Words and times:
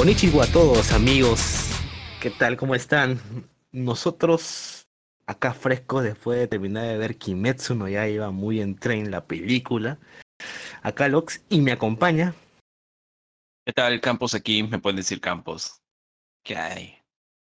Konnichiwa 0.00 0.44
a 0.44 0.46
todos 0.46 0.92
amigos, 0.92 1.68
¿qué 2.22 2.30
tal? 2.30 2.56
¿Cómo 2.56 2.74
están? 2.74 3.20
Nosotros 3.70 4.88
acá 5.26 5.52
frescos 5.52 6.02
después 6.02 6.38
de 6.38 6.48
terminar 6.48 6.86
de 6.86 6.96
ver 6.96 7.18
Kimetsu 7.18 7.74
no 7.74 7.86
ya 7.86 8.08
iba 8.08 8.30
muy 8.30 8.62
en 8.62 8.76
tren 8.76 9.10
la 9.10 9.26
película. 9.26 9.98
Acá 10.80 11.06
Lox 11.08 11.44
y 11.50 11.60
me 11.60 11.72
acompaña. 11.72 12.34
¿Qué 13.66 13.74
tal 13.74 14.00
Campos 14.00 14.32
aquí? 14.32 14.62
Me 14.62 14.78
pueden 14.78 14.96
decir 14.96 15.20
Campos. 15.20 15.82
¿Qué 16.42 16.56
hay? 16.56 16.96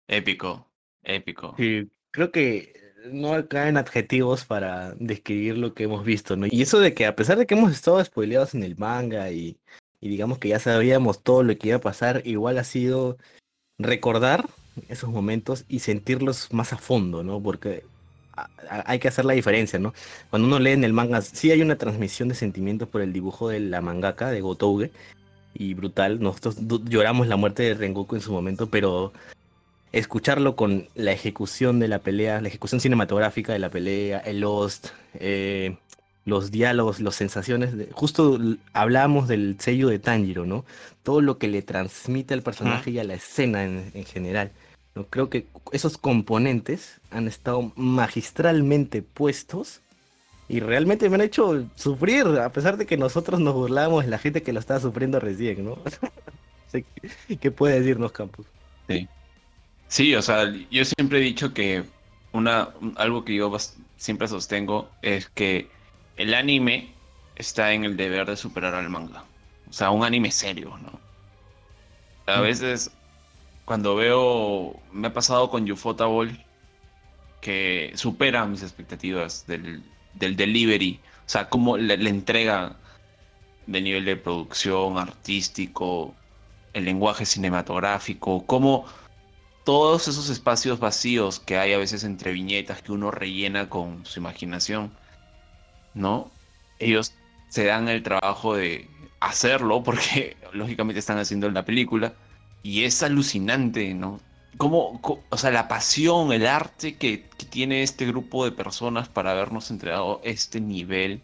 Épico, 0.08 0.72
épico. 1.02 1.56
Sí, 1.58 1.90
creo 2.12 2.31
que 2.31 2.94
no 3.12 3.48
caen 3.48 3.78
adjetivos 3.78 4.45
para 4.45 4.92
describir 5.00 5.58
lo 5.58 5.73
que 5.73 5.86
hemos 5.86 6.06
visto, 6.06 6.36
¿no? 6.36 6.45
Y 6.45 6.62
eso 6.62 6.80
de 6.80 6.94
que 6.94 7.08
a 7.08 7.16
pesar 7.16 7.40
de 7.40 7.48
que 7.48 7.56
hemos 7.56 7.72
estado 7.72 8.06
spoileados 8.06 8.54
en 8.54 8.62
el 8.62 8.78
manga 8.78 9.31
y, 9.31 9.58
y 10.04 10.10
digamos 10.10 10.38
que 10.38 10.50
ya 10.50 10.60
sabíamos 10.60 11.24
todo 11.24 11.44
lo 11.44 11.58
que 11.58 11.70
iba 11.70 11.78
a 11.78 11.82
pasar, 11.82 12.24
igual 12.26 12.58
ha 12.58 12.66
sido 12.66 13.18
recordar 13.80 14.50
esos 14.90 15.10
momentos 15.10 15.64
y 15.70 15.80
sentirlos 15.80 16.52
más 16.52 16.74
a 16.74 16.78
fondo, 16.78 17.24
¿no? 17.24 17.42
Porque 17.42 17.86
hay 18.68 19.00
que 19.00 19.08
hacer 19.08 19.24
la 19.24 19.32
diferencia, 19.32 19.80
¿no? 19.80 19.94
Cuando 20.30 20.50
uno 20.50 20.60
lee 20.60 20.72
en 20.72 20.84
el 20.84 20.92
manga, 20.92 21.22
sí 21.22 21.52
hay 21.52 21.62
una 21.62 21.78
transmisión 21.78 22.28
de 22.28 22.36
sentimientos 22.36 22.90
por 22.90 23.02
el 23.02 23.14
dibujo 23.14 23.48
de 23.48 23.62
la 23.62 23.80
mangaka, 23.80 24.30
de 24.30 24.42
Gotouge, 24.42 24.92
y 25.54 25.74
brutal. 25.74 26.20
Nosotros 26.20 26.58
lloramos 26.84 27.28
la 27.28 27.38
muerte 27.38 27.64
de 27.64 27.73
Rengoku 27.73 28.16
en 28.16 28.22
su 28.22 28.34
momento, 28.34 28.67
pero 28.67 29.14
escucharlo 29.94 30.58
con 30.58 30.90
la 30.95 31.14
ejecución 31.14 31.80
de 31.80 31.88
la 31.88 32.00
pelea, 32.00 32.42
la 32.42 32.50
ejecución 32.50 32.82
cinematográfica 32.82 33.54
de 33.54 33.60
la 33.60 33.70
pelea, 33.70 34.20
el 34.20 34.42
Lost, 34.42 34.90
eh, 35.14 35.78
los 36.26 36.52
diálogos, 36.52 37.00
las 37.00 37.16
sensaciones. 37.16 37.78
De, 37.78 37.90
justo 37.92 38.40
hablábamos 38.74 39.28
del 39.28 39.58
sello 39.60 39.90
de 39.90 40.00
Tanjiro, 40.00 40.46
¿no? 40.46 40.66
Todo 41.04 41.22
lo 41.22 41.38
que 41.38 41.48
le 41.48 41.62
transmite 41.62 42.34
al 42.34 42.42
personaje 42.42 42.92
y 42.92 43.00
a 43.00 43.04
la 43.04 43.16
escena 43.16 43.64
en, 43.64 43.92
en 43.94 44.06
general. 44.06 44.52
¿no? 44.96 45.06
Creo 45.08 45.30
que 45.30 45.48
esos 45.72 45.98
componentes 45.98 47.02
han 47.12 47.28
estado 47.28 47.72
magistralmente 47.76 49.02
puestos 49.02 49.82
y 50.48 50.60
realmente 50.60 51.10
me 51.10 51.16
han 51.16 51.22
hecho 51.22 51.66
sufrir, 51.76 52.26
a 52.26 52.52
pesar 52.52 52.78
de 52.78 52.86
que 52.86 52.98
nosotros 52.98 53.40
nos 53.40 53.54
burlamos 53.54 54.04
de 54.04 54.12
la 54.12 54.18
gente 54.18 54.44
que 54.44 54.54
lo 54.54 54.60
estaba 54.60 54.80
sufriendo 54.80 55.20
recién, 55.20 55.66
¿no? 55.66 55.78
¿Qué 57.42 57.52
puede 57.52 57.80
decirnos 57.80 58.12
Campus? 58.12 58.46
Sí. 58.88 59.08
Sí, 59.88 60.16
o 60.16 60.22
sea, 60.22 60.52
yo 60.72 60.86
siempre 60.86 61.20
he 61.20 61.22
dicho 61.22 61.54
que 61.54 61.84
una, 62.32 62.70
algo 62.96 63.24
que 63.24 63.36
yo 63.36 63.56
siempre 63.98 64.28
sostengo 64.28 64.90
es 65.02 65.30
que 65.30 65.70
el 66.17 66.33
anime 66.33 66.94
está 67.36 67.73
en 67.73 67.86
el 67.86 67.97
deber 67.97 68.28
de 68.28 68.38
superar 68.38 68.75
al 68.75 68.89
manga. 68.89 69.25
O 69.69 69.73
sea, 69.73 69.92
un 69.92 70.03
anime 70.03 70.31
serio, 70.31 70.78
¿no? 70.78 71.00
A 72.25 72.42
veces, 72.42 72.92
cuando 73.66 73.95
veo, 73.95 74.80
me 74.92 75.08
ha 75.08 75.14
pasado 75.14 75.50
con 75.50 75.70
Ufotable, 75.70 76.45
que 77.42 77.92
supera 77.95 78.45
mis 78.45 78.64
expectativas 78.64 79.45
del, 79.47 79.83
del 80.14 80.36
delivery, 80.36 81.02
o 81.25 81.30
sea, 81.30 81.50
como 81.50 81.78
la, 81.78 81.97
la 81.97 82.09
entrega 82.09 82.80
de 83.66 83.81
nivel 83.81 84.05
de 84.05 84.16
producción 84.17 84.98
artístico, 84.98 86.16
el 86.73 86.86
lenguaje 86.86 87.25
cinematográfico, 87.25 88.45
cómo 88.45 88.86
todos 89.64 90.08
esos 90.08 90.30
espacios 90.30 90.80
vacíos 90.80 91.39
que 91.39 91.58
hay 91.58 91.73
a 91.73 91.77
veces 91.77 92.04
entre 92.04 92.33
viñetas 92.33 92.82
que 92.82 92.92
uno 92.92 93.11
rellena 93.11 93.70
con 93.70 94.05
su 94.05 94.20
imaginación, 94.20 94.98
¿no? 95.93 96.31
Ellos 96.80 97.14
se 97.49 97.65
dan 97.65 97.87
el 97.87 98.04
trabajo 98.04 98.55
de 98.55 98.89
hacerlo 99.20 99.83
porque 99.83 100.37
lógicamente 100.54 100.99
están 100.99 101.17
haciendo 101.17 101.49
la 101.49 101.65
película 101.65 102.14
y 102.64 102.83
es 102.83 103.04
alucinante, 103.04 103.93
¿no? 103.93 104.20
Como, 104.58 105.02
o 105.30 105.37
sea, 105.37 105.52
la 105.52 105.67
pasión, 105.67 106.32
el 106.32 106.45
arte 106.45 106.95
que, 106.95 107.26
tiene 107.49 107.83
este 107.83 108.05
grupo 108.08 108.45
de 108.45 108.52
personas 108.52 109.09
para 109.09 109.32
habernos 109.32 109.70
entregado 109.70 110.21
este 110.23 110.59
nivel 110.59 111.21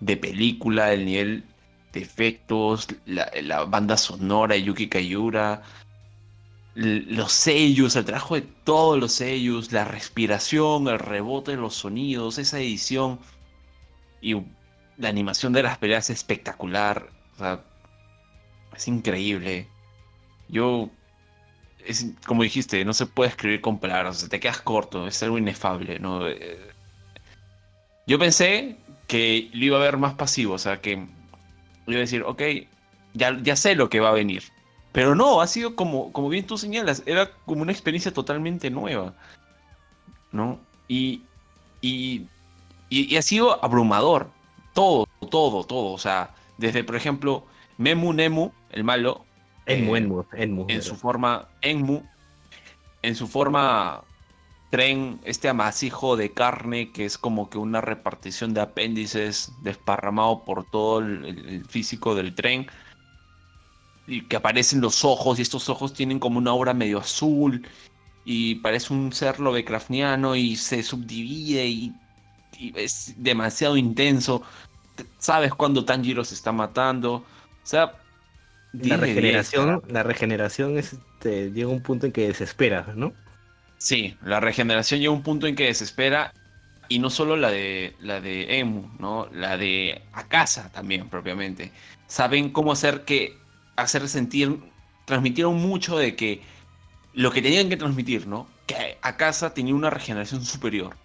de 0.00 0.16
película, 0.16 0.92
el 0.92 1.04
nivel 1.06 1.44
de 1.92 2.02
efectos, 2.02 2.88
la, 3.06 3.30
la 3.42 3.64
banda 3.64 3.96
sonora 3.96 4.54
de 4.54 4.62
Yuki 4.62 4.88
Kayura, 4.88 5.62
los 6.74 7.32
sellos, 7.32 7.96
el 7.96 8.04
trabajo 8.04 8.34
de 8.34 8.42
todos 8.42 8.98
los 8.98 9.12
sellos, 9.12 9.72
la 9.72 9.84
respiración, 9.84 10.88
el 10.88 10.98
rebote 10.98 11.52
de 11.52 11.56
los 11.58 11.74
sonidos, 11.74 12.38
esa 12.38 12.60
edición 12.60 13.18
y 14.22 14.40
la 14.96 15.08
animación 15.08 15.52
de 15.52 15.62
las 15.62 15.76
peleas 15.78 16.08
es 16.08 16.18
espectacular. 16.18 17.10
O 17.34 17.38
sea, 17.38 17.60
es 18.74 18.88
increíble. 18.88 19.68
Yo, 20.48 20.90
es, 21.84 22.06
como 22.26 22.42
dijiste, 22.42 22.84
no 22.84 22.94
se 22.94 23.06
puede 23.06 23.30
escribir 23.30 23.60
con 23.60 23.78
palabras, 23.78 24.16
o 24.16 24.20
sea, 24.20 24.28
te 24.28 24.40
quedas 24.40 24.60
corto, 24.60 25.06
es 25.06 25.22
algo 25.22 25.38
inefable, 25.38 25.98
¿no? 25.98 26.28
Eh, 26.28 26.58
yo 28.06 28.18
pensé 28.18 28.76
que 29.08 29.50
lo 29.52 29.64
iba 29.64 29.76
a 29.78 29.82
ver 29.82 29.96
más 29.96 30.14
pasivo, 30.14 30.54
o 30.54 30.58
sea, 30.58 30.80
que 30.80 30.92
iba 30.92 31.96
a 31.96 32.00
decir, 32.00 32.22
ok, 32.22 32.42
ya, 33.14 33.38
ya 33.42 33.56
sé 33.56 33.74
lo 33.74 33.88
que 33.88 34.00
va 34.00 34.10
a 34.10 34.12
venir. 34.12 34.44
Pero 34.92 35.14
no, 35.14 35.40
ha 35.40 35.46
sido 35.46 35.74
como, 35.74 36.12
como 36.12 36.28
bien 36.28 36.46
tú 36.46 36.58
señalas, 36.58 37.02
era 37.06 37.30
como 37.46 37.62
una 37.62 37.72
experiencia 37.72 38.12
totalmente 38.12 38.70
nueva, 38.70 39.14
¿no? 40.32 40.60
Y, 40.86 41.22
y, 41.80 42.26
y, 42.92 43.12
y 43.12 43.16
ha 43.16 43.22
sido 43.22 43.64
abrumador, 43.64 44.30
todo, 44.74 45.08
todo, 45.30 45.64
todo, 45.64 45.92
o 45.92 45.98
sea, 45.98 46.34
desde, 46.58 46.84
por 46.84 46.96
ejemplo, 46.96 47.46
Memu 47.78 48.12
Nemu, 48.12 48.52
el 48.70 48.84
malo, 48.84 49.24
Enmu, 49.66 49.96
eh, 49.96 49.98
Enmu, 49.98 50.24
Enmu, 50.32 50.66
en 50.68 50.82
su 50.82 50.94
forma, 50.94 51.48
Enmu, 51.62 52.02
en 53.00 53.16
su 53.16 53.26
forma 53.26 54.04
tren, 54.70 55.20
este 55.24 55.48
amasijo 55.48 56.16
de 56.16 56.32
carne 56.32 56.92
que 56.92 57.04
es 57.04 57.18
como 57.18 57.48
que 57.50 57.58
una 57.58 57.80
repartición 57.80 58.54
de 58.54 58.60
apéndices 58.60 59.52
desparramado 59.62 60.44
por 60.44 60.64
todo 60.70 61.00
el, 61.00 61.24
el 61.24 61.64
físico 61.66 62.14
del 62.14 62.34
tren 62.34 62.66
y 64.06 64.22
que 64.22 64.36
aparecen 64.36 64.80
los 64.80 65.04
ojos 65.04 65.38
y 65.38 65.42
estos 65.42 65.68
ojos 65.68 65.94
tienen 65.94 66.18
como 66.18 66.38
una 66.38 66.50
aura 66.50 66.74
medio 66.74 66.98
azul 66.98 67.66
y 68.24 68.56
parece 68.56 68.92
un 68.92 69.12
ser 69.12 69.40
lovecraftiano 69.40 70.36
y 70.36 70.56
se 70.56 70.82
subdivide 70.82 71.66
y, 71.66 71.92
y, 72.01 72.01
es 72.76 73.14
demasiado 73.16 73.76
intenso. 73.76 74.42
Sabes 75.18 75.54
cuándo 75.54 75.84
Tanjiro 75.84 76.24
se 76.24 76.34
está 76.34 76.52
matando. 76.52 77.14
O 77.14 77.24
sea, 77.64 77.94
la 78.72 78.96
regeneración, 78.96 79.82
la 79.88 80.02
regeneración 80.02 80.78
es, 80.78 80.94
este, 81.22 81.50
llega 81.52 81.68
a 81.68 81.72
un 81.72 81.82
punto 81.82 82.06
en 82.06 82.12
que 82.12 82.26
desespera, 82.26 82.92
¿no? 82.96 83.12
Sí, 83.78 84.16
la 84.24 84.40
regeneración 84.40 85.00
llega 85.00 85.12
a 85.12 85.16
un 85.16 85.22
punto 85.22 85.46
en 85.46 85.54
que 85.54 85.66
desespera 85.66 86.32
y 86.88 86.98
no 86.98 87.10
solo 87.10 87.36
la 87.36 87.50
de 87.50 87.94
la 88.00 88.20
de 88.20 88.58
Emu, 88.58 88.88
¿no? 88.98 89.28
La 89.32 89.56
de 89.56 90.02
Akasa 90.12 90.70
también 90.72 91.08
propiamente. 91.08 91.72
Saben 92.06 92.50
cómo 92.50 92.72
hacer 92.72 93.04
que 93.04 93.36
hacer 93.76 94.08
sentir, 94.08 94.58
transmitieron 95.04 95.56
mucho 95.56 95.96
de 95.96 96.16
que 96.16 96.42
lo 97.14 97.30
que 97.30 97.42
tenían 97.42 97.68
que 97.68 97.76
transmitir, 97.76 98.26
¿no? 98.26 98.48
Que 98.66 98.98
a 99.00 99.16
casa 99.16 99.54
tenía 99.54 99.74
una 99.74 99.90
regeneración 99.90 100.44
superior. 100.44 100.96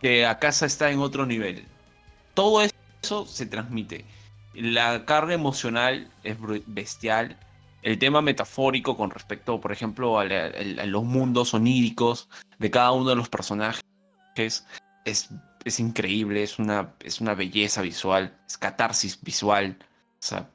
Que 0.00 0.26
a 0.26 0.38
casa 0.38 0.66
está 0.66 0.90
en 0.90 0.98
otro 0.98 1.26
nivel. 1.26 1.66
Todo 2.34 2.62
eso 2.62 3.26
se 3.26 3.46
transmite. 3.46 4.04
La 4.54 5.04
carga 5.04 5.34
emocional 5.34 6.10
es 6.22 6.36
bestial. 6.66 7.38
El 7.82 7.98
tema 7.98 8.20
metafórico 8.20 8.96
con 8.96 9.10
respecto, 9.10 9.60
por 9.60 9.72
ejemplo, 9.72 10.18
a, 10.18 10.24
la, 10.24 10.46
a 10.46 10.86
los 10.86 11.04
mundos 11.04 11.54
oníricos 11.54 12.28
de 12.58 12.70
cada 12.70 12.92
uno 12.92 13.10
de 13.10 13.16
los 13.16 13.28
personajes 13.28 13.82
es, 15.04 15.30
es 15.64 15.80
increíble. 15.80 16.42
Es 16.42 16.58
una, 16.58 16.94
es 17.00 17.20
una 17.20 17.34
belleza 17.34 17.82
visual. 17.82 18.36
Es 18.46 18.58
catarsis 18.58 19.22
visual. 19.22 19.76
O 19.80 20.26
sea, 20.26 20.48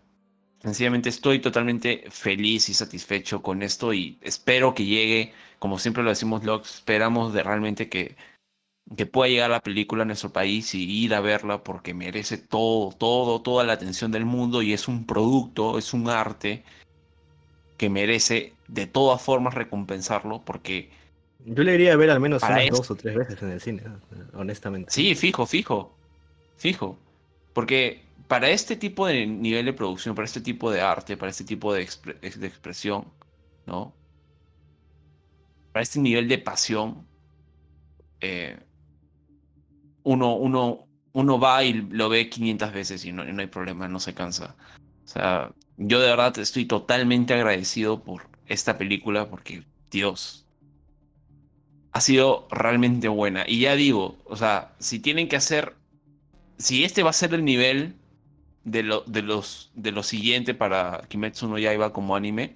Sencillamente 0.62 1.10
estoy 1.10 1.40
totalmente 1.40 2.06
feliz 2.12 2.70
y 2.70 2.76
satisfecho 2.76 3.42
con 3.42 3.64
esto 3.64 3.94
y 3.94 4.20
espero 4.22 4.76
que 4.76 4.86
llegue, 4.86 5.34
como 5.58 5.80
siempre 5.80 6.04
lo 6.04 6.10
decimos, 6.12 6.44
Lox, 6.44 6.76
esperamos 6.76 7.34
de 7.34 7.42
realmente 7.42 7.90
que, 7.90 8.16
que 8.96 9.06
pueda 9.06 9.30
llegar 9.30 9.50
la 9.50 9.62
película 9.62 10.04
a 10.04 10.06
nuestro 10.06 10.32
país 10.32 10.74
y 10.76 10.84
ir 10.84 11.14
a 11.14 11.22
verla 11.22 11.64
porque 11.64 11.94
merece 11.94 12.38
todo, 12.38 12.92
todo, 12.92 13.42
toda 13.42 13.64
la 13.64 13.74
atención 13.74 14.12
del 14.12 14.26
mundo 14.26 14.62
y 14.62 14.74
es 14.74 14.88
un 14.88 15.06
producto, 15.06 15.78
es 15.78 15.94
un 15.94 16.10
arte 16.10 16.64
que 17.78 17.90
merece 17.90 18.54
de 18.68 18.88
todas 18.88 19.22
formas 19.22 19.54
recompensarlo 19.54 20.42
porque... 20.44 20.90
Yo 21.46 21.64
le 21.64 21.74
iría 21.74 21.94
a 21.94 21.96
ver 21.96 22.12
al 22.12 22.20
menos 22.20 22.44
unas 22.44 22.70
dos 22.70 22.92
o 22.92 22.96
tres 22.96 23.16
veces 23.16 23.42
en 23.42 23.52
el 23.52 23.62
cine, 23.62 23.84
honestamente. 24.34 24.92
Sí, 24.92 25.16
fijo, 25.16 25.48
fijo, 25.48 25.96
fijo. 26.58 27.00
Porque 27.54 28.04
para 28.28 28.50
este 28.50 28.76
tipo 28.76 29.08
de 29.08 29.26
nivel 29.26 29.66
de 29.66 29.74
producción, 29.74 30.14
para 30.14 30.26
este 30.26 30.42
tipo 30.42 30.70
de 30.70 30.82
arte, 30.82 31.18
para 31.18 31.32
este 31.32 31.44
tipo 31.44 31.74
de, 31.74 31.82
expre 31.82 32.14
de 32.14 32.48
expresión, 32.48 33.06
¿no? 33.66 33.94
Para 35.72 35.82
este 35.82 36.00
nivel 36.00 36.28
de 36.28 36.38
pasión, 36.38 37.08
eh, 38.20 38.60
uno, 40.04 40.36
uno, 40.36 40.88
uno 41.14 41.40
va 41.40 41.64
y 41.64 41.74
lo 41.74 42.10
ve 42.10 42.30
500 42.30 42.74
veces 42.74 43.06
y 43.06 43.12
no, 43.12 43.28
y 43.28 43.34
no 43.34 43.42
hay 43.42 43.48
problema, 43.48 43.88
no 43.88 44.00
se 44.00 44.14
cansa. 44.14 44.56
O 45.06 45.08
sea, 45.08 45.52
yo 45.78 46.00
de 46.00 46.08
verdad 46.10 46.38
estoy 46.40 46.66
totalmente 46.66 47.34
agradecido 47.34 48.04
por 48.04 48.24
esta 48.48 48.78
película 48.78 49.30
porque, 49.30 49.64
Dios, 49.90 50.46
ha 51.92 52.02
sido 52.02 52.48
realmente 52.52 53.08
buena. 53.08 53.44
Y 53.48 53.62
ya 53.62 53.76
digo, 53.76 54.16
o 54.26 54.36
sea, 54.36 54.72
si 54.80 55.00
tienen 55.00 55.28
que 55.28 55.36
hacer, 55.36 55.74
si 56.58 56.84
este 56.84 57.04
va 57.04 57.10
a 57.10 57.14
ser 57.14 57.34
el 57.34 57.44
nivel 57.44 57.96
de 58.64 58.84
lo, 58.84 59.02
de 59.02 59.22
los, 59.22 59.72
de 59.76 59.92
lo 59.92 60.04
siguiente 60.04 60.54
para 60.54 61.02
Kimetsu 61.10 61.48
no 61.48 61.58
Yaiba 61.58 61.92
como 61.92 62.16
anime, 62.16 62.56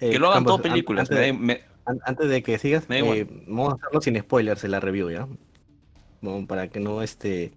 Eh, 0.00 0.10
que 0.10 0.18
lo 0.18 0.26
hagan 0.28 0.44
Campos, 0.44 0.56
todo 0.62 0.70
películas. 0.70 1.10
Antes, 1.10 1.26
de- 1.26 1.32
me- 1.32 1.38
me- 1.38 1.60
an- 1.86 2.00
antes 2.04 2.28
de 2.28 2.42
que 2.42 2.58
sigas, 2.58 2.88
Me 2.88 2.98
eh, 2.98 3.26
vamos 3.46 3.72
a 3.72 3.76
hacerlo 3.76 4.00
sin 4.02 4.18
spoilers 4.20 4.64
en 4.64 4.72
la 4.72 4.80
review, 4.80 5.10
¿ya? 5.10 5.28
Como 6.24 6.46
para 6.46 6.68
que 6.68 6.80
no 6.80 7.02
este. 7.02 7.52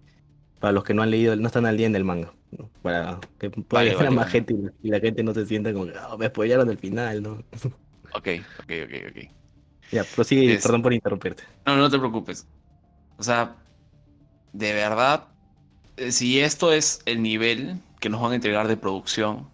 Para 0.60 0.74
los 0.74 0.84
que 0.84 0.94
no 0.94 1.04
han 1.04 1.12
leído, 1.12 1.36
no 1.36 1.48
están 1.48 1.66
al 1.66 1.78
día 1.78 1.88
en 1.88 1.96
el 1.96 2.04
manga. 2.04 2.34
¿no? 2.52 2.70
Para 2.82 3.20
que 3.40 3.50
pueda 3.50 3.84
Vale, 3.84 3.96
vale, 3.96 4.10
más 4.10 4.26
vale. 4.26 4.32
gente 4.32 4.56
y 4.82 4.90
la, 4.90 5.00
gente 5.00 5.24
no 5.24 5.34
se 5.34 5.46
sienta 5.46 5.74
como 5.74 5.86
que 5.88 5.94
"Ah, 5.98 6.16
me 6.18 6.28
spoilaron 6.28 6.70
el 6.70 6.78
final, 6.78 7.22
¿no? 7.22 7.44
Ok, 8.14 8.28
ok, 8.60 8.72
ok, 8.86 8.94
ok. 9.10 9.32
ya, 9.92 10.04
prosigue, 10.04 10.56
Es- 10.56 10.64
perdón 10.64 10.82
por 10.82 10.94
interrumpirte. 10.94 11.44
No, 11.66 11.76
no 11.78 11.90
te 11.90 11.98
preocupes. 12.00 12.48
O 13.18 13.24
sea, 13.24 13.56
de 14.54 14.74
verdad, 14.74 15.28
eh, 15.98 16.12
si 16.12 16.40
esto 16.40 16.72
es 16.74 17.02
el 17.06 17.22
nivel 17.22 17.82
que 18.00 18.10
nos 18.10 18.22
van 18.22 18.34
a 18.34 18.36
entregar 18.36 18.68
de 18.68 18.78
producción, 18.78 19.50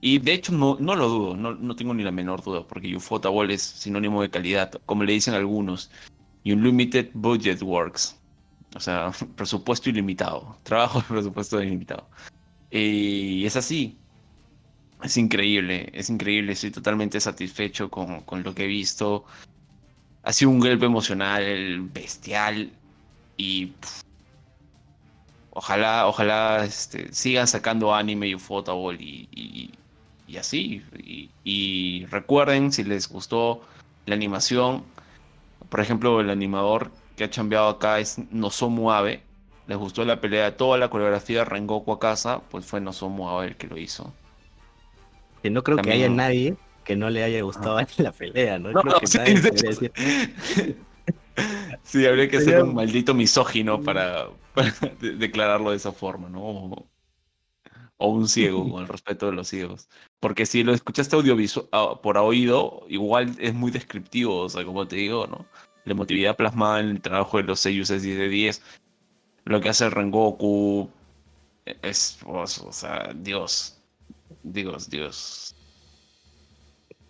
y 0.00 0.18
de 0.18 0.34
hecho 0.34 0.52
no, 0.52 0.76
no 0.80 0.94
lo 0.96 1.08
dudo, 1.08 1.36
no, 1.36 1.54
no 1.54 1.76
tengo 1.76 1.94
ni 1.94 2.02
la 2.04 2.12
menor 2.12 2.42
duda, 2.42 2.66
porque 2.66 2.94
Ufotable 2.96 3.54
es 3.54 3.62
sinónimo 3.62 4.22
de 4.22 4.30
calidad, 4.30 4.72
como 4.86 5.04
le 5.04 5.12
dicen 5.14 5.34
algunos, 5.34 5.90
y 6.44 6.52
Unlimited 6.52 7.10
Budget 7.14 7.62
Works. 7.62 8.22
O 8.76 8.80
sea, 8.80 9.10
presupuesto 9.36 9.90
ilimitado, 9.90 10.58
trabajo 10.62 11.00
de 11.00 11.06
presupuesto 11.06 11.62
ilimitado. 11.62 12.08
Y 12.70 13.44
es 13.46 13.56
así. 13.56 13.98
Es 15.02 15.16
increíble, 15.16 15.90
es 15.92 16.08
increíble, 16.08 16.52
estoy 16.52 16.70
totalmente 16.70 17.20
satisfecho 17.20 17.90
con, 17.90 18.22
con 18.22 18.42
lo 18.42 18.54
que 18.54 18.64
he 18.64 18.66
visto 18.66 19.26
ha 20.26 20.32
sido 20.32 20.50
un 20.50 20.58
golpe 20.58 20.86
emocional 20.86 21.88
bestial 21.94 22.72
y 23.36 23.72
ojalá 25.50 26.08
ojalá 26.08 26.64
este, 26.64 27.12
sigan 27.14 27.46
sacando 27.46 27.94
anime 27.94 28.28
y 28.28 28.34
Ufotable 28.34 28.98
y, 29.00 29.70
y, 30.26 30.36
así 30.36 30.82
y 31.44 32.06
recuerden 32.06 32.72
si 32.72 32.82
les 32.82 33.08
gustó 33.08 33.62
la 34.06 34.16
animación 34.16 34.82
por 35.68 35.78
ejemplo 35.78 36.20
el 36.20 36.28
animador 36.28 36.90
que 37.16 37.24
ha 37.24 37.30
chambeado 37.30 37.68
acá 37.68 37.98
es 37.98 38.18
Nozomu 38.30 38.90
Abe 38.92 39.22
les 39.66 39.76
gustó 39.78 40.04
la 40.04 40.20
pelea 40.20 40.56
toda 40.56 40.78
la 40.78 40.88
coreografía 40.90 41.40
de 41.40 41.44
Rengoku 41.46 41.92
a 41.92 41.98
casa 41.98 42.40
pues 42.50 42.64
fue 42.66 42.80
Nozomu 42.80 43.28
Abe 43.28 43.46
el 43.48 43.56
que 43.56 43.66
lo 43.66 43.76
hizo 43.76 44.14
Que 45.42 45.50
no 45.50 45.62
creo 45.62 45.78
que 45.78 45.90
haya 45.90 46.08
nadie 46.08 46.56
que 46.84 46.94
no 46.94 47.10
le 47.10 47.24
haya 47.24 47.42
gustado 47.42 47.78
la 47.98 48.12
pelea, 48.12 48.58
¿no? 48.60 48.70
No, 48.70 48.80
creo 48.80 48.94
no, 48.94 49.00
que 49.00 49.06
sí, 49.08 49.18
nadie 49.18 49.40
de 49.40 49.48
podría 49.48 49.70
hecho, 49.70 49.80
decir, 49.80 50.76
Sí, 51.82 52.06
habría 52.06 52.28
que 52.28 52.40
ser 52.40 52.62
un 52.62 52.74
maldito 52.74 53.12
misógino 53.12 53.82
para, 53.82 54.28
para 54.54 54.72
de- 55.00 55.16
declararlo 55.16 55.70
de 55.70 55.76
esa 55.76 55.92
forma, 55.92 56.28
¿no? 56.28 56.40
O, 56.42 56.88
o 57.98 58.08
un 58.08 58.28
ciego, 58.28 58.70
con 58.70 58.82
el 58.82 58.88
respeto 58.88 59.26
de 59.26 59.32
los 59.32 59.48
ciegos. 59.48 59.88
Porque 60.20 60.46
si 60.46 60.62
lo 60.64 60.72
escuchaste 60.72 61.16
audiovisual 61.16 61.68
por 62.02 62.18
oído, 62.18 62.84
igual 62.88 63.34
es 63.38 63.54
muy 63.54 63.70
descriptivo, 63.70 64.40
o 64.42 64.48
sea, 64.48 64.64
como 64.64 64.86
te 64.88 64.96
digo, 64.96 65.26
¿no? 65.26 65.46
La 65.86 65.92
emotividad 65.92 66.36
plasmada 66.36 66.80
en 66.80 66.88
el 66.90 67.00
trabajo 67.00 67.38
de 67.38 67.44
los 67.44 67.60
seiyus 67.60 67.88
es 67.90 68.02
10 68.02 68.18
de 68.18 68.28
10. 68.28 68.62
Lo 69.44 69.60
que 69.60 69.68
hace 69.70 69.88
Rengoku 69.88 70.90
es, 71.64 72.18
o 72.26 72.46
sea, 72.46 73.12
Dios. 73.14 73.78
Dios, 74.42 74.90
Dios. 74.90 75.54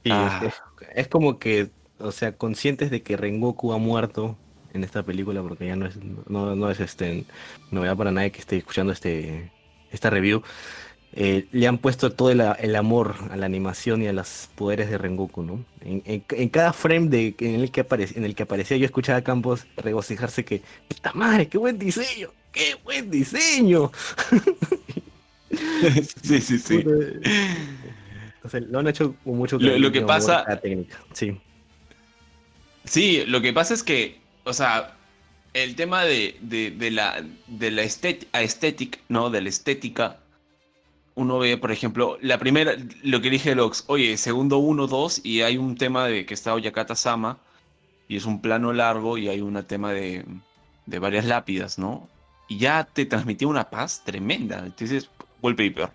Sí, 0.05 0.11
Ah. 0.12 0.40
es, 0.44 0.55
es 0.94 1.08
como 1.08 1.38
que, 1.38 1.70
o 1.99 2.12
sea, 2.12 2.37
conscientes 2.37 2.90
de 2.90 3.02
que 3.02 3.17
Rengoku 3.17 3.73
ha 3.73 3.78
muerto 3.78 4.37
en 4.75 4.84
esta 4.84 5.02
película, 5.02 5.43
porque 5.43 5.67
ya 5.67 5.75
no 5.76 5.87
es, 5.87 5.96
no, 6.28 6.55
no 6.55 6.70
es 6.70 6.78
este 6.81 7.25
novedad 7.70 7.96
para 7.96 8.12
nadie 8.12 8.31
que 8.31 8.40
esté 8.40 8.58
escuchando 8.58 8.93
este 8.93 9.50
esta 9.90 10.11
review. 10.11 10.43
Eh, 11.12 11.47
le 11.53 11.67
han 11.67 11.79
puesto 11.79 12.12
todo 12.12 12.31
el, 12.31 12.43
el 12.58 12.76
amor 12.76 13.14
a 13.31 13.37
la 13.37 13.47
animación 13.47 14.03
y 14.03 14.06
a 14.08 14.12
los 14.12 14.49
poderes 14.55 14.91
de 14.91 14.99
Rengoku, 14.99 15.43
¿no? 15.43 15.64
En, 15.82 16.03
en- 16.05 16.25
en 16.29 16.49
cada 16.50 16.73
frame 16.73 17.08
de, 17.08 17.35
en, 17.38 17.55
el 17.61 17.70
que 17.70 17.81
aparece, 17.82 18.19
en 18.19 18.25
el 18.25 18.35
que 18.35 18.43
aparecía, 18.43 18.76
yo 18.76 18.85
escuchaba 18.85 19.19
a 19.19 19.25
Campos 19.25 19.67
regocijarse 19.76 20.44
que, 20.44 20.62
¡puta 20.88 21.12
madre, 21.14 21.49
qué 21.49 21.56
buen 21.58 21.79
diseño! 21.79 22.31
¡Qué 22.53 22.75
buen 22.85 23.11
diseño! 23.11 23.91
sí, 26.23 26.41
sí, 26.41 26.58
sí. 26.58 26.85
Sea, 28.49 28.61
lo 28.61 28.79
han 28.79 28.87
hecho 28.88 29.14
con 29.25 29.37
mucho 29.38 29.59
Lo- 29.59 29.79
lo 29.79 29.91
que 29.91 30.00
cariño, 30.00 30.06
pasa- 30.06 30.61
técnica. 30.62 30.99
Sí. 31.12 31.38
Sí, 32.85 33.25
lo 33.26 33.41
que 33.43 33.52
pasa 33.52 33.75
es 33.75 33.82
que, 33.82 34.19
o 34.44 34.52
sea, 34.52 34.94
el 35.55 35.75
tema 35.75 36.05
de, 36.05 36.37
de, 36.41 36.70
de 36.70 36.91
la, 36.93 37.25
de 37.49 37.70
la 37.73 37.82
estet- 37.82 38.26
aesthetic, 38.32 39.00
¿no? 39.09 39.31
De 39.31 39.41
la 39.41 39.49
estética, 39.49 40.19
uno 41.16 41.38
ve, 41.38 41.56
por 41.56 41.72
ejemplo, 41.72 42.18
la 42.20 42.38
primera, 42.38 42.74
lo 43.02 43.20
que 43.20 43.30
dije 43.30 43.54
Lox, 43.54 43.84
oye, 43.88 44.16
segundo 44.16 44.58
uno, 44.58 44.86
dos, 44.86 45.20
y 45.24 45.40
hay 45.40 45.56
un 45.56 45.76
tema 45.76 46.06
de 46.06 46.26
que 46.26 46.34
está 46.34 46.54
Oyakata 46.54 46.94
Sama, 46.94 47.38
y 48.06 48.16
es 48.16 48.26
un 48.26 48.40
plano 48.40 48.72
largo, 48.72 49.18
y 49.18 49.28
hay 49.28 49.40
un 49.40 49.60
tema 49.64 49.92
de, 49.92 50.24
de 50.84 50.98
varias 50.98 51.24
lápidas, 51.24 51.78
¿no? 51.78 52.08
Y 52.48 52.58
ya 52.58 52.84
te 52.84 53.06
transmitía 53.06 53.48
una 53.48 53.70
paz 53.70 54.02
tremenda. 54.04 54.58
Entonces, 54.64 55.10
wallpaper. 55.42 55.90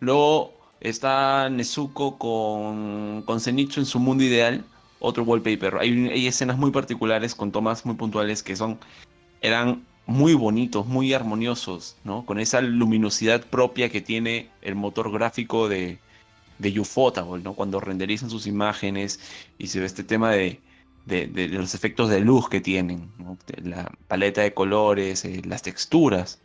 Luego 0.00 0.52
está 0.80 1.48
Nezuko 1.48 2.18
con, 2.18 3.22
con 3.22 3.40
Zenitsu 3.40 3.80
en 3.80 3.86
su 3.86 3.98
mundo 3.98 4.24
ideal 4.24 4.64
otro 5.00 5.22
wallpaper. 5.22 5.76
Hay, 5.76 6.08
hay 6.08 6.26
escenas 6.26 6.58
muy 6.58 6.70
particulares 6.70 7.34
con 7.34 7.52
tomas 7.52 7.86
muy 7.86 7.94
puntuales 7.94 8.42
que 8.42 8.56
son 8.56 8.78
eran 9.40 9.84
muy 10.08 10.34
bonitos, 10.34 10.86
muy 10.86 11.14
armoniosos, 11.14 11.98
¿no? 12.04 12.26
Con 12.26 12.40
esa 12.40 12.62
luminosidad 12.62 13.46
propia 13.46 13.90
que 13.90 14.00
tiene 14.02 14.50
el 14.62 14.74
motor 14.76 15.12
gráfico 15.12 15.68
de, 15.68 16.00
de 16.58 16.80
Ufotable, 16.80 17.42
¿no? 17.44 17.54
Cuando 17.54 17.80
renderizan 17.80 18.30
sus 18.30 18.46
imágenes 18.46 19.20
y 19.58 19.68
se 19.68 19.80
ve 19.80 19.86
este 19.86 20.04
tema 20.04 20.32
de, 20.32 20.62
de, 21.06 21.48
los 21.48 21.74
efectos 21.74 22.10
de 22.10 22.20
luz 22.20 22.48
que 22.48 22.60
tienen, 22.60 23.10
La 23.64 23.92
paleta 24.08 24.42
de 24.42 24.54
colores, 24.54 25.24
eh, 25.26 25.42
las 25.44 25.62
texturas. 25.62 26.40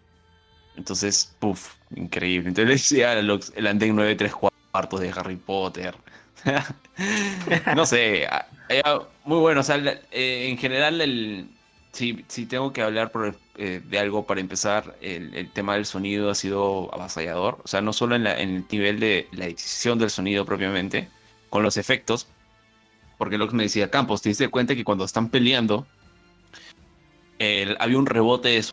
Entonces, 0.75 1.35
puff, 1.39 1.75
increíble. 1.95 2.49
Entonces 2.49 2.67
le 2.67 2.73
decía 2.75 3.13
el 3.55 3.67
Andén 3.67 3.95
9 3.95 4.15
3 4.15 4.33
cuartos 4.71 4.99
de 5.01 5.09
Harry 5.11 5.35
Potter. 5.37 5.95
no 7.75 7.85
sé, 7.85 8.25
a- 8.27 8.47
a- 8.85 9.07
muy 9.25 9.39
bueno. 9.39 9.61
O 9.61 9.63
sea, 9.63 9.77
eh, 10.11 10.47
en 10.49 10.57
general, 10.57 11.01
el, 11.01 11.49
si, 11.93 12.25
si 12.27 12.47
tengo 12.47 12.73
que 12.73 12.81
hablar 12.81 13.11
por, 13.11 13.35
eh, 13.57 13.81
de 13.85 13.99
algo 13.99 14.25
para 14.25 14.41
empezar, 14.41 14.97
el, 14.99 15.49
tema 15.51 15.75
del 15.75 15.85
sonido 15.85 16.29
ha 16.31 16.35
sido 16.35 16.93
avasallador. 16.93 17.59
O 17.63 17.67
sea, 17.67 17.81
no 17.81 17.93
solo 17.93 18.15
en, 18.15 18.23
la- 18.23 18.39
en 18.39 18.49
el 18.57 18.65
nivel 18.69 18.99
de 18.99 19.27
la 19.31 19.45
edición 19.45 19.99
del 19.99 20.09
sonido 20.09 20.43
propiamente, 20.43 21.07
con 21.49 21.61
los 21.61 21.77
efectos, 21.77 22.27
porque 23.19 23.37
lo 23.37 23.47
que 23.47 23.55
me 23.55 23.63
decía 23.63 23.91
Campos, 23.91 24.23
te 24.23 24.29
diste 24.29 24.49
cuenta 24.49 24.75
que 24.75 24.83
cuando 24.83 25.05
están 25.05 25.29
peleando, 25.29 25.85
el- 27.37 27.77
había 27.79 27.97
un 27.99 28.07
rebote 28.07 28.49
de 28.49 28.65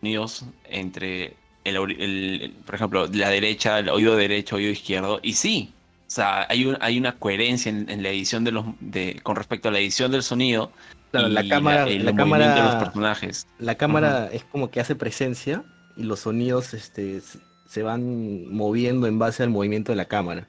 sonidos 0.00 0.46
entre 0.64 1.36
el- 1.64 2.54
por 2.64 2.74
ejemplo, 2.74 3.06
la 3.12 3.28
derecha, 3.28 3.80
el 3.80 3.90
oído 3.90 4.16
derecho, 4.16 4.56
oído 4.56 4.70
izquierdo, 4.70 5.20
y 5.22 5.34
sí, 5.34 5.74
o 6.06 6.10
sea, 6.10 6.46
hay, 6.48 6.64
un- 6.64 6.78
hay 6.80 6.96
una 6.98 7.18
coherencia 7.18 7.68
en, 7.68 7.90
en 7.90 8.02
la 8.02 8.08
edición 8.10 8.44
de 8.44 8.52
los, 8.52 8.64
de, 8.80 9.20
con 9.22 9.36
respecto 9.36 9.68
a 9.68 9.72
la 9.72 9.78
edición 9.80 10.10
del 10.10 10.22
sonido 10.22 10.72
Claro, 11.18 11.28
la 11.28 11.48
cámara, 11.48 11.88
el 11.88 12.04
la 12.04 12.12
de 12.12 12.62
los 12.62 12.74
personajes. 12.76 13.46
la 13.58 13.74
cámara 13.76 14.28
es 14.32 14.44
como 14.44 14.70
que 14.70 14.80
hace 14.80 14.94
presencia 14.94 15.64
y 15.96 16.02
los 16.02 16.20
sonidos 16.20 16.74
este, 16.74 17.20
se 17.68 17.82
van 17.82 18.52
moviendo 18.52 19.06
en 19.06 19.18
base 19.18 19.42
al 19.42 19.50
movimiento 19.50 19.92
de 19.92 19.96
la 19.96 20.06
cámara. 20.06 20.48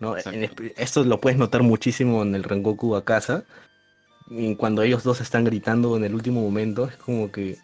¿no? 0.00 0.16
En 0.16 0.50
esto 0.76 1.04
lo 1.04 1.20
puedes 1.20 1.38
notar 1.38 1.62
muchísimo 1.62 2.22
en 2.22 2.34
el 2.34 2.44
Rengoku 2.44 2.96
a 2.96 3.04
casa. 3.04 3.44
Y 4.30 4.56
cuando 4.56 4.82
ellos 4.82 5.02
dos 5.04 5.20
están 5.20 5.44
gritando 5.44 5.96
en 5.96 6.04
el 6.04 6.14
último 6.14 6.40
momento, 6.40 6.86
es 6.86 6.96
como 6.96 7.30
que 7.30 7.58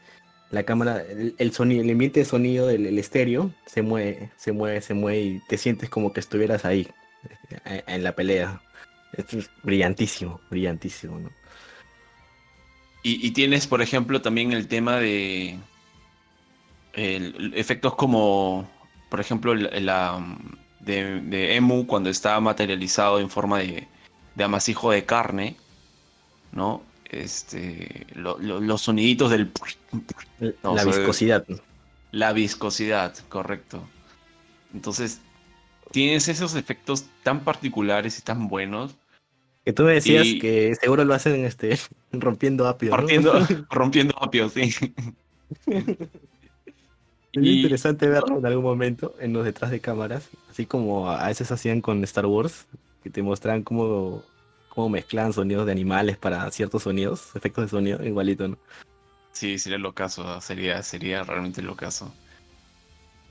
la 0.51 0.65
cámara, 0.65 1.03
el, 1.03 1.35
el 1.39 1.53
sonido, 1.53 1.83
el 1.83 1.91
ambiente 1.91 2.21
de 2.21 2.27
sonido 2.27 2.67
del 2.67 2.87
el 2.87 2.99
estéreo 2.99 3.53
se 3.67 3.83
mueve, 3.83 4.31
se 4.37 4.53
mueve, 4.53 4.81
se 4.81 4.95
mueve 4.95 5.21
y 5.21 5.41
te 5.49 5.57
sientes 5.57 5.89
como 5.89 6.13
que 6.13 6.21
estuvieras 6.21 6.65
ahí 6.65 6.89
eh, 7.65 7.83
en 7.87 8.03
la 8.03 8.15
pelea. 8.15 8.61
Esto 9.13 9.39
es 9.39 9.51
brillantísimo, 9.63 10.41
brillantísimo, 10.51 11.19
¿no? 11.19 11.31
Y, 13.03 13.27
y 13.27 13.31
tienes, 13.31 13.67
por 13.67 13.81
ejemplo, 13.83 14.21
también 14.21 14.53
el 14.53 14.69
tema 14.69 14.97
de 14.97 15.59
el- 16.93 17.53
efectos 17.55 17.95
como, 17.95 18.69
por 19.09 19.21
ejemplo, 19.21 19.55
la, 19.55 19.71
la, 19.81 20.37
de, 20.81 21.21
de 21.21 21.57
Emu 21.57 21.87
cuando 21.87 22.11
está 22.11 22.39
materializado 22.41 23.21
en 23.21 23.31
forma 23.31 23.59
de, 23.59 23.89
de 24.35 24.45
amasijo 24.45 24.91
de 24.91 25.05
carne, 25.05 25.57
¿no? 26.53 26.83
Este, 27.07 28.07
lo- 28.15 28.39
lo- 28.39 28.61
los 28.61 28.83
soniditos 28.83 29.31
del... 29.31 29.51
No, 30.39 30.53
la 30.63 30.71
o 30.71 30.77
sea, 30.77 30.85
viscosidad. 30.85 31.47
La 32.13 32.33
viscosidad, 32.33 33.17
correcto. 33.29 33.83
Entonces, 34.75 35.21
tienes 35.91 36.29
esos 36.29 36.55
efectos 36.55 37.07
tan 37.23 37.41
particulares 37.41 38.19
y 38.19 38.23
tan 38.23 38.49
buenos. 38.49 38.95
Que 39.65 39.73
tú 39.73 39.83
me 39.83 39.93
decías 39.93 40.27
que 40.41 40.75
seguro 40.81 41.05
lo 41.05 41.15
hacen 41.15 41.45
este, 41.45 41.79
rompiendo 42.13 42.67
apio. 42.67 42.97
Rompiendo 43.71 44.15
apio, 44.23 44.49
sí. 44.49 44.71
Es 47.33 47.45
interesante 47.45 48.09
verlo 48.09 48.39
en 48.39 48.47
algún 48.47 48.65
momento 48.65 49.15
en 49.21 49.33
los 49.33 49.45
detrás 49.45 49.71
de 49.71 49.79
cámaras, 49.79 50.29
así 50.51 50.67
como 50.67 51.09
a 51.09 51.29
veces 51.29 51.53
hacían 51.53 51.81
con 51.81 52.03
Star 52.03 52.27
Wars, 52.27 52.67
que 53.05 53.11
te 53.11 53.23
mostraban 53.23 53.63
cómo, 53.63 54.25
cómo 54.69 54.89
mezclan 54.89 55.33
sonidos 55.33 55.65
de 55.65 55.71
animales 55.71 56.17
para 56.17 56.51
ciertos 56.51 56.83
sonidos, 56.83 57.31
efectos 57.37 57.67
de 57.67 57.71
sonido, 57.71 58.05
igualito, 58.05 58.49
¿no? 58.49 58.59
Sí, 59.31 59.61
sería 59.61 59.79
lo 59.79 59.95
caso, 59.95 60.41
sería, 60.41 60.83
sería 60.83 61.23
realmente 61.23 61.63
lo 61.63 61.77
caso. 61.77 62.13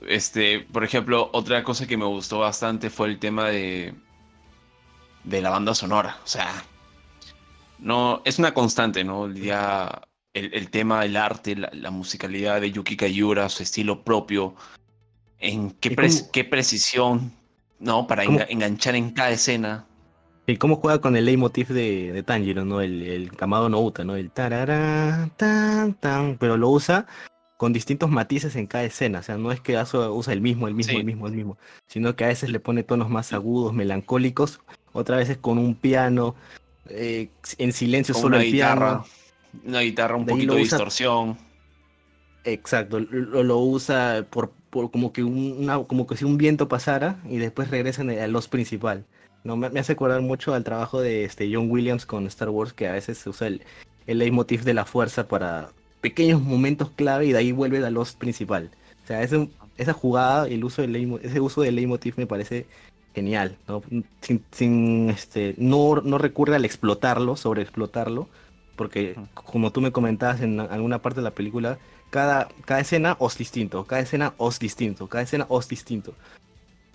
Este, 0.08 0.60
por 0.60 0.82
ejemplo, 0.82 1.28
otra 1.34 1.62
cosa 1.62 1.86
que 1.86 1.98
me 1.98 2.06
gustó 2.06 2.38
bastante 2.38 2.88
fue 2.88 3.08
el 3.08 3.18
tema 3.18 3.48
de, 3.48 3.92
de 5.24 5.42
la 5.42 5.50
banda 5.50 5.74
sonora. 5.74 6.18
O 6.24 6.26
sea, 6.26 6.64
no, 7.78 8.22
es 8.24 8.38
una 8.38 8.54
constante, 8.54 9.04
¿no? 9.04 9.32
Ya 9.32 10.02
el, 10.34 10.70
tema 10.70 11.02
del 11.02 11.16
arte, 11.16 11.56
la, 11.56 11.90
musicalidad 11.90 12.60
de 12.60 12.70
Yuki 12.70 12.96
Kayura, 12.96 13.48
su 13.48 13.62
estilo 13.62 14.04
propio, 14.04 14.54
en 15.38 15.70
qué, 15.72 15.96
qué 16.32 16.44
precisión, 16.44 17.32
¿no? 17.78 18.06
Para 18.06 18.24
enganchar 18.24 18.96
en 18.96 19.10
cada 19.10 19.30
escena. 19.30 19.86
Y 20.46 20.56
cómo 20.56 20.76
juega 20.76 21.00
con 21.00 21.16
el 21.16 21.26
leitmotiv 21.26 21.68
de, 21.68 22.12
de 22.12 22.22
Tanjiro, 22.22 22.64
¿no? 22.64 22.80
El, 22.80 23.02
el 23.02 23.36
Kamado 23.36 23.68
no 23.68 23.80
Uta, 23.80 24.04
¿no? 24.04 24.16
El 24.16 24.30
tarara, 24.30 25.30
tan, 25.36 25.94
tan, 25.94 26.36
pero 26.38 26.56
lo 26.56 26.70
usa 26.70 27.06
con 27.60 27.74
distintos 27.74 28.08
matices 28.08 28.56
en 28.56 28.66
cada 28.66 28.84
escena. 28.84 29.18
O 29.18 29.22
sea, 29.22 29.36
no 29.36 29.52
es 29.52 29.60
que 29.60 29.76
usa 29.76 30.32
el 30.32 30.40
mismo, 30.40 30.66
el 30.66 30.74
mismo, 30.74 30.98
el 30.98 31.04
mismo, 31.04 31.26
el 31.26 31.34
mismo, 31.34 31.58
sino 31.86 32.16
que 32.16 32.24
a 32.24 32.28
veces 32.28 32.50
le 32.50 32.58
pone 32.58 32.84
tonos 32.84 33.10
más 33.10 33.34
agudos, 33.34 33.74
melancólicos, 33.74 34.60
otras 34.92 35.18
veces 35.18 35.36
con 35.36 35.58
un 35.58 35.74
piano, 35.74 36.34
eh, 36.88 37.28
en 37.58 37.72
silencio 37.72 38.14
solo 38.14 38.36
una 38.36 38.44
el 38.44 38.52
guitarra, 38.52 39.04
Una 39.64 39.80
guitarra 39.80 40.16
un 40.16 40.26
poquito 40.26 40.54
de 40.54 40.60
distorsión. 40.60 41.38
Exacto, 42.44 43.00
lo, 43.00 43.58
usa 43.58 44.26
por, 44.30 44.50
por, 44.70 44.90
como 44.90 45.12
que 45.12 45.22
una, 45.22 45.78
como 45.84 46.06
que 46.06 46.16
si 46.16 46.24
un 46.24 46.38
viento 46.38 46.68
pasara 46.68 47.18
y 47.28 47.36
después 47.36 47.70
regresa 47.70 48.02
a 48.02 48.26
los 48.26 48.48
principal. 48.48 49.04
No, 49.44 49.56
me, 49.56 49.66
hace 49.78 49.92
acordar 49.92 50.20
mucho 50.20 50.54
al 50.54 50.64
trabajo 50.64 51.00
de 51.00 51.24
este 51.24 51.50
John 51.52 51.70
Williams 51.70 52.06
con 52.06 52.26
Star 52.26 52.50
Wars, 52.50 52.72
que 52.72 52.88
a 52.88 52.92
veces 52.92 53.18
se 53.18 53.30
usa 53.30 53.46
el, 53.46 53.62
el 54.06 54.18
leitmotiv 54.18 54.64
de 54.64 54.74
la 54.74 54.84
fuerza 54.84 55.28
para 55.28 55.70
pequeños 56.00 56.42
momentos 56.42 56.90
clave 56.90 57.26
y 57.26 57.32
de 57.32 57.38
ahí 57.38 57.52
vuelve 57.52 57.84
a 57.84 57.90
los 57.90 58.14
principal. 58.14 58.70
O 59.04 59.06
sea, 59.06 59.22
esa 59.22 59.92
jugada, 59.92 60.46
el 60.48 60.64
uso 60.64 60.82
del 60.82 61.18
ese 61.22 61.40
uso 61.40 61.62
del 61.62 61.76
leitmotiv 61.76 62.14
me 62.16 62.26
parece 62.26 62.66
genial, 63.14 63.56
¿no? 63.68 63.82
Sin, 64.50 65.10
este, 65.10 65.54
no, 65.58 66.00
no 66.02 66.18
recurre 66.18 66.56
al 66.56 66.64
explotarlo, 66.64 67.36
sobre 67.36 67.62
explotarlo, 67.62 68.28
porque 68.76 69.16
como 69.34 69.72
tú 69.72 69.80
me 69.80 69.92
comentabas 69.92 70.40
en 70.40 70.60
alguna 70.60 71.02
parte 71.02 71.20
de 71.20 71.24
la 71.24 71.34
película, 71.34 71.78
cada, 72.10 72.48
cada 72.64 72.80
escena 72.80 73.16
os 73.18 73.36
distinto, 73.36 73.84
cada 73.84 74.02
escena 74.02 74.34
os 74.36 74.58
distinto, 74.58 75.06
cada 75.08 75.24
escena 75.24 75.46
os 75.48 75.68
distinto. 75.68 76.14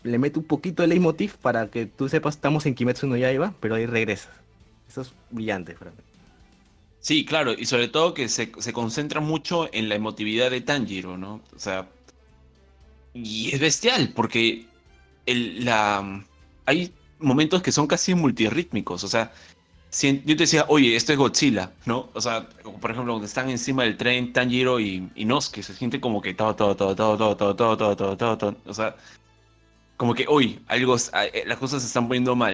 Le 0.04 0.20
mete 0.20 0.40
un 0.40 0.46
poquito 0.46 0.84
de 0.84 0.88
leitmotiv 0.88 1.38
para 1.38 1.68
que 1.68 1.86
tú 1.86 2.10
sepas, 2.10 2.36
estamos 2.36 2.66
en 2.66 2.76
Kimetsu 2.76 3.08
no 3.08 3.18
Yaiba, 3.18 3.54
pero 3.60 3.76
ahí 3.76 3.86
regresas. 3.86 4.32
Eso 4.88 5.02
es 5.02 5.14
brillante, 5.32 5.74
para 5.74 5.92
Sí, 7.06 7.24
claro, 7.24 7.54
y 7.54 7.68
sobre 7.68 7.88
todo 7.88 8.16
que 8.16 8.30
se, 8.30 8.50
concentra 8.50 9.20
mucho 9.20 9.70
en 9.72 9.90
la 9.90 9.96
emotividad 9.96 10.50
de 10.50 10.62
Tanjiro, 10.62 11.20
¿no? 11.20 11.40
O 11.56 11.60
sea, 11.60 11.88
y 13.14 13.54
es 13.54 13.60
bestial, 13.60 14.12
porque 14.16 14.66
hay 16.66 16.94
momentos 17.20 17.62
que 17.62 17.72
son 17.72 17.88
casi 17.88 18.16
multirrítmicos, 18.16 19.04
o 19.04 19.08
sea, 19.08 19.32
yo 20.02 20.36
te 20.36 20.44
decía, 20.44 20.66
oye, 20.68 20.96
esto 20.96 21.14
es 21.14 21.18
Godzilla, 21.18 21.72
¿no? 21.86 22.10
O 22.14 22.20
sea, 22.20 22.50
por 22.82 22.92
ejemplo, 22.92 23.14
cuando 23.14 23.26
están 23.26 23.50
encima 23.50 23.84
del 23.84 23.96
tren 23.96 24.34
Tanjiro 24.34 24.80
y, 24.80 25.10
que 25.54 25.64
se 25.64 25.74
siente 25.74 26.02
como 26.02 26.22
que 26.22 26.34
todo, 26.34 26.54
todo, 26.56 26.76
todo, 26.76 26.96
todo, 26.96 27.18
todo, 27.18 27.56
todo, 27.56 27.56
todo, 27.56 27.96
todo, 27.96 28.18
todo, 28.18 28.38
todo, 28.38 28.56
o 28.66 28.74
sea, 28.74 28.96
como 29.98 30.14
que, 30.14 30.26
uy, 30.28 30.60
algo, 30.68 30.98
las 31.46 31.58
cosas 31.58 31.82
se 31.82 31.88
están 31.88 32.08
poniendo 32.08 32.36
mal, 32.36 32.54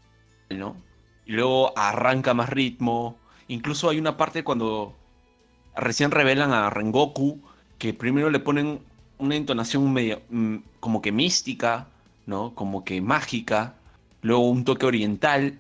¿no? 0.52 0.76
Y 1.26 1.32
luego 1.34 1.74
arranca 1.78 2.34
más 2.34 2.50
ritmo, 2.50 3.18
Incluso 3.52 3.90
hay 3.90 4.00
una 4.00 4.16
parte 4.16 4.46
cuando 4.46 4.96
recién 5.76 6.12
revelan 6.12 6.54
a 6.54 6.70
Rengoku 6.70 7.42
que 7.80 7.94
primero 7.94 8.30
le 8.30 8.40
ponen 8.40 8.80
una 9.18 9.36
entonación 9.36 9.92
medio 9.92 10.22
mm, 10.30 10.56
como 10.80 11.02
que 11.02 11.12
mística, 11.12 11.90
¿no? 12.26 12.54
Como 12.56 12.84
que 12.84 13.02
mágica, 13.02 13.76
luego 14.22 14.50
un 14.50 14.64
toque 14.66 14.86
oriental 14.86 15.60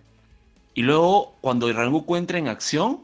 y 0.74 0.84
luego 0.84 1.36
cuando 1.42 1.72
Rengoku 1.72 2.16
entra 2.16 2.38
en 2.38 2.48
acción 2.48 3.02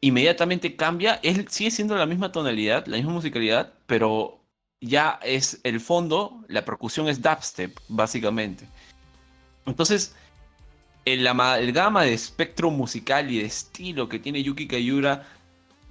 inmediatamente 0.00 0.76
cambia, 0.76 1.18
él 1.22 1.46
sigue 1.48 1.70
siendo 1.70 1.96
la 1.96 2.06
misma 2.06 2.32
tonalidad, 2.32 2.86
la 2.86 2.96
misma 2.96 3.12
musicalidad, 3.12 3.72
pero 3.86 4.38
ya 4.80 5.18
es 5.22 5.60
el 5.64 5.80
fondo, 5.80 6.44
la 6.48 6.64
percusión 6.64 7.08
es 7.08 7.20
dubstep, 7.22 7.76
básicamente. 7.88 8.68
Entonces, 9.64 10.14
el 11.04 11.26
amalgama 11.26 12.02
de 12.02 12.12
espectro 12.12 12.70
musical 12.70 13.30
y 13.30 13.38
de 13.38 13.46
estilo 13.46 14.08
que 14.08 14.18
tiene 14.18 14.42
Yuki 14.42 14.68
Kayura, 14.68 15.26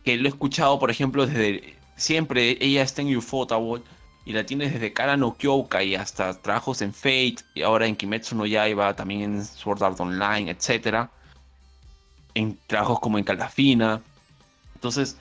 que 0.04 0.18
lo 0.18 0.26
he 0.26 0.30
escuchado, 0.30 0.80
por 0.80 0.92
ejemplo, 0.92 1.26
desde 1.26 1.76
siempre, 1.96 2.58
ella 2.62 2.84
está 2.84 3.02
en 3.02 3.16
Ufotable 3.18 3.82
y 4.26 4.34
la 4.34 4.46
tiene 4.46 4.70
desde 4.70 4.92
Kara 4.92 5.16
no 5.16 5.36
Kyoka 5.36 5.84
y 5.84 5.96
hasta 5.96 6.34
trabajos 6.42 6.82
en 6.82 6.94
Fate 6.94 7.38
y 7.54 7.62
ahora 7.62 7.86
en 7.86 7.96
Kimetsu 7.96 8.36
no 8.36 8.46
Yaiba, 8.46 8.96
también 8.96 9.22
en 9.22 9.46
Sword 9.46 9.84
Art 9.84 10.00
Online, 10.00 10.52
etc. 10.52 11.08
En 12.34 12.58
trabajos 12.68 13.00
como 13.00 13.20
en 13.20 13.24
Calafina. 13.24 14.02
Entonces, 14.74 15.18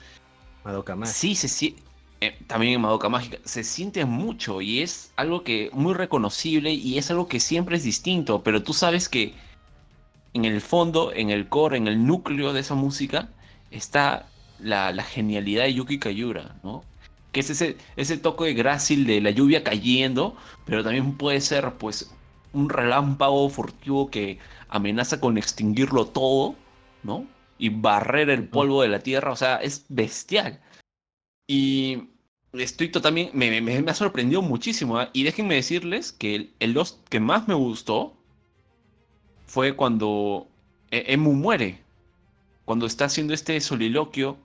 Madoka 0.63 0.95
Mágica. 0.95 1.15
Sí, 1.15 1.35
se 1.35 1.75
eh, 2.21 2.37
también 2.47 2.73
en 2.73 2.81
Madoka 2.81 3.07
Mágica. 3.07 3.37
Se 3.45 3.63
siente 3.63 4.03
mucho 4.05 4.59
y 4.61 4.81
es 4.81 5.11
algo 5.15 5.43
que 5.43 5.69
muy 5.73 5.93
reconocible 5.93 6.71
y 6.71 6.97
es 6.97 7.11
algo 7.11 7.27
que 7.27 7.39
siempre 7.39 7.77
es 7.77 7.83
distinto, 7.83 8.41
pero 8.41 8.63
tú 8.63 8.73
sabes 8.73 9.07
que 9.07 9.35
en 10.33 10.45
el 10.45 10.61
fondo, 10.61 11.13
en 11.13 11.29
el 11.29 11.47
core, 11.47 11.77
en 11.77 11.87
el 11.87 12.05
núcleo 12.05 12.53
de 12.53 12.61
esa 12.61 12.73
música, 12.73 13.29
está 13.71 14.27
la, 14.59 14.91
genialidad 15.03 15.63
de 15.63 15.75
Yuki 15.75 15.99
Kayura, 15.99 16.55
¿no? 16.63 16.83
Que 17.35 17.41
es 17.41 17.49
ese, 17.49 17.75
ese 17.97 18.17
toque 18.17 18.53
grácil 18.53 19.05
de 19.05 19.19
la 19.19 19.29
lluvia 19.29 19.61
cayendo, 19.61 20.37
pero 20.65 20.85
también 20.85 21.17
puede 21.17 21.41
ser, 21.41 21.73
pues, 21.73 22.09
un 22.53 22.69
relámpago 22.69 23.49
furtivo 23.49 24.09
que 24.09 24.39
amenaza 24.69 25.19
con 25.19 25.37
extinguirlo 25.37 26.07
todo, 26.07 26.55
¿no? 27.03 27.27
Y 27.57 27.67
barrer 27.67 28.29
el 28.29 28.47
polvo 28.47 28.83
de 28.83 28.87
la 28.87 28.99
tierra, 28.99 29.33
o 29.33 29.35
sea, 29.35 29.57
es 29.57 29.85
bestial. 29.89 30.61
Y 31.45 32.03
estoy 32.53 32.87
totalmente, 32.87 33.35
me, 33.35 33.59
me, 33.59 33.91
ha 33.91 33.93
sorprendido 33.93 34.41
muchísimo, 34.41 35.01
¿eh? 35.01 35.09
y 35.11 35.23
déjenme 35.23 35.55
decirles 35.55 36.13
que 36.13 36.35
el, 36.35 36.53
el 36.61 36.71
Lost 36.71 37.05
que 37.09 37.19
más 37.19 37.49
me 37.49 37.53
gustó 37.53 38.15
fue 39.45 39.75
cuando 39.75 40.47
e-, 40.89 41.03
Emu 41.11 41.33
muere, 41.33 41.81
cuando 42.63 42.85
está 42.85 43.05
haciendo 43.05 43.33
este 43.33 43.59
soliloquio 43.59 44.37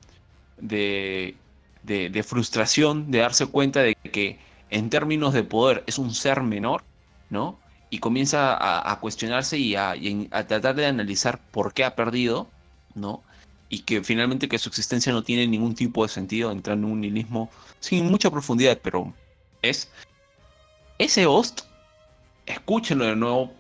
de, 0.59 1.37
de, 1.83 2.23
frustración, 2.23 3.11
de 3.11 3.19
darse 3.19 3.47
cuenta 3.47 3.81
de 3.81 3.95
que 3.95 4.39
en 4.71 4.91
términos 4.91 5.35
de 5.35 5.43
poder 5.43 5.85
es 5.87 5.99
un 5.99 6.15
ser 6.15 6.43
menor, 6.43 6.83
¿no? 7.29 7.59
Y 7.91 7.99
comienza 7.99 8.57
a, 8.91 9.01
cuestionarse 9.01 9.59
y 9.59 9.75
a, 9.75 9.95
tratar 10.47 10.75
de 10.77 10.87
analizar 10.87 11.41
por 11.51 11.73
qué 11.73 11.85
ha 11.85 11.97
perdido, 11.97 12.49
¿no? 12.95 13.23
Y 13.69 13.81
que 13.81 14.03
finalmente 14.03 14.49
que 14.49 14.59
su 14.59 14.69
existencia 14.69 15.13
no 15.13 15.23
tiene 15.23 15.47
ningún 15.47 15.75
tipo 15.75 16.05
de 16.05 16.09
sentido, 16.09 16.53
entra 16.53 16.75
en 16.75 16.85
un 16.85 17.01
nihilismo 17.01 17.51
sin 17.81 18.07
mucha 18.07 18.31
profundidad, 18.31 18.79
pero 18.83 19.13
es... 19.63 19.91
Ese 20.99 21.25
host, 21.25 21.63
escúchenlo 22.47 23.07
de 23.07 23.17
nuevo, 23.17 23.53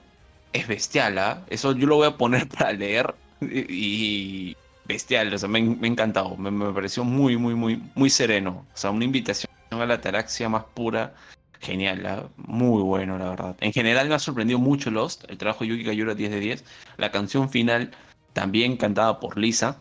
es 0.53 0.69
bestial, 0.69 1.19
¿ah? 1.19 1.45
Eso 1.49 1.73
yo 1.73 1.87
lo 1.87 1.97
voy 1.97 2.07
a 2.07 2.17
poner 2.17 2.49
para 2.59 2.73
leer 2.73 3.15
y, 3.41 4.57
bestial, 4.92 5.32
o 5.32 5.38
sea, 5.38 5.49
me, 5.49 5.62
me 5.62 5.88
ha 5.88 5.90
encantado, 5.90 6.37
me, 6.37 6.73
pareció 6.73 7.04
muy, 7.04 7.37
muy, 7.37 7.54
muy, 7.54 7.82
muy 7.94 8.11
sereno, 8.11 8.66
o 8.73 8.76
sea, 8.76 8.90
una 8.90 9.04
invitación 9.04 9.50
a 9.70 9.87
la 9.87 9.94
ataraxia 9.94 10.49
más 10.49 10.64
pura, 10.75 11.14
genial, 11.61 12.04
¿ah? 12.06 12.28
muy 12.37 12.82
bueno, 12.82 13.18
la 13.18 13.30
verdad. 13.30 13.56
En 13.61 13.73
general 13.73 14.09
me 14.09 14.14
ha 14.14 14.18
sorprendido 14.18 14.59
mucho 14.59 14.90
Lost, 14.90 15.25
el 15.28 15.38
trabajo 15.38 15.64
de 15.64 15.70
Yuki 15.70 15.85
Kayura 15.85 16.14
10 16.14 16.30
de 16.30 16.40
10, 16.40 16.64
la 16.97 17.11
canción 17.11 17.49
final 17.50 17.90
también 18.32 18.76
cantada 18.76 19.20
por 19.20 19.38
Lisa, 19.38 19.78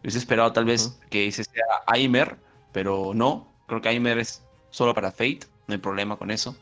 hubiese 0.00 0.18
esperado 0.18 0.52
tal 0.52 0.64
vez 0.64 1.00
que 1.10 1.26
ese 1.26 1.44
sea 1.44 1.64
Aimer, 1.86 2.36
pero 2.72 3.12
no, 3.14 3.52
creo 3.66 3.80
que 3.80 3.88
Aimer 3.88 4.18
es 4.18 4.42
solo 4.70 4.94
para 4.94 5.10
Fate, 5.10 5.40
no 5.66 5.74
hay 5.74 5.78
problema 5.78 6.16
con 6.16 6.30
eso, 6.30 6.56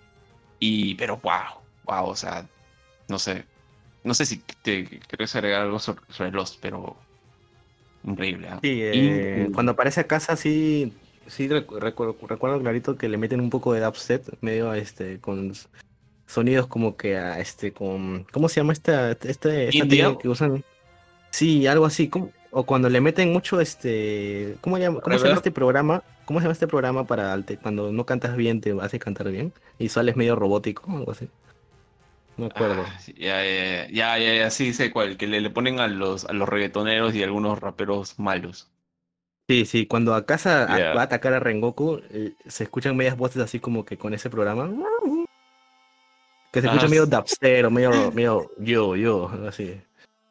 y, 0.59 0.95
pero 0.97 1.19
wow, 1.19 1.61
wow, 1.85 2.07
o 2.07 2.17
sea, 2.17 2.47
no 3.09 3.19
sé. 3.19 3.45
No 4.03 4.15
sé 4.15 4.25
si 4.25 4.39
te 4.63 5.01
querés 5.01 5.35
agregar 5.37 5.63
algo 5.63 5.79
sobre, 5.79 6.31
Lost, 6.31 6.59
pero 6.63 6.97
increíble. 8.05 8.49
¿ah? 8.49 8.59
Sí, 8.63 8.81
eh, 8.83 9.49
cuando 9.53 9.73
aparece 9.73 10.01
a 10.01 10.05
casa 10.05 10.37
sí, 10.37 10.93
sí 11.27 11.49
recuerdo, 11.49 12.17
clarito 12.61 12.97
que 12.97 13.09
le 13.09 13.19
meten 13.19 13.41
un 13.41 13.51
poco 13.51 13.73
de 13.73 13.81
dubstep 13.81 14.27
medio 14.41 14.73
este 14.75 15.21
con 15.21 15.53
sonidos 16.27 16.67
como 16.67 16.97
que 16.97 17.17
a 17.17 17.41
este 17.41 17.73
con 17.73 18.27
¿cómo 18.33 18.49
se 18.49 18.61
llama 18.61 18.73
esta 18.73 19.13
este 19.13 19.69
esta 19.69 20.19
que 20.19 20.29
usan? 20.29 20.65
Sí, 21.31 21.69
algo 21.69 21.87
así, 21.87 22.09
como, 22.09 22.33
o 22.51 22.65
cuando 22.65 22.89
le 22.89 23.01
meten 23.01 23.33
mucho 23.33 23.61
este 23.61 24.57
¿cómo, 24.61 24.79
llama, 24.79 25.01
cómo 25.01 25.19
se 25.19 25.25
llama 25.25 25.37
este 25.37 25.53
programa? 25.53 26.03
¿Cómo 26.25 26.41
se 26.41 26.45
llama 26.45 26.53
este 26.53 26.67
programa 26.67 27.07
para 27.07 27.37
cuando 27.63 27.93
no 27.93 28.07
cantas 28.07 28.37
bien 28.37 28.61
te 28.61 28.75
hace 28.81 28.99
cantar 28.99 29.31
bien 29.31 29.53
y 29.79 29.89
sales 29.89 30.17
medio 30.17 30.37
robótico, 30.37 30.91
algo 30.91 31.13
así? 31.13 31.29
No 32.37 32.47
me 32.47 32.51
acuerdo. 32.55 32.85
Ah, 32.87 32.99
ya, 33.17 33.45
ya, 33.45 33.89
ya, 33.89 34.19
ya, 34.19 34.35
ya, 34.35 34.51
sí 34.51 34.73
sé 34.73 34.91
cuál, 34.91 35.17
que 35.17 35.27
le, 35.27 35.41
le 35.41 35.51
ponen 35.51 35.79
a 35.81 35.89
los, 35.89 36.25
a 36.25 36.33
los 36.33 36.49
reggaetoneros 36.49 37.15
y 37.15 37.23
a 37.23 37.27
algunos 37.27 37.59
raperos 37.61 38.19
malos. 38.19 38.69
Sí, 39.49 39.67
sí, 39.67 39.87
cuando 39.87 40.15
Akasa 40.15 40.73
a- 40.73 40.79
Ya. 40.79 40.95
va 40.95 41.03
a 41.03 41.05
atacar 41.05 41.35
a 41.35 41.41
Rengoku, 41.41 42.01
eh, 42.11 42.33
se 42.47 42.65
escuchan 42.65 42.97
medias 42.97 43.17
voces 43.17 43.43
así 43.43 43.59
como 43.61 43.85
que 43.85 43.97
con 43.99 44.15
ese 44.15 44.31
programa. 44.31 44.71
Que 46.53 46.61
se 46.61 46.67
escucha 46.69 46.87
Ah, 46.87 46.89
medio 46.89 47.07
dubstep 47.07 47.67
o 47.67 47.71
medio, 47.71 48.11
medio 48.13 48.51
yo, 48.59 48.97
yo, 48.97 49.29
algo 49.29 49.49
así. 49.49 49.81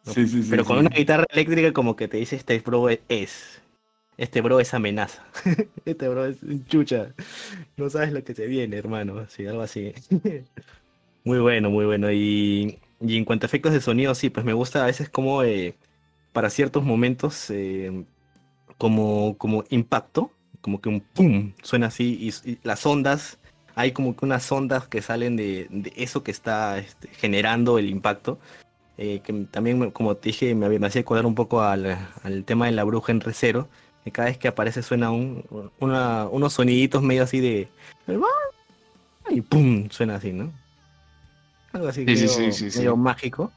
Sí, 0.03 0.27
sí, 0.27 0.44
sí. 0.44 0.48
Pero 0.50 0.65
con 0.65 0.79
una 0.79 0.89
guitarra 0.89 1.25
eléctrica 1.29 1.72
como 1.74 1.96
que 1.96 2.08
te 2.08 2.18
dice 2.18 2.36
este 2.38 2.60
bro 2.60 2.88
es. 3.10 3.62
Este 4.18 4.41
bro 4.41 4.60
es 4.60 4.74
amenaza. 4.74 5.24
Este 5.86 6.10
bro 6.10 6.25
es 6.25 6.38
chucha. 6.68 7.13
No 7.77 7.89
sabes 7.89 8.12
lo 8.12 8.22
que 8.24 8.34
se 8.36 8.48
viene, 8.48 8.75
hermano. 8.77 9.27
Sí, 9.29 9.46
algo 9.46 9.62
así. 9.62 9.94
Muy 11.23 11.39
bueno, 11.39 11.69
muy 11.69 11.85
bueno. 11.85 12.11
Y, 12.11 12.79
y 13.01 13.17
en 13.17 13.25
cuanto 13.25 13.45
a 13.45 13.47
efectos 13.47 13.73
de 13.73 13.81
sonido, 13.81 14.15
sí, 14.15 14.29
pues 14.29 14.45
me 14.45 14.53
gusta 14.53 14.83
a 14.83 14.88
veces 14.88 15.09
como 15.09 15.43
eh, 15.43 15.75
para 16.33 16.49
ciertos 16.49 16.83
momentos 16.83 17.49
eh, 17.49 18.03
como, 18.77 19.38
como 19.38 19.63
impacto, 19.69 20.31
como 20.61 20.81
que 20.81 20.89
un 20.89 21.01
pum 21.01 21.53
suena 21.61 21.88
así 21.88 22.31
y, 22.45 22.57
las 22.63 22.85
ondas, 22.85 23.39
hay 23.75 23.91
como 23.91 24.15
que 24.15 24.25
unas 24.25 24.51
ondas 24.51 24.88
que 24.88 25.01
salen 25.01 25.35
de, 25.38 25.67
eso 25.95 26.23
que 26.23 26.31
está 26.31 26.77
este, 26.79 27.07
generando 27.09 27.77
el 27.77 27.89
impacto. 27.89 28.39
eh, 28.97 29.21
que 29.23 29.31
también, 29.51 29.91
como 29.91 30.15
te 30.15 30.29
dije, 30.29 30.53
me, 30.55 30.67
me 30.79 30.88
hacía 30.88 31.01
acordar 31.01 31.25
un 31.25 31.35
poco 31.35 31.61
al, 31.61 31.97
al 32.23 32.43
tema 32.43 32.65
de 32.65 32.73
la 32.73 32.83
bruja 32.83 33.11
en 33.13 33.21
recero, 33.21 33.69
que 34.03 34.11
cada 34.11 34.27
vez 34.29 34.38
que 34.38 34.47
aparece 34.49 34.81
suena 34.83 35.11
un, 35.11 35.43
una- 35.79 36.27
unos 36.27 36.53
soniditos 36.53 37.01
medio 37.01 37.23
así 37.23 37.39
de... 37.39 37.69
Y 39.29 39.41
pum, 39.41 39.88
suena 39.89 40.15
así, 40.15 40.33
¿no? 40.33 40.51
Algo 41.73 41.88
así 41.88 42.05
Sí, 42.05 42.15
sí, 42.15 42.21
medio, 42.23 42.29
sí, 42.29 42.51
sí, 42.51 42.71
sí. 42.71 42.77
medio 42.79 42.95
mágico. 42.97 43.51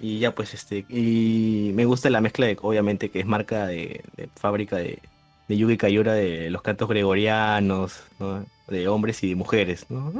Y 0.00 0.18
ya 0.20 0.34
pues 0.34 0.54
este, 0.54 0.84
y 0.88 1.72
me 1.74 1.84
gusta 1.84 2.08
la 2.10 2.20
mezcla 2.20 2.46
de, 2.46 2.56
obviamente, 2.62 3.10
que 3.10 3.20
es 3.20 3.26
marca 3.26 3.66
de, 3.66 4.04
de 4.16 4.28
fábrica 4.36 4.76
de, 4.76 5.00
de 5.48 5.56
Yugi 5.56 5.76
Kayura 5.76 6.12
de 6.14 6.50
los 6.50 6.62
cantos 6.62 6.88
gregorianos, 6.88 8.02
¿no? 8.20 8.44
De 8.68 8.86
hombres 8.86 9.22
y 9.24 9.30
de 9.30 9.34
mujeres, 9.34 9.86
¿no? 9.88 10.12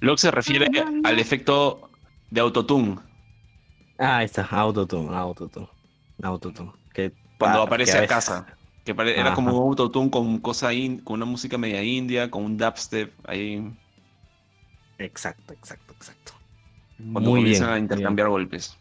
Lo 0.00 0.14
que 0.14 0.20
se 0.20 0.30
refiere 0.30 0.68
al 1.04 1.18
efecto 1.18 1.90
de 2.30 2.40
autotune. 2.40 2.98
Ah, 3.98 4.18
ahí 4.18 4.26
está, 4.26 4.44
Autotune, 4.50 5.14
Autotune, 5.14 5.68
Autotune. 6.22 6.72
Que, 6.94 7.12
Cuando 7.38 7.58
pa- 7.58 7.64
aparece 7.64 7.92
que 7.92 7.98
a 7.98 8.00
veces- 8.02 8.14
casa. 8.14 8.46
Que 8.84 8.94
pare- 8.94 9.18
era 9.20 9.34
como 9.34 9.50
un 9.58 9.68
autotune 9.70 10.10
con 10.10 10.38
cosa 10.38 10.72
in- 10.72 11.00
con 11.00 11.14
una 11.16 11.26
música 11.26 11.58
media 11.58 11.82
india, 11.82 12.30
con 12.30 12.44
un 12.44 12.56
dubstep 12.56 13.12
ahí. 13.28 13.70
Exacto, 15.00 15.54
exacto, 15.54 15.94
exacto. 15.94 16.32
Cuando 17.12 17.30
Muy 17.30 17.40
comienzan 17.40 17.68
bien, 17.68 17.74
a 17.74 17.78
intercambiar 17.78 18.28
golpes. 18.28 18.76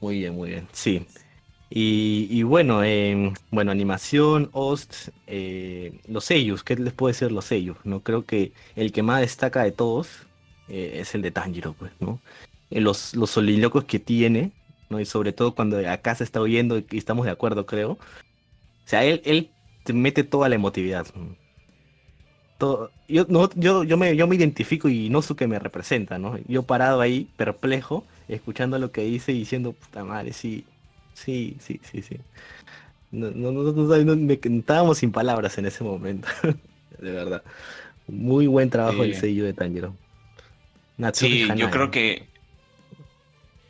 Muy 0.00 0.18
bien, 0.18 0.34
muy 0.34 0.50
bien. 0.50 0.68
Sí. 0.72 1.06
Y, 1.70 2.26
y 2.30 2.42
bueno, 2.42 2.82
em, 2.84 3.32
bueno, 3.50 3.70
animación, 3.70 4.50
host, 4.52 5.08
eh, 5.26 6.00
los 6.08 6.24
sellos, 6.24 6.62
¿qué 6.64 6.76
les 6.76 6.92
puedo 6.92 7.08
decir 7.12 7.32
los 7.32 7.44
sellos? 7.46 7.78
¿no? 7.84 8.02
Creo 8.02 8.26
que 8.26 8.52
el 8.76 8.92
que 8.92 9.02
más 9.02 9.20
destaca 9.20 9.62
de 9.62 9.72
todos 9.72 10.26
eh, 10.68 10.98
es 11.00 11.14
el 11.14 11.22
de 11.22 11.30
Tanjiro, 11.30 11.72
pues, 11.74 11.92
¿no? 12.00 12.20
Eh, 12.70 12.80
los, 12.80 13.14
los 13.14 13.30
solilocos 13.30 13.84
que 13.84 14.00
tiene, 14.00 14.52
¿no? 14.90 15.00
Y 15.00 15.06
sobre 15.06 15.32
todo 15.32 15.54
cuando 15.54 15.78
acá 15.88 16.14
se 16.14 16.24
está 16.24 16.40
oyendo 16.40 16.78
y 16.78 16.86
estamos 16.98 17.24
de 17.24 17.32
acuerdo, 17.32 17.66
creo. 17.66 17.92
O 17.92 17.98
sea, 18.84 19.04
él, 19.04 19.22
él 19.24 19.50
te 19.84 19.92
mete 19.92 20.24
toda 20.24 20.48
la 20.48 20.56
emotividad. 20.56 21.06
¿no? 21.14 21.36
Todo- 22.60 22.90
yo, 23.08 23.24
no, 23.28 23.48
yo, 23.56 23.84
yo, 23.84 23.96
me, 23.96 24.14
yo 24.14 24.26
me 24.28 24.36
identifico 24.36 24.88
y 24.90 25.08
no 25.08 25.22
sé 25.22 25.34
qué 25.34 25.46
me 25.48 25.58
representa, 25.58 26.18
¿no? 26.18 26.38
Yo 26.46 26.62
parado 26.62 27.00
ahí, 27.00 27.26
perplejo, 27.36 28.04
escuchando 28.28 28.78
lo 28.78 28.92
que 28.92 29.00
dice 29.02 29.32
y 29.32 29.38
diciendo, 29.38 29.72
puta 29.72 30.04
madre, 30.04 30.34
sí, 30.34 30.66
sí, 31.14 31.56
sí, 31.58 31.80
sí, 31.82 32.02
sí. 32.02 32.18
No, 33.12 33.30
no, 33.30 33.50
no, 33.50 33.72
no, 33.72 34.04
no- 34.04 34.16
me- 34.16 34.38
estábamos 34.58 34.98
sin 34.98 35.10
palabras 35.10 35.56
en 35.56 35.64
ese 35.64 35.82
momento, 35.82 36.28
de 37.00 37.10
verdad. 37.10 37.42
Muy 38.06 38.46
buen 38.46 38.68
trabajo 38.68 39.04
el 39.04 39.14
sello 39.14 39.44
de 39.44 39.54
Tanjiro. 39.54 39.94
Natsuki 40.98 41.32
Sí, 41.44 41.48
yo 41.56 41.70
creo 41.70 41.90
que. 41.90 42.28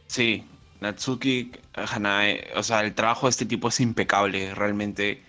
Sí, 0.09 0.45
Natsuki 0.81 1.53
Hanae. 1.75 2.49
O 2.57 2.63
sea, 2.65 2.81
el 2.81 2.93
trabajo 2.95 3.27
de 3.27 3.31
este 3.31 3.47
tipo 3.47 3.69
es 3.69 3.79
impecable. 3.81 4.53
Realmente 4.55 5.23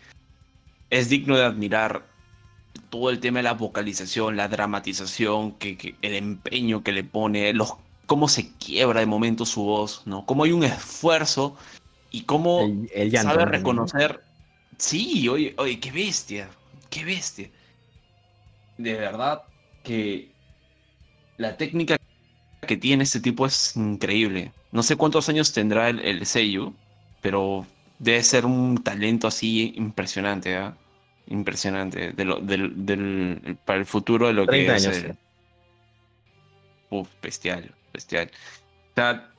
es 0.89 1.09
digno 1.09 1.37
de 1.37 1.43
admirar 1.45 2.03
todo 2.91 3.09
el 3.09 3.19
tema 3.21 3.39
de 3.39 3.43
la 3.43 3.53
vocalización, 3.55 4.37
la 4.37 4.49
dramatización, 4.49 5.53
que, 5.57 5.77
que- 5.77 5.97
el 6.03 6.15
empeño 6.15 6.83
que 6.83 6.91
le 6.91 7.03
pone, 7.05 7.53
los, 7.53 7.73
cómo 8.05 8.27
se 8.27 8.55
quiebra 8.57 8.99
de 8.99 9.07
momento 9.07 9.45
su 9.45 9.63
voz, 9.63 10.05
¿no? 10.05 10.25
Cómo 10.27 10.43
hay 10.43 10.51
un 10.51 10.63
esfuerzo 10.63 11.57
y 12.11 12.25
cómo 12.25 12.61
el, 12.61 12.89
el 12.93 13.11
llanto. 13.11 13.31
sabe 13.33 13.45
¿no? 13.45 13.51
reconocer. 13.51 14.21
Sí, 14.77 15.27
oye, 15.29 15.55
oye, 15.57 15.79
qué 15.79 15.91
bestia, 15.91 16.49
qué 16.89 17.05
bestia. 17.05 17.51
De 18.77 18.93
verdad 18.95 19.43
que 19.83 20.31
la 21.37 21.57
técnica 21.57 21.97
que 22.67 22.77
tiene 22.77 23.03
este 23.03 23.19
tipo 23.19 23.45
es 23.45 23.75
increíble. 23.75 24.53
No 24.71 24.83
sé 24.83 24.95
cuántos 24.95 25.29
años 25.29 25.53
tendrá 25.53 25.89
el, 25.89 25.99
el 25.99 26.25
sello, 26.25 26.73
pero 27.21 27.67
debe 27.99 28.23
ser 28.23 28.45
un 28.45 28.83
talento 28.83 29.27
así 29.27 29.73
impresionante, 29.75 30.55
¿ah? 30.57 30.77
Impresionante. 31.31 32.11
De 32.11 32.25
lo- 32.25 32.39
del- 32.41 32.85
del- 32.85 33.57
para 33.65 33.79
el 33.79 33.85
futuro 33.85 34.27
de 34.27 34.33
lo 34.33 34.43
que 34.45 34.51
30 34.51 34.75
es. 34.75 34.85
años, 34.85 34.97
el- 34.97 35.11
sí. 35.13 35.17
Uf, 36.89 37.07
bestial, 37.21 37.73
bestial. 37.93 38.29
O 38.91 38.95
sea, 38.95 39.31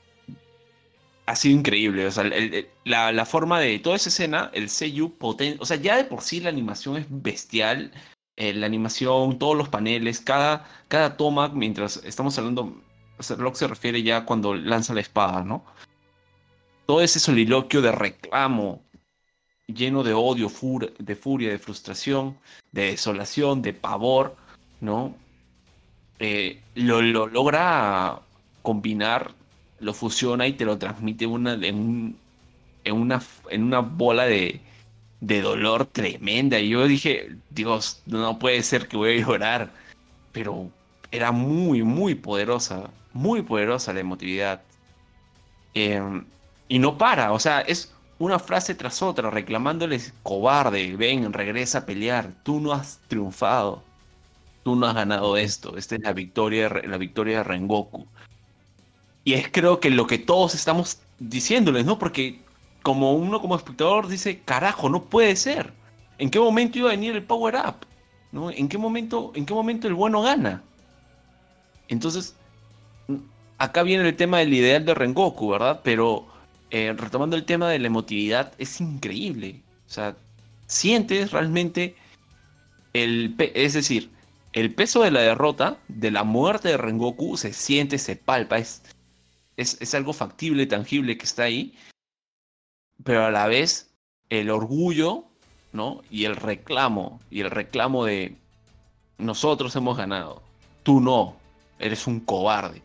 ha 1.27 1.37
sido 1.37 1.59
increíble. 1.59 2.07
O 2.07 2.11
sea, 2.11 2.25
el- 2.25 2.33
el- 2.33 2.69
la, 2.85 3.13
la 3.13 3.27
forma 3.27 3.61
de 3.61 3.79
toda 3.79 3.97
esa 3.97 4.09
escena, 4.09 4.51
el 4.55 4.71
Seiyu 4.71 5.17
potente. 5.19 5.59
O 5.61 5.67
sea, 5.67 5.77
ya 5.77 5.97
de 5.97 6.05
por 6.05 6.23
sí 6.23 6.41
la 6.41 6.49
animación 6.49 6.97
es 6.97 7.07
bestial. 7.09 7.93
eh, 8.37 8.55
la 8.55 8.65
animación, 8.65 9.39
todos 9.39 9.55
los 9.55 9.69
paneles, 9.69 10.19
cada, 10.23 10.67
cada 10.89 11.19
toma, 11.19 11.51
mientras 11.51 11.99
estamos 11.99 12.37
hablando. 12.39 12.81
O 13.19 13.23
sea, 13.23 13.37
lo 13.37 13.51
que 13.53 13.59
se 13.59 13.69
refiere 13.69 14.03
ya 14.03 14.25
cuando 14.25 14.55
lanza 14.55 14.95
la 14.95 15.03
espada, 15.03 15.45
¿no? 15.45 15.67
Todo 16.87 17.03
ese 17.03 17.21
soliloquio 17.21 17.83
de 17.83 17.93
reclamo, 17.93 18.83
lleno 19.75 20.03
de 20.03 20.13
odio, 20.15 20.49
de 20.99 21.17
furia, 21.17 21.51
de 21.51 21.59
frustración, 21.59 22.37
de 22.73 22.91
desolación, 22.93 23.63
de 23.63 23.73
pavor, 23.73 24.37
¿no? 24.81 25.15
eh, 26.19 26.61
lo, 26.75 27.03
lo 27.03 27.27
logra 27.27 28.21
combinar, 28.63 29.33
lo 29.81 29.93
fusiona 29.93 30.47
y 30.47 30.53
te 30.53 30.65
lo 30.65 30.79
transmite 30.79 31.27
una, 31.27 31.55
en, 31.55 31.75
un- 31.75 32.17
en, 32.85 32.95
una, 32.95 33.23
en 33.51 33.65
una 33.65 33.81
bola 33.81 34.25
de, 34.27 34.61
de 35.21 35.41
dolor 35.43 35.87
tremenda. 35.87 36.59
Y 36.61 36.69
yo 36.71 36.87
dije, 36.87 37.31
Dios, 37.51 38.03
no 38.07 38.39
puede 38.39 38.63
ser 38.63 38.87
que 38.89 38.97
voy 38.97 39.19
a 39.21 39.27
llorar. 39.27 39.73
Pero 40.33 40.71
era 41.11 41.33
muy, 41.33 41.83
muy 41.83 42.15
poderosa, 42.15 42.91
muy 43.13 43.43
poderosa 43.43 43.93
la 43.93 44.01
emotividad. 44.01 44.63
Eh, 45.75 46.01
y 46.69 46.79
no 46.79 46.97
para, 46.97 47.33
o 47.33 47.39
sea, 47.39 47.61
es 47.63 47.92
una 48.25 48.39
frase 48.39 48.75
tras 48.75 49.03
otra, 49.03 49.31
reclamándoles, 49.31 50.15
cobarde, 50.23 50.97
ven, 50.97 51.33
regresa 51.33 51.79
a 51.79 51.87
pelear, 51.87 52.33
tú 52.45 52.61
no 52.61 52.73
has 52.73 53.01
triunfado 53.09 53.83
tú 54.63 54.77
no 54.77 54.87
has 54.87 54.95
ganado 54.95 55.37
esto. 55.37 55.77
Esta 55.77 55.97
es 55.97 56.03
la 56.03 56.13
victoria, 56.13 56.69
la 56.69 56.99
victoria 56.99 57.39
de 57.39 57.45
Rengoku. 57.45 58.07
Y 59.25 59.35
es 59.35 59.49
creo 59.51 59.81
que 59.81 59.91
lo 59.91 60.07
que 60.07 60.19
todos 60.19 60.55
estamos 60.55 61.01
diciéndoles, 61.19 61.85
¿no? 61.85 61.99
Porque 61.99 62.41
como 62.83 63.15
uno 63.15 63.41
como 63.41 63.57
espectador 63.57 64.09
dice, 64.09 64.41
carajo, 64.41 64.89
no 64.89 65.05
puede 65.05 65.37
ser. 65.37 65.73
¿En 66.19 66.31
qué 66.31 66.39
momento 66.41 66.79
iba 66.79 66.89
a 66.89 66.93
venir 66.93 67.15
el 67.15 67.23
power 67.23 67.55
up? 67.57 67.87
¿No? 68.33 68.51
¿En 68.51 68.69
qué 68.69 68.79
momento, 68.79 69.33
en 69.35 69.47
qué 69.47 69.55
momento 69.55 69.87
el 69.87 69.95
bueno 69.95 70.23
gana? 70.23 70.63
Entonces, 71.89 72.35
acá 73.59 73.83
viene 73.83 74.09
el 74.09 74.17
tema 74.17 74.39
del 74.39 74.55
ideal 74.55 74.85
de 74.85 74.95
Rengoku, 74.95 75.51
¿verdad? 75.51 75.81
Pero 75.85 76.27
eh, 76.73 76.95
retomando 76.97 77.37
el 77.37 77.45
tema 77.45 77.69
de 77.69 77.79
la 77.79 77.89
emotividad, 77.89 78.55
es 78.57 78.81
increíble. 78.81 79.63
O 79.87 79.91
sea, 79.91 80.17
sientes 80.67 81.31
realmente 81.31 81.95
el... 82.95 83.35
Es 83.39 83.75
decir, 83.75 84.11
el 84.55 84.75
peso 84.75 85.03
de 85.03 85.11
la 85.11 85.21
derrota, 85.21 85.79
de 85.89 86.11
la 86.11 86.25
muerte 86.25 86.69
de 86.69 86.79
Rengoku, 86.79 87.37
se 87.37 87.53
siente, 87.53 87.99
se 87.99 88.17
palpa, 88.17 88.57
es, 88.57 88.83
es, 89.59 89.77
es 89.83 89.95
algo 89.95 90.15
factible, 90.15 90.67
tangible 90.67 91.19
que 91.19 91.27
está 91.27 91.43
ahí, 91.43 91.75
pero 93.05 93.27
a 93.27 93.31
la 93.31 93.47
vez 93.49 93.91
el 94.31 94.49
orgullo, 94.49 95.27
¿no? 95.75 96.01
Y 96.11 96.25
el 96.25 96.37
reclamo, 96.37 97.21
y 97.31 97.41
el 97.41 97.51
reclamo 97.51 98.07
de 98.07 98.37
nosotros 99.19 99.77
hemos 99.77 99.99
ganado, 99.99 100.43
tú 100.85 101.03
no, 101.03 101.37
eres 101.79 102.07
un 102.07 102.21
cobarde. 102.21 102.83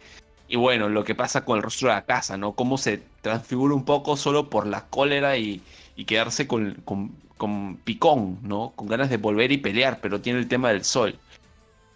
Y 0.49 0.57
bueno, 0.57 0.89
lo 0.89 1.03
que 1.05 1.15
pasa 1.15 1.45
con 1.45 1.57
el 1.57 1.63
rostro 1.63 1.87
de 1.87 1.95
la 1.95 2.05
casa, 2.05 2.37
¿no? 2.37 2.53
Cómo 2.53 2.77
se 2.77 3.01
transfigura 3.27 3.75
un 3.75 3.83
poco 3.83 4.15
solo 4.15 4.49
por 4.49 4.65
la 4.65 4.85
cólera 4.85 5.37
y, 5.37 5.61
quedarse 6.05 6.47
con, 6.47 6.81
con, 6.85 7.77
picón, 7.83 8.39
¿no? 8.41 8.71
Con 8.75 8.87
ganas 8.87 9.09
de 9.09 9.17
volver 9.17 9.51
y 9.51 9.57
pelear, 9.57 9.99
pero 10.01 10.21
tiene 10.21 10.39
el 10.39 10.47
tema 10.47 10.69
del 10.69 10.83
sol. 10.83 11.17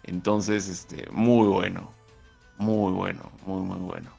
Entonces, 0.02 0.68
este, 0.68 1.08
muy 1.10 1.46
bueno. 1.46 1.90
Muy 2.58 2.92
bueno, 2.92 3.32
muy, 3.46 3.62
muy 3.62 3.78
bueno. 3.78 4.10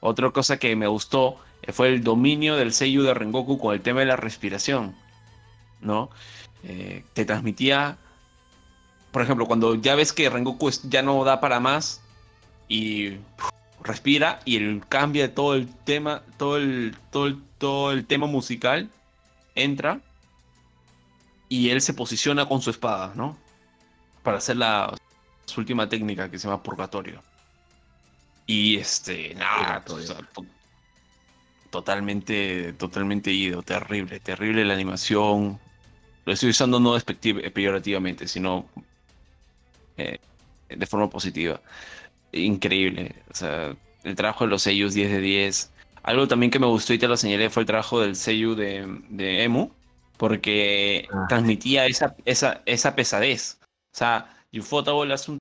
Otra 0.00 0.30
cosa 0.30 0.58
que 0.58 0.76
me 0.76 0.86
gustó 0.86 1.36
fue 1.72 1.88
el 1.88 2.04
dominio 2.04 2.56
del 2.56 2.72
Seiyu 2.72 3.02
de 3.02 3.14
Rengoku 3.14 3.58
con 3.58 3.74
el 3.74 3.80
tema 3.80 4.00
de 4.00 4.06
la 4.06 4.16
respiración, 4.16 4.94
¿no? 5.80 6.08
Eh, 6.62 7.04
te 7.14 7.24
transmitía, 7.24 7.98
por 9.10 9.22
ejemplo, 9.22 9.46
cuando 9.46 9.74
ya 9.74 9.94
ves 9.96 10.12
que 10.12 10.30
Rengoku 10.30 10.70
ya 10.88 11.02
no 11.02 11.24
da 11.24 11.40
para 11.40 11.60
más 11.60 12.00
y 12.68 13.16
respira 13.82 14.40
y 14.44 14.56
el 14.56 14.82
cambia 14.88 15.34
todo 15.34 15.54
el 15.54 15.68
tema, 15.84 16.22
todo 16.36 16.56
el, 16.56 16.96
todo 17.10 17.36
todo 17.58 17.92
el 17.92 18.06
tema 18.06 18.26
musical 18.26 18.90
entra 19.54 20.00
y 21.48 21.70
él 21.70 21.80
se 21.80 21.92
posiciona 21.92 22.46
con 22.46 22.62
su 22.62 22.70
espada, 22.70 23.12
¿no? 23.14 23.36
Para 24.22 24.38
hacer 24.38 24.56
la 24.56 24.94
su 25.46 25.60
última 25.60 25.88
técnica 25.88 26.30
que 26.30 26.38
se 26.38 26.48
llama 26.48 26.62
purgatorio. 26.62 27.22
Y 28.46 28.76
este, 28.76 29.34
nada, 29.34 29.84
totalmente, 31.70 32.72
totalmente 32.74 33.30
ido, 33.32 33.62
terrible, 33.62 34.20
terrible 34.20 34.64
la 34.64 34.74
animación. 34.74 35.60
Lo 36.24 36.32
estoy 36.32 36.50
usando 36.50 36.80
no 36.80 36.96
peyorativamente, 37.54 38.26
sino 38.26 38.66
eh, 39.96 40.18
de 40.68 40.86
forma 40.86 41.08
positiva. 41.10 41.60
Increíble. 42.32 43.14
O 43.30 43.34
sea, 43.34 43.76
el 44.04 44.14
trabajo 44.14 44.44
de 44.44 44.50
los 44.50 44.62
sellos 44.62 44.94
10 44.94 45.10
de 45.10 45.20
10. 45.20 45.72
Algo 46.02 46.28
también 46.28 46.50
que 46.50 46.58
me 46.58 46.66
gustó 46.66 46.94
y 46.94 46.98
te 46.98 47.08
lo 47.08 47.16
señalé 47.16 47.50
fue 47.50 47.62
el 47.62 47.66
trabajo 47.66 48.00
del 48.00 48.16
sello 48.16 48.54
de, 48.54 48.86
de 49.10 49.42
Emu, 49.42 49.70
porque 50.16 51.08
ah. 51.12 51.26
transmitía 51.28 51.86
esa, 51.86 52.16
esa, 52.24 52.62
esa 52.66 52.94
pesadez. 52.94 53.58
O 53.92 53.98
sea, 53.98 54.36
Ufotable 54.52 55.12
hace 55.12 55.32
un 55.32 55.38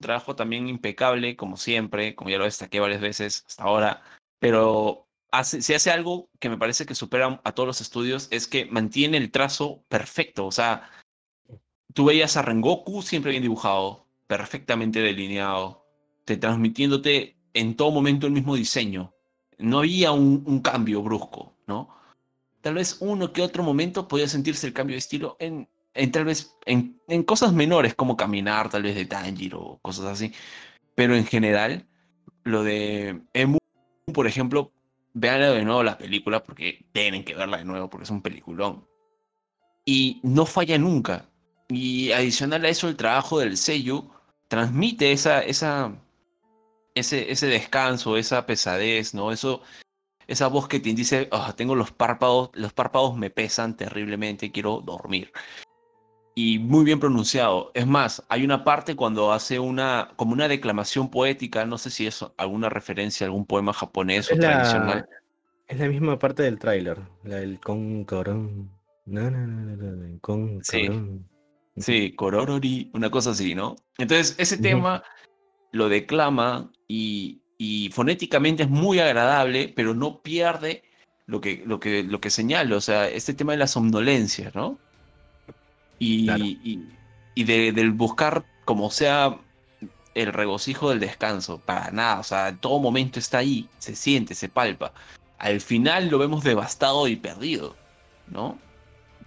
trabajo 0.00 0.36
también 0.36 0.68
impecable, 0.68 1.36
como 1.36 1.56
siempre, 1.56 2.14
como 2.14 2.30
ya 2.30 2.38
lo 2.38 2.44
destaqué 2.44 2.80
varias 2.80 3.00
veces 3.00 3.44
hasta 3.46 3.64
ahora, 3.64 4.02
pero 4.38 5.06
si 5.42 5.74
hace 5.74 5.90
algo 5.90 6.30
que 6.38 6.48
me 6.48 6.58
parece 6.58 6.86
que 6.86 6.94
supera 6.94 7.40
a 7.42 7.52
todos 7.52 7.66
los 7.66 7.80
estudios, 7.80 8.28
es 8.30 8.46
que 8.46 8.66
mantiene 8.66 9.16
el 9.16 9.30
trazo 9.30 9.82
perfecto. 9.88 10.46
O 10.46 10.52
sea, 10.52 10.90
tú 11.92 12.06
veías 12.06 12.36
a 12.36 12.42
Rengoku 12.42 13.02
siempre 13.02 13.32
bien 13.32 13.42
dibujado, 13.42 14.06
perfectamente 14.26 15.00
delineado, 15.00 15.85
te 16.26 16.36
transmitiéndote 16.36 17.38
en 17.54 17.74
todo 17.74 17.90
momento 17.90 18.26
el 18.26 18.34
mismo 18.34 18.54
diseño. 18.54 19.14
No 19.56 19.78
había 19.78 20.12
un, 20.12 20.60
cambio 20.60 21.02
brusco, 21.02 21.54
¿no? 21.66 21.88
Tal 22.60 22.74
vez 22.74 22.98
uno 23.00 23.32
que 23.32 23.40
otro 23.40 23.62
momento 23.62 24.06
podía 24.06 24.28
sentirse 24.28 24.66
el 24.66 24.74
cambio 24.74 24.94
de 24.94 24.98
estilo 24.98 25.38
en, 25.40 25.66
tal 26.12 26.26
vez 26.26 26.54
en, 26.66 27.00
cosas 27.24 27.54
menores 27.54 27.94
como 27.94 28.18
caminar, 28.18 28.68
tal 28.68 28.82
vez 28.82 28.94
de 28.94 29.06
Tanjiro 29.06 29.62
o 29.62 29.78
cosas 29.78 30.04
así. 30.04 30.32
Pero 30.94 31.16
en 31.16 31.24
general, 31.24 31.86
lo 32.44 32.62
de 32.62 33.22
Emu, 33.32 33.58
por 34.12 34.26
ejemplo, 34.26 34.72
Veanlo 35.18 35.54
de 35.54 35.64
nuevo 35.64 35.82
la 35.82 35.96
película 35.96 36.44
porque 36.44 36.84
tienen 36.92 37.24
que 37.24 37.34
verla 37.34 37.56
de 37.56 37.64
nuevo 37.64 37.88
porque 37.88 38.04
es 38.04 38.10
un 38.10 38.20
peliculón. 38.20 38.86
Y 39.86 40.20
no 40.22 40.44
falla 40.44 40.76
nunca. 40.76 41.30
Y 41.70 42.12
adicional 42.12 42.66
a 42.66 42.68
eso, 42.68 42.86
el 42.86 42.96
trabajo 42.96 43.38
del 43.38 43.56
sello 43.56 44.10
transmite 44.48 45.12
esa, 45.12 45.40
esa, 45.40 45.90
ese, 46.96 47.30
ese 47.30 47.46
descanso, 47.46 48.16
esa 48.16 48.46
pesadez, 48.46 49.14
¿no? 49.14 49.30
Eso, 49.30 49.62
esa 50.26 50.48
voz 50.48 50.66
que 50.66 50.80
te 50.80 50.92
dice, 50.92 51.28
ah, 51.30 51.54
tengo 51.56 51.76
los 51.76 51.92
párpados, 51.92 52.50
los 52.54 52.72
párpados 52.72 53.16
me 53.16 53.30
pesan 53.30 53.76
terriblemente, 53.76 54.50
quiero 54.50 54.80
dormir. 54.80 55.30
Y 56.34 56.58
muy 56.58 56.84
bien 56.84 56.98
pronunciado. 56.98 57.70
Es 57.74 57.86
más, 57.86 58.24
hay 58.28 58.44
una 58.44 58.64
parte 58.64 58.96
cuando 58.96 59.32
hace 59.32 59.58
una, 59.58 60.10
como 60.16 60.32
una 60.32 60.48
declamación 60.48 61.10
poética, 61.10 61.64
no 61.64 61.78
sé 61.78 61.90
si 61.90 62.06
es 62.06 62.24
alguna 62.36 62.68
referencia 62.68 63.24
a 63.24 63.28
algún 63.28 63.46
poema 63.46 63.72
japonés 63.72 64.30
o 64.32 64.36
tradicional. 64.36 65.08
Es 65.68 65.78
la 65.78 65.88
misma 65.88 66.18
parte 66.18 66.42
del 66.42 66.58
tráiler, 66.58 66.98
la 67.24 67.36
del 67.36 67.60
con 67.60 68.04
corón. 68.04 68.70
No, 69.04 69.30
no, 69.30 69.46
no, 69.46 70.18
con 70.20 70.62
sí. 70.62 70.88
Sí, 71.78 72.14
cororori, 72.14 72.90
una 72.94 73.10
cosa 73.10 73.30
así, 73.30 73.54
¿no? 73.54 73.76
Entonces, 73.98 74.34
ese 74.38 74.56
tema 74.56 75.02
lo 75.76 75.88
declama 75.88 76.70
y, 76.88 77.40
y, 77.58 77.90
fonéticamente 77.90 78.64
es 78.64 78.70
muy 78.70 78.98
agradable, 78.98 79.72
pero 79.74 79.94
no 79.94 80.20
pierde 80.22 80.82
lo 81.26 81.40
que, 81.40 81.62
lo 81.66 81.80
que, 81.80 82.02
lo 82.02 82.20
que 82.20 82.30
señala, 82.30 82.76
o 82.76 82.80
sea, 82.80 83.08
este 83.08 83.34
tema 83.34 83.52
de 83.52 83.58
la 83.58 83.66
somnolencia, 83.66 84.50
¿no? 84.54 84.78
y, 85.98 86.82
y, 87.34 87.44
de, 87.44 87.72
del 87.72 87.92
buscar 87.92 88.44
como 88.64 88.90
sea 88.90 89.38
el 90.14 90.32
regocijo 90.32 90.90
del 90.90 91.00
descanso, 91.00 91.58
para 91.58 91.90
nada, 91.90 92.20
o 92.20 92.24
sea, 92.24 92.48
en 92.48 92.58
todo 92.58 92.78
momento 92.78 93.18
está 93.18 93.38
ahí, 93.38 93.68
se 93.78 93.94
siente, 93.94 94.34
se 94.34 94.48
palpa. 94.48 94.92
Al 95.38 95.60
final 95.60 96.08
lo 96.08 96.18
vemos 96.18 96.42
devastado 96.42 97.06
y 97.08 97.16
perdido, 97.16 97.76
¿no? 98.28 98.58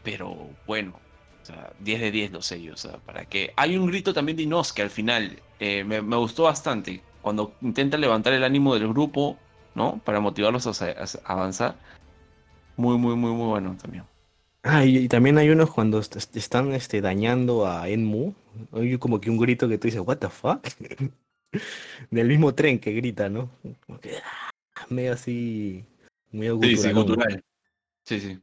Pero 0.04 0.50
bueno, 0.66 1.00
o 1.44 1.46
sea, 1.46 1.72
10 1.80 2.02
de 2.02 2.12
10 2.12 2.32
lo 2.32 2.42
sé 2.42 2.72
o 2.72 2.78
sea, 2.78 2.98
para 2.98 3.26
que... 3.26 3.54
Hay 3.56 3.78
un 3.78 3.86
grito 3.86 4.14
también 4.14 4.38
de 4.38 4.44
Inosuke 4.44 4.82
al 4.82 4.90
final, 4.90 5.40
eh, 5.60 5.84
me, 5.84 6.02
me, 6.02 6.16
gustó 6.16 6.44
bastante, 6.44 7.02
cuando 7.22 7.54
intenta 7.62 7.98
levantar 7.98 8.34
el 8.34 8.44
ánimo 8.44 8.74
del 8.74 8.88
grupo, 8.90 9.38
¿no? 9.76 10.00
Para 10.06 10.20
motivarlos 10.20 10.82
a, 10.82 10.86
a 10.86 11.34
avanzar. 11.34 11.76
Muy, 12.78 12.98
muy, 12.98 13.16
muy, 13.16 13.32
muy 13.32 13.48
bueno 13.48 13.76
también. 13.82 14.06
Ah, 14.64 14.86
y, 14.86 15.08
también 15.08 15.38
hay 15.38 15.50
unos 15.50 15.72
cuando 15.72 16.00
están 16.00 16.74
este, 16.74 17.02
dañando 17.02 17.66
a 17.66 17.88
Enmu. 17.88 18.34
Hay 18.74 18.98
como 18.98 19.22
que 19.22 19.30
un 19.30 19.38
grito 19.38 19.70
que 19.70 19.78
tú 19.78 19.88
dices, 19.88 20.02
¿What 20.02 20.18
the 20.18 20.30
fuck? 20.30 20.68
Del 22.12 22.28
mismo 22.28 22.54
tren 22.54 22.80
que 22.80 22.92
grita, 22.92 23.30
¿no? 23.30 23.50
Como 23.86 24.00
que, 24.00 24.18
ah, 24.18 24.86
medio 24.90 25.14
así. 25.14 25.86
Muy 26.32 26.48
Sí, 26.62 26.78
sí, 26.78 26.92
Sí, 28.04 28.20
sí. 28.20 28.40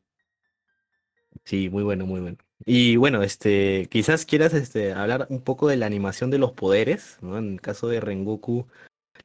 Sí, 1.45 1.71
muy 1.71 1.83
bueno, 1.83 2.07
muy 2.07 2.21
bueno. 2.21 2.39
Y 2.65 2.97
bueno, 2.97 3.23
este, 3.23 3.87
quizás 3.91 4.25
quieras 4.25 4.55
este, 4.55 4.93
hablar 4.93 5.27
un 5.29 5.43
poco 5.43 5.69
de 5.69 5.77
la 5.77 5.87
animación 5.87 6.31
de 6.31 6.39
los 6.39 6.53
poderes, 6.53 7.19
¿no? 7.21 7.39
En 7.39 7.53
el 7.55 7.61
caso 7.61 7.89
de 7.89 8.01
Rengoku, 8.01 8.67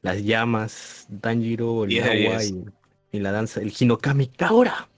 las 0.02 0.24
llamas, 0.24 1.08
Tanjiro, 1.22 1.86
el 1.86 2.04
agua 2.04 2.44
y, 2.44 2.66
y, 3.12 3.20
la 3.20 3.32
danza, 3.32 3.62
el 3.62 3.74
Hinokami 3.78 4.28
Kaora. 4.28 4.90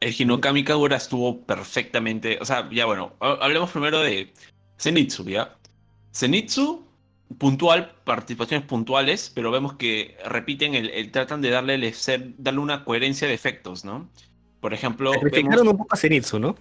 El 0.00 0.14
Hinokami 0.18 0.64
Kagura 0.64 0.96
estuvo 0.96 1.42
perfectamente. 1.42 2.38
O 2.40 2.44
sea, 2.44 2.68
ya 2.70 2.86
bueno, 2.86 3.14
hablemos 3.20 3.70
primero 3.70 4.00
de 4.00 4.32
Zenitsu, 4.78 5.24
¿ya? 5.24 5.56
Zenitsu, 6.14 6.86
puntual, 7.38 7.92
participaciones 8.04 8.66
puntuales, 8.66 9.30
pero 9.34 9.50
vemos 9.50 9.74
que 9.74 10.16
repiten 10.24 10.74
el, 10.74 11.10
tratan 11.10 11.42
de 11.42 11.50
darle 11.50 11.74
el 11.74 11.94
ser, 11.94 12.32
darle 12.38 12.60
una 12.60 12.84
coherencia 12.84 13.28
de 13.28 13.34
efectos, 13.34 13.84
¿no? 13.84 14.08
Por 14.60 14.72
ejemplo. 14.72 15.12
Sacrificaron 15.12 15.68
un 15.68 15.76
poco 15.76 15.94
a 15.94 15.98
Zenitsu, 15.98 16.38
¿no? 16.38 16.56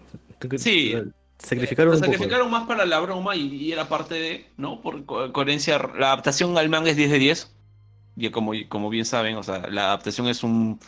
Sí. 0.58 0.96
Sacrificaron, 1.38 1.94
un 1.94 2.00
sacrificaron 2.00 2.52
más 2.52 2.68
para 2.68 2.86
la 2.86 3.00
broma 3.00 3.36
y, 3.36 3.72
era 3.72 3.88
parte 3.88 4.16
de, 4.16 4.46
¿no? 4.58 4.82
Por 4.82 5.06
coherencia. 5.06 5.78
La 5.98 6.08
adaptación 6.08 6.58
al 6.58 6.70
manga 6.70 6.90
es 6.90 6.98
10 6.98 7.12
de 7.12 7.20
10. 7.20 7.56
Y 8.18 8.30
como, 8.32 8.52
como 8.68 8.90
bien 8.90 9.06
saben, 9.06 9.38
o 9.38 9.44
sea, 9.44 9.60
la 9.70 9.86
adaptación 9.86 10.28
es 10.28 10.44
un 10.44 10.80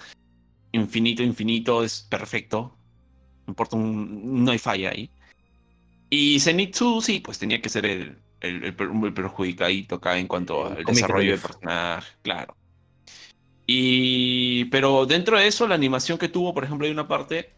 infinito, 0.74 1.24
infinito, 1.24 1.84
es 1.84 2.06
perfecto. 2.10 2.76
No 3.46 3.52
importa, 3.52 3.78
no 3.78 4.52
hay 4.52 4.58
falla 4.58 4.90
ahí. 4.90 5.10
Y 6.10 6.42
Zenitsu, 6.42 7.02
sí, 7.02 7.22
pues 7.22 7.40
tenía 7.40 7.62
que 7.62 7.70
ser 7.70 7.86
el, 7.86 8.18
el, 8.42 8.66
el, 8.66 8.76
perjudicadito 9.14 9.96
acá 9.96 10.18
en 10.18 10.28
cuanto 10.28 10.66
al 10.66 10.84
desarrollo 10.84 11.32
del 11.32 11.40
personaje, 11.40 12.12
claro. 12.22 12.58
Y, 13.66 14.66
pero 14.66 15.06
dentro 15.06 15.40
de 15.40 15.48
eso, 15.48 15.68
la 15.68 15.76
animación 15.76 16.18
que 16.18 16.28
tuvo, 16.28 16.54
por 16.54 16.66
ejemplo, 16.66 16.86
hay 16.86 16.92
una 16.92 17.08
parte, 17.08 17.54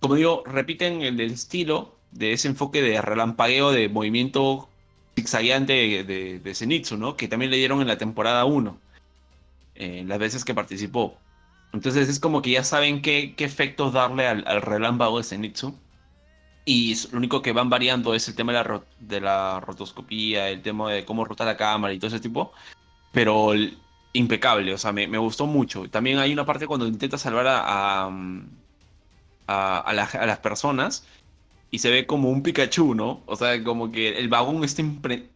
como 0.00 0.14
digo, 0.14 0.42
repiten 0.46 1.02
el, 1.02 1.20
estilo 1.20 1.96
de 2.12 2.32
ese 2.32 2.48
enfoque 2.48 2.82
de 2.82 3.00
relampagueo 3.00 3.72
de 3.72 3.88
movimiento 3.88 4.68
zigzagueante 5.14 6.04
de, 6.04 6.38
de, 6.38 6.54
Zenitsu, 6.54 6.96
¿no? 6.96 7.16
Que 7.16 7.28
también 7.28 7.50
le 7.50 7.56
dieron 7.56 7.80
en 7.80 7.88
la 7.88 7.98
temporada 7.98 8.44
1, 8.44 8.78
eh, 9.74 10.04
las 10.06 10.18
veces 10.18 10.44
que 10.44 10.54
participó. 10.54 11.18
Entonces 11.72 12.08
es 12.08 12.20
como 12.20 12.42
que 12.42 12.50
ya 12.50 12.64
saben 12.64 13.02
qué, 13.02 13.34
qué 13.36 13.44
efectos 13.44 13.92
darle 13.92 14.26
al, 14.26 14.62
relámpago 14.62 15.18
de 15.18 15.24
Zenitsu. 15.24 15.74
Y 16.64 16.96
lo 17.12 17.18
único 17.18 17.42
que 17.42 17.52
van 17.52 17.70
variando 17.70 18.14
es 18.14 18.26
el 18.28 18.34
tema 18.34 18.52
de 18.52 18.58
la, 18.58 18.82
de 18.98 19.20
la 19.20 19.60
rotoscopía, 19.60 20.48
el 20.48 20.62
tema 20.62 20.92
de 20.92 21.04
cómo 21.04 21.24
rotar 21.24 21.46
la 21.46 21.56
cámara 21.56 21.94
y 21.94 21.98
todo 21.98 22.08
ese 22.08 22.20
tipo. 22.20 22.52
Pero 23.12 23.52
impecable, 24.12 24.72
o 24.74 24.78
sea, 24.78 24.92
me, 24.92 25.06
me, 25.06 25.18
gustó 25.18 25.46
mucho. 25.46 25.88
También 25.88 26.18
hay 26.18 26.32
una 26.32 26.46
parte 26.46 26.66
cuando 26.66 26.86
intenta 26.86 27.18
salvar 27.18 27.46
a, 27.46 28.06
a, 28.06 28.10
a, 29.46 29.92
las 29.92 30.38
personas 30.38 31.04
y 31.70 31.78
se 31.78 31.90
ve 31.90 32.06
como 32.06 32.30
un 32.30 32.42
Pikachu, 32.42 32.94
¿no? 32.94 33.22
O 33.26 33.36
sea, 33.36 33.62
como 33.62 33.90
que 33.90 34.18
el 34.18 34.28
vagón 34.28 34.64
está 34.64 34.82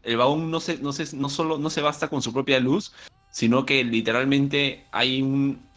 el 0.02 0.16
vagón 0.16 0.50
no 0.50 0.60
se, 0.60 0.78
no 0.78 0.92
se, 0.92 1.16
no 1.16 1.28
solo 1.28 1.58
no 1.58 1.70
se 1.70 1.80
basta 1.80 2.08
con 2.08 2.22
su 2.22 2.32
propia 2.32 2.60
luz, 2.60 2.92
sino 3.30 3.66
que 3.66 3.84
literalmente 3.84 4.84
hay 4.92 5.22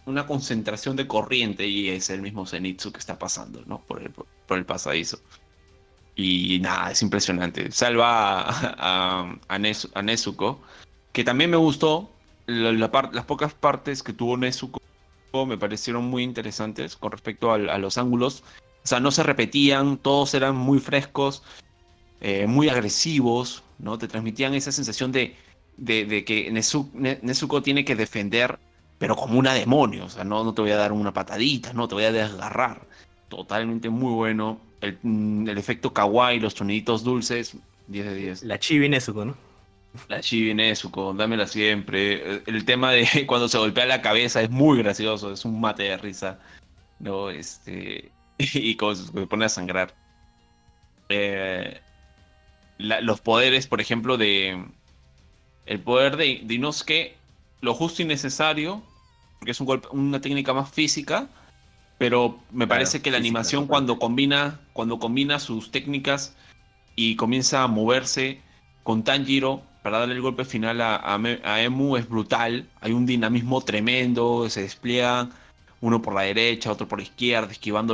una 0.05 0.25
concentración 0.25 0.95
de 0.95 1.07
corriente 1.07 1.67
y 1.67 1.89
es 1.89 2.09
el 2.09 2.21
mismo 2.21 2.45
Zenitsu 2.45 2.91
que 2.91 2.99
está 2.99 3.17
pasando, 3.17 3.63
¿no? 3.65 3.79
Por 3.79 4.01
el, 4.01 4.11
por 4.11 4.57
el 4.57 4.65
pasadizo. 4.65 5.19
Y 6.15 6.59
nada, 6.59 6.91
es 6.91 7.01
impresionante. 7.01 7.71
Salva 7.71 8.43
a, 8.47 9.35
a, 9.47 10.01
Nezuko, 10.03 10.61
que 11.11 11.23
también 11.23 11.49
me 11.49 11.57
gustó. 11.57 12.11
las 12.45 13.25
pocas 13.25 13.53
partes 13.55 14.03
que 14.03 14.13
tuvo 14.13 14.37
Nezuko 14.37 14.79
me 15.45 15.57
parecieron 15.57 16.05
muy 16.05 16.23
interesantes 16.23 16.95
con 16.95 17.11
respecto 17.11 17.51
a, 17.51 17.57
los 17.57 17.97
ángulos. 17.97 18.43
O 18.83 18.87
sea, 18.87 18.99
no 18.99 19.11
se 19.11 19.23
repetían, 19.23 19.97
todos 19.97 20.33
eran 20.35 20.55
muy 20.55 20.79
frescos, 20.79 21.41
eh, 22.21 22.45
muy 22.45 22.69
agresivos, 22.69 23.63
¿no? 23.79 23.97
Te 23.97 24.07
transmitían 24.07 24.53
esa 24.53 24.71
sensación 24.71 25.11
de, 25.11 25.35
de, 25.77 26.23
que 26.23 26.51
Nezuko, 26.51 27.63
tiene 27.63 27.83
que 27.83 27.95
defender, 27.95 28.59
pero 28.99 29.15
como 29.15 29.39
una 29.39 29.53
demonio. 29.53 30.05
O 30.05 30.09
sea, 30.09 30.23
no, 30.23 30.43
no 30.43 30.53
te 30.53 30.61
voy 30.61 30.71
a 30.71 30.77
dar 30.77 30.91
una 30.91 31.13
patadita, 31.13 31.73
no 31.73 31.87
te 31.87 31.95
voy 31.95 32.03
a 32.03 32.11
desgarrar. 32.11 32.85
Totalmente 33.29 33.89
muy 33.89 34.13
bueno. 34.13 34.59
El, 34.81 34.99
mm, 35.01 35.47
el 35.47 35.57
efecto 35.57 35.93
kawaii, 35.93 36.39
los 36.39 36.53
soniditos 36.53 37.03
dulces, 37.03 37.57
10 37.87 38.05
de 38.05 38.15
10. 38.15 38.43
La 38.43 38.59
chibi 38.59 38.87
Nezuko, 38.87 39.25
¿no? 39.25 39.52
La 40.07 40.21
chibi 40.21 40.53
Nezuko, 40.53 41.13
dámela 41.13 41.47
siempre. 41.47 42.41
El 42.45 42.65
tema 42.65 42.91
de 42.91 43.07
cuando 43.27 43.47
se 43.47 43.57
golpea 43.57 43.85
la 43.85 44.01
cabeza 44.01 44.41
es 44.41 44.49
muy 44.49 44.79
gracioso, 44.79 45.31
es 45.31 45.45
un 45.45 45.59
mate 45.61 45.83
de 45.83 45.97
risa. 45.97 46.39
¿no? 46.99 47.29
Este, 47.29 48.11
y 48.37 48.75
como 48.75 48.95
se 48.95 49.11
pone 49.27 49.45
a 49.45 49.49
sangrar. 49.49 49.93
Eh, 51.09 51.79
los 52.79 53.21
poderes, 53.21 53.67
por 53.67 53.81
ejemplo, 53.81 54.17
de. 54.17 54.65
El 55.65 55.79
poder 55.79 56.17
de, 56.17 56.41
de, 56.43 56.53
Inosuke, 56.55 57.15
lo 57.61 57.73
justo 57.73 58.01
y 58.01 58.05
necesario, 58.05 58.83
porque 59.39 59.51
es 59.51 59.61
un 59.61 59.67
golpe, 59.67 59.87
una 59.91 60.19
técnica 60.19 60.53
más 60.53 60.69
física, 60.69 61.29
pero 61.97 62.37
me 62.51 62.67
parece 62.67 63.01
que 63.01 63.11
la 63.11 63.17
animación 63.17 63.67
cuando 63.67 63.97
combina, 63.97 64.59
cuando 64.73 64.99
combina 64.99 65.39
sus 65.39 65.71
técnicas 65.71 66.35
y 66.97 67.15
comienza 67.15 67.63
a 67.63 67.67
moverse 67.67 68.41
con 68.83 69.05
Tanjiro 69.05 69.63
para 69.83 69.99
darle 69.99 70.15
el 70.15 70.21
golpe 70.21 70.45
final 70.45 70.81
a, 70.81 71.61
Emu 71.61 71.97
es 71.97 72.07
brutal. 72.07 72.67
Hay 72.79 72.93
un 72.93 73.05
dinamismo 73.05 73.61
tremendo, 73.61 74.49
se 74.49 74.61
despliegan 74.61 75.31
uno 75.81 76.01
por 76.01 76.15
la 76.15 76.21
derecha, 76.21 76.71
otro 76.71 76.87
por 76.87 76.99
la 76.99 77.03
izquierda, 77.03 77.51
esquivando 77.51 77.93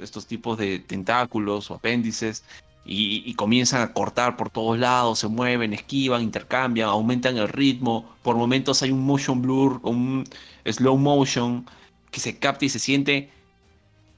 estos 0.00 0.26
tipos 0.26 0.58
de 0.58 0.78
tentáculos 0.78 1.70
o 1.70 1.74
apéndices. 1.74 2.44
Y, 2.84 3.34
comienzan 3.34 3.82
a 3.82 3.92
cortar 3.92 4.36
por 4.36 4.50
todos 4.50 4.78
lados, 4.78 5.18
se 5.18 5.28
mueven, 5.28 5.74
esquivan, 5.74 6.22
intercambian, 6.22 6.88
aumentan 6.88 7.36
el 7.38 7.48
ritmo. 7.48 8.14
Por 8.22 8.36
momentos 8.36 8.82
hay 8.82 8.90
un 8.90 9.04
motion 9.04 9.42
blur, 9.42 9.80
un 9.82 10.24
slow 10.64 10.96
motion 10.96 11.66
que 12.10 12.20
se 12.20 12.38
capta 12.38 12.64
y 12.66 12.68
se 12.68 12.78
siente 12.78 13.30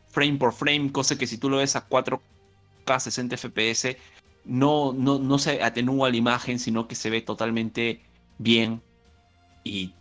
frame 0.08 0.38
por 0.38 0.52
frame, 0.52 0.90
cosa 0.92 1.16
que 1.16 1.26
si 1.26 1.38
tú 1.38 1.48
lo 1.48 1.58
ves 1.58 1.76
a 1.76 1.88
4K 1.88 3.00
60 3.00 3.36
FPS, 3.36 3.96
no, 4.44 4.92
no, 4.92 5.18
no 5.18 5.38
se 5.38 5.62
atenúa 5.62 6.10
la 6.10 6.16
imagen, 6.16 6.58
sino 6.58 6.88
que 6.88 6.94
se 6.94 7.10
ve 7.10 7.20
totalmente 7.20 8.00
bien 8.38 8.82
y 9.64 9.92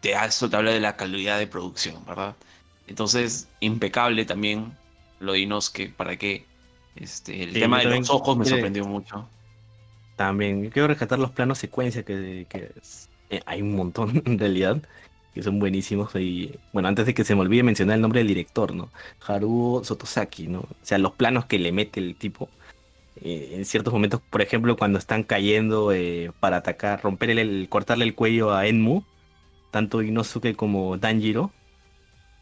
te, 0.00 0.12
eso 0.12 0.48
te 0.48 0.56
habla 0.56 0.70
de 0.70 0.80
la 0.80 0.96
calidad 0.96 1.38
de 1.38 1.46
producción, 1.46 2.04
¿verdad? 2.06 2.36
Entonces, 2.86 3.48
impecable 3.60 4.24
también 4.24 4.72
lo 5.20 5.32
dinos 5.32 5.70
que 5.70 5.88
para 5.88 6.16
qué. 6.16 6.44
Este, 6.96 7.44
el 7.44 7.52
tema 7.52 7.78
de 7.78 7.84
los 7.84 8.10
ojos 8.10 8.36
me 8.36 8.44
sorprendió 8.44 8.84
mucho. 8.84 9.28
También, 10.16 10.70
quiero 10.70 10.88
rescatar 10.88 11.18
los 11.18 11.30
planos 11.30 11.58
secuencia 11.58 12.02
que, 12.02 12.46
que 12.48 12.72
eh, 13.30 13.40
hay 13.46 13.62
un 13.62 13.76
montón 13.76 14.22
en 14.26 14.38
realidad 14.38 14.82
que 15.34 15.42
son 15.42 15.58
buenísimos. 15.60 16.14
Y 16.16 16.52
bueno, 16.72 16.88
antes 16.88 17.06
de 17.06 17.14
que 17.14 17.24
se 17.24 17.34
me 17.34 17.42
olvide 17.42 17.62
mencionar 17.62 17.96
el 17.96 18.02
nombre 18.02 18.20
del 18.20 18.28
director, 18.28 18.74
¿no? 18.74 18.90
Haruo 19.26 19.84
Sotosaki, 19.84 20.48
¿no? 20.48 20.60
O 20.60 20.76
sea, 20.82 20.98
los 20.98 21.12
planos 21.12 21.46
que 21.46 21.58
le 21.58 21.72
mete 21.72 22.00
el 22.00 22.16
tipo. 22.16 22.48
Eh, 23.22 23.50
en 23.54 23.64
ciertos 23.64 23.92
momentos, 23.92 24.20
por 24.30 24.42
ejemplo, 24.42 24.76
cuando 24.76 24.98
están 24.98 25.22
cayendo 25.22 25.92
eh, 25.92 26.32
para 26.40 26.58
atacar, 26.58 27.02
romper 27.02 27.68
cortarle 27.68 28.04
el 28.04 28.14
cuello 28.14 28.52
a 28.54 28.66
Enmu, 28.66 29.02
tanto 29.70 30.02
Inosuke 30.02 30.54
como 30.56 30.96
Danjiro. 30.98 31.52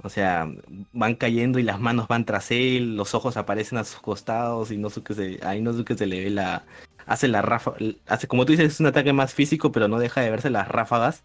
O 0.03 0.09
sea, 0.09 0.49
van 0.93 1.15
cayendo 1.15 1.59
y 1.59 1.63
las 1.63 1.81
manos 1.81 2.07
van 2.09 2.25
tras 2.25 2.51
él, 2.51 2.97
los 2.97 3.15
ojos 3.15 3.37
aparecen 3.37 3.79
a 3.79 3.85
sus 3.85 4.01
costados, 4.01 4.71
Inosuke 4.71 5.15
se, 5.15 5.41
Inosuke 5.57 5.97
se 5.97 6.07
le 6.07 6.25
ve 6.25 6.31
la. 6.31 6.65
Hace 7.07 7.29
la 7.29 7.41
ráfaga. 7.41 7.79
Hace, 8.07 8.27
como 8.27 8.45
tú 8.45 8.53
dices, 8.53 8.75
es 8.75 8.81
un 8.81 8.87
ataque 8.87 9.13
más 9.13 9.33
físico, 9.33 9.71
pero 9.73 9.89
no 9.89 9.99
deja 9.99 10.21
de 10.23 10.31
verse 10.31 10.51
las 10.51 10.69
ráfagas 10.69 11.25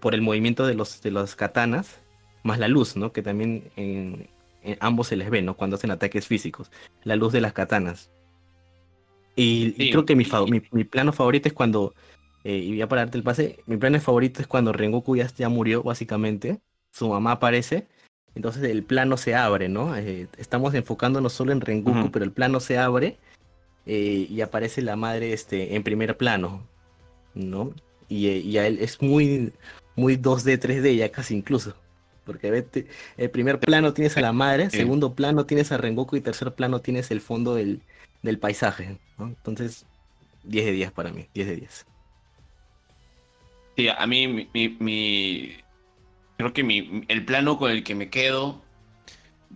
por 0.00 0.14
el 0.14 0.22
movimiento 0.22 0.66
de 0.66 0.74
los, 0.74 1.00
de 1.02 1.10
los 1.10 1.36
katanas, 1.36 2.00
más 2.42 2.58
la 2.58 2.68
luz, 2.68 2.96
¿no? 2.96 3.12
Que 3.12 3.22
también 3.22 3.70
en, 3.76 4.28
ambos 4.80 5.08
se 5.08 5.16
les 5.16 5.30
ve, 5.30 5.42
¿no? 5.42 5.56
Cuando 5.56 5.76
hacen 5.76 5.90
ataques 5.90 6.26
físicos. 6.26 6.70
La 7.04 7.16
luz 7.16 7.32
de 7.32 7.40
las 7.40 7.52
katanas. 7.52 8.10
Y, 9.34 9.90
creo 9.90 10.04
que 10.04 10.14
mi, 10.14 10.26
mi, 10.72 10.84
plano 10.84 11.12
favorito 11.12 11.48
es 11.48 11.54
cuando, 11.54 11.94
eh, 12.44 12.56
y 12.56 12.68
voy 12.70 12.82
a 12.82 12.88
pararte 12.88 13.16
el 13.16 13.24
pase, 13.24 13.58
mi 13.66 13.76
plano 13.76 13.98
favorito 14.00 14.40
es 14.42 14.46
cuando 14.46 14.72
Rengoku 14.72 15.16
ya, 15.16 15.26
ya 15.26 15.48
murió, 15.48 15.82
básicamente. 15.82 16.60
Su 16.90 17.08
mamá 17.08 17.32
aparece. 17.32 17.88
Entonces 18.34 18.62
el 18.64 18.82
plano 18.82 19.16
se 19.16 19.34
abre, 19.34 19.68
¿no? 19.68 19.96
Eh, 19.96 20.28
estamos 20.38 20.74
enfocándonos 20.74 21.32
solo 21.32 21.52
en 21.52 21.60
Rengoku, 21.60 22.10
pero 22.10 22.24
el 22.24 22.32
plano 22.32 22.60
se 22.60 22.78
abre 22.78 23.18
eh, 23.86 24.26
y 24.28 24.40
aparece 24.40 24.82
la 24.82 24.96
madre 24.96 25.32
este, 25.32 25.74
en 25.74 25.82
primer 25.82 26.16
plano, 26.16 26.66
¿no? 27.34 27.72
y, 28.12 28.58
a 28.58 28.66
él 28.66 28.78
es 28.80 29.00
muy, 29.00 29.52
muy 29.96 30.16
2D, 30.16 30.58
3D 30.58 30.96
ya 30.96 31.10
casi 31.10 31.34
incluso. 31.34 31.74
Porque 32.24 32.50
vete, 32.50 32.86
el 33.16 33.30
primer 33.30 33.58
plano 33.58 33.92
tienes 33.94 34.16
a 34.16 34.20
la 34.20 34.32
madre, 34.32 34.70
segundo 34.70 35.14
plano 35.14 35.44
tienes 35.44 35.72
a 35.72 35.76
Rengoku 35.76 36.14
y 36.16 36.20
tercer 36.20 36.54
plano 36.54 36.80
tienes 36.80 37.10
el 37.10 37.20
fondo 37.20 37.54
del, 37.54 37.82
del 38.22 38.38
paisaje. 38.38 38.98
Entonces, 39.18 39.86
10 40.44 40.66
de 40.66 40.72
10 40.72 40.92
para 40.92 41.12
mí, 41.12 41.28
10 41.34 41.46
de 41.46 41.56
10. 41.56 41.86
Sí, 43.76 43.88
a 43.88 44.06
mí 44.06 44.28
mi, 44.28 44.68
mi, 44.80 45.56
creo 46.36 46.52
que 46.52 46.62
mi, 46.62 47.04
el 47.08 47.24
plano 47.24 47.58
con 47.58 47.70
el 47.70 47.84
que 47.84 47.94
me 47.94 48.10
quedo 48.10 48.62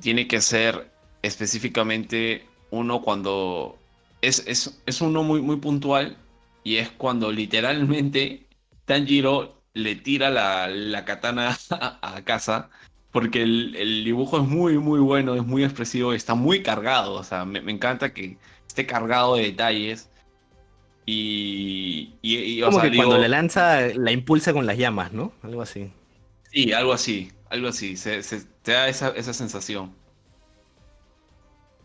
tiene 0.01 0.27
que 0.27 0.41
ser 0.41 0.91
específicamente 1.23 2.47
uno 2.71 3.03
cuando 3.03 3.79
es, 4.23 4.45
es, 4.47 4.81
es 4.87 5.01
uno 5.01 5.23
muy, 5.23 5.41
muy 5.41 5.57
puntual 5.57 6.17
y 6.65 6.77
es 6.77 6.91
cuando 6.91 7.31
literalmente 7.31 8.47
Tanjiro 8.87 9.63
le 9.75 9.95
tira 9.95 10.31
la, 10.31 11.05
katana 11.05 11.57
a, 11.71 12.23
casa 12.25 12.71
porque 13.13 13.43
el, 13.43 14.05
dibujo 14.05 14.39
es 14.39 14.49
muy, 14.49 14.79
muy 14.79 15.01
bueno, 15.01 15.35
es 15.35 15.45
muy 15.45 15.65
expresivo, 15.65 16.13
está 16.13 16.35
muy 16.35 16.63
cargado, 16.63 17.15
o 17.15 17.25
sea, 17.25 17.45
me, 17.45 17.59
encanta 17.71 18.13
que 18.13 18.37
esté 18.77 18.87
cargado 18.87 19.37
de 19.37 19.45
detalles. 19.45 20.11
Y, 21.07 22.15
y, 22.21 22.61
Como 22.61 22.81
que 22.81 22.95
cuando 22.95 23.17
le 23.17 23.29
lanza, 23.29 23.81
la 23.95 24.13
impulsa 24.13 24.53
con 24.53 24.67
las 24.67 24.77
llamas, 24.77 25.13
¿no? 25.13 25.33
Algo 25.43 25.63
así. 25.63 25.91
Sí, 26.51 26.73
algo 26.73 26.93
así, 26.93 27.31
algo 27.49 27.69
así, 27.69 27.97
se, 27.97 28.21
te 28.63 28.73
da 28.73 28.89
esa, 28.89 29.11
esa 29.11 29.33
sensación. 29.33 29.95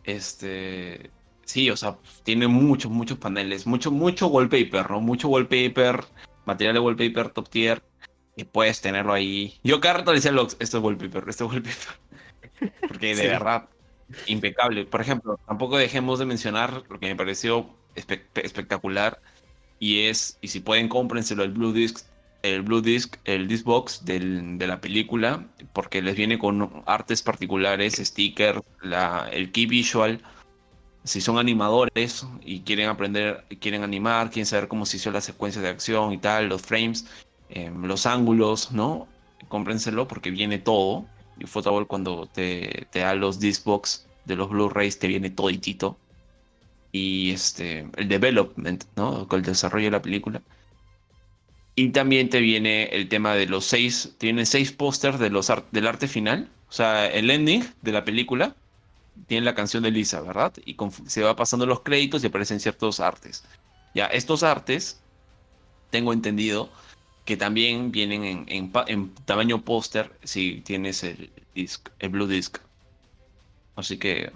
Este, 0.04 1.12
sí, 1.46 1.70
o 1.70 1.78
sea, 1.78 1.98
tiene 2.24 2.48
muchos, 2.48 2.92
muchos 2.92 3.18
paneles, 3.20 3.68
mucho, 3.68 3.92
mucho 3.92 4.28
wallpaper, 4.28 4.90
¿no? 4.90 5.00
Mucho 5.00 5.30
wallpaper 5.30 6.04
material 6.46 6.74
de 6.74 6.80
wallpaper 6.80 7.30
top 7.30 7.50
tier 7.50 7.84
y 8.36 8.44
puedes 8.44 8.82
tenerlo 8.82 9.14
ahí. 9.14 9.60
Yo 9.64 9.80
cada 9.80 10.00
rato 10.00 10.12
decía, 10.12 10.32
esto 10.60 10.78
es 10.78 10.84
wallpaper, 10.84 11.26
esto 11.30 11.46
es 11.46 11.52
wallpaper. 11.52 12.72
Porque 12.88 13.16
de 13.16 13.28
verdad, 13.28 13.70
impecable. 14.28 14.86
Por 14.86 15.02
ejemplo, 15.02 15.40
tampoco 15.48 15.78
dejemos 15.78 16.20
de 16.20 16.26
mencionar 16.26 16.84
lo 16.90 17.00
que 17.00 17.08
me 17.08 17.16
pareció 17.16 17.70
espectacular 17.96 19.20
y 19.80 20.04
es, 20.04 20.38
y 20.42 20.50
si 20.50 20.60
pueden, 20.60 20.88
cómprenselo 20.88 21.44
el 21.44 21.52
Blue 21.52 21.74
Disc, 21.74 22.06
el 22.44 22.62
Blue 22.62 22.82
Disc, 22.82 23.18
el 23.26 23.48
Discbox 23.48 24.06
del, 24.06 24.58
de 24.58 24.68
la 24.68 24.82
película, 24.82 25.46
porque 25.74 26.02
les 26.02 26.16
viene 26.16 26.40
con 26.40 26.84
artes 26.86 27.22
particulares, 27.22 27.96
stickers, 27.96 28.62
el 29.32 29.52
key 29.52 29.66
visual 29.66 30.22
si 31.04 31.22
son 31.22 31.38
animadores 31.38 32.26
y 32.42 32.62
quieren 32.62 32.90
aprender, 32.90 33.44
quieren 33.60 33.84
animar, 33.84 34.30
quieren 34.30 34.46
saber 34.46 34.68
cómo 34.68 34.86
se 34.86 34.98
hizo 34.98 35.12
la 35.12 35.22
secuencia 35.22 35.62
de 35.62 35.70
acción 35.70 36.14
y 36.14 36.18
tal, 36.18 36.48
los 36.48 36.62
frames, 36.62 37.08
em, 37.50 37.86
los 37.86 38.06
ángulos, 38.06 38.72
¿no? 38.72 39.08
Cómprenselo 39.48 40.08
porque 40.08 40.32
viene 40.32 40.60
todo. 40.60 41.06
Y 41.42 41.46
Photoball 41.46 41.88
cuando 41.88 42.28
te, 42.28 42.88
te 42.92 43.00
da 43.00 43.16
los 43.16 43.40
discbox 43.40 44.06
de 44.26 44.36
los 44.36 44.50
Blu-rays 44.50 45.00
te 45.00 45.08
viene 45.08 45.30
toditito. 45.30 45.98
Y 46.92 47.32
este, 47.32 47.88
el 47.96 48.08
development, 48.08 48.84
¿no? 48.96 49.28
Con 49.28 49.40
el 49.40 49.46
desarrollo 49.46 49.86
de 49.86 49.92
la 49.92 50.02
película. 50.02 50.42
Y 51.76 51.90
también 51.90 52.30
te 52.30 52.42
viene 52.42 52.84
el 52.92 53.08
tema 53.08 53.34
de 53.34 53.48
los 53.48 53.66
seis, 53.66 54.14
tiene 54.18 54.46
seis 54.46 54.72
pósters 54.72 55.18
de 55.20 55.30
del 55.72 55.88
arte 55.88 56.08
final, 56.08 56.50
o 56.70 56.72
sea, 56.72 57.08
el 57.08 57.30
ending 57.30 57.66
de 57.82 57.92
la 57.92 58.04
película 58.04 58.56
tiene 59.28 59.46
la 59.46 59.56
canción 59.56 59.84
de 59.84 59.92
Lisa, 59.92 60.22
¿verdad? 60.22 60.54
Y 60.66 60.76
se 61.08 61.22
va 61.22 61.36
pasando 61.36 61.66
los 61.66 61.82
créditos 61.82 62.24
y 62.24 62.28
aparecen 62.28 62.60
ciertos 62.60 63.00
artes. 63.00 63.44
Ya, 63.96 64.06
estos 64.08 64.44
artes, 64.44 65.02
tengo 65.90 66.14
entendido, 66.14 66.70
que 67.26 67.38
también 67.38 67.92
vienen 67.92 68.46
en, 68.48 69.14
tamaño 69.26 69.62
póster 69.62 70.12
si 70.24 70.62
tienes 70.62 71.04
el 71.04 71.30
disc, 71.54 71.90
el 72.00 72.10
Blue 72.10 72.28
Disc. 72.28 72.58
Así 73.76 73.98
que 73.98 74.32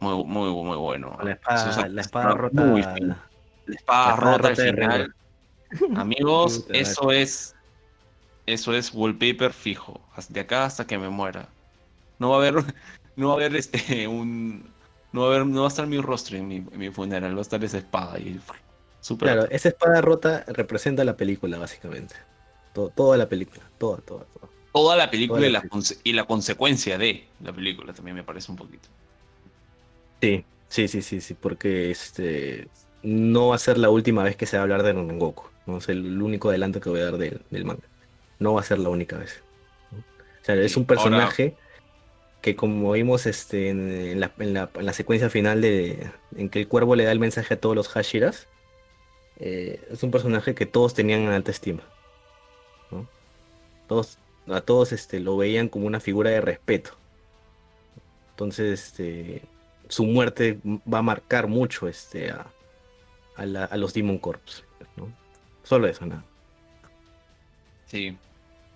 muy, 0.00 0.24
muy, 0.24 0.50
muy 0.50 0.76
bueno. 0.76 1.16
La 1.22 1.32
espada, 1.32 1.88
la 1.88 2.00
espada 2.00 2.34
rota. 2.34 2.64
la, 2.64 3.18
espada, 3.66 4.16
rota, 4.16 4.48
al 4.48 4.56
final. 4.56 5.14
Amigos, 5.96 6.66
eso 6.70 7.12
es. 7.12 7.54
Eso 8.46 8.74
es 8.74 8.92
wallpaper 8.92 9.52
fijo. 9.52 10.00
De 10.28 10.40
acá 10.40 10.64
hasta 10.64 10.86
que 10.86 10.98
me 10.98 11.08
muera. 11.08 11.48
No 12.18 12.30
va 12.30 12.36
a 12.36 12.38
haber. 12.38 12.64
No 13.16 13.26
va 13.26 13.32
a 13.34 13.36
haber 13.36 13.56
este 13.56 14.06
un. 14.08 14.70
No 15.12 15.22
va 15.22 15.26
a 15.26 15.30
haber, 15.30 15.46
no 15.46 15.60
va 15.60 15.66
a 15.66 15.68
estar 15.68 15.86
mi 15.86 16.00
rostro 16.00 16.38
en 16.38 16.48
mi, 16.48 16.56
en 16.56 16.78
mi 16.78 16.90
funeral, 16.90 17.34
va 17.34 17.40
a 17.40 17.42
estar 17.42 17.62
esa 17.62 17.78
espada 17.78 18.18
y 18.18 18.40
Super 19.00 19.32
claro, 19.32 19.50
esa 19.50 19.68
espada 19.68 20.00
rota 20.00 20.44
representa 20.48 21.04
la 21.04 21.16
película, 21.16 21.58
básicamente. 21.58 22.14
toda 22.72 23.16
la 23.16 23.28
película, 23.28 23.62
toda, 23.78 23.98
toda, 23.98 24.24
toda. 24.24 24.48
Toda 24.72 24.96
la 24.96 25.10
película, 25.10 25.46
y, 25.46 25.50
la 25.50 25.62
y, 26.04 26.12
la 26.12 26.24
consecuencia 26.24 26.96
de 26.96 27.26
la 27.42 27.52
película 27.52 27.92
también 27.92 28.14
me 28.14 28.22
parece 28.22 28.52
un 28.52 28.56
poquito. 28.56 28.88
Sí, 30.20 30.44
sí, 30.68 30.86
sí, 30.86 31.02
sí, 31.02 31.20
sí, 31.20 31.34
porque 31.34 31.90
este 31.90 32.68
no 33.02 33.48
va 33.48 33.56
a 33.56 33.58
ser 33.58 33.78
la 33.78 33.90
última 33.90 34.22
vez 34.22 34.36
que 34.36 34.46
se 34.46 34.56
va 34.56 34.60
a 34.60 34.64
hablar 34.64 34.82
de 34.82 34.92
Rengoku. 34.92 35.44
No 35.66 35.78
es 35.78 35.88
el 35.88 36.20
único 36.20 36.50
adelanto 36.50 36.80
que 36.80 36.90
voy 36.90 37.00
a 37.00 37.04
dar 37.04 37.18
del, 37.18 37.64
manga. 37.64 37.82
No 38.38 38.54
va 38.54 38.60
a 38.60 38.64
ser 38.64 38.78
la 38.78 38.90
única 38.90 39.16
vez. 39.16 39.42
O 39.92 40.44
sea, 40.44 40.54
es 40.54 40.76
un 40.76 40.84
personaje 40.84 41.56
que 42.40 42.56
como 42.56 42.92
vimos 42.92 43.26
este, 43.26 43.68
en, 43.68 44.20
la, 44.20 44.32
en, 44.38 44.54
la, 44.54 44.92
secuencia 44.92 45.28
final 45.28 45.60
de 45.60 46.10
en 46.36 46.48
que 46.48 46.60
el 46.60 46.68
cuervo 46.68 46.96
le 46.96 47.04
da 47.04 47.12
el 47.12 47.18
mensaje 47.18 47.54
a 47.54 47.60
todos 47.60 47.76
los 47.76 47.88
Hashiras, 47.88 48.46
eh, 49.40 49.80
es 49.90 50.02
un 50.02 50.10
personaje 50.10 50.54
que 50.54 50.66
todos 50.66 50.94
tenían 50.94 51.20
en 51.20 51.30
alta 51.30 51.50
estima. 51.50 51.82
Todos, 53.88 54.18
a 54.46 54.60
todos 54.60 54.92
este, 54.92 55.18
lo 55.18 55.36
veían 55.36 55.68
como 55.68 55.86
una 55.86 55.98
figura 55.98 56.30
de 56.30 56.40
respeto. 56.40 56.92
Entonces, 58.30 58.86
este, 58.86 59.42
su 59.88 60.04
muerte 60.04 60.60
va 60.64 60.98
a 60.98 61.02
marcar 61.02 61.48
mucho 61.48 61.88
este, 61.88 62.30
a, 62.30 62.46
a, 63.36 63.76
los 63.76 63.92
Demon 63.94 64.18
Corps. 64.18 64.64
Solo 65.64 65.88
eso, 65.88 66.06
nada. 66.06 66.24
Sí. 67.86 68.16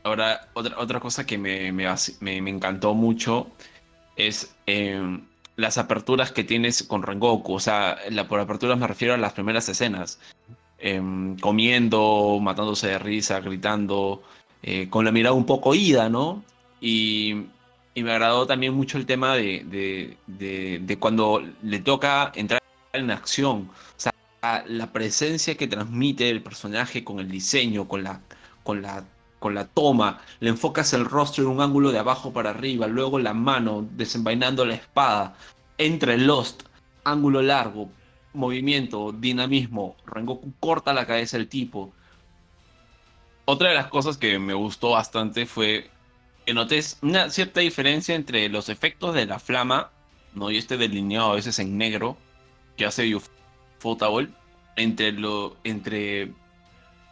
Ahora, 0.03 0.48
otra, 0.55 0.79
otra 0.79 1.00
cosa 1.00 1.24
que 1.24 1.38
me, 1.38 1.72
me, 1.72 2.50
encantó 2.50 2.94
mucho 2.94 3.48
es 4.16 4.55
em, 4.66 5.27
las 5.57 5.79
aperturas 5.79 6.33
que 6.33 6.44
tienes 6.44 6.83
con 6.83 7.03
Rengoku. 7.03 7.55
O 7.55 7.61
sea, 7.61 7.98
la, 8.11 8.29
por 8.29 8.40
aperturas 8.40 8.79
me 8.79 8.87
refiero 8.87 9.14
a 9.14 9.18
las 9.18 9.33
primeras 9.33 9.68
escenas. 9.68 10.18
Em, 10.87 11.38
comiendo, 11.38 12.38
matándose 12.42 12.88
de 12.88 12.99
risa, 12.99 13.40
gritando, 13.40 14.23
eh, 14.62 14.90
con 14.90 15.07
la 15.07 15.12
mirada 15.12 15.35
un 15.35 15.47
poco 15.47 15.75
ida, 15.75 16.11
¿no? 16.11 16.44
Y, 16.79 17.47
me 17.97 18.12
agradó 18.12 18.47
también 18.47 18.75
mucho 18.75 18.99
el 18.99 19.07
tema 19.07 19.35
de, 19.35 20.18
cuando 21.01 21.42
le 21.62 21.81
toca 21.81 22.33
entrar 22.35 22.61
en 22.92 23.11
acción. 23.11 23.70
O 23.97 23.99
sea, 23.99 24.12
la 24.66 24.92
presencia 24.92 25.57
que 25.57 25.68
transmite 25.68 26.29
el 26.29 26.42
personaje 26.42 27.03
con 27.03 27.18
el 27.18 27.31
diseño, 27.31 27.88
con 27.88 28.05
la, 28.05 28.20
con 28.62 28.83
la 28.83 29.05
con 29.38 29.55
la 29.55 29.66
toma, 29.66 30.20
le 30.40 30.51
enfocas 30.51 30.92
el 30.94 31.05
rostro 31.05 31.44
en 31.44 31.51
un 31.51 31.61
ángulo 31.61 31.92
de 31.92 31.99
abajo 31.99 32.33
para 32.33 32.51
arriba, 32.51 32.87
luego 32.87 33.18
la 33.18 33.35
mano 33.35 33.87
desenvainando 33.92 34.64
la 34.64 34.75
espada, 34.75 35.37
entra 35.79 36.14
el 36.14 36.27
Lost, 36.27 36.62
ángulo 37.05 37.42
largo, 37.42 37.90
movimiento, 38.35 39.12
dinamismo, 39.12 39.97
Rengoku 40.07 40.53
corta 40.61 40.92
la 40.92 41.07
cabeza 41.07 41.37
del 41.37 41.49
tipo. 41.49 41.92
Otra 43.47 43.68
de 43.68 43.75
las 43.75 43.88
cosas 43.88 44.16
que 44.16 44.38
me 44.38 44.55
gustó 44.55 44.90
bastante 44.90 45.47
fue 45.47 45.90
que 46.44 46.55
notes 46.55 46.99
una 47.03 47.31
cierta 47.31 47.61
diferencia 47.61 48.14
entre 48.14 48.49
los 48.49 48.68
efectos 48.68 49.14
de 49.14 49.27
la 49.27 49.38
flama, 49.38 49.90
¿no? 50.35 50.51
Y 50.51 50.57
este 50.57 50.77
delineado 50.77 51.33
a 51.33 51.35
veces 51.37 51.59
en 51.59 51.79
negro, 51.79 52.16
que 52.77 52.87
hace 52.87 53.14
Ufotable, 53.14 54.31
entre, 54.77 55.14
entre 55.64 56.33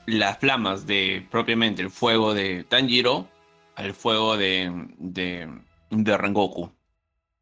las 0.07 0.39
flamas 0.39 0.87
de 0.87 1.27
propiamente 1.31 1.83
el 1.83 1.91
fuego 1.91 2.35
de 2.35 2.65
Tanjiro 2.65 3.29
al 3.75 3.95
fuego 3.95 4.37
de, 4.37 4.89
de, 4.99 5.49
de 5.91 6.17
Rengoku. 6.17 6.73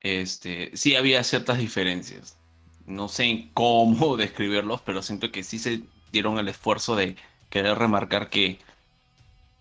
Este, 0.01 0.71
sí 0.77 0.97
había 0.97 1.23
ciertas 1.25 1.59
diferencias. 1.59 2.39
No 2.87 3.09
sé 3.09 3.49
cómo 3.55 4.16
describirlos, 4.19 4.81
pero 4.83 5.03
siento 5.03 5.31
que 5.31 5.43
sí 5.43 5.59
se 5.59 5.83
dieron 6.12 6.38
el 6.38 6.49
esfuerzo 6.49 6.97
de 6.97 7.16
querer 7.51 7.79
remarcar 7.79 8.31
que 8.31 8.59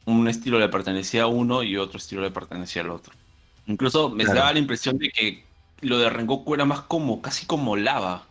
un 0.05 0.27
estilo 0.27 0.59
le 0.59 0.69
pertenecía 0.69 1.23
a 1.23 1.27
uno 1.27 1.63
y 1.63 1.77
otro 1.77 1.97
estilo 1.97 2.21
le 2.21 2.31
pertenecía 2.31 2.81
al 2.81 2.89
otro. 2.89 3.13
Incluso 3.67 4.09
me 4.09 4.25
daba 4.25 4.51
la 4.53 4.59
impresión 4.59 4.97
de 4.97 5.09
que 5.09 5.43
lo 5.81 5.99
de 5.99 6.09
Rengoku 6.09 6.55
era 6.55 6.65
más 6.65 6.81
como, 6.81 7.21
casi 7.21 7.45
como 7.45 7.75
lava. 7.75 8.25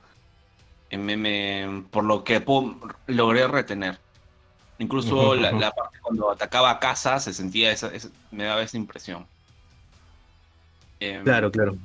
por 1.90 2.04
lo 2.04 2.24
que 2.24 2.44
logré 3.06 3.46
retener. 3.46 3.98
Incluso 4.80 5.34
la, 5.34 5.72
parte 5.72 5.98
cuando 6.00 6.30
atacaba 6.30 6.70
a 6.70 6.78
casa 6.78 7.18
se 7.18 7.32
sentía 7.32 7.72
esa, 7.72 7.90
me 8.30 8.44
daba 8.44 8.62
esa 8.62 8.76
impresión. 8.76 9.26
Em, 11.00 11.22
claro, 11.24 11.50
claro. 11.50 11.76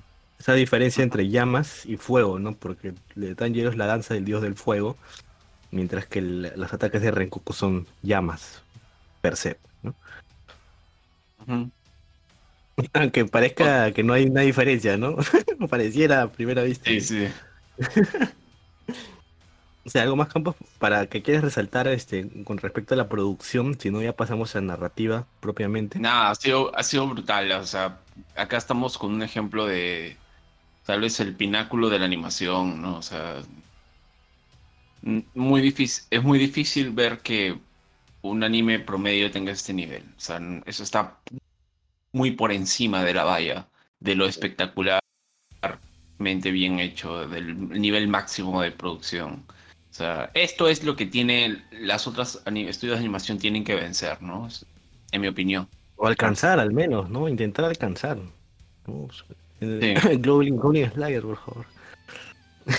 Esa 0.44 0.56
diferencia 0.56 1.02
entre 1.02 1.30
llamas 1.30 1.86
y 1.86 1.96
fuego, 1.96 2.38
¿no? 2.38 2.54
Porque 2.54 2.94
Tanjiro 3.38 3.70
es 3.70 3.78
la 3.78 3.86
danza 3.86 4.14
del 4.14 4.26
dios 4.26 4.42
del 4.42 4.56
fuego, 4.56 4.98
mientras 5.72 6.06
que 6.06 6.20
los 6.20 6.74
ataques 6.74 7.02
de 7.02 7.12
Rengoku 7.12 7.54
son 7.54 7.88
llamas, 8.02 8.62
per 9.22 9.38
se, 9.38 9.58
¿no? 9.84 9.96
Aunque 12.92 13.24
parezca 13.24 13.94
que 13.94 14.04
no 14.04 14.12
hay 14.12 14.26
una 14.26 14.42
diferencia, 14.42 14.98
¿no? 14.98 15.16
Pareciera 15.70 16.24
a 16.24 16.28
primera 16.28 16.64
vista. 16.64 16.90
Sí, 16.90 17.00
sí. 17.00 17.28
O 19.86 19.90
sea, 19.90 20.04
algo 20.04 20.16
más 20.16 20.30
campos 20.30 20.56
para 20.80 21.08
que 21.08 21.22
quieras 21.22 21.44
resaltar 21.44 21.90
este 21.90 22.30
con 22.46 22.58
respecto 22.58 22.94
a 22.94 22.98
la 22.98 23.10
producción, 23.10 23.78
si 23.78 23.92
no 23.92 24.02
ya 24.02 24.14
pasamos 24.14 24.56
a 24.56 24.62
narrativa 24.62 25.26
propiamente. 25.42 26.00
Nada, 26.00 26.30
ha 26.30 26.36
sido, 26.36 26.74
ha 26.74 26.84
sido 26.84 27.06
brutal. 27.06 27.52
O 27.52 27.66
sea, 27.66 27.98
acá 28.34 28.56
estamos 28.56 28.98
con 28.98 29.14
un 29.14 29.24
ejemplo 29.24 29.66
de 29.66 30.16
tal 30.86 31.02
vez 31.02 31.20
el 31.20 31.36
pináculo 31.36 31.90
de 31.90 32.00
la 32.00 32.06
animación, 32.06 32.82
¿no? 32.82 32.98
O 32.98 33.02
sea, 33.02 33.42
muy 35.34 35.62
difícil, 35.62 36.04
es 36.10 36.24
muy 36.24 36.40
difícil 36.40 36.92
ver 36.92 37.20
que 37.20 37.58
un 38.22 38.44
anime 38.44 38.80
promedio 38.80 39.32
tenga 39.32 39.52
este 39.52 39.74
nivel. 39.74 40.04
O 40.18 40.20
sea, 40.20 40.40
eso 40.66 40.84
está 40.84 41.18
muy 42.12 42.32
por 42.32 42.52
encima 42.52 43.04
de 43.04 43.14
la 43.14 43.24
valla, 43.24 43.68
de 44.00 44.16
lo 44.16 44.26
espectacularmente 44.26 45.02
bien 46.52 46.80
hecho, 46.80 47.28
del 47.28 47.70
nivel 47.70 48.08
máximo 48.08 48.62
de 48.62 48.72
producción. 48.72 49.44
O 49.92 49.94
sea, 49.96 50.32
esto 50.34 50.68
es 50.68 50.84
lo 50.84 50.96
que 50.96 51.06
tiene 51.06 51.64
las 51.72 52.08
otras 52.08 52.42
estudios 52.46 52.98
de 52.98 53.00
animación 53.00 53.38
tienen 53.38 53.64
que 53.64 53.76
vencer, 53.76 54.22
¿no? 54.22 54.48
En 55.12 55.22
mi 55.22 55.28
opinión. 55.28 55.68
O 55.98 56.08
alcanzar 56.08 56.60
al 56.60 56.72
menos, 56.72 57.10
¿no? 57.10 57.28
Intentar 57.28 57.66
alcanzar. 57.66 58.18
Sí. 59.82 60.18
Goblin, 60.18 60.60
Slayer, 60.92 61.22
por 61.22 61.38
favor. 61.38 61.66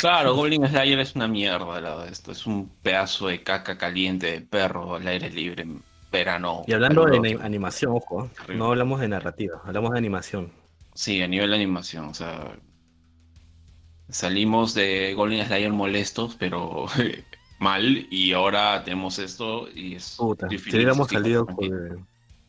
Claro, 0.00 0.34
Goblin 0.36 0.66
Slayer 0.66 1.00
es 1.00 1.14
una 1.14 1.28
mierda, 1.28 1.80
la, 1.80 2.06
esto 2.06 2.32
es 2.32 2.46
un 2.46 2.68
pedazo 2.82 3.28
de 3.28 3.42
caca 3.42 3.76
caliente 3.76 4.32
de 4.32 4.40
perro 4.40 4.96
al 4.96 5.06
aire 5.06 5.30
libre 5.30 5.66
verano. 6.10 6.64
Y 6.66 6.72
hablando 6.72 7.04
de 7.06 7.38
animación, 7.42 7.92
ojo, 7.92 8.30
no 8.48 8.66
hablamos 8.66 9.00
de 9.00 9.08
narrativa, 9.08 9.60
hablamos 9.64 9.92
de 9.92 9.98
animación. 9.98 10.52
Sí, 10.94 11.20
a 11.22 11.26
nivel 11.26 11.50
de 11.50 11.56
animación, 11.56 12.06
o 12.06 12.14
sea, 12.14 12.56
Salimos 14.08 14.74
de 14.74 15.14
Golden 15.14 15.46
Slayer 15.46 15.72
molestos, 15.72 16.36
pero 16.38 16.86
mal, 17.58 18.06
y 18.10 18.32
ahora 18.32 18.82
tenemos 18.84 19.18
esto 19.18 19.68
y 19.74 19.94
es 19.94 20.16
puta, 20.18 20.48
Si 20.48 20.56
hubiéramos 20.56 21.08
salido, 21.08 21.46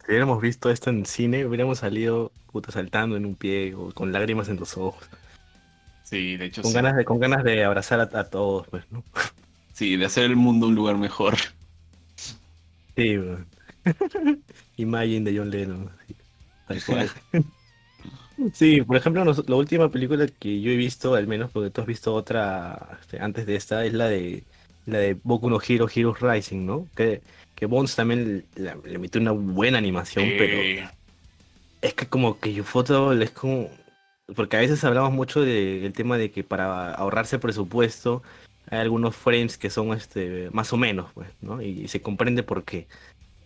si 0.06 0.12
hubiéramos 0.12 0.42
visto 0.42 0.70
esto 0.70 0.90
en 0.90 1.06
cine, 1.06 1.46
hubiéramos 1.46 1.80
salido 1.80 2.32
puta 2.52 2.72
saltando 2.72 3.18
en 3.18 3.26
un 3.26 3.36
pie 3.36 3.74
o 3.74 3.92
con 3.92 4.12
lágrimas 4.12 4.50
en 4.50 4.58
los 4.58 4.78
ojos. 4.78 5.04
Sí, 6.04 6.38
de 6.38 6.46
hecho 6.46 6.62
con 6.62 6.74
Ganas 6.74 6.96
de, 6.96 7.06
con 7.06 7.20
ganas 7.20 7.44
de 7.44 7.64
abrazar 7.64 8.00
a, 8.00 8.30
todos, 8.30 8.68
pues, 8.68 8.84
¿no? 8.92 9.04
Sí, 9.74 9.98
de 9.98 10.06
hacer 10.06 10.26
el 10.26 10.36
mundo 10.36 10.68
un 10.68 10.76
lugar 10.76 10.98
mejor. 10.98 11.36
Sí, 12.96 13.20
Imagine 14.78 15.32
de 15.32 15.38
John 15.38 15.50
Lennon. 15.50 15.90
Tal 16.68 16.84
cual. 16.84 17.10
Sí, 18.54 18.82
por 18.82 18.98
ejemplo, 18.98 19.24
la 19.24 19.56
última 19.56 19.90
película 19.90 20.28
que 20.28 20.60
yo 20.60 20.70
he 20.70 20.76
visto, 20.76 21.16
al 21.16 21.26
menos 21.26 21.52
porque 21.52 21.70
tú 21.70 21.80
has 21.80 21.88
visto 21.88 22.14
otra 22.14 22.98
este, 23.00 23.22
antes 23.22 23.46
de 23.46 23.56
esta, 23.56 23.86
es 23.86 23.94
la 23.94 24.10
de 24.10 24.44
la 24.86 25.00
de 25.00 25.18
Boku 25.24 25.50
no 25.50 25.60
Hero 25.66 25.88
Heroes 25.94 26.20
Rising, 26.20 26.66
¿no? 26.66 26.88
Que, 26.96 27.22
que 27.56 27.66
Bones 27.66 27.96
también 27.96 28.46
le, 28.56 28.98
metió 28.98 29.22
una 29.22 29.32
buena 29.32 29.78
animación, 29.78 30.26
pero 30.38 30.90
es 31.82 31.94
que 31.94 32.08
como 32.08 32.40
que 32.40 32.54
Yufoto 32.54 33.14
es 33.14 33.32
como 33.32 33.70
porque 34.36 34.58
a 34.58 34.60
veces 34.60 34.84
hablamos 34.84 35.12
mucho 35.14 35.42
del 35.42 35.94
tema 35.94 36.18
de 36.18 36.32
que 36.32 36.44
para 36.44 36.94
ahorrarse 36.94 37.38
presupuesto 37.38 38.24
hay 38.70 38.80
algunos 38.80 39.16
frames 39.16 39.58
que 39.58 39.70
son 39.70 39.94
este 39.94 40.50
más 40.52 40.74
o 40.74 40.78
menos, 40.78 41.12
pues, 41.14 41.30
¿no? 41.42 41.62
Y, 41.62 41.88
se 41.88 42.02
comprende 42.02 42.42
por 42.42 42.64
qué. 42.64 42.88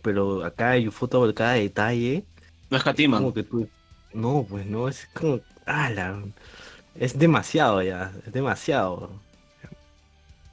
Pero 0.02 0.44
acá 0.44 0.70
hay 0.70 0.88
foto 0.88 1.32
cada 1.34 1.52
detalle. 1.52 2.24
No 2.70 2.78
es 2.78 2.82
Como 2.84 3.34
que 3.34 3.42
tú, 3.42 3.68
no, 4.14 4.46
pues 4.48 4.64
no, 4.64 4.88
es 4.88 5.06
como. 5.12 5.40
¡Ala! 5.66 6.22
Es 6.94 7.18
demasiado 7.18 7.82
ya, 7.82 8.12
es 8.26 8.32
demasiado. 8.32 9.10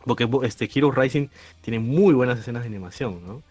Porque 0.03 0.27
este 0.43 0.69
Hero 0.73 0.91
Rising 0.91 1.27
tiene 1.61 1.79
muy 1.79 2.13
buenas 2.13 2.39
escenas 2.39 2.63
de 2.63 2.67
animación, 2.67 3.25
¿no? 3.25 3.43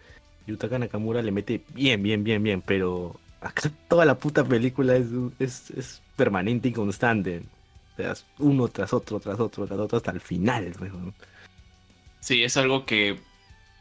Yutaka 0.47 0.79
Nakamura 0.79 1.21
le 1.21 1.31
mete 1.31 1.61
bien, 1.73 2.01
bien, 2.01 2.23
bien, 2.23 2.41
bien, 2.41 2.61
pero 2.61 3.19
acá 3.41 3.69
toda 3.87 4.05
la 4.05 4.15
puta 4.15 4.43
película 4.43 4.95
es, 4.95 5.07
es, 5.39 6.01
permanente 6.15 6.69
y 6.69 6.71
constante. 6.71 7.43
O 7.93 7.95
sea, 7.97 8.13
uno 8.39 8.67
tras 8.69 8.93
otro, 8.93 9.19
tras 9.19 9.39
otro, 9.39 9.67
tras 9.67 9.79
otro, 9.79 9.97
hasta 9.97 10.11
el 10.11 10.21
final. 10.21 10.73
Pues, 10.77 10.91
sí, 12.19 12.43
es 12.43 12.57
algo 12.57 12.85
que, 12.85 13.19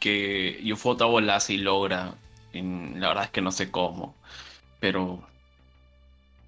que 0.01 0.61
Ufotable 0.73 1.33
hace 1.33 1.55
y 1.55 1.59
logra. 1.59 2.15
En, 2.53 3.01
la 3.01 3.09
verdad 3.09 3.25
es 3.25 3.31
que 3.31 3.43
no 3.43 3.53
sé 3.53 3.71
cómo, 3.71 4.15
pero 4.81 5.23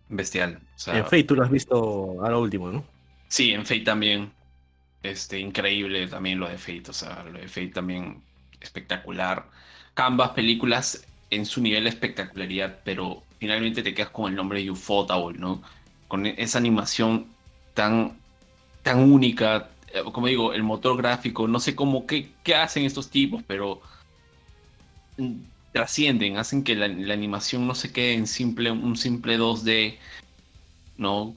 bestial. 0.08 0.60
en 0.86 1.04
Fate 1.04 1.24
tú 1.24 1.34
lo 1.34 1.44
has 1.44 1.50
visto 1.50 1.76
ahora 2.22 2.38
último, 2.38 2.70
¿no? 2.70 2.84
Sí, 3.28 3.52
en 3.52 3.64
Fate 3.64 3.80
también. 3.80 4.32
Este, 5.02 5.38
increíble 5.38 6.08
también 6.08 6.40
lo 6.40 6.48
de 6.48 6.58
Fate, 6.58 6.84
o 6.88 6.92
sea, 6.92 7.22
lo 7.24 7.38
de 7.38 7.46
Fate 7.46 7.68
también 7.68 8.22
espectacular. 8.60 9.46
Ambas 9.98 10.30
películas 10.30 11.04
en 11.28 11.44
su 11.44 11.60
nivel 11.60 11.84
de 11.84 11.90
espectacularidad, 11.90 12.78
pero 12.84 13.24
finalmente 13.38 13.82
te 13.82 13.94
quedas 13.94 14.10
con 14.10 14.30
el 14.30 14.36
nombre 14.36 14.62
de 14.62 14.70
Ufotable, 14.70 15.36
¿no? 15.36 15.60
Con 16.06 16.24
esa 16.24 16.58
animación 16.58 17.26
tan, 17.74 18.16
tan 18.84 19.00
única, 19.00 19.70
eh, 19.92 20.02
como 20.12 20.28
digo, 20.28 20.52
el 20.52 20.62
motor 20.62 20.96
gráfico, 20.96 21.48
no 21.48 21.58
sé 21.58 21.74
cómo, 21.74 22.06
qué, 22.06 22.30
qué 22.44 22.54
hacen 22.54 22.84
estos 22.84 23.10
tipos, 23.10 23.42
pero 23.44 23.80
mm, 25.16 25.34
trascienden, 25.72 26.36
hacen 26.36 26.62
que 26.62 26.76
la, 26.76 26.86
animación 26.86 27.66
no 27.66 27.74
se 27.74 27.92
quede 27.92 28.14
en 28.14 28.26
simple, 28.28 28.70
un 28.70 28.96
simple 28.96 29.36
2D, 29.36 29.98
¿no? 30.96 31.34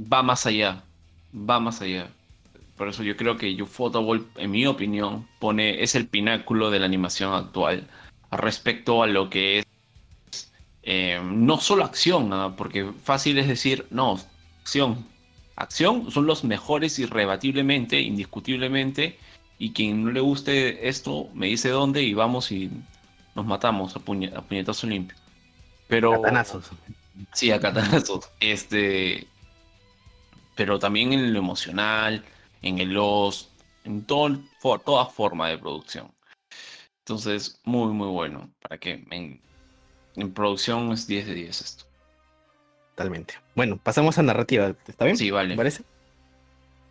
Va 0.00 0.22
más 0.22 0.46
allá, 0.46 0.84
va 1.34 1.58
más 1.58 1.80
allá. 1.82 2.08
Por 2.76 2.88
eso 2.88 3.02
yo 3.02 3.16
creo 3.16 3.36
que 3.36 3.60
Ufotable, 3.62 4.24
en 4.36 4.50
mi 4.50 4.66
opinión, 4.66 5.26
pone, 5.38 5.82
es 5.82 5.94
el 5.94 6.06
pináculo 6.08 6.70
de 6.70 6.78
la 6.78 6.86
animación 6.86 7.32
actual 7.32 7.88
respecto 8.30 9.02
a 9.02 9.06
lo 9.06 9.30
que 9.30 9.60
es 9.60 9.66
eh, 10.82 11.20
no 11.24 11.58
solo 11.58 11.84
acción, 11.84 12.54
porque 12.56 12.92
fácil 13.02 13.38
es 13.38 13.48
decir, 13.48 13.86
no, 13.90 14.20
acción. 14.60 15.04
Acción 15.56 16.10
son 16.10 16.26
los 16.26 16.44
mejores 16.44 16.98
irrebatiblemente, 16.98 18.00
indiscutiblemente, 18.00 19.18
y 19.58 19.72
quien 19.72 20.04
no 20.04 20.10
le 20.10 20.20
guste 20.20 20.88
esto 20.88 21.28
me 21.34 21.46
dice 21.46 21.70
dónde 21.70 22.02
y 22.02 22.14
vamos 22.14 22.52
y 22.52 22.70
nos 23.34 23.46
matamos 23.46 23.96
a, 23.96 24.00
puñetazos 24.00 24.84
limpios. 24.84 25.20
Pero... 25.88 26.12
Catanazos. 26.22 26.70
Sí, 27.32 27.50
a 27.50 27.58
catanazos. 27.58 28.30
Este... 28.40 29.26
Pero 30.54 30.78
también 30.78 31.12
en 31.12 31.32
lo 31.32 31.38
emocional, 31.38 32.24
en 32.62 32.78
el 32.78 32.90
los, 32.90 33.50
en 33.84 34.04
todo, 34.04 34.38
toda 34.84 35.06
forma 35.06 35.48
de 35.48 35.58
producción. 35.58 36.10
Entonces, 37.00 37.60
muy, 37.64 37.92
muy 37.92 38.08
bueno. 38.08 38.50
Para 38.60 38.78
que 38.78 39.04
en, 39.10 40.32
producción 40.32 40.90
es 40.92 41.06
10 41.06 41.26
de 41.26 41.34
10 41.34 41.60
esto. 41.60 41.84
Totalmente. 42.94 43.34
Bueno, 43.54 43.78
pasamos 43.82 44.18
a 44.18 44.22
narrativa. 44.22 44.74
¿Está 44.86 45.04
bien? 45.04 45.16
Sí, 45.16 45.30
vale. 45.30 45.50
¿Me 45.50 45.56
parece? 45.56 45.84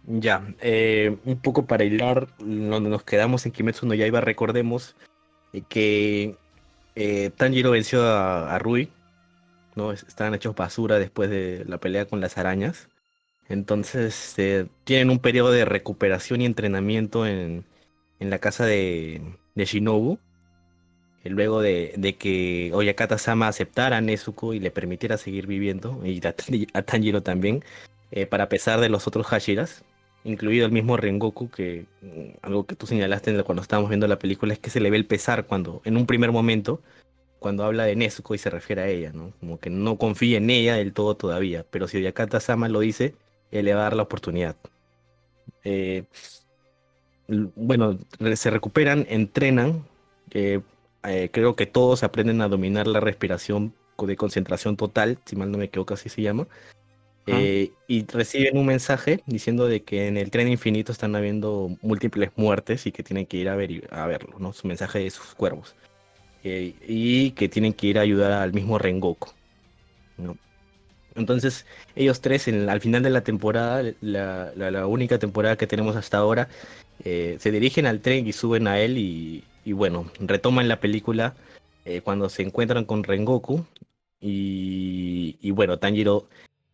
Ya, 0.07 0.45
eh, 0.61 1.17
un 1.25 1.39
poco 1.41 1.65
para 1.65 1.83
hilar 1.83 2.27
donde 2.37 2.89
nos 2.89 3.03
quedamos 3.03 3.45
en 3.45 3.51
Kimetsu 3.51 3.87
no 3.87 3.95
Yaiba, 3.95 4.21
recordemos 4.21 4.95
eh, 5.51 5.63
que 5.67 6.37
eh, 6.95 7.31
Tanjiro 7.35 7.71
venció 7.71 8.03
a, 8.03 8.57
Rui, 8.59 8.89
¿no? 9.75 9.91
Estaban 9.91 10.35
hechos 10.35 10.55
basura 10.55 10.99
después 10.99 11.29
de 11.29 11.65
la 11.67 11.79
pelea 11.79 12.05
con 12.05 12.21
las 12.21 12.37
arañas. 12.37 12.87
Entonces 13.49 14.35
tienen 14.83 15.09
un 15.09 15.19
periodo 15.19 15.51
de 15.51 15.65
recuperación 15.65 16.41
y 16.41 16.45
entrenamiento 16.45 17.27
en, 17.27 17.65
en 18.19 18.29
la 18.29 18.39
casa 18.39 18.65
de, 18.65 19.21
de 19.55 19.65
Shinobu, 19.65 20.19
eh, 21.23 21.29
luego 21.29 21.61
de, 21.61 22.15
que 22.19 22.71
Oyakata-sama 22.73 23.47
aceptara 23.47 23.97
a 23.97 24.01
Nezuko 24.01 24.53
y 24.53 24.59
le 24.59 24.71
permitiera 24.71 25.17
seguir 25.17 25.47
viviendo, 25.47 26.01
y 26.05 26.21
a, 26.73 26.81
Tanjiro 26.83 27.23
también, 27.23 27.63
eh, 28.11 28.25
para 28.27 28.49
pesar 28.49 28.79
de 28.79 28.89
los 28.89 29.07
otros 29.07 29.27
Hashiras, 29.27 29.83
incluido 30.23 30.65
el 30.65 30.71
mismo 30.71 30.97
Rengoku, 30.97 31.49
que 31.49 31.85
mm, 32.01 32.37
algo 32.43 32.65
que 32.65 32.75
tú 32.75 32.87
señalaste 32.87 33.43
cuando 33.43 33.61
estábamos 33.61 33.89
viendo 33.89 34.07
la 34.07 34.19
película 34.19 34.53
es 34.53 34.59
que 34.59 34.69
se 34.69 34.79
le 34.79 34.89
ve 34.89 34.97
el 34.97 35.05
pesar 35.05 35.45
cuando, 35.47 35.81
en 35.85 35.97
un 35.97 36.05
primer 36.05 36.31
momento, 36.31 36.81
cuando 37.39 37.63
habla 37.63 37.85
de 37.85 37.95
Nezuko 37.95 38.35
y 38.35 38.37
se 38.37 38.49
refiere 38.49 38.81
a 38.81 38.87
ella, 38.87 39.11
¿no? 39.13 39.33
Como 39.39 39.59
que 39.59 39.69
no 39.69 39.97
confía 39.97 40.37
en 40.37 40.49
ella 40.49 40.75
del 40.75 40.93
todo 40.93 41.15
todavía, 41.15 41.65
pero 41.69 41.87
si 41.87 41.97
Oyakata-sama 41.97 42.69
lo 42.69 42.79
dice, 42.79 43.15
él 43.51 43.65
le 43.65 43.73
va 43.73 43.81
a 43.81 43.83
dar 43.83 43.95
la 43.95 44.03
oportunidad. 44.03 44.55
Eh, 45.63 46.03
bueno, 47.27 47.97
se 48.35 48.49
recuperan, 48.49 49.05
entrenan. 49.09 49.83
Eh, 50.31 50.61
eh, 51.07 51.29
creo 51.31 51.55
que 51.55 51.65
todos 51.65 52.03
aprenden 52.03 52.41
a 52.41 52.47
dominar 52.47 52.87
la 52.87 52.99
respiración 52.99 53.73
de 53.97 54.15
concentración 54.15 54.75
total, 54.75 55.17
si 55.25 55.35
mal 55.35 55.51
no 55.51 55.57
me 55.57 55.65
equivoco, 55.65 55.93
así 55.93 56.09
se 56.09 56.21
llama. 56.21 56.47
Eh, 57.27 57.71
y 57.87 58.05
reciben 58.05 58.55
un 58.57 58.67
mensaje 58.67 59.23
diciendo 59.25 59.67
de 59.67 59.81
que 59.81 60.07
en 60.07 60.17
el 60.17 60.29
tren 60.29 60.47
infinito 60.47 60.91
están 60.91 61.15
habiendo 61.15 61.75
múltiples 61.81 62.29
muertes 62.35 62.85
y 62.85 62.91
que 62.91 63.01
tienen 63.01 63.25
que 63.25 63.37
ir 63.37 63.49
a, 63.49 63.55
ver, 63.55 63.87
a 63.91 64.05
verlo, 64.05 64.37
¿no? 64.37 64.53
Su 64.53 64.67
mensaje 64.67 64.99
de 64.99 65.09
sus 65.09 65.33
cuervos. 65.33 65.75
y 66.43 67.31
que 67.31 67.49
tienen 67.49 67.73
que 67.73 67.87
ir 67.87 67.97
a 67.97 68.01
ayudar 68.01 68.31
al 68.31 68.53
mismo 68.53 68.77
Rengoku. 68.77 69.29
¿no? 70.17 70.37
Entonces, 71.15 71.65
ellos 71.95 72.21
tres, 72.21 72.47
al 72.47 72.81
final 72.81 73.01
de 73.01 73.09
la 73.09 73.21
temporada, 73.23 73.83
la, 74.01 74.87
única 74.87 75.17
temporada 75.17 75.55
que 75.57 75.67
tenemos 75.67 75.95
hasta 75.95 76.17
ahora, 76.17 76.49
eh, 77.03 77.37
se 77.39 77.51
dirigen 77.51 77.85
al 77.85 78.01
tren 78.01 78.27
y 78.27 78.33
suben 78.33 78.67
a 78.67 78.79
él 78.79 78.97
y, 78.97 79.43
bueno, 79.73 80.11
retoman 80.19 80.67
la 80.67 80.79
película 80.79 81.35
eh, 81.85 82.01
cuando 82.01 82.29
se 82.29 82.43
encuentran 82.43 82.85
con 82.85 83.03
Rengoku 83.03 83.65
y, 84.19 85.51
bueno, 85.51 85.79
Tanjiro 85.79 86.27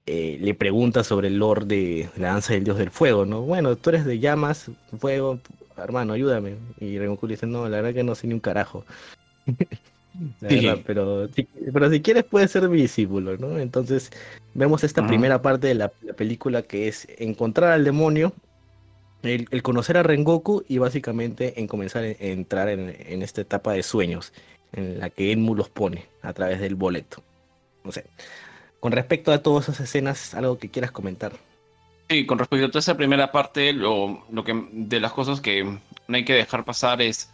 eh, 0.07 0.37
le 0.41 0.55
pregunta 0.55 1.03
sobre 1.03 1.27
el 1.27 1.37
lore 1.37 1.65
de 1.65 2.09
la 2.17 2.29
danza 2.29 2.53
del 2.53 2.63
dios 2.63 2.77
del 2.77 2.89
fuego, 2.89 3.25
¿no? 3.25 3.41
Bueno, 3.41 3.75
tú 3.75 3.91
eres 3.91 4.05
de 4.05 4.19
llamas, 4.19 4.71
fuego, 4.97 5.39
hermano, 5.77 6.13
ayúdame. 6.13 6.55
Y 6.79 6.97
Rengoku 6.97 7.27
le 7.27 7.33
dice, 7.33 7.45
no, 7.45 7.69
la 7.69 7.77
verdad 7.77 7.93
que 7.93 8.03
no 8.03 8.15
sé 8.15 8.27
ni 8.27 8.33
un 8.33 8.39
carajo. 8.39 8.85
pero, 10.39 11.29
pero 11.73 11.89
si 11.89 12.01
quieres 12.01 12.23
puede 12.23 12.47
ser 12.47 12.67
mi 12.69 12.81
discípulo, 12.81 13.37
¿no? 13.37 13.57
Entonces 13.57 14.11
vemos 14.53 14.83
esta 14.83 15.07
primera 15.07 15.41
parte 15.41 15.67
de 15.67 15.75
la, 15.75 15.89
película 15.89 16.61
que 16.61 16.87
es 16.87 17.07
encontrar 17.17 17.71
al 17.71 17.83
demonio, 17.83 18.33
el, 19.23 19.61
conocer 19.61 19.97
a 19.97 20.03
Rengoku 20.03 20.63
y 20.67 20.79
básicamente 20.79 21.59
en 21.59 21.67
comenzar 21.67 22.03
a 22.03 22.09
entrar 22.09 22.69
en, 22.69 23.21
esta 23.21 23.41
etapa 23.41 23.73
de 23.73 23.83
sueños 23.83 24.33
en 24.73 24.99
la 24.99 25.09
que 25.09 25.31
Enmu 25.31 25.55
los 25.55 25.69
pone 25.69 26.05
a 26.21 26.33
través 26.33 26.59
del 26.59 26.75
boleto. 26.75 27.23
No 27.83 27.91
sé. 27.91 28.05
Con 28.79 28.91
respecto 28.91 29.31
a 29.31 29.39
todas 29.39 29.69
esas 29.69 29.81
escenas, 29.81 30.33
algo 30.33 30.57
que 30.57 30.69
quieras 30.69 30.91
comentar. 30.91 31.33
Sí, 32.09 32.25
con 32.25 32.39
respecto 32.39 32.65
a 32.65 32.69
toda 32.69 32.79
esa 32.79 32.97
primera 32.97 33.31
parte, 33.31 33.73
lo, 33.73 34.25
lo 34.31 34.43
que 34.43 34.67
de 34.71 34.99
las 34.99 35.13
cosas 35.13 35.39
que 35.39 35.63
no 35.63 36.15
hay 36.15 36.25
que 36.25 36.33
dejar 36.33 36.65
pasar 36.65 37.01
es 37.01 37.29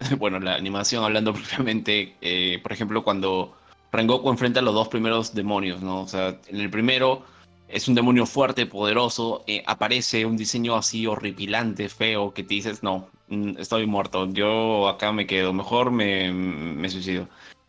bueno, 0.18 0.40
la 0.40 0.54
animación 0.54 1.04
hablando 1.04 1.32
propiamente, 1.34 2.14
eh, 2.20 2.58
por 2.62 2.72
ejemplo, 2.72 3.04
cuando 3.04 3.56
Rengoku 3.92 4.30
enfrenta 4.30 4.60
los 4.62 4.74
dos 4.74 4.88
primeros 4.88 5.34
demonios, 5.34 5.82
¿no? 5.82 6.02
O 6.02 6.08
sea, 6.08 6.38
en 6.48 6.60
el 6.60 6.70
primero 6.70 7.24
es 7.68 7.88
un 7.88 7.94
demonio 7.94 8.26
fuerte, 8.26 8.66
poderoso, 8.66 9.44
eh, 9.46 9.62
aparece 9.66 10.26
un 10.26 10.36
diseño 10.36 10.74
así 10.76 11.06
horripilante, 11.06 11.88
feo, 11.88 12.34
que 12.34 12.42
te 12.42 12.54
dices, 12.54 12.82
no, 12.82 13.08
mm, 13.28 13.58
estoy 13.58 13.86
muerto, 13.86 14.28
yo 14.32 14.88
acá 14.88 15.12
me 15.12 15.26
quedo, 15.26 15.52
mejor 15.52 15.90
me, 15.90 16.32
me 16.32 16.88
suicido. 16.90 17.28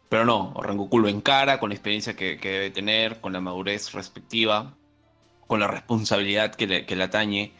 Pero 0.09 0.25
no, 0.25 0.53
Rengoku 0.61 0.99
lo 0.99 1.07
encara 1.07 1.59
con 1.59 1.69
la 1.69 1.75
experiencia 1.75 2.15
que, 2.15 2.37
debe 2.37 2.71
tener, 2.71 3.21
con 3.21 3.33
la 3.33 3.41
madurez 3.41 3.93
respectiva, 3.93 4.73
con 5.47 5.59
la 5.59 5.67
responsabilidad 5.67 6.55
que 6.55 6.67
le, 6.67 6.85
que 6.85 6.95
le 6.95 7.03
atañe, 7.03 7.53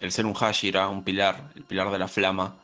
el 0.00 0.12
ser 0.12 0.26
un 0.26 0.34
Hashira, 0.34 0.88
un 0.88 1.04
pilar, 1.04 1.52
el 1.56 1.64
pilar 1.64 1.90
de 1.90 1.98
la 1.98 2.08
flama 2.08 2.56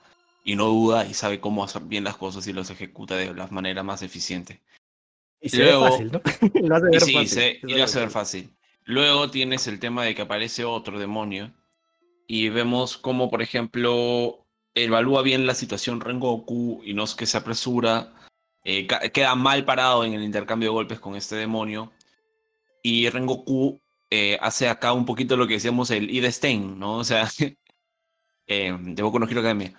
y 0.44 0.56
no 0.56 0.66
duda 0.66 1.06
y 1.06 1.14
sabe 1.14 1.40
cómo 1.40 1.64
hacer 1.64 1.82
bien 1.82 2.04
las 2.04 2.16
cosas 2.16 2.46
y 2.46 2.52
los 2.52 2.70
ejecuta 2.70 3.16
de 3.16 3.34
la 3.34 3.46
manera 3.48 3.82
más 3.82 4.02
eficiente. 4.02 4.60
Y 5.40 5.48
se 5.48 5.62
ve 5.62 5.72
fácil, 5.72 6.12
¿no? 6.12 6.20
lo 6.68 6.76
hace 6.76 6.86
ver 6.86 7.00
fácil. 7.00 7.58
y 7.62 7.74
lo 7.74 7.84
hace 7.84 8.00
ver 8.00 8.10
fácil. 8.10 8.56
Luego 8.84 9.30
tienes 9.30 9.66
el 9.66 9.78
tema 9.78 10.04
de 10.04 10.14
que 10.14 10.22
aparece 10.22 10.64
otro 10.64 10.98
demonio 10.98 11.52
y 12.26 12.48
vemos 12.48 12.96
cómo, 12.96 13.30
por 13.30 13.42
ejemplo, 13.42 14.46
evalúa 14.74 15.22
bien 15.22 15.46
la 15.46 15.54
situación 15.54 16.00
Rengoku 16.00 16.82
y 16.84 16.94
no 16.94 17.04
es 17.04 17.14
que 17.14 17.26
se 17.26 17.38
apresura, 17.38 18.12
eh, 18.64 18.86
queda 19.12 19.34
mal 19.34 19.64
parado 19.64 20.04
en 20.04 20.14
el 20.14 20.22
intercambio 20.22 20.70
de 20.70 20.74
golpes 20.74 21.00
con 21.00 21.16
este 21.16 21.36
demonio 21.36 21.92
y 22.82 23.08
Rengoku 23.08 23.80
eh, 24.10 24.38
hace 24.40 24.68
acá 24.68 24.92
un 24.92 25.06
poquito 25.06 25.36
lo 25.36 25.46
que 25.46 25.54
decíamos 25.54 25.90
el 25.90 26.10
Ida 26.10 26.30
Stein, 26.30 26.78
¿no? 26.78 26.96
O 26.96 27.04
sea, 27.04 27.28
eh, 28.46 28.76
de 28.78 29.02
Boku 29.02 29.18
no 29.18 29.28
Hero 29.28 29.40
Academia. 29.40 29.74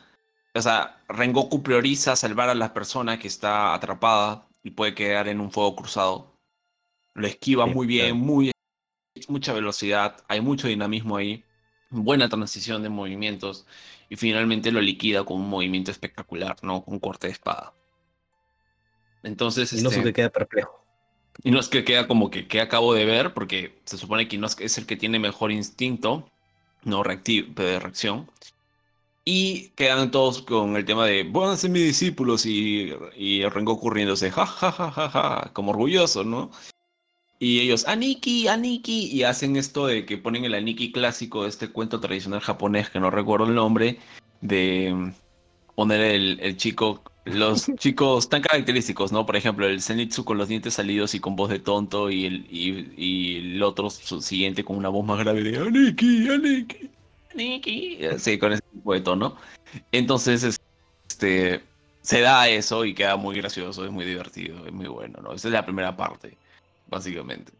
O 0.54 0.62
sea, 0.62 1.02
Rengoku 1.08 1.64
prioriza 1.64 2.16
salvar 2.16 2.50
a 2.50 2.56
la 2.56 2.74
persona 2.74 3.18
que 3.18 3.28
está 3.28 3.74
atrapada 3.74 4.48
y 4.64 4.72
puede 4.72 4.94
quedar 4.94 5.28
en 5.28 5.40
un 5.40 5.52
fuego 5.52 5.76
cruzado. 5.76 6.38
Lo 7.14 7.28
esquiva 7.28 7.66
muy 7.66 7.88
bien, 7.88 8.18
muy 8.18 8.52
mucha 9.28 9.54
velocidad, 9.54 10.24
hay 10.28 10.42
mucho 10.42 10.68
dinamismo 10.68 11.18
ahí, 11.18 11.44
buena 11.90 12.30
transición 12.30 12.82
de 12.82 12.90
movimientos 12.90 13.66
y 14.10 14.16
finalmente 14.16 14.72
lo 14.72 14.82
liquida 14.82 15.24
con 15.24 15.38
un 15.38 15.50
movimiento 15.50 15.92
espectacular, 15.92 16.58
¿no? 16.64 16.84
Con 16.84 17.00
corte 17.00 17.28
de 17.28 17.34
espada. 17.34 17.74
Entonces, 19.24 19.72
y 19.74 19.82
no 19.84 19.92
se 19.92 20.02
te 20.02 20.14
queda 20.14 20.30
perplejo. 20.30 20.84
Y 21.44 21.52
no 21.52 21.60
es 21.60 21.70
que 21.70 21.84
queda 21.84 22.08
como 22.08 22.30
que, 22.30 22.48
que 22.48 22.62
acabo 22.62 22.94
de 22.94 23.06
ver, 23.06 23.34
porque 23.34 23.80
se 23.86 23.98
supone 23.98 24.28
que 24.28 24.38
no 24.38 24.48
es 24.48 24.78
el 24.78 24.86
que 24.86 24.98
tiene 24.98 25.20
mejor 25.20 25.52
instinto, 25.52 26.30
no 26.84 27.04
de 27.04 27.80
reacción. 27.80 28.30
Y 29.24 29.70
quedan 29.76 30.10
todos 30.10 30.42
con 30.42 30.76
el 30.76 30.86
tema 30.86 31.06
de, 31.06 31.32
a 31.44 31.58
ser 31.58 31.70
mis 31.70 31.84
discípulos 31.84 32.46
y, 32.46 32.92
y 33.16 33.44
Rengoku 33.46 33.90
riéndose, 33.90 34.32
ja, 34.32 34.46
ja, 34.46 34.72
ja, 34.72 34.92
ja, 34.92 35.10
ja, 35.10 35.52
como 35.54 35.72
orgulloso, 35.72 36.24
¿no? 36.24 36.52
Y 37.38 37.60
ellos, 37.60 37.88
Aniki, 37.88 38.48
Aniki, 38.48 39.08
y 39.12 39.24
hacen 39.24 39.58
esto 39.58 39.88
de 39.88 40.06
que 40.06 40.18
ponen 40.18 40.46
el 40.46 40.54
Aniki 40.56 40.92
clásico 40.92 41.44
de 41.44 41.50
este 41.50 41.70
cuento 41.70 42.00
tradicional 42.00 42.42
japonés, 42.42 42.90
que 42.90 43.00
no 43.00 43.12
recuerdo 43.12 43.48
el 43.48 43.56
nombre, 43.56 44.00
de 44.42 45.14
poner 45.76 46.02
el, 46.02 46.40
el 46.42 46.58
chico 46.58 47.04
los 47.26 47.72
chicos 47.78 48.30
tan 48.30 48.42
característicos, 48.42 49.12
¿no? 49.12 49.26
Por 49.26 49.36
ejemplo, 49.36 49.68
el 49.68 49.82
Zenitsu 49.82 50.26
con 50.26 50.38
los 50.38 50.48
dientes 50.48 50.74
salidos 50.74 51.14
y 51.14 51.20
con 51.20 51.36
voz 51.36 51.50
de 51.50 51.60
tonto 51.60 52.10
y 52.10 52.26
el, 52.26 52.48
y, 52.50 53.38
el 53.38 53.64
otro 53.64 53.90
su 53.90 54.22
siguiente 54.22 54.64
con 54.64 54.78
una 54.78 54.90
voz 54.90 55.06
más 55.06 55.20
grave 55.20 55.44
de 55.44 55.58
Aniki, 55.58 56.30
Aniki, 56.30 56.90
Aniki. 57.34 58.00
Sí, 58.18 58.38
con 58.38 58.54
ese 58.54 58.64
tipo 58.74 58.94
de 58.94 59.02
tono. 59.02 59.38
Entonces, 59.92 60.60
este, 61.10 61.62
se 62.02 62.22
da 62.22 62.50
eso 62.50 62.86
y 62.86 62.94
queda 62.94 63.16
muy 63.16 63.36
gracioso, 63.38 63.86
es 63.86 63.92
muy 63.92 64.06
divertido, 64.06 64.66
es 64.66 64.74
muy 64.74 64.88
bueno, 64.88 65.20
¿no? 65.22 65.34
Esa 65.34 65.48
es 65.48 65.54
la 65.54 65.66
primera 65.66 65.96
parte, 65.96 66.38
básicamente. 66.88 67.52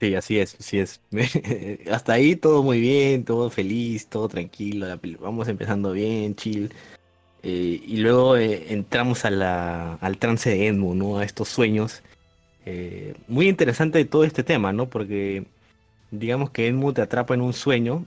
Sí, 0.00 0.14
así 0.14 0.38
es, 0.38 0.56
así 0.60 0.78
es. 0.78 1.00
Hasta 1.90 2.12
ahí 2.12 2.36
todo 2.36 2.62
muy 2.62 2.80
bien, 2.80 3.24
todo 3.24 3.50
feliz, 3.50 4.06
todo 4.06 4.28
tranquilo. 4.28 4.86
Vamos 5.20 5.48
empezando 5.48 5.92
bien, 5.92 6.36
chill. 6.36 6.72
Eh, 7.42 7.82
y 7.84 7.96
luego 7.98 8.36
eh, 8.36 8.72
entramos 8.72 9.24
a 9.24 9.94
al 9.94 10.18
trance 10.18 10.50
de 10.50 10.68
Enmu, 10.68 10.94
¿no? 10.94 11.18
A 11.18 11.24
estos 11.24 11.48
sueños. 11.48 12.02
Eh, 12.64 13.14
muy 13.26 13.48
interesante 13.48 14.04
todo 14.04 14.24
este 14.24 14.44
tema, 14.44 14.72
¿no? 14.72 14.88
Porque 14.88 15.44
digamos 16.10 16.50
que 16.50 16.68
Enmu 16.68 16.92
te 16.92 17.02
atrapa 17.02 17.34
en 17.34 17.40
un 17.40 17.52
sueño 17.52 18.06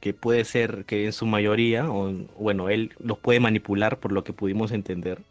que 0.00 0.14
puede 0.14 0.44
ser 0.44 0.84
que 0.84 1.06
en 1.06 1.12
su 1.12 1.26
mayoría, 1.26 1.90
o 1.90 2.12
bueno, 2.38 2.68
él 2.68 2.92
los 2.98 3.18
puede 3.18 3.40
manipular 3.40 3.98
por 3.98 4.12
lo 4.12 4.24
que 4.24 4.32
pudimos 4.32 4.72
entender, 4.72 5.22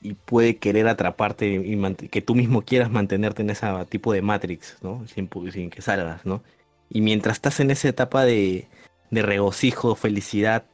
y 0.00 0.14
puede 0.14 0.56
querer 0.58 0.88
atraparte 0.88 1.46
y 1.48 2.08
que 2.08 2.22
tú 2.22 2.34
mismo 2.34 2.62
quieras 2.62 2.90
mantenerte 2.90 3.42
en 3.42 3.50
ese 3.50 3.66
tipo 3.88 4.12
de 4.12 4.22
Matrix, 4.22 4.78
¿no? 4.82 5.04
Sin, 5.08 5.28
sin 5.52 5.70
que 5.70 5.82
salgas, 5.82 6.24
¿no? 6.24 6.42
Y 6.88 7.00
mientras 7.00 7.36
estás 7.36 7.60
en 7.60 7.70
esa 7.70 7.88
etapa 7.88 8.24
de, 8.24 8.68
de 9.10 9.22
regocijo, 9.22 9.94
felicidad, 9.94 10.64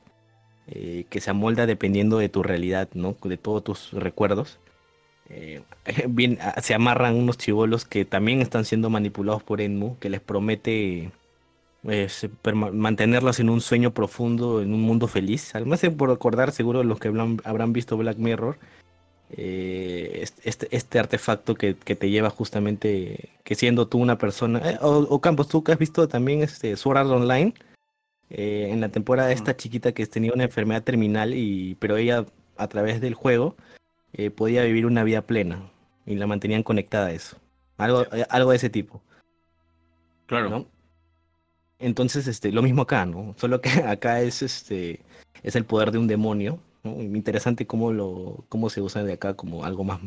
eh, 0.66 1.06
que 1.10 1.20
se 1.20 1.30
amolda 1.30 1.66
dependiendo 1.66 2.18
de 2.18 2.28
tu 2.28 2.42
realidad, 2.42 2.88
¿no? 2.94 3.16
De 3.24 3.36
todos 3.36 3.64
tus 3.64 3.92
recuerdos. 3.92 4.58
Eh, 5.30 5.62
bien, 6.08 6.38
ah, 6.40 6.60
se 6.60 6.74
amarran 6.74 7.16
unos 7.16 7.38
chivolos 7.38 7.84
que 7.84 8.04
también 8.04 8.40
están 8.42 8.64
siendo 8.64 8.90
manipulados 8.90 9.42
por 9.42 9.60
Enmu, 9.60 9.98
que 9.98 10.10
les 10.10 10.20
promete 10.20 11.10
eh, 11.88 12.08
mantenerlos 12.72 13.40
en 13.40 13.50
un 13.50 13.60
sueño 13.60 13.92
profundo, 13.92 14.62
en 14.62 14.72
un 14.72 14.82
mundo 14.82 15.06
feliz. 15.08 15.54
Además, 15.54 15.82
por 15.96 16.10
recordar, 16.10 16.52
seguro 16.52 16.82
los 16.84 16.98
que 16.98 17.08
habrán, 17.08 17.72
visto 17.72 17.96
Black 17.96 18.18
Mirror, 18.18 18.58
este, 19.30 20.68
este, 20.70 20.98
artefacto 20.98 21.54
que, 21.54 21.74
te 21.74 22.10
lleva 22.10 22.30
justamente, 22.30 23.30
que 23.42 23.54
siendo 23.54 23.88
tú 23.88 23.98
una 23.98 24.18
persona, 24.18 24.78
o, 24.80 25.20
Campos, 25.20 25.48
tú 25.48 25.64
que 25.64 25.72
has 25.72 25.78
visto 25.78 26.06
también 26.08 26.42
este 26.42 26.76
Sword 26.76 26.98
Art 26.98 27.10
Online, 27.10 27.54
eh, 28.30 28.68
en 28.70 28.80
la 28.80 28.88
temporada 28.88 29.32
esta 29.32 29.56
chiquita 29.56 29.92
que 29.92 30.06
tenía 30.06 30.32
una 30.32 30.44
enfermedad 30.44 30.82
terminal, 30.82 31.34
y, 31.34 31.76
pero 31.76 31.96
ella 31.96 32.24
a 32.56 32.68
través 32.68 33.00
del 33.00 33.14
juego 33.14 33.56
eh, 34.12 34.30
podía 34.30 34.64
vivir 34.64 34.86
una 34.86 35.04
vida 35.04 35.22
plena 35.22 35.70
y 36.06 36.14
la 36.16 36.26
mantenían 36.26 36.62
conectada 36.62 37.06
a 37.06 37.12
eso. 37.12 37.36
Algo, 37.76 38.02
eh, 38.12 38.26
algo 38.30 38.50
de 38.50 38.56
ese 38.56 38.70
tipo. 38.70 39.02
Claro. 40.26 40.66
Entonces, 41.84 42.26
este, 42.28 42.50
lo 42.50 42.62
mismo 42.62 42.82
acá, 42.82 43.04
¿no? 43.04 43.34
Solo 43.38 43.60
que 43.60 43.68
acá 43.86 44.22
es 44.22 44.42
este 44.42 45.00
es 45.42 45.54
el 45.54 45.66
poder 45.66 45.92
de 45.92 45.98
un 45.98 46.06
demonio. 46.06 46.58
Interesante 46.82 47.66
cómo 47.66 47.92
lo, 47.92 48.44
cómo 48.48 48.70
se 48.70 48.80
usa 48.80 49.04
de 49.04 49.12
acá 49.12 49.34
como 49.34 49.64
algo 49.64 49.84
más, 49.84 50.00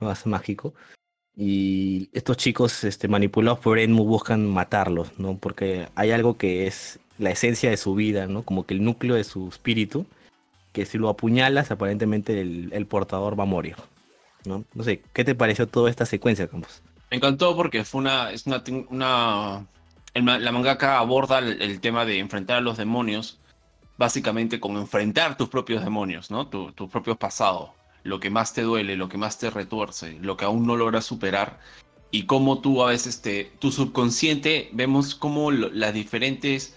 más 0.00 0.26
mágico. 0.26 0.74
Y 1.36 2.10
estos 2.12 2.36
chicos 2.36 2.82
este, 2.82 3.06
manipulados 3.06 3.60
por 3.60 3.78
Enmu 3.78 4.04
buscan 4.04 4.44
matarlos, 4.48 5.18
¿no? 5.18 5.38
Porque 5.38 5.88
hay 5.94 6.10
algo 6.10 6.36
que 6.36 6.66
es 6.66 6.98
la 7.18 7.30
esencia 7.30 7.70
de 7.70 7.76
su 7.76 7.94
vida, 7.94 8.26
¿no? 8.26 8.42
Como 8.42 8.66
que 8.66 8.74
el 8.74 8.82
núcleo 8.82 9.14
de 9.14 9.22
su 9.22 9.48
espíritu, 9.48 10.06
que 10.72 10.84
si 10.84 10.98
lo 10.98 11.08
apuñalas, 11.08 11.70
aparentemente 11.70 12.40
el, 12.40 12.86
portador 12.86 13.38
va 13.38 13.44
a 13.44 13.46
morir, 13.46 13.76
¿no? 14.44 14.64
No 14.74 14.82
sé, 14.82 15.02
¿qué 15.12 15.24
te 15.24 15.36
pareció 15.36 15.68
toda 15.68 15.90
esta 15.90 16.06
secuencia, 16.06 16.48
Campos? 16.48 16.82
Me 17.10 17.18
encantó 17.18 17.54
porque 17.54 17.84
fue 17.84 18.00
una, 18.00 18.32
es 18.32 18.46
una, 18.46 18.62
una 18.88 19.66
la 20.14 20.52
mangaka 20.52 20.98
aborda 20.98 21.38
el, 21.38 21.80
tema 21.80 22.04
de 22.04 22.18
enfrentar 22.18 22.58
a 22.58 22.60
los 22.60 22.76
demonios, 22.76 23.38
básicamente 23.96 24.60
con 24.60 24.76
enfrentar 24.76 25.36
tus 25.36 25.48
propios 25.48 25.84
demonios, 25.84 26.30
¿no? 26.30 26.48
tus 26.48 26.90
propios 26.90 27.16
pasados, 27.16 27.70
lo 28.02 28.18
que 28.18 28.30
más 28.30 28.52
te 28.52 28.62
duele, 28.62 28.96
lo 28.96 29.08
que 29.08 29.18
más 29.18 29.38
te 29.38 29.50
retuerce, 29.50 30.18
lo 30.20 30.36
que 30.36 30.44
aún 30.44 30.66
no 30.66 30.76
logras 30.76 31.04
superar 31.04 31.60
y 32.10 32.24
cómo 32.24 32.60
tú 32.60 32.82
a 32.82 32.88
veces 32.88 33.22
te, 33.22 33.52
tu 33.60 33.70
subconsciente, 33.70 34.68
vemos 34.72 35.14
cómo 35.14 35.50
las 35.52 35.94
diferentes 35.94 36.76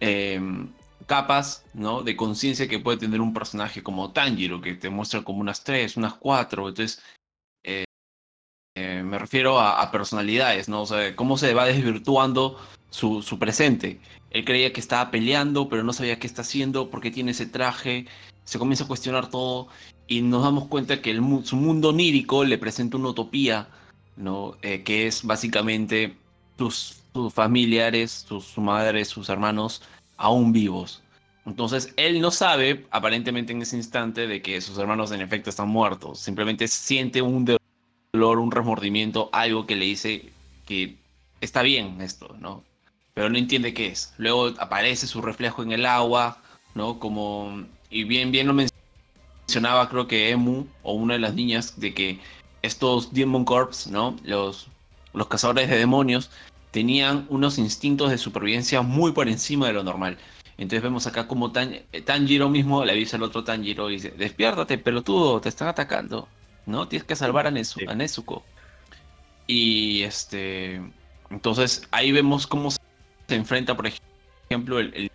Em, 0.00 0.72
capas 1.06 1.64
¿no? 1.72 2.02
de 2.02 2.14
conciencia 2.14 2.68
que 2.68 2.78
puede 2.78 2.98
tener 2.98 3.20
un 3.20 3.32
personaje 3.32 3.82
como 3.82 4.12
Tanjiro, 4.12 4.60
que 4.60 4.74
te 4.74 4.90
muestra 4.90 5.22
como 5.22 5.40
unas 5.40 5.64
tres, 5.64 5.96
unas 5.96 6.14
cuatro. 6.14 6.68
Entonces, 6.68 7.02
eh, 8.78 9.02
me 9.02 9.18
refiero 9.18 9.60
a, 9.60 9.90
personalidades, 9.90 10.68
¿no? 10.68 10.82
O 10.82 10.86
sea, 10.86 11.14
cómo 11.16 11.36
se 11.36 11.54
va 11.54 11.66
desvirtuando 11.66 12.58
su, 12.90 13.22
su, 13.22 13.38
presente. 13.38 14.00
Él 14.30 14.44
creía 14.44 14.72
que 14.72 14.80
estaba 14.80 15.10
peleando, 15.10 15.68
pero 15.68 15.82
no 15.82 15.92
sabía 15.92 16.18
qué 16.18 16.26
está 16.26 16.42
haciendo, 16.42 16.90
por 16.90 17.00
qué 17.00 17.10
tiene 17.10 17.32
ese 17.32 17.46
traje. 17.46 18.06
Se 18.44 18.58
comienza 18.58 18.84
a 18.84 18.88
cuestionar 18.88 19.30
todo 19.30 19.68
y 20.06 20.22
nos 20.22 20.42
damos 20.42 20.68
cuenta 20.68 21.02
que 21.02 21.10
el, 21.10 21.22
su 21.44 21.56
mundo 21.56 21.90
onírico 21.90 22.44
le 22.44 22.58
presenta 22.58 22.96
una 22.96 23.10
utopía, 23.10 23.68
¿no? 24.16 24.56
Eh, 24.62 24.82
que 24.82 25.06
es 25.06 25.24
básicamente 25.24 26.16
tus 26.56 26.98
sus 27.12 27.34
familiares, 27.34 28.24
sus, 28.28 28.56
madres, 28.58 29.08
sus 29.08 29.28
hermanos 29.28 29.82
aún 30.16 30.52
vivos. 30.52 31.02
Entonces 31.46 31.92
él 31.96 32.20
no 32.20 32.30
sabe, 32.30 32.86
aparentemente 32.90 33.52
en 33.52 33.62
ese 33.62 33.76
instante, 33.76 34.26
de 34.26 34.42
que 34.42 34.60
sus 34.60 34.78
hermanos 34.78 35.10
en 35.12 35.20
efecto 35.20 35.50
están 35.50 35.68
muertos. 35.68 36.20
Simplemente 36.20 36.68
siente 36.68 37.22
un 37.22 37.44
un 38.26 38.50
remordimiento, 38.50 39.30
algo 39.32 39.66
que 39.66 39.76
le 39.76 39.84
dice 39.84 40.30
que 40.66 40.96
está 41.40 41.62
bien 41.62 42.00
esto, 42.00 42.36
¿no? 42.38 42.64
Pero 43.14 43.30
no 43.30 43.38
entiende 43.38 43.74
qué 43.74 43.88
es. 43.88 44.14
Luego 44.18 44.52
aparece 44.58 45.06
su 45.06 45.22
reflejo 45.22 45.62
en 45.62 45.72
el 45.72 45.86
agua, 45.86 46.42
¿no? 46.74 46.98
Como, 46.98 47.64
y 47.90 48.04
bien, 48.04 48.30
bien 48.30 48.46
lo 48.46 48.54
mencionaba 48.54 49.88
creo 49.88 50.06
que 50.06 50.30
Emu, 50.30 50.66
o 50.82 50.92
una 50.92 51.14
de 51.14 51.20
las 51.20 51.34
niñas, 51.34 51.80
de 51.80 51.94
que 51.94 52.20
estos 52.62 53.12
Demon 53.12 53.44
Corps, 53.44 53.86
¿no? 53.88 54.16
Los, 54.24 54.68
los 55.14 55.28
cazadores 55.28 55.68
de 55.68 55.78
demonios, 55.78 56.30
tenían 56.70 57.26
unos 57.28 57.58
instintos 57.58 58.10
de 58.10 58.18
supervivencia 58.18 58.82
muy 58.82 59.12
por 59.12 59.28
encima 59.28 59.66
de 59.68 59.72
lo 59.72 59.82
normal. 59.82 60.18
Entonces 60.58 60.82
vemos 60.82 61.06
acá 61.06 61.28
como 61.28 61.52
Tan, 61.52 61.76
Tanjiro 62.04 62.48
mismo 62.48 62.84
le 62.84 62.92
avisa 62.92 63.16
al 63.16 63.22
otro 63.22 63.44
Tanjiro 63.44 63.90
y 63.90 63.94
dice, 63.94 64.10
despiértate, 64.10 64.76
pelotudo, 64.76 65.40
te 65.40 65.48
están 65.48 65.68
atacando. 65.68 66.28
¿No? 66.68 66.86
Tienes 66.86 67.06
que 67.06 67.16
salvar 67.16 67.46
a, 67.46 67.50
Nezuko. 67.50 68.44
Y 69.46 70.02
este. 70.02 70.82
Entonces 71.30 71.88
ahí 71.90 72.12
vemos 72.12 72.46
cómo 72.46 72.70
se 72.70 72.78
enfrenta, 73.30 73.74
por 73.74 73.90
ejemplo, 74.50 74.78
el, 74.78 75.10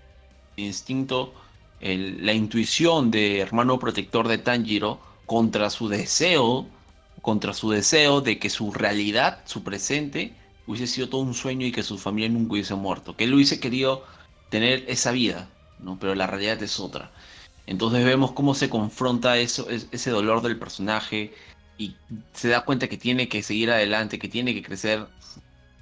instinto, 0.55 1.33
la 1.79 2.33
intuición 2.33 3.11
de 3.11 3.39
hermano 3.39 3.77
protector 3.77 4.27
de 4.27 4.39
Tanjiro 4.39 4.99
contra 5.27 5.69
su 5.69 5.89
deseo, 5.89 6.65
contra 7.21 7.53
su 7.53 7.69
deseo 7.69 8.21
de 8.21 8.39
que 8.39 8.49
su 8.49 8.71
realidad, 8.71 9.43
su 9.45 9.63
presente, 9.63 10.33
hubiese 10.65 10.87
sido 10.87 11.09
todo 11.09 11.21
un 11.21 11.35
sueño 11.35 11.67
y 11.67 11.71
que 11.71 11.83
su 11.83 11.99
familia 11.99 12.29
nunca 12.29 12.53
hubiese 12.53 12.73
muerto. 12.73 13.15
Que 13.15 13.25
él 13.25 13.33
hubiese 13.35 13.59
querido 13.59 14.03
tener 14.49 14.85
esa 14.87 15.11
vida, 15.11 15.49
¿no? 15.79 15.99
Pero 15.99 16.15
la 16.15 16.25
realidad 16.25 16.61
es 16.63 16.79
otra. 16.79 17.11
Entonces 17.65 18.03
vemos 18.05 18.33
cómo 18.33 18.55
se 18.55 18.69
confronta 18.69 19.37
eso, 19.37 19.67
ese 19.69 20.09
dolor 20.09 20.41
del 20.41 20.59
personaje, 20.59 21.33
y 21.77 21.95
se 22.33 22.49
da 22.49 22.65
cuenta 22.65 22.87
que 22.87 22.97
tiene 22.97 23.27
que 23.29 23.41
seguir 23.41 23.71
adelante, 23.71 24.19
que 24.19 24.27
tiene 24.27 24.53
que 24.53 24.61
crecer, 24.61 25.07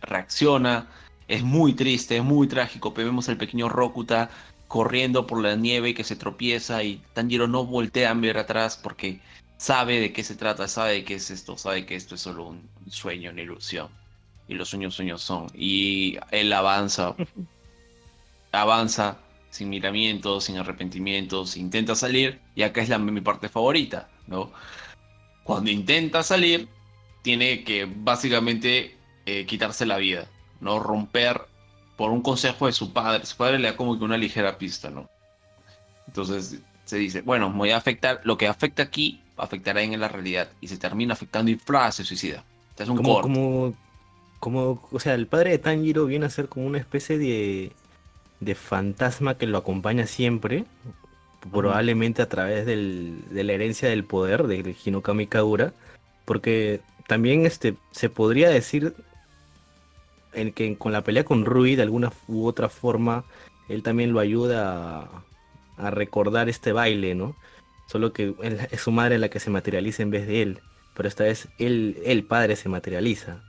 reacciona. 0.02 0.88
Es 1.28 1.44
muy 1.44 1.74
triste, 1.74 2.18
es 2.18 2.24
muy 2.24 2.48
trágico. 2.48 2.94
Vemos 2.94 3.30
al 3.30 3.38
pequeño 3.38 3.70
Rokuta 3.70 4.30
corriendo 4.68 5.28
por 5.28 5.42
la 5.42 5.56
nieve 5.56 5.94
que 5.94 6.04
se 6.04 6.16
tropieza 6.16 6.84
y 6.84 7.02
Tanjiro 7.14 7.48
no 7.48 7.66
voltea 7.66 8.12
a 8.12 8.14
ver 8.14 8.38
atrás 8.38 8.80
porque 8.82 9.20
sabe 9.58 10.00
de 10.00 10.14
qué 10.14 10.24
se 10.24 10.36
trata, 10.36 10.68
sabe 10.68 10.94
de 10.94 11.04
qué 11.04 11.16
es 11.16 11.30
esto, 11.30 11.58
sabe 11.58 11.86
que 11.86 11.96
esto 11.96 12.16
es 12.16 12.22
solo 12.22 12.48
un 12.48 12.70
sueño, 12.90 13.32
una 13.32 13.42
ilusión. 13.42 13.90
Y 14.48 14.56
los 14.56 14.70
sueños 14.70 14.96
sueños 14.96 15.22
son. 15.22 15.48
Y 15.54 16.18
él 16.32 16.52
avanza, 16.54 17.16
avanza 18.52 19.18
sin 19.52 19.70
miramientos, 19.70 20.46
sin 20.46 20.58
arrepentimientos, 20.58 21.58
intenta 21.58 21.94
salir 21.94 22.40
y 22.56 22.64
acá 22.64 22.82
es 22.82 22.90
la, 22.90 22.98
mi 22.98 23.22
parte 23.22 23.50
favorita, 23.50 24.10
¿no? 24.26 24.52
Cuando 25.44 25.70
intenta 25.70 26.24
salir, 26.24 26.68
tiene 27.22 27.64
que 27.64 27.86
básicamente 27.86 28.98
eh, 29.26 29.46
quitarse 29.46 29.86
la 29.86 29.98
vida, 29.98 30.28
¿no? 30.62 30.80
Romper 30.80 31.42
por 31.98 32.12
un 32.12 32.22
consejo 32.22 32.66
de 32.66 32.72
su 32.72 32.94
padre. 32.94 33.26
Su 33.26 33.38
padre 33.38 33.60
le 33.60 33.70
da 33.70 33.78
como 33.78 34.00
que 34.00 34.06
una 34.06 34.18
ligera 34.18 34.58
pista, 34.58 34.90
¿no? 34.90 35.10
Entonces 36.08 36.60
se 36.86 36.98
dice, 36.98 37.22
bueno, 37.22 37.50
me 37.50 37.58
voy 37.58 37.72
a 37.72 37.78
afectar, 37.78 38.22
lo 38.24 38.38
que 38.38 38.48
afecta 38.48 38.84
aquí 38.84 39.22
afectará 39.38 39.82
en 39.82 40.00
la 40.00 40.08
realidad 40.08 40.52
y 40.62 40.68
se 40.68 40.78
termina 40.78 41.14
afectando 41.14 41.52
y 41.52 41.56
¡fra! 41.56 41.92
se 41.92 42.04
suicida. 42.06 42.44
es 42.78 42.88
un 42.88 42.98
como, 42.98 43.22
como, 43.22 43.74
como, 44.40 44.88
o 44.92 45.00
sea, 45.00 45.14
el 45.16 45.28
padre 45.28 45.52
de 45.52 45.58
Tanjiro 45.58 46.06
viene 46.06 46.26
a 46.26 46.30
ser 46.30 46.48
como 46.48 46.66
una 46.66 46.78
especie 46.78 47.18
de, 47.18 47.72
de 48.42 48.56
fantasma 48.56 49.38
que 49.38 49.48
lo 49.48 49.58
acompaña 49.58 50.06
siempre, 50.08 50.66
probablemente 51.52 52.22
a 52.22 52.28
través 52.30 52.66
del, 52.66 53.24
de 53.30 53.44
la 53.44 53.54
herencia 53.54 53.88
del 53.88 54.04
poder 54.04 54.48
de 54.48 54.76
Hinokami 54.84 55.28
Kagura, 55.28 55.74
porque 56.26 56.82
también 57.08 57.46
este, 57.46 57.76
se 57.92 58.10
podría 58.10 58.50
decir 58.50 58.94
en 60.34 60.52
que 60.52 60.78
con 60.78 60.92
la 60.92 61.04
pelea 61.04 61.24
con 61.24 61.46
Rui, 61.46 61.76
de 61.76 61.84
alguna 61.84 62.12
u 62.28 62.46
otra 62.46 62.70
forma, 62.70 63.26
él 63.70 63.84
también 63.84 64.14
lo 64.14 64.20
ayuda 64.20 65.24
a, 65.78 65.92
recordar 65.92 66.48
este 66.48 66.74
baile, 66.74 67.16
¿no? 67.16 67.36
Solo 67.88 68.14
que 68.14 68.36
es 68.70 68.82
su 68.82 68.92
madre 68.92 69.18
la 69.18 69.30
que 69.30 69.40
se 69.40 69.50
materializa 69.50 70.04
en 70.04 70.12
vez 70.12 70.28
de 70.28 70.42
él. 70.44 70.60
Pero 70.94 71.10
esta 71.10 71.24
vez 71.24 71.48
él, 71.58 71.98
el 72.06 72.24
padre 72.24 72.56
se 72.56 72.70
materializa. 72.70 73.44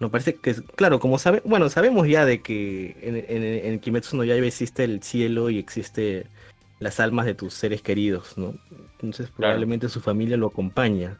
No 0.00 0.10
parece 0.10 0.34
que, 0.36 0.54
claro, 0.54 0.98
como 0.98 1.18
sabe, 1.18 1.42
bueno, 1.44 1.68
sabemos 1.68 2.08
ya 2.08 2.24
de 2.24 2.40
que 2.40 2.96
en, 3.02 3.72
en, 3.72 3.78
Kimetsu 3.80 4.16
no 4.16 4.24
Yaiba 4.24 4.46
existe 4.46 4.82
el 4.82 5.02
cielo 5.02 5.50
y 5.50 5.58
existe 5.58 6.26
las 6.78 7.00
almas 7.00 7.26
de 7.26 7.34
tus 7.34 7.52
seres 7.52 7.82
queridos, 7.82 8.38
¿no? 8.38 8.54
Entonces 8.92 9.30
probablemente 9.30 9.90
su 9.90 10.00
familia 10.00 10.38
lo 10.38 10.46
acompaña. 10.46 11.18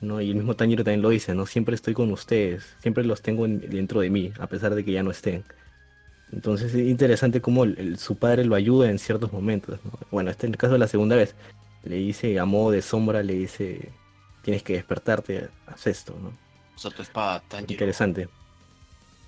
¿no? 0.00 0.20
Y 0.20 0.30
el 0.30 0.36
mismo 0.36 0.56
Tanjiro 0.56 0.84
también 0.84 1.02
lo 1.02 1.10
dice, 1.10 1.34
¿no? 1.34 1.46
Siempre 1.46 1.74
estoy 1.74 1.94
con 1.94 2.10
ustedes, 2.10 2.76
siempre 2.80 3.04
los 3.04 3.22
tengo 3.22 3.46
dentro 3.46 4.00
de 4.00 4.10
mí, 4.10 4.32
a 4.38 4.46
pesar 4.46 4.74
de 4.74 4.84
que 4.84 4.92
ya 4.92 5.02
no 5.02 5.10
estén. 5.10 5.44
Entonces 6.32 6.74
es 6.74 6.86
interesante 6.86 7.40
cómo 7.40 7.64
su 7.96 8.16
padre 8.16 8.44
lo 8.44 8.54
ayuda 8.54 8.90
en 8.90 8.98
ciertos 8.98 9.32
momentos. 9.32 9.78
Bueno, 10.10 10.30
este 10.30 10.46
en 10.46 10.54
el 10.54 10.58
caso 10.58 10.74
de 10.74 10.78
la 10.78 10.88
segunda 10.88 11.16
vez, 11.16 11.34
le 11.84 11.96
dice 11.96 12.38
a 12.38 12.44
modo 12.44 12.72
de 12.72 12.82
sombra, 12.82 13.22
le 13.22 13.34
dice, 13.34 13.92
tienes 14.42 14.62
que 14.62 14.74
despertarte, 14.74 15.48
haz 15.66 15.86
esto, 15.86 16.16
¿no? 16.20 16.45
Usa 16.76 16.90
tu 16.90 17.02
espada, 17.02 17.40
Tanjiro. 17.40 17.72
Interesante. 17.72 18.28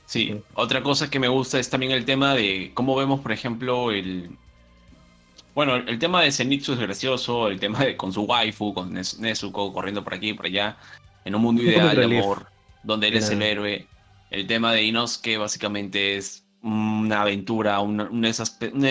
Sí, 0.07 0.40
otra 0.55 0.82
cosa 0.82 1.11
que 1.11 1.18
me 1.18 1.28
gusta 1.28 1.59
es 1.59 1.68
también 1.68 1.92
el 1.92 2.05
tema 2.05 2.34
de 2.34 2.70
cómo 2.74 2.96
vemos, 2.96 3.20
por 3.20 3.32
ejemplo, 3.32 3.90
el, 3.90 4.30
bueno, 5.55 5.76
el 5.76 5.99
tema 5.99 6.22
de 6.22 6.32
Zenitsu 6.32 6.72
es 6.74 6.78
gracioso, 6.78 7.49
el 7.49 7.61
tema 7.61 7.80
de 7.80 7.96
con 7.96 8.12
su 8.12 8.22
waifu, 8.22 8.72
con 8.72 8.94
Nezuko 8.94 9.72
corriendo 9.72 10.05
por 10.05 10.14
aquí 10.14 10.30
y 10.30 10.34
por 10.34 10.46
allá, 10.46 10.76
en 11.24 11.34
un 11.34 11.42
mundo 11.42 11.62
ideal 11.62 11.94
de 11.94 12.05
amor, 12.05 12.46
donde 12.84 13.09
él 13.09 13.16
es 13.16 13.28
el 13.30 13.42
héroe. 13.42 13.86
El 14.30 14.46
tema 14.46 14.72
de 14.72 14.84
Inosuke 14.84 15.36
básicamente 15.36 16.16
es 16.16 16.44
una 16.62 17.22
aventura, 17.22 17.80
uno 17.80 18.09
de, 18.09 18.28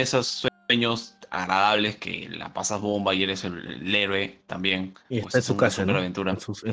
esos 0.01 0.47
sueños 0.68 1.16
agradables 1.30 1.97
que 1.97 2.30
la 2.30 2.53
pasas 2.53 2.82
bomba 2.82 3.13
y 3.13 3.23
eres 3.23 3.43
el, 3.43 3.95
héroe 3.95 4.39
también. 4.47 4.95
Y 5.09 5.19
está 5.19 5.39
en 5.39 5.43
su 5.43 5.57
casa, 5.57 5.86
¿no? 5.86 6.01
En, 6.01 6.13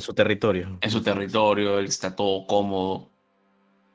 su, 0.00 0.14
territorio. 0.14 0.78
En 0.80 0.90
su 0.90 1.02
territorio, 1.02 1.78
él 1.78 1.86
está 1.86 2.14
todo 2.16 2.46
cómodo. 2.46 3.11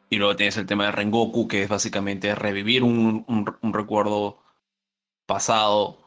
Y 0.10 0.18
luego 0.18 0.36
tienes 0.36 0.58
el 0.58 0.66
tema 0.66 0.86
de 0.86 0.92
Rengoku, 0.92 1.48
que 1.48 1.64
es 1.64 1.70
básicamente 1.70 2.34
revivir 2.36 2.84
un, 2.84 3.26
un 3.28 3.74
recuerdo 3.74 4.40
pasado 5.26 6.00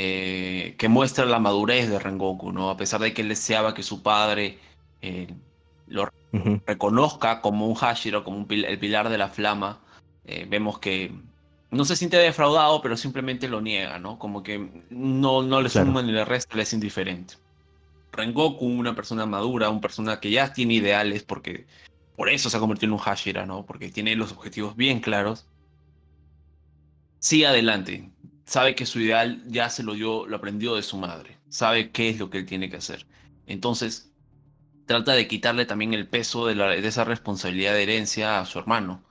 eh, 0.00 0.76
que 0.78 0.88
muestra 0.88 1.24
la 1.24 1.40
madurez 1.40 1.88
de 1.88 1.98
Rengoku, 1.98 2.52
¿no? 2.52 2.70
A 2.70 2.76
pesar 2.76 3.00
de 3.00 3.14
que 3.14 3.22
él 3.22 3.28
deseaba 3.30 3.74
que 3.74 3.82
su 3.82 4.02
padre 4.02 4.58
eh, 5.00 5.34
lo 5.86 6.08
reconozca 6.66 7.40
como 7.40 7.66
un 7.66 7.74
Hashira, 7.74 8.22
como 8.22 8.46
el 8.48 8.78
pilar 8.78 9.08
de 9.08 9.18
la 9.18 9.28
flama, 9.28 9.80
eh, 10.24 10.46
vemos 10.48 10.78
que 10.78 11.10
no 11.70 11.84
se 11.84 11.96
siente 11.96 12.16
defraudado, 12.16 12.80
pero 12.80 12.96
simplemente 12.96 13.48
lo 13.48 13.60
niega, 13.60 13.98
¿no? 13.98 14.18
Como 14.18 14.42
que 14.42 14.84
no, 14.90 15.42
no 15.42 15.60
le 15.60 15.68
suma 15.68 16.02
ni 16.02 16.12
le 16.12 16.24
resta, 16.24 16.56
le 16.56 16.62
es 16.62 16.72
indiferente. 16.72 17.34
Rengoku, 18.12 18.66
una 18.66 18.94
persona 18.94 19.26
madura, 19.26 19.68
una 19.68 19.80
persona 19.80 20.18
que 20.18 20.30
ya 20.30 20.52
tiene 20.52 20.74
ideales, 20.74 21.22
porque 21.24 21.66
por 22.16 22.30
eso 22.30 22.48
se 22.48 22.56
ha 22.56 22.60
convertido 22.60 22.88
en 22.88 22.92
un 22.94 22.98
Hashira, 22.98 23.46
¿no? 23.46 23.66
Porque 23.66 23.90
tiene 23.90 24.16
los 24.16 24.32
objetivos 24.32 24.76
bien 24.76 25.00
claros. 25.00 25.46
Sigue 27.18 27.46
adelante, 27.46 28.10
sabe 28.44 28.74
que 28.74 28.86
su 28.86 29.00
ideal 29.00 29.42
ya 29.46 29.68
se 29.68 29.82
lo 29.82 29.94
dio, 29.94 30.26
lo 30.26 30.36
aprendió 30.36 30.74
de 30.74 30.82
su 30.82 30.96
madre, 30.96 31.36
sabe 31.48 31.90
qué 31.90 32.08
es 32.08 32.18
lo 32.18 32.30
que 32.30 32.38
él 32.38 32.46
tiene 32.46 32.70
que 32.70 32.76
hacer. 32.76 33.06
Entonces, 33.46 34.10
trata 34.86 35.12
de 35.12 35.28
quitarle 35.28 35.66
también 35.66 35.92
el 35.94 36.08
peso 36.08 36.46
de, 36.46 36.54
la, 36.54 36.68
de 36.70 36.86
esa 36.86 37.04
responsabilidad 37.04 37.74
de 37.74 37.82
herencia 37.82 38.40
a 38.40 38.46
su 38.46 38.58
hermano, 38.58 39.02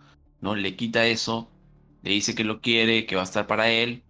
¿no? 0.41 0.55
Le 0.55 0.75
quita 0.75 1.05
eso, 1.05 1.51
le 2.03 2.11
dice 2.11 2.35
que 2.35 2.43
lo 2.43 2.61
quiere, 2.61 3.05
que 3.05 3.15
va 3.15 3.21
a 3.21 3.25
estar 3.25 3.47
para 3.47 3.69
él, 3.69 4.03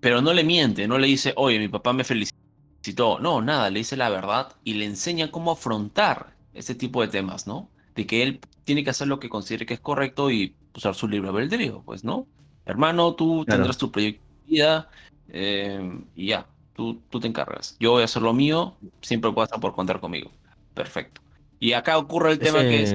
pero 0.00 0.20
no 0.20 0.32
le 0.32 0.44
miente, 0.44 0.88
no 0.88 0.98
le 0.98 1.06
dice, 1.06 1.32
oye, 1.36 1.58
mi 1.58 1.68
papá 1.68 1.92
me 1.92 2.04
felicitó, 2.04 3.18
no, 3.20 3.40
nada, 3.40 3.70
le 3.70 3.80
dice 3.80 3.96
la 3.96 4.10
verdad 4.10 4.54
y 4.64 4.74
le 4.74 4.84
enseña 4.84 5.30
cómo 5.30 5.52
afrontar 5.52 6.34
ese 6.54 6.74
tipo 6.74 7.02
de 7.02 7.08
temas, 7.08 7.46
¿no? 7.46 7.68
De 7.94 8.06
que 8.06 8.22
él 8.22 8.40
tiene 8.64 8.84
que 8.84 8.90
hacer 8.90 9.08
lo 9.08 9.20
que 9.20 9.28
considere 9.28 9.66
que 9.66 9.74
es 9.74 9.80
correcto 9.80 10.30
y 10.30 10.54
usar 10.74 10.94
su 10.94 11.08
libre 11.08 11.30
albedrío, 11.30 11.82
pues, 11.84 12.04
¿no? 12.04 12.26
hermano, 12.64 13.14
tú 13.14 13.44
tendrás 13.44 13.76
tu 13.76 13.90
proyecto 13.90 14.22
de 14.22 14.52
vida 14.52 14.90
eh, 15.28 16.00
y 16.14 16.28
ya, 16.28 16.46
tú, 16.74 17.00
tú 17.10 17.20
te 17.20 17.28
encargas. 17.28 17.76
Yo 17.80 17.92
voy 17.92 18.02
a 18.02 18.04
hacer 18.04 18.22
lo 18.22 18.32
mío, 18.32 18.76
siempre 19.00 19.30
vas 19.30 19.52
a 19.52 19.58
por 19.58 19.74
contar 19.74 20.00
conmigo. 20.00 20.30
Perfecto. 20.74 21.20
Y 21.58 21.72
acá 21.72 21.98
ocurre 21.98 22.32
el 22.32 22.38
tema 22.38 22.60
que 22.60 22.82
es... 22.82 22.94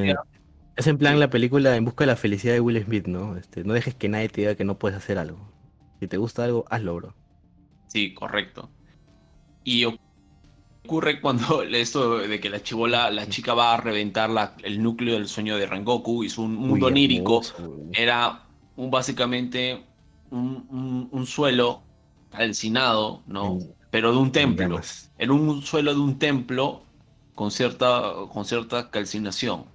Es 0.78 0.86
en 0.86 1.00
plan 1.00 1.20
la 1.20 1.30
película 1.30 1.76
En 1.76 1.86
busca 1.86 2.04
de 2.04 2.12
la 2.12 2.16
felicidad 2.16 2.54
de 2.54 2.62
Will 2.62 2.84
Smith, 2.84 3.08
¿no? 3.08 3.36
Este, 3.36 3.64
no 3.64 3.74
dejes 3.74 3.96
que 3.96 4.08
nadie 4.10 4.30
te 4.30 4.42
diga 4.42 4.56
que 4.56 4.64
no 4.64 4.78
puedes 4.78 4.98
hacer 4.98 5.18
algo. 5.18 5.40
Si 6.00 6.08
te 6.08 6.18
gusta 6.18 6.44
algo, 6.44 6.66
hazlo, 6.70 6.96
bro. 6.96 7.16
Sí, 7.88 8.14
correcto. 8.14 8.70
Y 9.64 9.86
ocurre 9.86 11.20
cuando 11.20 11.64
esto 11.74 12.20
de 12.20 12.40
que 12.40 12.50
la 12.50 12.62
chivola, 12.62 13.10
la 13.10 13.28
chica 13.28 13.56
va 13.56 13.74
a 13.74 13.78
reventar 13.78 14.30
la, 14.30 14.56
el 14.64 14.82
núcleo 14.82 15.16
del 15.16 15.28
sueño 15.28 15.58
de 15.58 15.66
Rengoku 15.66 16.24
y 16.24 16.30
su 16.30 16.44
mundo 16.44 16.88
onírico 16.88 17.42
era 17.94 18.44
un, 18.76 18.92
básicamente 18.92 19.84
un, 20.30 21.26
suelo 21.26 21.82
calcinado, 22.30 23.24
¿no? 23.26 23.58
Pero 23.90 24.12
de 24.12 24.18
un 24.18 24.32
templo. 24.32 24.80
Era 25.18 25.34
un 25.34 25.62
suelo 25.64 25.94
de 25.94 26.00
un 26.00 26.20
templo 26.20 26.84
con 27.34 27.50
cierta, 27.52 28.14
con 28.32 28.46
cierta 28.46 28.92
calcinación. 28.92 29.66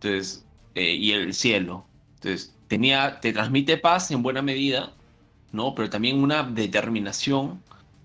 Entonces, 0.00 0.44
eh, 0.74 0.94
y 0.94 1.12
el 1.12 1.34
cielo. 1.34 1.84
Entonces, 2.14 2.54
tenía, 2.68 3.20
te 3.20 3.32
transmite 3.32 3.76
paz 3.78 4.10
en 4.10 4.22
buena 4.22 4.42
medida, 4.42 4.92
¿no? 5.52 5.74
Pero 5.74 5.90
también 5.90 6.22
una 6.22 6.42
determinación, 6.44 7.62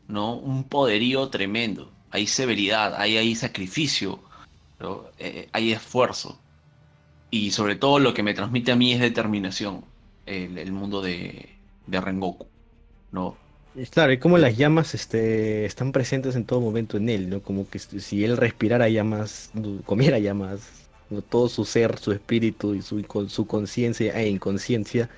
¿no? 0.08 0.36
Un 0.36 0.64
poderío 0.64 1.30
tremendo. 1.30 1.92
Hay 2.10 2.28
severidad, 2.28 2.96
hay, 2.96 3.18
hay 3.18 3.36
sacrificio, 3.36 4.20
eh, 5.20 5.50
hay 5.52 5.72
esfuerzo. 5.72 6.40
Y 7.30 7.52
sobre 7.52 7.76
todo 7.76 8.00
lo 8.00 8.14
que 8.14 8.24
me 8.24 8.34
transmite 8.34 8.72
a 8.72 8.76
mí 8.76 8.94
es 8.94 9.00
determinación 9.00 9.84
el, 10.26 10.72
mundo 10.72 11.02
de, 11.02 11.50
de, 11.88 12.02
Rengoku, 12.02 12.48
¿no? 13.12 13.36
Claro, 13.90 14.14
y 14.14 14.20
como 14.20 14.38
las 14.38 14.56
llamas 14.56 14.94
este, 14.94 15.66
están 15.66 15.92
presentes 15.92 16.36
en 16.36 16.46
todo 16.46 16.62
momento 16.62 16.98
en 16.98 17.10
él, 17.10 17.30
¿no? 17.30 17.42
Como 17.42 17.68
que 17.68 17.80
si 17.80 18.24
él 18.24 18.38
respirara 18.38 18.88
llamas, 18.88 19.52
comiera 19.86 20.20
llamas, 20.20 20.83
todo 21.22 21.50
su 21.50 21.66
ser, 21.66 22.00
su 22.00 22.12
espíritu 22.12 22.76
y 22.76 22.82
su, 22.82 23.06
su 23.30 23.48
conciencia 23.48 24.20
e 24.20 24.30
inconsciencia 24.30 25.10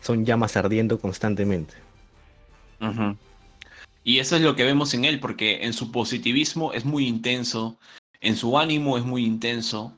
son 0.00 0.24
llamas 0.24 0.56
ardiendo 0.56 0.98
constantemente. 0.98 1.74
Y 4.02 4.18
eso 4.18 4.36
es 4.36 4.42
lo 4.42 4.54
que 4.54 4.64
vemos 4.64 4.92
en 4.94 5.04
él, 5.04 5.20
porque 5.20 5.64
en 5.64 5.72
su 5.72 5.90
positivismo 5.90 6.72
es 6.72 6.84
muy 6.84 7.06
intenso, 7.06 7.78
en 8.20 8.36
su 8.36 8.58
ánimo 8.58 8.98
es 8.98 9.04
muy 9.04 9.24
intenso, 9.24 9.96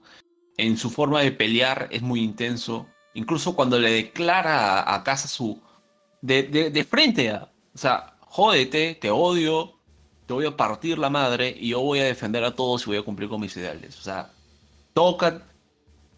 en 0.57 0.76
su 0.76 0.90
forma 0.90 1.20
de 1.22 1.32
pelear 1.32 1.88
es 1.90 2.03
muy 2.03 2.22
intenso, 2.22 2.86
Incluso 3.16 3.57
cuando 3.57 3.78
le 3.78 3.90
declara 3.90 4.94
a, 4.94 5.03
casa 5.03 5.26
su. 5.26 5.59
De, 6.20 6.86
frente 6.88 7.30
a. 7.30 7.51
O 7.74 7.78
sea, 7.78 8.14
jódete, 8.20 8.94
te 8.94 9.11
odio. 9.11 9.72
te 10.26 10.34
voy 10.34 10.44
a 10.44 10.55
partir 10.55 10.99
la 10.99 11.09
madre 11.09 11.55
y 11.59 11.70
yo 11.70 11.80
voy 11.80 12.01
a 12.01 12.05
defender 12.05 12.44
a 12.44 12.55
todos 12.55 12.82
y 12.82 12.86
voy 12.88 12.99
a 12.99 13.03
cumplir 13.03 13.30
con 13.30 13.40
mis 13.40 13.57
ideales. 13.57 13.99
O 13.99 14.03
sea, 14.03 14.30
toca, 14.97 15.47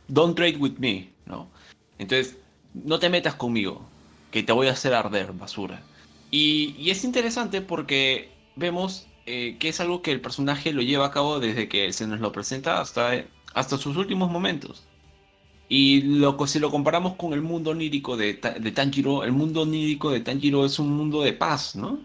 don't 0.06 0.36
trade 0.36 0.56
with 0.56 0.78
me, 0.78 1.10
¿no? 1.26 1.50
Entonces, 1.98 2.38
no 2.74 3.00
te 3.00 3.10
metas 3.10 3.34
conmigo, 3.34 3.82
que 4.30 4.44
te 4.44 4.52
voy 4.52 4.68
a 4.68 4.72
hacer 4.72 4.94
arder, 4.94 5.32
basura. 5.32 5.82
Y, 6.30 6.88
es 6.88 7.02
interesante 7.02 7.60
porque 7.60 8.30
vemos 8.54 9.08
eh, 9.26 9.56
que 9.58 9.70
es 9.70 9.80
algo 9.80 10.00
que 10.00 10.12
el 10.12 10.20
personaje 10.20 10.72
lo 10.72 10.82
lleva 10.82 11.06
a 11.06 11.10
cabo 11.10 11.40
desde 11.40 11.68
que 11.68 11.92
se 11.92 12.06
nos 12.06 12.20
lo 12.20 12.30
presenta 12.30 12.80
hasta, 12.80 13.24
hasta 13.52 13.78
sus 13.78 13.96
últimos 13.96 14.30
momentos. 14.30 14.84
Y 15.68 16.02
lo, 16.02 16.46
si 16.46 16.60
lo 16.60 16.70
comparamos 16.70 17.16
con 17.16 17.32
el 17.32 17.42
mundo 17.42 17.72
onírico 17.72 18.16
de, 18.16 18.34
de 18.34 18.70
Tanjiro, 18.70 19.24
el 19.24 19.32
mundo 19.32 19.62
onírico 19.62 20.12
de 20.12 20.20
Tanjiro 20.20 20.64
es 20.64 20.78
un 20.78 20.96
mundo 20.96 21.22
de 21.22 21.32
paz, 21.32 21.74
¿no? 21.74 21.98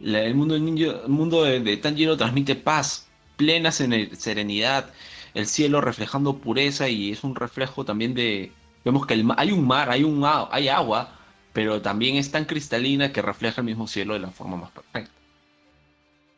el 0.00 0.34
mundo, 0.34 0.54
el 0.54 1.08
mundo 1.08 1.44
de, 1.44 1.76
Tanjiro 1.78 2.16
transmite 2.18 2.56
paz, 2.56 3.08
plena 3.38 3.72
serenidad, 3.72 4.90
el 5.34 5.46
cielo 5.46 5.80
reflejando 5.80 6.38
pureza 6.38 6.88
y 6.88 7.10
es 7.10 7.24
un 7.24 7.34
reflejo 7.34 7.84
también 7.84 8.14
de... 8.14 8.52
Vemos 8.84 9.06
que 9.06 9.14
hay 9.14 9.52
un 9.52 9.66
mar, 9.66 9.90
hay, 9.90 10.04
un, 10.04 10.24
hay 10.50 10.68
agua, 10.68 11.18
pero 11.52 11.80
también 11.82 12.16
es 12.16 12.30
tan 12.30 12.44
cristalina 12.44 13.12
que 13.12 13.22
refleja 13.22 13.60
el 13.60 13.66
mismo 13.66 13.88
cielo 13.88 14.14
de 14.14 14.20
la 14.20 14.30
forma 14.30 14.56
más 14.56 14.70
perfecta. 14.70 15.10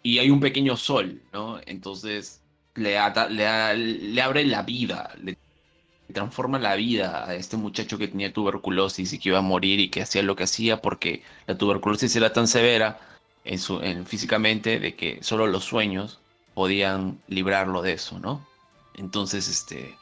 Y 0.03 0.19
hay 0.19 0.31
un 0.31 0.41
pequeño 0.41 0.77
sol, 0.77 1.21
¿no? 1.33 1.59
Entonces 1.67 2.41
le, 2.75 2.97
le, 3.31 3.77
le 3.77 4.23
abre 4.23 4.45
la 4.45 4.63
vida, 4.63 5.13
le 5.21 5.37
transforma 6.13 6.59
la 6.59 6.77
vida 6.77 7.29
a 7.29 7.35
este 7.35 7.57
muchacho 7.57 7.99
que 7.99 8.09
tenía 8.09 8.33
tuberculosis 8.33 9.13
y 9.13 9.19
que 9.19 9.31
iba 9.31 9.39
a 9.39 9.43
morir 9.43 9.81
y 9.81 9.89
que 9.89 10.03
hacía 10.03 10.23
lo 10.23 10.37
que 10.37 10.45
hacía 10.45 10.81
porque 10.81 11.23
la 11.47 11.59
tuberculosis 11.59 12.15
era 12.15 12.33
tan 12.33 12.47
severa 12.47 13.01
en 13.45 13.59
su, 13.59 13.81
en, 13.81 14.07
físicamente 14.07 14.79
de 14.79 14.95
que 14.95 15.19
solo 15.23 15.47
los 15.47 15.65
sueños 15.65 16.21
podían 16.55 17.21
librarlo 17.29 17.83
de 17.83 17.95
eso, 17.95 18.19
¿no? 18.19 18.47
Entonces, 18.97 19.49
este, 19.49 19.97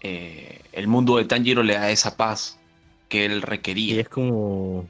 eh, 0.00 0.60
el 0.72 0.88
mundo 0.88 1.16
de 1.16 1.24
Tanjiro 1.24 1.62
le 1.62 1.74
da 1.74 1.90
esa 1.90 2.16
paz 2.16 2.58
que 3.08 3.24
él 3.24 3.42
requería. 3.42 3.96
Y 3.96 3.98
es 4.00 4.08
como, 4.08 4.88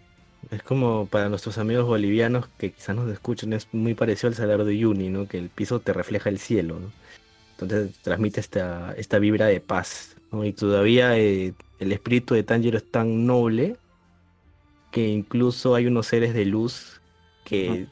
es 0.50 0.62
como 0.62 1.06
para 1.06 1.28
nuestros 1.28 1.58
amigos 1.58 1.86
bolivianos 1.86 2.48
que 2.58 2.72
quizás 2.72 2.94
nos 2.94 3.10
escuchen, 3.10 3.52
es 3.52 3.68
muy 3.72 3.94
parecido 3.94 4.28
al 4.28 4.34
salario 4.34 4.64
de 4.64 4.78
Yuni, 4.78 5.08
¿no? 5.08 5.26
Que 5.26 5.38
el 5.38 5.48
piso 5.48 5.80
te 5.80 5.92
refleja 5.92 6.28
el 6.28 6.38
cielo, 6.38 6.78
¿no? 6.78 6.92
Entonces 7.52 7.96
transmite 8.02 8.40
esta, 8.40 8.94
esta 8.96 9.18
vibra 9.18 9.46
de 9.46 9.60
paz. 9.60 10.16
Y 10.32 10.52
todavía 10.52 11.18
eh, 11.18 11.52
el 11.78 11.92
espíritu 11.92 12.34
de 12.34 12.42
Tanjiro 12.42 12.78
es 12.78 12.90
tan 12.90 13.26
noble 13.26 13.76
que 14.90 15.08
incluso 15.08 15.74
hay 15.74 15.86
unos 15.86 16.06
seres 16.06 16.32
de 16.34 16.44
luz 16.44 17.00
que, 17.44 17.86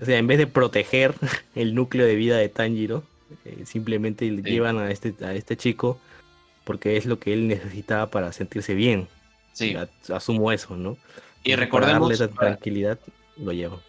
o 0.00 0.04
sea, 0.04 0.18
en 0.18 0.26
vez 0.26 0.38
de 0.38 0.46
proteger 0.46 1.14
el 1.54 1.74
núcleo 1.74 2.06
de 2.06 2.14
vida 2.14 2.36
de 2.36 2.48
Tanjiro, 2.48 3.04
eh, 3.44 3.64
simplemente 3.64 4.30
llevan 4.30 4.78
a 4.78 4.90
este, 4.90 5.14
a 5.24 5.34
este 5.34 5.56
chico 5.56 6.00
porque 6.64 6.96
es 6.96 7.06
lo 7.06 7.18
que 7.18 7.32
él 7.32 7.48
necesitaba 7.48 8.10
para 8.10 8.32
sentirse 8.32 8.74
bien. 8.74 9.08
Sí. 9.52 9.74
Asumo 10.14 10.52
eso, 10.52 10.76
¿no? 10.76 10.96
Y 11.42 11.54
recordemos. 11.54 12.08
Para 12.08 12.26
darle 12.26 12.36
tranquilidad, 12.36 12.98
lo 13.36 13.52
llevo. 13.52 13.80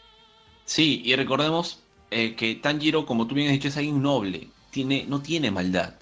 Sí, 0.66 1.02
y 1.06 1.16
recordemos 1.16 1.84
eh, 2.10 2.36
que 2.36 2.56
Tanjiro, 2.56 3.06
como 3.06 3.28
tú 3.28 3.36
bien 3.36 3.48
has 3.48 3.54
dicho, 3.54 3.68
es 3.68 3.78
alguien 3.78 4.02
noble 4.02 4.48
tiene, 4.72 5.06
no 5.08 5.22
tiene 5.22 5.52
maldad, 5.52 5.94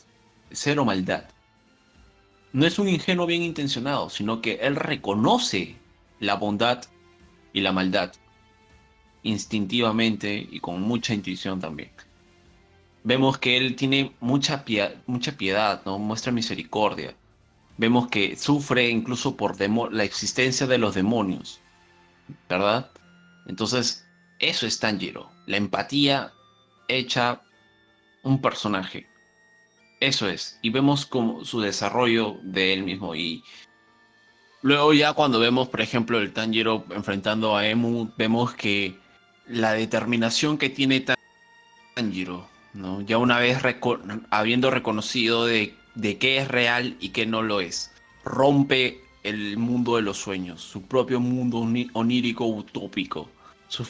cero 0.52 0.86
maldad. 0.86 1.26
No 2.54 2.66
es 2.66 2.80
un 2.80 2.88
ingenuo 2.88 3.26
bien 3.26 3.44
intencionado, 3.44 4.10
sino 4.10 4.42
que 4.42 4.60
él 4.62 4.76
reconoce 4.76 5.76
la 6.20 6.36
bondad 6.36 6.84
y 7.52 7.62
la 7.62 7.72
maldad 7.72 8.14
instintivamente 9.24 10.48
y 10.50 10.60
con 10.60 10.82
mucha 10.82 11.14
intuición 11.14 11.60
también. 11.60 11.92
Vemos 13.10 13.40
que 13.40 13.58
él 13.58 13.76
tiene 13.76 14.16
mucha, 14.20 14.64
piedad, 14.64 14.94
mucha 15.08 15.32
piedad, 15.32 15.82
¿no? 15.84 15.98
muestra 15.98 16.32
misericordia. 16.32 17.16
Vemos 17.76 18.08
que 18.08 18.36
sufre 18.36 18.88
incluso 18.88 19.36
por 19.36 19.60
la 19.92 20.04
existencia 20.04 20.68
de 20.68 20.78
los 20.78 20.94
demonios, 20.94 21.60
¿verdad? 22.48 22.92
Entonces, 23.48 24.06
eso 24.38 24.68
es 24.68 24.80
Tanjiro, 24.80 25.28
la 25.48 25.58
empatía 25.58 26.34
hecha 26.88 27.42
un 28.22 28.40
personaje. 28.40 29.08
Eso 30.00 30.30
es. 30.30 30.60
Y 30.62 30.70
vemos 30.70 31.08
como 31.08 31.44
su 31.46 31.62
desarrollo 31.62 32.38
de 32.44 32.74
él 32.74 32.84
mismo. 32.84 33.16
Y 33.16 33.44
luego 34.62 34.94
ya 34.94 35.14
cuando 35.14 35.40
vemos, 35.40 35.68
por 35.68 35.82
ejemplo, 35.82 36.20
el 36.20 36.32
Tanjiro 36.32 36.86
enfrentando 36.92 37.58
a 37.58 37.68
Emu, 37.68 38.12
vemos 38.18 38.54
que 38.54 39.00
la 39.48 39.74
determinación 39.74 40.60
que 40.60 40.70
tiene 40.70 41.04
Tanjiro, 41.96 42.48
Ya 43.06 43.18
una 43.18 43.40
vez 43.40 43.58
habiendo 44.30 44.70
reconocido 44.72 45.46
de, 45.46 45.76
qué 46.20 46.38
es 46.38 46.48
real 46.48 46.96
y 47.00 47.10
qué 47.10 47.26
no 47.26 47.42
lo 47.42 47.62
es, 47.62 47.92
rompe 48.24 49.02
el 49.24 49.58
mundo 49.58 49.96
de 49.96 50.02
los 50.04 50.18
sueños, 50.18 50.62
su 50.62 50.84
propio 50.84 51.20
mundo 51.20 51.68
onírico 51.94 52.46
utópico, 52.46 53.30
sus, 53.68 53.90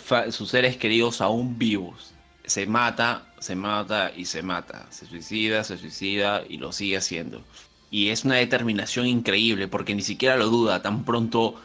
seres 0.49 0.77
queridos 0.77 1.21
aún 1.21 1.57
vivos. 1.57 2.13
Se 2.45 2.65
mata 2.65 3.29
se 3.39 3.55
mata 3.55 4.11
y 4.15 4.25
se 4.25 4.43
mata, 4.43 4.85
se 4.91 5.05
suicida, 5.05 5.63
se 5.63 5.77
suicida 5.77 6.43
y 6.47 6.57
lo 6.57 6.71
sigue 6.71 6.97
haciendo. 6.97 7.41
Y 7.89 8.09
es 8.09 8.25
una 8.25 8.35
determinación 8.35 9.07
increíble 9.07 9.67
porque 9.67 9.95
ni 9.95 10.01
siquiera 10.01 10.37
lo 10.37 10.47
duda, 10.47 10.81
tan 10.81 11.05
pronto 11.05 11.55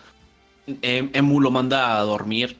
em, 0.66 1.10
Emu 1.12 1.40
lo 1.40 1.50
manda 1.50 1.98
a 1.98 2.02
dormir, 2.02 2.58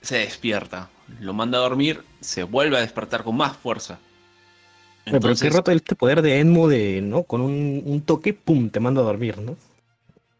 se 0.00 0.18
despierta, 0.18 0.88
lo 1.20 1.32
manda 1.32 1.58
a 1.58 1.62
dormir, 1.62 2.02
se 2.20 2.42
vuelve 2.42 2.76
a 2.76 2.80
despertar 2.80 3.24
con 3.24 3.36
más 3.36 3.56
fuerza. 3.56 3.98
Pero 5.04 5.34
qué 5.34 5.50
rato 5.50 5.70
este 5.70 5.94
poder 5.94 6.22
de 6.22 6.38
Emu 6.38 6.66
de, 6.66 7.02
¿no? 7.02 7.24
Con 7.24 7.42
un, 7.42 8.02
toque, 8.06 8.32
pum, 8.32 8.70
te 8.70 8.80
manda 8.80 9.02
a 9.02 9.04
dormir, 9.04 9.38
¿no? 9.38 9.56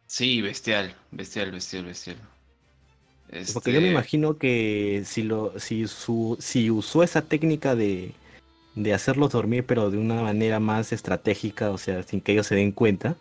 Sí, 0.07 0.41
bestial, 0.41 0.95
bestial, 1.11 1.51
bestial, 1.51 1.85
bestial. 1.85 2.17
Porque 3.53 3.73
yo 3.73 3.81
me 3.81 3.89
este 3.89 3.93
imagino 3.93 4.39
que 4.39 5.03
si 5.05 5.23
lo, 5.23 5.59
si 5.59 5.87
su, 5.87 6.37
si 6.41 6.71
usó 6.71 7.03
esa 7.03 7.23
técnica 7.23 7.75
de, 7.75 8.13
de 8.75 8.95
hacerlos 8.95 9.33
dormir, 9.33 9.65
pero 9.67 9.91
de 9.91 9.99
una 9.99 10.23
manera 10.23 10.61
más 10.61 10.93
estratégica, 10.93 11.71
o 11.71 11.79
sea, 11.79 12.03
sin 12.03 12.21
que 12.21 12.33
ellos 12.33 12.47
se 12.47 12.55
den 12.55 12.73
cuenta, 12.73 13.17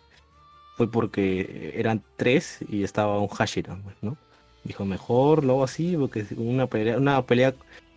fue 0.76 0.90
porque 0.90 1.72
eran 1.76 2.02
tres 2.16 2.60
y 2.68 2.84
estaba 2.84 3.18
un 3.20 3.28
Hashira, 3.28 3.76
pues, 3.82 3.96
¿no? 4.02 4.16
Dijo, 4.64 4.84
mejor 4.84 5.44
luego 5.44 5.64
así, 5.64 5.96
porque 5.96 6.26
una 6.36 6.66
pelea, 6.66 6.96
una 6.96 7.22
pelea 7.22 7.54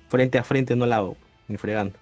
frente 0.10 0.38
a 0.38 0.44
frente 0.44 0.76
no 0.76 0.86
la 0.86 0.98
hago, 0.98 1.18
ni 1.48 1.58
fregando. 1.58 1.98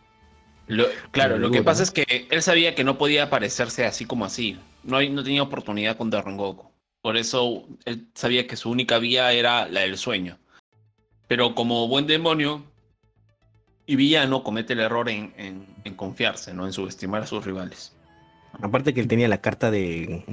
claro, 1.11 1.38
lo 1.38 1.51
que 1.51 1.63
pasa 1.63 1.84
es 1.84 1.91
que 1.91 2.28
él 2.30 2.41
sabía 2.41 2.76
que 2.76 2.84
no 2.84 2.97
podía 2.97 3.24
aparecerse 3.24 3.86
así 3.86 4.05
como 4.05 4.26
así. 4.26 4.57
No, 4.84 5.01
no 5.01 5.24
tenía 5.24 5.43
oportunidad 5.43 5.97
con 5.97 6.09
Goku. 6.09 6.72
Por 7.01 7.18
eso 7.18 7.68
él 7.86 8.07
sabía 8.16 8.47
que 8.47 8.55
su 8.55 8.72
única 8.72 8.97
vía 8.97 9.32
era 9.32 9.68
la 9.68 9.82
del 9.82 9.97
sueño. 9.97 10.39
Pero 11.28 11.53
como 11.53 11.88
buen 11.88 12.07
demonio 12.07 12.63
y 13.86 13.95
villano 13.95 14.43
comete 14.43 14.74
el 14.74 14.80
error 14.80 15.09
en, 15.09 15.66
confiarse, 15.95 16.53
¿no? 16.53 16.66
En 16.66 16.74
subestimar 16.74 17.24
a 17.24 17.28
sus 17.28 17.45
rivales. 17.45 17.94
Aparte 18.62 18.93
que 18.93 19.01
él 19.01 19.08
tenía 19.08 19.28
la 19.28 19.41
carta 19.41 19.72
de, 19.72 20.24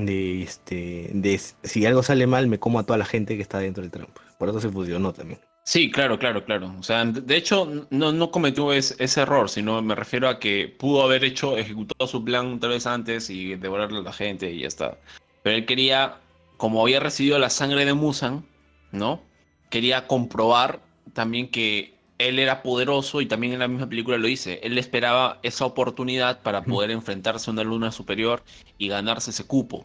este 0.43 1.11
de 1.13 1.41
si 1.63 1.87
algo 1.87 2.03
sale 2.03 2.27
mal 2.27 2.47
me 2.49 2.59
como 2.59 2.79
a 2.79 2.85
toda 2.85 2.99
la 2.99 3.05
gente 3.05 3.37
que 3.37 3.43
está 3.43 3.59
dentro 3.59 3.83
del 3.83 3.91
trampo. 3.91 4.21
Por 4.39 4.49
eso 4.49 4.61
se 4.61 4.69
fusionó 4.69 5.13
también. 5.13 5.41
Sí, 5.65 5.91
claro, 5.91 6.19
claro, 6.19 6.45
claro. 6.45 6.75
O 6.79 6.83
sea, 6.83 7.05
de 7.05 7.37
hecho 7.37 7.87
no, 7.91 8.13
no 8.13 8.31
cometió 8.31 8.73
ese 8.73 9.21
error, 9.21 9.49
sino 9.49 9.81
me 9.81 9.95
refiero 9.95 10.29
a 10.29 10.41
que 10.41 10.75
pudo 10.79 11.03
haber 11.03 11.25
hecho, 11.25 11.57
ejecutado 11.57 12.09
su 12.09 12.25
plan 12.25 12.59
tal 12.59 12.71
vez 12.71 12.87
antes 12.87 13.31
y 13.31 13.55
devorarle 13.55 13.99
a 13.99 14.03
la 14.03 14.13
gente 14.13 14.51
y 14.51 14.63
ya 14.63 14.69
está. 14.69 14.99
Pero 15.43 15.57
él 15.57 15.67
quería 15.67 16.19
como 16.63 16.81
había 16.81 17.01
recibido 17.01 17.41
la 17.41 17.51
sangre 17.51 17.85
de 17.85 17.93
Musan, 17.93 18.47
¿no? 18.93 19.21
Quería 19.69 20.07
comprobar 20.07 20.81
también 21.13 21.51
que 21.51 21.92
él 22.29 22.39
era 22.39 22.63
poderoso 22.63 23.21
y 23.21 23.27
también 23.27 23.53
en 23.53 23.59
la 23.61 23.69
misma 23.69 23.89
película 23.89 24.19
lo 24.19 24.27
dice. 24.27 24.61
Él 24.63 24.79
esperaba 24.79 25.39
esa 25.43 25.65
oportunidad 25.65 26.41
para 26.43 26.63
poder 26.63 26.91
enfrentarse 26.91 27.51
a 27.51 27.53
una 27.53 27.65
luna 27.65 27.93
superior 27.93 28.43
y 28.79 28.89
ganarse 28.89 29.31
ese 29.31 29.45
cupo. 29.45 29.85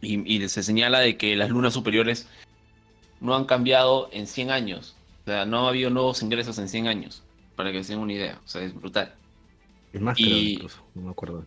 Y, 0.00 0.48
se 0.48 0.62
señala 0.62 1.00
de 1.00 1.16
que 1.16 1.34
las 1.36 1.50
lunas 1.50 1.72
superiores 1.74 2.28
no 3.20 3.34
han 3.34 3.44
cambiado 3.44 4.08
en 4.12 4.26
100 4.26 4.50
años. 4.50 4.94
O 5.22 5.30
sea, 5.30 5.44
no 5.44 5.66
ha 5.66 5.70
habido 5.70 5.90
nuevos 5.90 6.22
ingresos 6.22 6.58
en 6.58 6.68
100 6.68 6.86
años. 6.86 7.22
Para 7.56 7.72
que 7.72 7.82
se 7.82 7.92
den 7.92 8.02
una 8.02 8.12
idea. 8.12 8.40
O 8.44 8.48
sea, 8.48 8.62
es 8.62 8.74
brutal. 8.74 9.14
Es 9.92 10.00
más, 10.00 10.18
y... 10.20 10.58
no 10.94 11.02
me 11.02 11.10
acuerdo. 11.10 11.44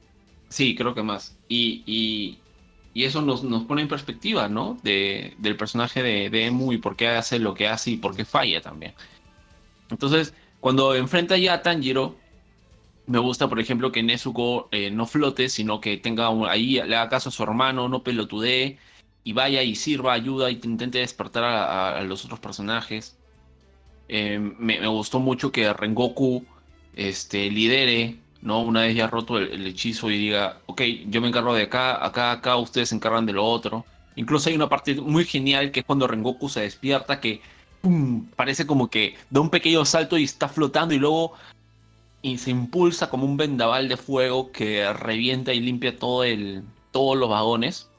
Sí, 0.49 0.75
creo 0.75 0.95
que 0.95 1.03
más. 1.03 1.37
y, 1.47 2.39
y 2.93 3.03
eso 3.03 3.21
nos, 3.21 3.43
nos 3.43 3.63
pone 3.63 3.81
en 3.81 3.87
perspectiva, 3.87 4.49
¿no? 4.49 4.77
De, 4.83 5.33
del 5.37 5.55
personaje 5.55 6.01
de, 6.01 6.29
de, 6.29 6.45
Emu 6.45 6.73
y 6.73 6.77
por 6.79 6.95
qué 6.95 7.07
hace 7.07 7.39
lo 7.39 7.53
que 7.53 7.67
hace 7.67 7.91
y 7.91 7.97
por 7.97 8.15
qué 8.15 8.25
falla 8.25 8.61
también. 8.61 8.93
Entonces, 9.89 10.33
cuando 10.59 10.95
enfrenta 10.95 11.37
ya 11.37 11.53
a 11.53 11.61
Tanjiro, 11.61 12.15
me 13.09 13.17
gusta, 13.17 13.47
por 13.47 13.59
ejemplo, 13.59 13.91
que 13.91 14.03
Nezuko 14.03 14.69
eh, 14.71 14.91
no 14.91 15.07
flote, 15.07 15.49
sino 15.49 15.81
que 15.81 15.97
tenga 15.97 16.29
ahí, 16.49 16.73
le 16.73 16.95
haga 16.95 17.09
caso 17.09 17.29
a 17.29 17.31
su 17.31 17.41
hermano, 17.41 17.89
no 17.89 18.03
pelotudee, 18.03 18.77
y 19.23 19.33
vaya 19.33 19.63
y 19.63 19.75
sirva, 19.75 20.13
ayuda 20.13 20.51
y 20.51 20.59
intente 20.63 20.99
despertar 20.99 21.43
a, 21.43 22.01
los 22.03 22.25
otros 22.25 22.39
personajes. 22.39 23.17
Eh, 24.07 24.39
me, 24.39 24.87
gustó 24.87 25.19
mucho 25.19 25.51
que 25.51 25.71
Rengoku 25.73 26.45
este, 26.95 27.49
lidere, 27.49 28.17
¿no? 28.41 28.61
Una 28.61 28.81
vez 28.81 28.95
ya 28.95 29.07
roto 29.07 29.37
el, 29.39 29.65
hechizo 29.65 30.11
y 30.11 30.17
diga, 30.17 30.61
ok, 30.67 30.81
yo 31.07 31.21
me 31.21 31.29
encargo 31.29 31.53
de 31.55 31.63
acá, 31.63 32.05
acá, 32.05 32.31
acá, 32.31 32.57
ustedes 32.57 32.89
se 32.89 32.95
encargan 32.95 33.25
de 33.25 33.33
lo 33.33 33.45
otro. 33.45 33.85
Incluso 34.15 34.49
hay 34.49 34.55
una 34.55 34.69
parte 34.69 34.95
muy 34.95 35.25
genial 35.25 35.71
que 35.71 35.79
es 35.81 35.85
cuando 35.85 36.07
Rengoku 36.07 36.49
se 36.49 36.61
despierta 36.61 37.19
que 37.19 37.41
parece 38.35 38.67
como 38.67 38.89
que 38.89 39.15
da 39.29 39.41
un 39.41 39.49
pequeño 39.49 39.85
salto 39.85 40.17
y 40.17 40.23
está 40.23 40.49
flotando 40.49 40.93
y 40.93 40.99
luego 40.99 41.33
y 42.21 42.37
se 42.37 42.51
impulsa 42.51 43.09
como 43.09 43.25
un 43.25 43.37
vendaval 43.37 43.87
de 43.87 43.97
fuego 43.97 44.51
que 44.51 44.91
revienta 44.93 45.53
y 45.53 45.61
limpia 45.61 45.97
todo 45.97 46.23
el, 46.23 46.63
todos 46.91 47.17
los 47.17 47.29
vagones. 47.29 47.89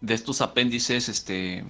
De 0.00 0.14
estos 0.14 0.40
apéndices 0.40 1.08
este 1.08 1.64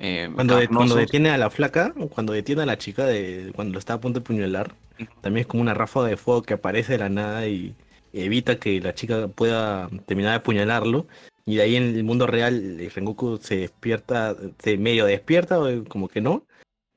eh, 0.00 0.28
cuando, 0.34 0.58
cuando, 0.74 0.96
detiene 0.96 1.30
a 1.30 1.38
la 1.38 1.50
flaca 1.50 1.94
cuando 2.10 2.32
detiene 2.32 2.62
a 2.62 2.66
la 2.66 2.78
chica 2.78 3.06
de 3.06 3.52
cuando 3.54 3.74
lo 3.74 3.78
está 3.78 3.94
a 3.94 4.00
punto 4.00 4.18
de 4.18 4.26
puñalar 4.26 4.74
también 5.20 5.42
es 5.42 5.46
como 5.46 5.62
una 5.62 5.72
ráfaga 5.72 6.08
de 6.08 6.16
fuego 6.16 6.42
que 6.42 6.54
aparece 6.54 6.94
de 6.94 6.98
la 6.98 7.08
nada 7.08 7.46
y 7.46 7.76
evita 8.12 8.58
que 8.58 8.80
la 8.80 8.92
chica 8.92 9.28
pueda 9.28 9.88
terminar 10.04 10.32
de 10.32 10.36
apuñalarlo 10.38 11.06
y 11.46 11.56
de 11.56 11.62
ahí 11.62 11.76
en 11.76 11.94
el 11.94 12.04
mundo 12.04 12.26
real 12.26 12.78
Rengoku 12.94 13.38
se 13.38 13.56
despierta 13.56 14.36
se 14.58 14.76
medio 14.76 15.04
despierta 15.06 15.58
o 15.58 15.84
como 15.84 16.08
que 16.08 16.20
no 16.20 16.46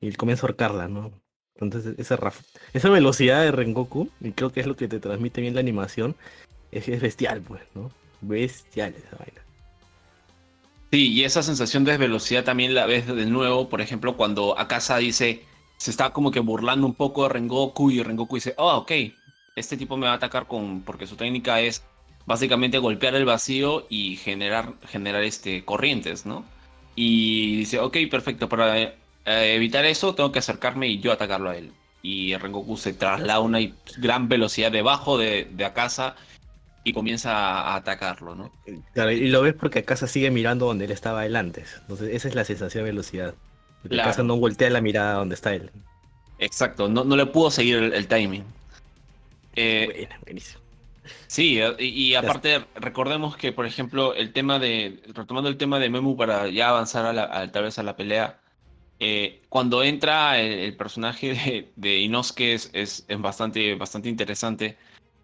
y 0.00 0.12
comienza 0.12 0.46
a 0.46 0.48
ahorcarla 0.48 0.88
no 0.88 1.12
entonces 1.60 1.94
esa 1.98 2.18
esa 2.72 2.88
velocidad 2.90 3.42
de 3.42 3.52
Rengoku 3.52 4.10
y 4.20 4.32
creo 4.32 4.52
que 4.52 4.60
es 4.60 4.66
lo 4.66 4.76
que 4.76 4.88
te 4.88 5.00
transmite 5.00 5.40
bien 5.40 5.54
la 5.54 5.60
animación 5.60 6.16
es, 6.70 6.88
es 6.88 7.00
bestial 7.00 7.42
pues 7.42 7.62
no 7.74 7.90
bestial 8.20 8.94
esa 8.96 9.16
vaina. 9.16 9.42
Sí, 10.90 11.12
y 11.12 11.24
esa 11.24 11.42
sensación 11.42 11.84
de 11.84 11.98
velocidad 11.98 12.44
también 12.44 12.74
la 12.74 12.86
ves 12.86 13.06
de 13.06 13.26
nuevo, 13.26 13.68
por 13.68 13.80
ejemplo, 13.80 14.16
cuando 14.16 14.58
Akasa 14.58 14.96
dice, 14.96 15.44
se 15.76 15.90
está 15.90 16.10
como 16.10 16.30
que 16.30 16.40
burlando 16.40 16.86
un 16.86 16.94
poco 16.94 17.24
de 17.24 17.28
Rengoku 17.30 17.90
y 17.90 18.02
Rengoku 18.02 18.36
dice, 18.36 18.54
oh, 18.56 18.78
ok, 18.78 18.92
este 19.54 19.76
tipo 19.76 19.96
me 19.96 20.06
va 20.06 20.12
a 20.12 20.16
atacar 20.16 20.46
con, 20.46 20.82
porque 20.82 21.06
su 21.06 21.16
técnica 21.16 21.60
es 21.60 21.84
básicamente 22.28 22.76
golpear 22.76 23.14
el 23.14 23.24
vacío 23.24 23.86
y 23.88 24.16
generar, 24.16 24.74
generar 24.86 25.24
este, 25.24 25.64
corrientes, 25.64 26.26
¿no? 26.26 26.44
Y 26.94 27.56
dice, 27.56 27.80
ok, 27.80 27.96
perfecto, 28.10 28.50
para 28.50 28.78
eh, 28.78 28.92
evitar 29.24 29.86
eso 29.86 30.14
tengo 30.14 30.30
que 30.30 30.40
acercarme 30.40 30.88
y 30.88 31.00
yo 31.00 31.10
atacarlo 31.10 31.48
a 31.48 31.56
él. 31.56 31.72
Y 32.02 32.36
Rengoku 32.36 32.76
se 32.76 32.92
traslada 32.92 33.36
a 33.36 33.40
una 33.40 33.60
gran 33.96 34.28
velocidad 34.28 34.70
debajo 34.70 35.16
de, 35.16 35.48
de 35.50 35.64
Akasa 35.64 36.16
y 36.84 36.92
comienza 36.92 37.32
a 37.32 37.76
atacarlo, 37.76 38.34
¿no? 38.34 38.52
Claro, 38.92 39.10
y 39.10 39.28
lo 39.28 39.40
ves 39.40 39.54
porque 39.54 39.78
Akasa 39.78 40.06
sigue 40.06 40.30
mirando 40.30 40.66
donde 40.66 40.84
él 40.84 40.90
estaba 40.90 41.24
él 41.24 41.34
antes. 41.34 41.78
Entonces, 41.80 42.14
esa 42.14 42.28
es 42.28 42.34
la 42.34 42.44
sensación 42.44 42.84
de 42.84 42.90
velocidad. 42.90 43.34
Porque 43.80 43.98
Akasa 44.02 44.22
no 44.22 44.36
voltea 44.36 44.68
la 44.68 44.82
mirada 44.82 45.14
donde 45.14 45.34
está 45.34 45.54
él. 45.54 45.70
Exacto, 46.38 46.90
no, 46.90 47.04
no 47.04 47.16
le 47.16 47.24
pudo 47.24 47.50
seguir 47.50 47.78
el, 47.78 48.06
timing. 48.06 48.44
Eh, 49.56 50.08
buenísimo. 50.26 50.57
Sí, 51.26 51.60
y, 51.78 52.14
aparte 52.14 52.64
recordemos 52.74 53.36
que, 53.36 53.52
por 53.52 53.66
ejemplo, 53.66 54.14
el 54.14 54.32
tema 54.32 54.58
de, 54.58 55.02
retomando 55.14 55.48
el 55.48 55.56
tema 55.56 55.78
de 55.78 55.90
Memu 55.90 56.16
para 56.16 56.48
ya 56.48 56.70
avanzar 56.70 57.06
a, 57.06 57.12
la, 57.12 57.50
tal 57.52 57.64
vez 57.64 57.78
a 57.78 57.82
la 57.82 57.96
pelea, 57.96 58.40
eh, 59.00 59.42
cuando 59.48 59.82
entra 59.82 60.40
el, 60.40 60.76
personaje 60.76 61.34
de, 61.34 61.72
de 61.76 61.98
Inosuke 61.98 62.54
es, 62.54 62.70
es, 62.72 63.06
bastante, 63.18 63.74
bastante 63.74 64.08
interesante 64.08 64.76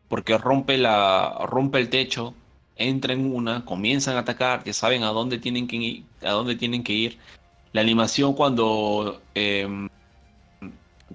porque 0.08 0.38
rompe, 0.38 0.78
la, 0.78 1.38
rompe 1.46 1.80
el 1.80 1.88
techo, 1.88 2.34
entra 2.76 3.14
en 3.14 3.34
una, 3.34 3.64
comienzan 3.64 4.16
a 4.16 4.20
atacar, 4.20 4.62
ya 4.64 4.72
saben 4.72 5.02
a 5.02 5.08
dónde 5.08 5.38
tienen 5.38 5.66
que 5.66 5.76
ir. 5.76 6.04
A 6.22 6.30
dónde 6.30 6.56
tienen 6.56 6.84
que 6.84 6.92
ir. 6.92 7.18
La 7.72 7.80
animación 7.80 8.34
cuando 8.34 9.20
eh, 9.34 9.88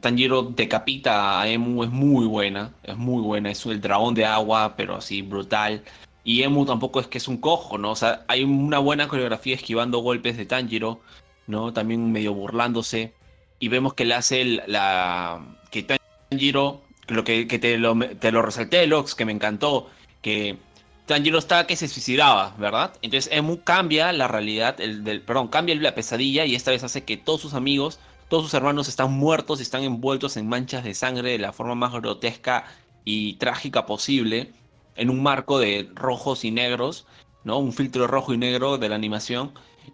Tanjiro 0.02 0.44
decapita 0.44 1.42
a 1.42 1.48
Emu 1.48 1.84
es 1.84 1.90
muy 1.90 2.26
buena, 2.26 2.74
es 2.84 2.98
muy 2.98 3.22
buena, 3.22 3.52
es 3.52 3.66
el 3.66 3.82
dragón 3.82 4.16
de 4.16 4.26
agua, 4.26 4.76
pero 4.76 4.96
así 4.96 5.22
brutal. 5.22 5.84
Y 6.24 6.44
Emu 6.44 6.66
tampoco 6.66 7.00
es 7.00 7.08
que 7.08 7.18
es 7.18 7.28
un 7.28 7.38
cojo, 7.38 7.78
¿no? 7.78 7.92
O 7.92 7.96
sea, 7.96 8.26
hay 8.28 8.44
una 8.44 8.80
buena 8.80 9.08
coreografía 9.08 9.56
esquivando 9.56 10.00
golpes 10.00 10.38
de 10.38 10.46
Tanjiro, 10.46 11.02
¿no? 11.48 11.74
También 11.74 12.12
medio 12.12 12.34
burlándose. 12.34 13.14
Y 13.60 13.68
vemos 13.70 13.94
que 13.94 14.06
le 14.06 14.16
hace 14.16 14.46
la. 14.68 15.42
que 15.72 15.84
Tanjiro 16.30 16.82
lo 17.08 17.24
que, 17.24 17.46
te, 17.46 17.78
lo, 17.78 17.98
te 17.98 18.32
lo 18.32 18.42
resalté, 18.42 18.86
Lox, 18.88 19.16
que 19.16 19.26
me 19.26 19.32
encantó, 19.32 19.90
que 20.22 20.58
Tanjiro 21.06 21.40
estaba 21.40 21.66
que 21.66 21.76
se 21.76 21.88
suicidaba, 21.88 22.56
¿verdad? 22.58 22.94
Entonces 23.02 23.32
Emu 23.34 23.64
cambia 23.64 24.12
la 24.14 24.28
realidad, 24.28 24.80
el, 24.80 25.04
del, 25.04 25.22
perdón, 25.22 25.48
cambia 25.48 25.76
la 25.76 25.96
pesadilla 25.96 26.46
y 26.46 26.56
esta 26.56 26.72
vez 26.72 26.84
hace 26.84 27.04
que 27.04 27.18
todos 27.18 27.42
sus 27.42 27.54
amigos, 27.56 28.00
todos 28.30 28.44
sus 28.46 28.54
hermanos 28.54 28.88
están 28.88 29.12
muertos 29.12 29.60
y 29.60 29.64
están 29.64 29.84
envueltos 29.84 30.38
en 30.38 30.48
manchas 30.48 30.84
de 30.84 30.94
sangre 30.94 31.32
de 31.32 31.40
la 31.40 31.54
forma 31.54 31.76
más 31.76 31.94
grotesca 31.94 32.66
y 33.04 33.34
trágica 33.34 33.86
posible, 33.86 34.54
en 34.96 35.10
un 35.10 35.22
marco 35.22 35.60
de 35.60 35.90
rojos 35.96 36.46
y 36.46 36.52
negros, 36.52 37.06
¿no? 37.44 37.58
Un 37.58 37.74
filtro 37.74 38.08
rojo 38.08 38.34
y 38.34 38.38
negro 38.38 38.78
de 38.78 38.90
la 38.90 38.96
animación. 38.96 39.52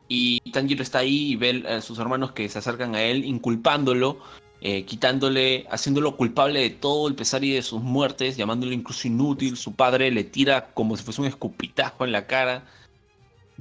Y 0.08 0.40
Tanjiro 0.52 0.84
está 0.84 1.00
ahí 1.00 1.32
y 1.32 1.36
ve 1.36 1.64
a 1.68 1.82
sus 1.82 2.00
hermanos 2.00 2.34
que 2.34 2.50
se 2.50 2.60
acercan 2.60 2.96
a 2.96 3.02
él, 3.02 3.24
inculpándolo 3.24 4.20
eh, 4.68 4.84
quitándole, 4.84 5.68
haciéndolo 5.70 6.18
culpable 6.18 6.60
de 6.60 6.72
todo 6.72 7.08
el 7.08 7.14
pesar 7.14 7.44
y 7.44 7.52
de 7.52 7.62
sus 7.62 7.84
muertes, 7.84 8.36
llamándolo 8.36 8.72
incluso 8.72 9.08
inútil. 9.08 9.58
Su 9.58 9.76
padre 9.76 10.10
le 10.10 10.24
tira 10.24 10.74
como 10.74 10.98
si 10.98 11.04
fuese 11.04 11.22
un 11.22 11.28
escupitajo 11.28 12.04
en 12.04 12.12
la 12.12 12.26
cara. 12.26 12.66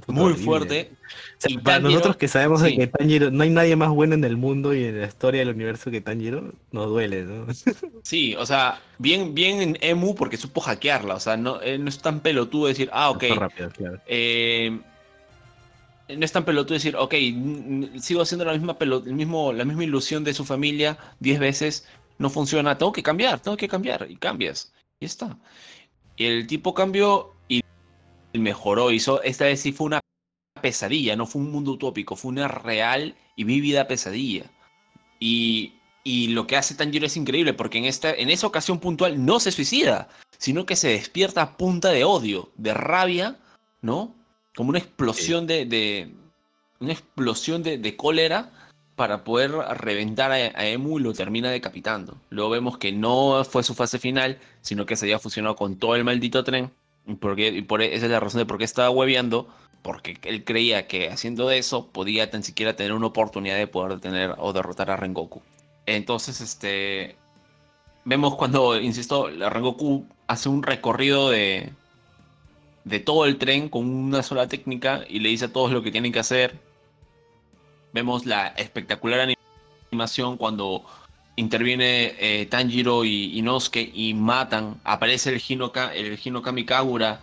Muy 0.07 0.33
fuerte. 0.33 0.91
para 1.63 1.79
nosotros 1.79 2.17
que 2.17 2.27
sabemos 2.27 2.61
de 2.61 2.75
que 2.75 2.87
Tanjiro, 2.87 3.31
no 3.31 3.43
hay 3.43 3.49
nadie 3.49 3.75
más 3.75 3.89
bueno 3.89 4.13
en 4.13 4.23
el 4.23 4.37
mundo 4.37 4.73
y 4.73 4.83
en 4.83 4.99
la 4.99 5.07
historia 5.07 5.39
del 5.39 5.55
universo 5.55 5.89
que 5.89 6.01
Tanjiro, 6.01 6.53
nos 6.71 6.87
duele, 6.87 7.23
¿no? 7.23 7.47
Sí, 8.03 8.35
o 8.35 8.45
sea, 8.45 8.81
bien, 8.97 9.33
bien 9.33 9.61
en 9.61 9.77
Emu 9.81 10.15
porque 10.15 10.37
supo 10.37 10.61
hackearla, 10.61 11.15
o 11.15 11.19
sea, 11.19 11.37
no, 11.37 11.59
no 11.79 11.89
es 11.89 11.99
tan 11.99 12.19
pelotudo 12.19 12.67
decir, 12.67 12.89
ah, 12.93 13.09
ok. 13.09 13.23
Rápido, 13.35 13.69
claro. 13.71 14.01
eh, 14.07 14.77
no 16.07 16.25
es 16.25 16.31
tan 16.31 16.45
pelotudo 16.45 16.75
decir, 16.75 16.95
ok, 16.95 17.15
sigo 17.99 18.21
haciendo 18.21 18.45
la 18.45 18.53
misma, 18.53 18.77
el 18.79 19.13
mismo, 19.13 19.53
la 19.53 19.65
misma 19.65 19.83
ilusión 19.83 20.23
de 20.23 20.33
su 20.33 20.45
familia 20.45 20.97
10 21.19 21.39
veces, 21.39 21.87
no 22.17 22.29
funciona, 22.29 22.77
tengo 22.77 22.91
que 22.91 23.03
cambiar, 23.03 23.39
tengo 23.39 23.57
que 23.57 23.67
cambiar, 23.67 24.07
y 24.09 24.15
cambias, 24.15 24.71
y 24.99 25.05
está. 25.05 25.37
Y 26.15 26.25
el 26.25 26.47
tipo 26.47 26.73
cambió 26.73 27.33
y 27.47 27.61
mejoró, 28.39 28.91
hizo, 28.91 29.21
esta 29.23 29.45
vez 29.45 29.61
sí 29.61 29.71
fue 29.71 29.87
una 29.87 29.99
pesadilla, 30.61 31.15
no 31.15 31.25
fue 31.25 31.41
un 31.41 31.51
mundo 31.51 31.71
utópico, 31.71 32.15
fue 32.15 32.31
una 32.31 32.47
real 32.47 33.15
y 33.35 33.43
vívida 33.43 33.87
pesadilla. 33.87 34.51
Y, 35.19 35.73
y 36.03 36.27
lo 36.27 36.47
que 36.47 36.57
hace 36.57 36.75
Tanjiro 36.75 37.05
es 37.05 37.17
increíble, 37.17 37.53
porque 37.53 37.77
en, 37.77 37.85
esta, 37.85 38.13
en 38.13 38.29
esa 38.29 38.47
ocasión 38.47 38.79
puntual 38.79 39.25
no 39.25 39.39
se 39.39 39.51
suicida, 39.51 40.09
sino 40.37 40.65
que 40.65 40.75
se 40.75 40.89
despierta 40.89 41.41
a 41.41 41.57
punta 41.57 41.89
de 41.89 42.03
odio, 42.03 42.51
de 42.57 42.73
rabia, 42.73 43.37
¿no? 43.81 44.13
como 44.55 44.69
una 44.69 44.79
explosión 44.79 45.45
de, 45.45 46.11
una 46.79 46.93
explosión 46.93 47.61
de, 47.61 47.95
cólera 47.97 48.51
para 48.95 49.23
poder 49.23 49.51
reventar 49.51 50.31
a, 50.31 50.67
Emu 50.67 50.99
y 50.99 51.03
lo 51.03 51.13
termina 51.13 51.51
decapitando. 51.51 52.17
Luego 52.29 52.51
vemos 52.51 52.77
que 52.77 52.93
no 52.93 53.43
fue 53.43 53.63
su 53.63 53.75
fase 53.75 53.99
final, 53.99 54.39
sino 54.61 54.85
que 54.85 54.95
se 54.95 55.05
había 55.05 55.19
fusionado 55.19 55.55
con 55.55 55.75
todo 55.77 55.95
el 55.95 56.05
maldito 56.05 56.43
tren. 56.43 56.71
Porque, 57.19 57.49
y 57.49 57.61
por, 57.61 57.81
esa 57.81 58.05
es 58.05 58.11
la 58.11 58.19
razón 58.19 58.39
de 58.39 58.45
por 58.45 58.57
qué 58.57 58.63
estaba 58.63 58.89
hueveando, 58.89 59.47
porque 59.81 60.17
él 60.23 60.43
creía 60.43 60.87
que 60.87 61.09
haciendo 61.09 61.51
eso 61.51 61.87
podía 61.87 62.31
tan 62.31 62.43
siquiera 62.43 62.75
tener 62.75 62.93
una 62.93 63.07
oportunidad 63.07 63.57
de 63.57 63.67
poder 63.67 63.95
detener 63.95 64.33
o 64.37 64.53
derrotar 64.53 64.89
a 64.89 64.95
Rengoku. 64.95 65.41
Entonces, 65.85 66.41
este. 66.41 67.15
Vemos 68.03 68.35
cuando, 68.35 68.79
insisto, 68.79 69.29
Rengoku 69.29 70.05
hace 70.27 70.49
un 70.49 70.63
recorrido 70.63 71.29
de, 71.29 71.71
de 72.83 72.99
todo 72.99 73.25
el 73.25 73.37
tren 73.37 73.67
con 73.69 73.87
una 73.87 74.23
sola 74.23 74.47
técnica 74.47 75.03
y 75.07 75.19
le 75.19 75.29
dice 75.29 75.45
a 75.45 75.53
todos 75.53 75.71
lo 75.71 75.81
que 75.81 75.91
tienen 75.91 76.11
que 76.11 76.19
hacer. 76.19 76.59
Vemos 77.93 78.25
la 78.25 78.47
espectacular 78.49 79.27
animación 79.91 80.37
cuando 80.37 80.85
interviene 81.35 82.15
eh, 82.19 82.45
Tanjiro 82.47 83.05
y 83.05 83.37
Inosuke 83.37 83.91
y 83.93 84.13
matan. 84.13 84.79
Aparece 84.83 85.29
el 85.29 85.41
Hinoka, 85.45 85.93
el 85.93 86.19
Hinokami 86.23 86.65
Kagura 86.65 87.21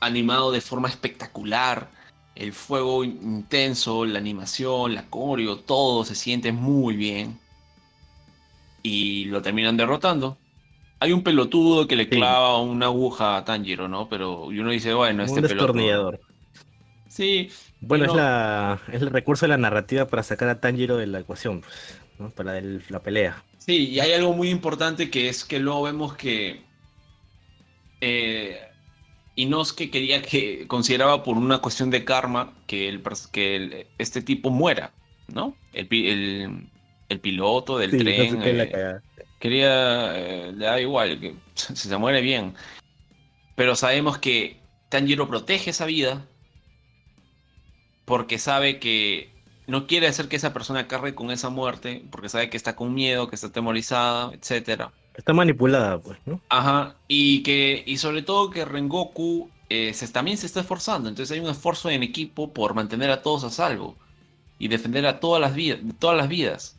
animado 0.00 0.52
de 0.52 0.60
forma 0.60 0.88
espectacular. 0.88 1.88
El 2.34 2.52
fuego 2.52 3.04
intenso, 3.04 4.04
la 4.04 4.18
animación, 4.18 4.94
la 4.94 5.04
coreo, 5.04 5.58
todo 5.58 6.04
se 6.04 6.16
siente 6.16 6.50
muy 6.50 6.96
bien. 6.96 7.38
Y 8.82 9.26
lo 9.26 9.40
terminan 9.40 9.76
derrotando 9.76 10.36
hay 11.04 11.12
un 11.12 11.22
pelotudo 11.22 11.86
que 11.86 11.96
le 11.96 12.08
clava 12.08 12.58
una 12.60 12.86
aguja 12.86 13.36
a 13.36 13.44
Tanjiro, 13.44 13.88
¿no? 13.88 14.08
Pero 14.08 14.46
uno 14.46 14.70
dice, 14.70 14.94
bueno, 14.94 15.22
este 15.22 15.40
un 15.40 15.42
destornillador. 15.42 16.20
Sí. 17.08 17.50
Bueno, 17.80 18.06
es, 18.06 18.14
la, 18.14 18.80
es 18.90 19.02
el 19.02 19.10
recurso 19.10 19.44
de 19.44 19.50
la 19.50 19.58
narrativa 19.58 20.06
para 20.06 20.22
sacar 20.22 20.48
a 20.48 20.60
Tanjiro 20.60 20.96
de 20.96 21.06
la 21.06 21.20
ecuación, 21.20 21.60
pues, 21.60 22.00
¿no? 22.18 22.30
Para 22.30 22.60
la 22.60 23.02
pelea. 23.02 23.42
Sí, 23.58 23.88
y 23.90 24.00
hay 24.00 24.12
algo 24.12 24.32
muy 24.32 24.50
importante 24.50 25.10
que 25.10 25.28
es 25.28 25.44
que 25.44 25.58
luego 25.58 25.82
vemos 25.82 26.16
que 26.16 26.60
eh, 28.00 28.60
Inosuke 29.36 29.90
quería 29.90 30.22
que 30.22 30.66
consideraba 30.66 31.22
por 31.22 31.36
una 31.36 31.58
cuestión 31.58 31.90
de 31.90 32.04
karma 32.04 32.52
que, 32.66 32.88
el, 32.88 33.02
que 33.32 33.86
este 33.98 34.22
tipo 34.22 34.50
muera, 34.50 34.92
¿no? 35.28 35.56
El, 35.72 35.88
el 37.08 37.20
piloto 37.20 37.78
del 37.78 37.90
Sí, 37.90 37.98
tren. 37.98 38.40
eh, 38.42 39.00
quería, 39.40 40.16
eh, 40.16 40.52
le 40.52 40.64
da 40.66 40.80
igual, 40.80 41.18
que 41.20 41.34
si 41.54 41.74
se 41.88 41.96
muere 41.96 42.20
bien. 42.20 42.54
Pero 43.56 43.76
sabemos 43.76 44.18
que 44.18 44.56
Tanjiro 44.88 45.26
protege 45.28 45.70
esa 45.70 45.86
vida 45.86 46.26
porque 48.04 48.38
sabe 48.38 48.78
que 48.78 49.33
no 49.66 49.86
quiere 49.86 50.06
hacer 50.06 50.28
que 50.28 50.36
esa 50.36 50.52
persona 50.52 50.86
cargue 50.86 51.14
con 51.14 51.30
esa 51.30 51.48
muerte, 51.48 52.04
porque 52.10 52.28
sabe 52.28 52.50
que 52.50 52.56
está 52.56 52.76
con 52.76 52.94
miedo, 52.94 53.28
que 53.28 53.34
está 53.34 53.48
atemorizada, 53.48 54.32
etcétera. 54.32 54.92
Está 55.14 55.32
manipulada, 55.32 55.98
pues, 55.98 56.18
¿no? 56.26 56.40
Ajá, 56.48 56.96
y 57.08 57.42
que 57.42 57.82
y 57.86 57.98
sobre 57.98 58.22
todo 58.22 58.50
que 58.50 58.64
Rengoku 58.64 59.48
eh, 59.70 59.94
se, 59.94 60.08
también 60.08 60.36
se 60.36 60.46
está 60.46 60.60
esforzando, 60.60 61.08
entonces 61.08 61.34
hay 61.34 61.42
un 61.42 61.50
esfuerzo 61.50 61.88
en 61.90 62.02
equipo 62.02 62.52
por 62.52 62.74
mantener 62.74 63.10
a 63.10 63.22
todos 63.22 63.44
a 63.44 63.50
salvo 63.50 63.96
y 64.58 64.68
defender 64.68 65.06
a 65.06 65.20
todas 65.20 65.40
las 65.40 65.54
vidas, 65.54 65.78
todas 65.98 66.16
las 66.16 66.28
vidas. 66.28 66.76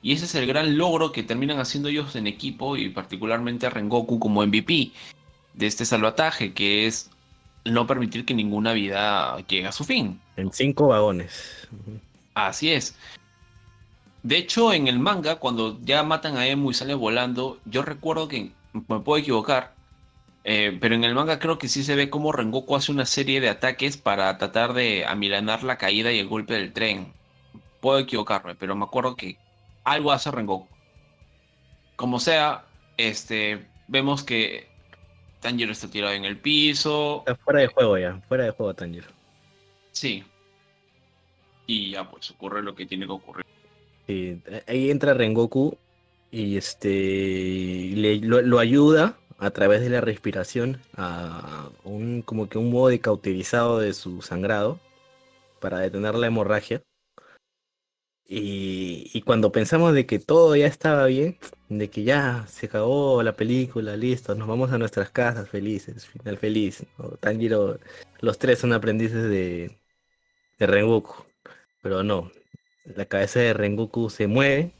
Y 0.00 0.12
ese 0.12 0.24
es 0.24 0.34
el 0.34 0.46
gran 0.46 0.76
logro 0.76 1.12
que 1.12 1.22
terminan 1.22 1.60
haciendo 1.60 1.88
ellos 1.88 2.16
en 2.16 2.26
equipo 2.26 2.76
y 2.76 2.88
particularmente 2.88 3.66
a 3.66 3.70
Rengoku 3.70 4.18
como 4.18 4.44
MVP 4.44 4.90
de 5.54 5.66
este 5.66 5.84
salvataje, 5.84 6.52
que 6.52 6.86
es 6.86 7.10
no 7.64 7.86
permitir 7.86 8.24
que 8.24 8.34
ninguna 8.34 8.72
vida 8.72 9.38
llegue 9.46 9.68
a 9.68 9.72
su 9.72 9.84
fin. 9.84 10.20
En 10.36 10.52
cinco 10.52 10.88
vagones. 10.88 11.68
Así 12.34 12.72
es. 12.72 12.96
De 14.22 14.36
hecho, 14.36 14.72
en 14.72 14.86
el 14.86 14.98
manga, 14.98 15.36
cuando 15.36 15.78
ya 15.82 16.02
matan 16.02 16.36
a 16.36 16.46
Emu 16.46 16.70
y 16.70 16.74
sale 16.74 16.94
volando, 16.94 17.58
yo 17.64 17.82
recuerdo 17.82 18.28
que, 18.28 18.52
me 18.72 19.00
puedo 19.00 19.18
equivocar, 19.18 19.74
eh, 20.44 20.76
pero 20.80 20.94
en 20.94 21.04
el 21.04 21.14
manga 21.14 21.38
creo 21.38 21.58
que 21.58 21.68
sí 21.68 21.82
se 21.82 21.96
ve 21.96 22.08
cómo 22.08 22.32
Rengoku 22.32 22.76
hace 22.76 22.92
una 22.92 23.04
serie 23.04 23.40
de 23.40 23.48
ataques 23.48 23.96
para 23.96 24.38
tratar 24.38 24.74
de 24.74 25.04
amilanar 25.06 25.64
la 25.64 25.76
caída 25.76 26.12
y 26.12 26.18
el 26.20 26.28
golpe 26.28 26.54
del 26.54 26.72
tren. 26.72 27.12
Puedo 27.80 27.98
equivocarme, 27.98 28.54
pero 28.54 28.76
me 28.76 28.84
acuerdo 28.84 29.16
que 29.16 29.38
algo 29.84 30.12
hace 30.12 30.30
Rengoku. 30.30 30.68
Como 31.96 32.20
sea, 32.20 32.64
este, 32.96 33.66
vemos 33.88 34.22
que 34.22 34.68
Tanjiro 35.40 35.72
está 35.72 35.90
tirado 35.90 36.14
en 36.14 36.24
el 36.24 36.38
piso. 36.38 37.24
Está 37.26 37.34
fuera 37.34 37.60
de 37.60 37.66
juego 37.66 37.98
ya, 37.98 38.20
fuera 38.28 38.44
de 38.44 38.50
juego 38.52 38.72
Tanjiro. 38.72 39.08
Sí. 39.90 40.24
Y 41.72 41.92
ya 41.92 42.10
pues 42.10 42.30
ocurre 42.30 42.62
lo 42.62 42.74
que 42.74 42.84
tiene 42.84 43.06
que 43.06 43.12
ocurrir. 43.12 43.46
Ahí 44.66 44.90
entra 44.90 45.14
Rengoku 45.14 45.78
y 46.30 46.58
este 46.58 47.92
le, 47.94 48.16
lo, 48.18 48.58
ayuda 48.58 49.16
a 49.38 49.50
través 49.52 49.80
de 49.80 49.88
la 49.88 50.02
respiración 50.02 50.82
a 50.98 51.70
un 51.84 52.20
como 52.20 52.50
que 52.50 52.58
un 52.58 52.70
modo 52.70 52.88
de 52.88 53.00
cauterizado 53.00 53.78
de 53.78 53.94
su 53.94 54.20
sangrado 54.20 54.80
para 55.60 55.78
detener 55.78 56.14
la 56.14 56.26
hemorragia. 56.26 56.82
Y, 58.28 59.10
y 59.14 59.22
cuando 59.22 59.50
pensamos 59.50 59.94
de 59.94 60.04
que 60.04 60.18
todo 60.18 60.54
ya 60.56 60.66
estaba 60.66 61.06
bien, 61.06 61.38
de 61.70 61.88
que 61.88 62.02
ya 62.04 62.46
se 62.48 62.66
acabó 62.66 63.22
la 63.22 63.32
película, 63.32 63.96
listo, 63.96 64.34
nos 64.34 64.46
vamos 64.46 64.72
a 64.72 64.78
nuestras 64.78 65.10
casas 65.10 65.48
felices, 65.48 66.06
final 66.06 66.36
feliz. 66.36 66.84
¿no? 66.98 67.16
Los 68.20 68.38
tres 68.38 68.58
son 68.58 68.74
aprendices 68.74 69.22
de, 69.24 69.78
de 70.58 70.66
Rengoku, 70.66 71.31
pero 71.82 72.02
no, 72.02 72.30
la 72.84 73.04
cabeza 73.04 73.40
de 73.40 73.52
Rengoku 73.52 74.08
se 74.08 74.26
mueve, 74.26 74.70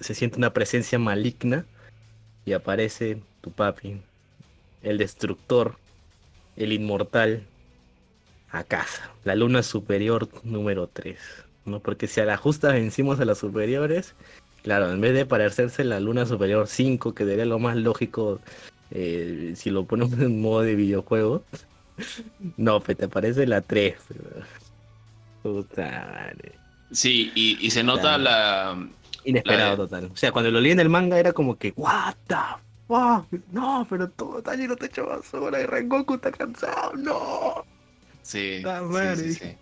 se 0.00 0.14
siente 0.14 0.36
una 0.36 0.52
presencia 0.52 0.98
maligna 0.98 1.66
y 2.44 2.52
aparece 2.52 3.22
tu 3.40 3.50
papi, 3.50 4.00
el 4.82 4.98
destructor, 4.98 5.76
el 6.56 6.72
inmortal, 6.72 7.44
a 8.50 8.64
casa, 8.64 9.10
la 9.24 9.34
luna 9.34 9.62
superior 9.62 10.28
número 10.44 10.86
3. 10.86 11.18
¿no? 11.64 11.80
Porque 11.80 12.06
si 12.06 12.20
a 12.20 12.26
la 12.26 12.36
justa 12.36 12.72
vencimos 12.72 13.18
a 13.18 13.24
las 13.24 13.38
superiores, 13.38 14.14
claro, 14.62 14.92
en 14.92 15.00
vez 15.00 15.14
de 15.14 15.24
parecerse 15.24 15.84
la 15.84 16.00
luna 16.00 16.26
superior 16.26 16.68
5, 16.68 17.14
que 17.14 17.24
sería 17.24 17.46
lo 17.46 17.58
más 17.58 17.76
lógico 17.76 18.40
eh, 18.90 19.54
si 19.56 19.70
lo 19.70 19.84
ponemos 19.86 20.12
en 20.18 20.42
modo 20.42 20.60
de 20.60 20.74
videojuego, 20.74 21.44
no, 22.58 22.80
pues 22.80 22.98
te 22.98 23.06
aparece 23.06 23.46
la 23.46 23.62
3. 23.62 23.96
pero- 24.08 24.61
Puta 25.42 25.82
madre. 26.12 26.52
Sí, 26.90 27.32
y, 27.34 27.58
y 27.66 27.70
se 27.70 27.82
nota 27.82 28.18
la, 28.18 28.76
Inesperado 29.24 29.64
La 29.64 29.70
de- 29.70 29.76
total. 29.76 30.10
O 30.12 30.16
sea, 30.16 30.32
cuando 30.32 30.50
lo 30.50 30.60
leí 30.60 30.72
en 30.72 30.80
el 30.80 30.88
manga 30.88 31.18
era 31.18 31.32
como 31.32 31.56
que, 31.56 31.72
what 31.76 32.14
the 32.26 32.36
fuck, 32.86 33.26
no, 33.50 33.86
pero 33.88 34.08
todo 34.10 34.42
Tanjiro 34.42 34.76
te 34.76 34.86
echó 34.86 35.06
basura 35.06 35.60
y 35.60 35.66
Rengoku 35.66 36.14
está 36.14 36.30
cansado, 36.32 36.92
no. 36.94 37.64
Sí, 38.22 38.58
sí, 38.58 38.64
madre. 38.64 39.16
sí, 39.16 39.34
sí. 39.34 39.56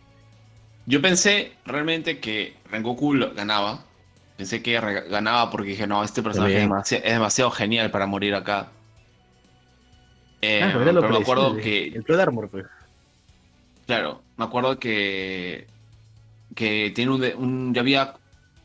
Yo 0.87 1.01
pensé 1.01 1.53
realmente 1.65 2.19
que 2.19 2.57
Rengoku 2.71 3.15
lo 3.15 3.33
ganaba. 3.33 3.85
Pensé 4.37 4.63
que 4.63 4.81
ganaba 4.81 5.51
porque 5.51 5.71
dije, 5.71 5.87
no, 5.87 6.03
este 6.03 6.23
personaje 6.23 6.55
es 6.55 6.61
demasiado, 6.63 7.05
es 7.05 7.13
demasiado 7.13 7.51
genial 7.51 7.91
para 7.91 8.07
morir 8.07 8.35
acá. 8.35 8.71
Eh, 10.41 10.63
lo 10.73 11.01
pero 11.01 11.11
me 11.11 11.19
acuerdo 11.19 11.57
que, 11.57 11.89
El 11.89 12.01
Blood 12.03 12.21
Armor, 12.21 12.49
pues. 12.49 12.65
Claro, 13.91 14.23
me 14.37 14.45
acuerdo 14.45 14.79
que, 14.79 15.67
que 16.55 16.93
tiene 16.95 17.13
un, 17.13 17.23
un- 17.45 17.75
ya 17.75 17.81
había, 17.81 18.15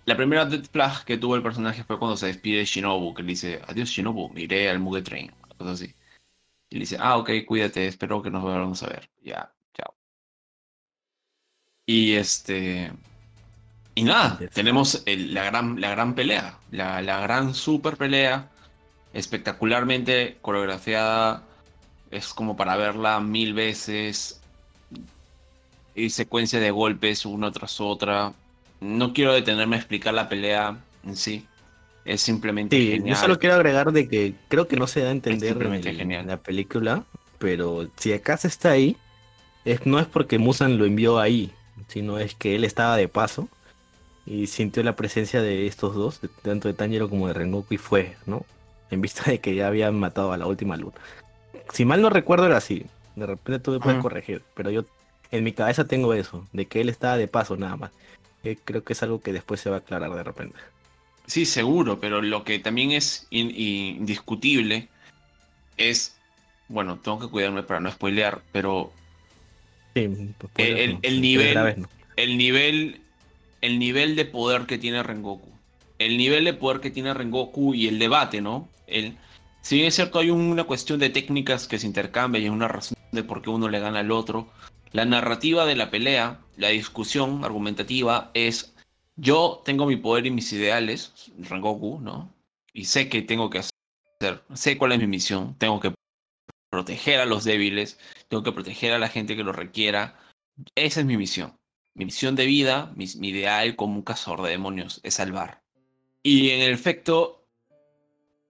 la 0.05 0.15
primera 0.17 0.45
Death 0.45 0.67
Flag 0.71 1.03
que 1.05 1.17
tuvo 1.17 1.35
el 1.35 1.43
personaje 1.43 1.83
fue 1.83 1.97
cuando 1.99 2.15
se 2.17 2.27
despide 2.27 2.59
de 2.59 2.65
Shinobu, 2.65 3.13
que 3.15 3.23
le 3.23 3.29
dice, 3.29 3.61
adiós 3.67 3.89
Shinobu, 3.89 4.29
me 4.33 4.41
iré 4.41 4.69
al 4.69 4.79
Mugen 4.79 5.03
Train, 5.03 5.31
una 5.45 5.55
cosa 5.57 5.71
así. 5.71 5.95
Y 6.69 6.75
le 6.75 6.81
dice, 6.81 6.97
ah, 6.99 7.17
ok, 7.17 7.31
cuídate, 7.47 7.87
espero 7.87 8.21
que 8.21 8.29
nos 8.31 8.43
volvamos 8.43 8.83
a 8.83 8.87
ver. 8.89 9.09
Ya, 9.23 9.51
chao. 9.73 9.95
Y 11.87 12.13
este. 12.13 12.91
Y 13.95 14.03
nada, 14.03 14.37
tenemos 14.53 15.01
el- 15.05 15.33
la, 15.33 15.45
gran, 15.45 15.79
la 15.81 15.89
gran 15.91 16.15
pelea, 16.15 16.59
la, 16.71 17.01
la 17.01 17.21
gran 17.21 17.53
super 17.55 17.97
pelea, 17.97 18.49
espectacularmente 19.13 20.37
coreografiada, 20.41 21.43
es 22.11 22.33
como 22.33 22.55
para 22.57 22.75
verla 22.77 23.19
mil 23.21 23.53
veces, 23.53 24.41
y 25.95 26.09
secuencia 26.09 26.59
de 26.59 26.71
golpes 26.71 27.25
una 27.25 27.51
tras 27.51 27.79
otra. 27.79 28.33
No 28.81 29.13
quiero 29.13 29.33
detenerme 29.33 29.77
a 29.77 29.79
explicar 29.79 30.13
la 30.13 30.29
pelea 30.29 30.77
en 31.05 31.15
sí, 31.15 31.45
es 32.03 32.21
simplemente 32.21 32.75
Sí, 32.75 32.91
genial. 32.91 33.15
yo 33.15 33.21
solo 33.21 33.39
quiero 33.39 33.55
agregar 33.55 33.91
de 33.91 34.07
que 34.07 34.35
creo 34.47 34.67
que 34.67 34.75
no 34.75 34.87
se 34.87 35.01
da 35.01 35.09
a 35.09 35.11
entender 35.11 35.57
en, 35.61 36.27
la 36.27 36.37
película, 36.37 37.03
pero 37.39 37.87
si 37.95 38.13
acaso 38.13 38.47
está 38.47 38.71
ahí, 38.71 38.97
es, 39.63 39.85
no 39.85 39.99
es 39.99 40.05
porque 40.05 40.37
Musan 40.37 40.77
lo 40.77 40.85
envió 40.85 41.19
ahí, 41.19 41.51
sino 41.87 42.19
es 42.19 42.35
que 42.35 42.55
él 42.55 42.63
estaba 42.63 42.97
de 42.97 43.07
paso 43.07 43.47
y 44.25 44.47
sintió 44.47 44.83
la 44.83 44.95
presencia 44.95 45.41
de 45.41 45.67
estos 45.67 45.95
dos, 45.95 46.19
tanto 46.41 46.67
de 46.67 46.73
Tanjiro 46.73 47.09
como 47.09 47.27
de 47.27 47.33
Rengoku, 47.33 47.73
y 47.73 47.77
fue, 47.77 48.15
¿no? 48.25 48.45
En 48.91 49.01
vista 49.01 49.23
de 49.29 49.39
que 49.39 49.55
ya 49.55 49.67
habían 49.67 49.99
matado 49.99 50.31
a 50.31 50.37
la 50.37 50.47
última 50.47 50.77
luna. 50.77 50.95
Si 51.73 51.85
mal 51.85 52.01
no 52.01 52.09
recuerdo 52.09 52.45
era 52.45 52.57
así, 52.57 52.85
de 53.15 53.25
repente 53.25 53.59
tú 53.59 53.71
me 53.71 53.79
puedes 53.79 54.01
corregir, 54.01 54.43
pero 54.53 54.69
yo 54.69 54.85
en 55.31 55.43
mi 55.43 55.51
cabeza 55.53 55.85
tengo 55.87 56.13
eso, 56.13 56.47
de 56.53 56.65
que 56.65 56.81
él 56.81 56.89
estaba 56.89 57.17
de 57.17 57.27
paso 57.27 57.57
nada 57.57 57.75
más. 57.75 57.91
Eh, 58.43 58.57
creo 58.63 58.83
que 58.83 58.93
es 58.93 59.03
algo 59.03 59.21
que 59.21 59.33
después 59.33 59.59
se 59.59 59.69
va 59.69 59.77
a 59.77 59.79
aclarar 59.79 60.11
de 60.13 60.23
repente. 60.23 60.57
Sí, 61.25 61.45
seguro, 61.45 61.99
pero 61.99 62.21
lo 62.21 62.43
que 62.43 62.59
también 62.59 62.91
es 62.91 63.25
in- 63.31 63.51
indiscutible 63.55 64.87
es, 65.77 66.15
bueno, 66.67 66.99
tengo 66.99 67.19
que 67.19 67.27
cuidarme 67.27 67.63
para 67.63 67.79
no 67.79 67.91
spoilear, 67.91 68.41
pero 68.51 68.91
Sí, 69.95 70.07
pues, 70.37 70.51
El- 70.57 71.21
nivel- 71.21 71.39
primera 71.39 71.63
vez, 71.63 71.77
¿no? 71.77 71.87
el 72.17 72.37
nivel, 72.37 72.99
el 73.61 73.79
nivel 73.79 74.15
de 74.15 74.25
poder 74.25 74.65
que 74.65 74.77
tiene 74.77 75.01
Rengoku, 75.01 75.49
el 75.99 76.17
nivel 76.17 76.43
de 76.45 76.53
poder 76.53 76.81
que 76.81 76.91
tiene 76.91 77.13
Rengoku 77.13 77.73
y 77.73 77.87
el 77.87 77.97
debate, 77.97 78.41
¿no? 78.41 78.67
El, 78.87 79.15
si 79.61 79.75
bien 79.75 79.87
es 79.87 79.95
cierto, 79.95 80.19
hay 80.19 80.29
una 80.29 80.65
cuestión 80.65 80.99
de 80.99 81.09
técnicas 81.09 81.67
que 81.67 81.79
se 81.79 81.87
intercambian 81.87 82.43
y 82.43 82.49
una 82.49 82.67
razón 82.67 82.97
de 83.11 83.23
por 83.23 83.41
qué 83.41 83.49
uno 83.49 83.69
le 83.69 83.79
gana 83.79 83.99
al 83.99 84.11
otro, 84.11 84.49
la 84.95 85.03
narrativa 85.03 85.65
de 85.65 85.75
la 85.75 85.91
pelea, 85.91 86.39
la 86.55 86.69
discusión 86.69 87.43
argumentativa 87.43 88.31
es, 88.33 88.73
yo 89.17 89.61
tengo 89.65 89.85
mi 89.85 89.97
poder 89.97 90.25
y 90.25 90.31
mis 90.31 90.53
ideales, 90.53 91.33
Rengoku, 91.37 91.99
¿no? 91.99 92.33
Y 92.71 92.85
sé 92.85 93.09
que 93.09 93.21
tengo 93.21 93.49
que 93.49 93.59
hacer, 93.59 94.43
sé 94.53 94.77
cuál 94.77 94.93
es 94.93 94.99
mi 94.99 95.07
misión, 95.07 95.53
tengo 95.57 95.81
que 95.81 95.93
proteger 96.69 97.19
a 97.19 97.25
los 97.25 97.43
débiles, 97.43 97.99
tengo 98.29 98.41
que 98.41 98.53
proteger 98.53 98.93
a 98.93 98.99
la 98.99 99.09
gente 99.09 99.35
que 99.35 99.43
lo 99.43 99.51
requiera. 99.51 100.17
Esa 100.75 101.01
es 101.01 101.05
mi 101.05 101.17
misión. 101.17 101.57
Mi 101.93 102.05
misión 102.05 102.37
de 102.37 102.45
vida, 102.45 102.93
mi, 102.95 103.05
mi 103.17 103.29
ideal 103.29 103.75
como 103.75 103.95
un 103.95 104.01
cazador 104.01 104.43
de 104.43 104.51
demonios, 104.51 105.01
es 105.03 105.15
salvar. 105.15 105.61
Y 106.23 106.51
en 106.51 106.71
efecto, 106.71 107.45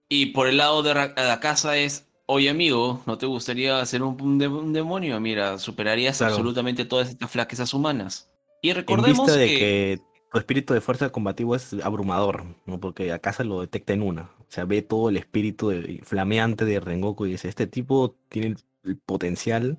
y 0.08 0.26
por 0.26 0.46
el 0.46 0.58
lado 0.58 0.84
de 0.84 0.94
la 0.94 1.40
casa 1.40 1.76
es, 1.76 2.06
oye 2.26 2.50
amigo, 2.50 3.02
¿no 3.06 3.18
te 3.18 3.26
gustaría 3.26 3.84
ser 3.86 4.02
un, 4.02 4.20
un 4.20 4.38
de- 4.38 4.48
un 4.48 4.72
demonio? 4.72 5.18
Mira, 5.20 5.58
superarías 5.58 6.18
Claro. 6.18 6.34
absolutamente 6.34 6.84
todas 6.84 7.08
estas 7.10 7.30
flaquezas 7.30 7.72
humanas. 7.74 8.28
Y 8.62 8.70
En 8.70 8.76
recordemos 8.76 9.26
vista 9.26 9.38
de 9.38 9.46
que... 9.48 9.58
que... 9.58 10.00
tu 10.32 10.38
espíritu 10.38 10.74
de 10.74 10.80
fuerza 10.80 11.10
combativo 11.10 11.54
es 11.54 11.72
abrumador, 11.82 12.44
¿no? 12.66 12.80
Porque 12.80 13.12
acaso 13.12 13.44
lo 13.44 13.60
detecta 13.60 13.92
en 13.92 14.02
una. 14.02 14.22
O 14.40 14.46
sea, 14.48 14.64
ve 14.64 14.82
todo 14.82 15.08
el 15.08 15.16
espíritu 15.16 15.68
de- 15.70 16.00
flameante 16.04 16.64
de 16.64 16.80
Rengoku 16.80 17.26
y 17.26 17.32
dice, 17.32 17.48
este 17.48 17.66
tipo 17.66 18.16
tiene 18.28 18.48
el, 18.48 18.58
el 18.84 18.96
potencial 18.96 19.78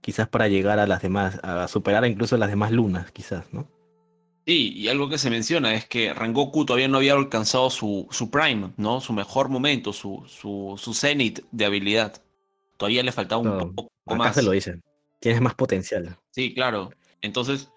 quizás 0.00 0.28
para 0.28 0.48
llegar 0.48 0.78
a 0.78 0.86
las 0.86 1.02
demás, 1.02 1.38
a 1.42 1.68
superar 1.68 2.06
incluso 2.06 2.34
a 2.36 2.38
las 2.38 2.48
demás 2.50 2.72
lunas, 2.72 3.10
quizás, 3.12 3.52
¿no? 3.52 3.68
Sí, 4.46 4.72
y 4.74 4.88
algo 4.88 5.08
que 5.08 5.18
se 5.18 5.30
menciona 5.30 5.74
es 5.74 5.86
que 5.86 6.12
Rengoku 6.14 6.64
todavía 6.64 6.88
no 6.88 6.96
había 6.98 7.12
alcanzado 7.12 7.70
su, 7.70 8.08
su 8.10 8.30
prime, 8.30 8.72
¿no? 8.76 9.00
Su 9.00 9.12
mejor 9.12 9.48
momento, 9.48 9.92
su, 9.92 10.24
su, 10.26 10.74
su 10.78 10.94
zenith 10.94 11.40
de 11.52 11.64
habilidad. 11.66 12.22
Todavía 12.76 13.02
le 13.02 13.12
faltaba 13.12 13.42
un 13.42 13.48
No, 13.48 13.72
poco 13.72 13.90
acá 14.06 14.16
más. 14.16 14.34
se 14.34 14.42
lo 14.42 14.50
dicen. 14.52 14.82
Tienes 15.20 15.40
más 15.42 15.54
potencial. 15.54 16.16
Sí, 16.30 16.54
claro. 16.54 16.90
Entonces, 17.20 17.70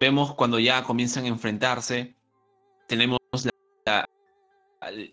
vemos 0.00 0.34
cuando 0.34 0.58
ya 0.58 0.82
comienzan 0.82 1.24
a 1.26 1.28
enfrentarse, 1.28 2.16
tenemos 2.88 3.18
la, 3.84 4.08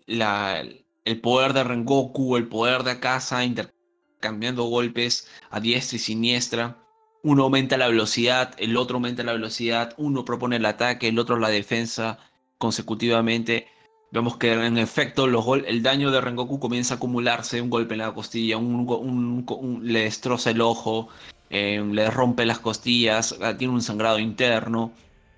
la- 0.06 0.64
el 1.04 1.20
poder 1.20 1.52
de 1.52 1.64
Rengoku, 1.64 2.36
el 2.36 2.48
poder 2.48 2.82
de 2.82 2.92
Akasa, 2.92 3.44
intercambiando 3.44 4.64
golpes 4.64 5.28
a 5.50 5.60
diestra 5.60 5.96
y 5.96 5.98
siniestra. 5.98 6.82
Uno 7.22 7.42
aumenta 7.44 7.76
la 7.76 7.88
velocidad, 7.88 8.54
el 8.58 8.76
otro 8.76 8.96
aumenta 8.96 9.22
la 9.22 9.32
velocidad, 9.32 9.94
uno 9.98 10.24
propone 10.24 10.56
el 10.56 10.64
ataque, 10.66 11.08
el 11.08 11.18
otro 11.18 11.38
la 11.38 11.48
defensa 11.50 12.18
consecutivamente. 12.58 13.66
Vemos 14.12 14.36
que 14.38 14.52
en 14.52 14.78
efecto 14.78 15.26
los 15.26 15.44
gol- 15.44 15.64
el 15.68 15.82
daño 15.82 16.10
de 16.10 16.20
Rengoku 16.20 16.58
comienza 16.58 16.94
a 16.94 16.96
acumularse, 16.96 17.60
un 17.60 17.70
golpe 17.70 17.94
en 17.94 17.98
la 18.00 18.12
costilla, 18.12 18.56
un, 18.56 18.86
go- 18.86 18.98
un- 18.98 19.44
un- 19.48 19.80
le 19.92 20.00
destroza 20.04 20.50
el 20.50 20.60
ojo, 20.60 21.08
eh, 21.50 21.84
le 21.92 22.10
rompe 22.10 22.46
las 22.46 22.58
costillas, 22.58 23.36
ah, 23.42 23.56
tiene 23.56 23.74
un 23.74 23.82
sangrado 23.82 24.18
interno. 24.18 24.92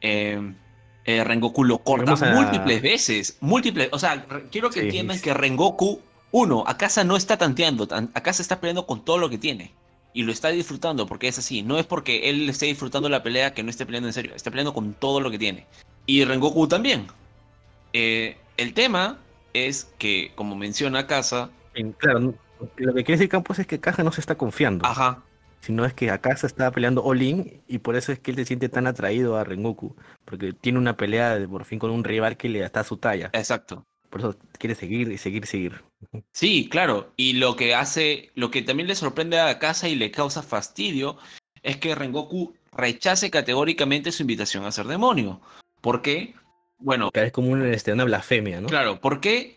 eh, 0.04 0.54
eh, 1.04 1.22
Rengoku 1.24 1.62
lo 1.64 1.78
corta 1.78 2.12
a- 2.12 2.34
múltiples 2.34 2.82
veces, 2.82 3.36
múltiples, 3.40 3.88
o 3.92 3.98
sea, 4.00 4.24
quiero 4.50 4.68
que 4.68 4.80
Sí, 4.80 4.86
entiendan 4.86 5.20
que 5.20 5.32
Rengoku, 5.34 6.00
uno, 6.32 6.64
Akasa 6.66 7.04
no 7.04 7.16
está 7.16 7.36
tanteando, 7.36 7.86
tan- 7.86 8.10
Akasa 8.14 8.42
está 8.42 8.60
peleando 8.60 8.84
con 8.86 9.04
todo 9.04 9.18
lo 9.18 9.28
que 9.30 9.38
tiene. 9.38 9.72
Y 10.14 10.24
lo 10.24 10.32
está 10.32 10.48
disfrutando 10.48 11.06
porque 11.06 11.28
es 11.28 11.38
así. 11.38 11.62
No 11.62 11.78
es 11.78 11.86
porque 11.86 12.28
él 12.30 12.48
esté 12.48 12.66
disfrutando 12.66 13.08
la 13.08 13.22
pelea 13.22 13.54
que 13.54 13.62
no 13.62 13.70
esté 13.70 13.86
peleando 13.86 14.08
en 14.08 14.12
serio. 14.12 14.34
Está 14.34 14.50
peleando 14.50 14.74
con 14.74 14.92
todo 14.94 15.20
lo 15.20 15.30
que 15.30 15.38
tiene. 15.38 15.66
Y 16.06 16.24
Rengoku 16.24 16.68
también. 16.68 17.06
Eh, 17.92 18.36
el 18.56 18.74
tema 18.74 19.18
es 19.54 19.90
que, 19.98 20.32
como 20.34 20.56
menciona 20.56 21.00
Akasa, 21.00 21.50
En- 21.74 21.92
Claro, 21.92 22.34
lo 22.76 22.94
que 22.94 23.04
quiere 23.04 23.18
decir 23.18 23.28
Campos 23.28 23.58
es 23.58 23.66
que 23.66 23.80
Caja 23.80 24.02
no 24.02 24.12
se 24.12 24.20
está 24.20 24.36
confiando, 24.36 24.86
ajá, 24.86 25.22
sino 25.60 25.84
es 25.84 25.94
que 25.94 26.12
se 26.36 26.46
está 26.46 26.70
peleando 26.70 27.02
All-In 27.02 27.62
y 27.66 27.78
por 27.78 27.96
eso 27.96 28.12
es 28.12 28.18
que 28.18 28.30
él 28.30 28.36
se 28.36 28.44
siente 28.44 28.68
tan 28.68 28.86
atraído 28.86 29.36
a 29.36 29.44
Rengoku, 29.44 29.96
porque 30.24 30.52
tiene 30.52 30.78
una 30.78 30.96
pelea 30.96 31.38
de 31.38 31.48
por 31.48 31.64
fin 31.64 31.78
con 31.78 31.90
un 31.90 32.04
rival 32.04 32.36
que 32.36 32.48
le 32.48 32.62
está 32.64 32.80
a 32.80 32.84
su 32.84 32.98
talla, 32.98 33.30
exacto. 33.32 33.86
Por 34.12 34.20
eso 34.20 34.36
quiere 34.58 34.74
seguir 34.74 35.10
y 35.10 35.16
seguir, 35.16 35.46
seguir. 35.46 35.82
Sí, 36.32 36.68
claro. 36.68 37.14
Y 37.16 37.32
lo 37.32 37.56
que 37.56 37.74
hace, 37.74 38.30
lo 38.34 38.50
que 38.50 38.60
también 38.60 38.86
le 38.86 38.94
sorprende 38.94 39.40
a 39.40 39.48
Akasa 39.48 39.88
y 39.88 39.94
le 39.94 40.10
causa 40.10 40.42
fastidio 40.42 41.16
es 41.62 41.78
que 41.78 41.94
Rengoku 41.94 42.54
rechace 42.72 43.30
categóricamente 43.30 44.12
su 44.12 44.22
invitación 44.22 44.66
a 44.66 44.70
ser 44.70 44.86
demonio. 44.86 45.40
¿Por 45.80 46.02
qué? 46.02 46.34
Bueno, 46.78 47.10
es 47.14 47.32
como 47.32 47.52
un, 47.52 47.64
este, 47.64 47.94
una 47.94 48.04
blasfemia, 48.04 48.60
¿no? 48.60 48.68
Claro, 48.68 49.00
¿por 49.00 49.22
qué? 49.22 49.56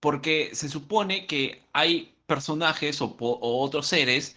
Porque 0.00 0.48
se 0.54 0.70
supone 0.70 1.26
que 1.26 1.60
hay 1.74 2.14
personajes 2.24 3.02
o, 3.02 3.14
otros 3.20 3.88
seres, 3.88 4.36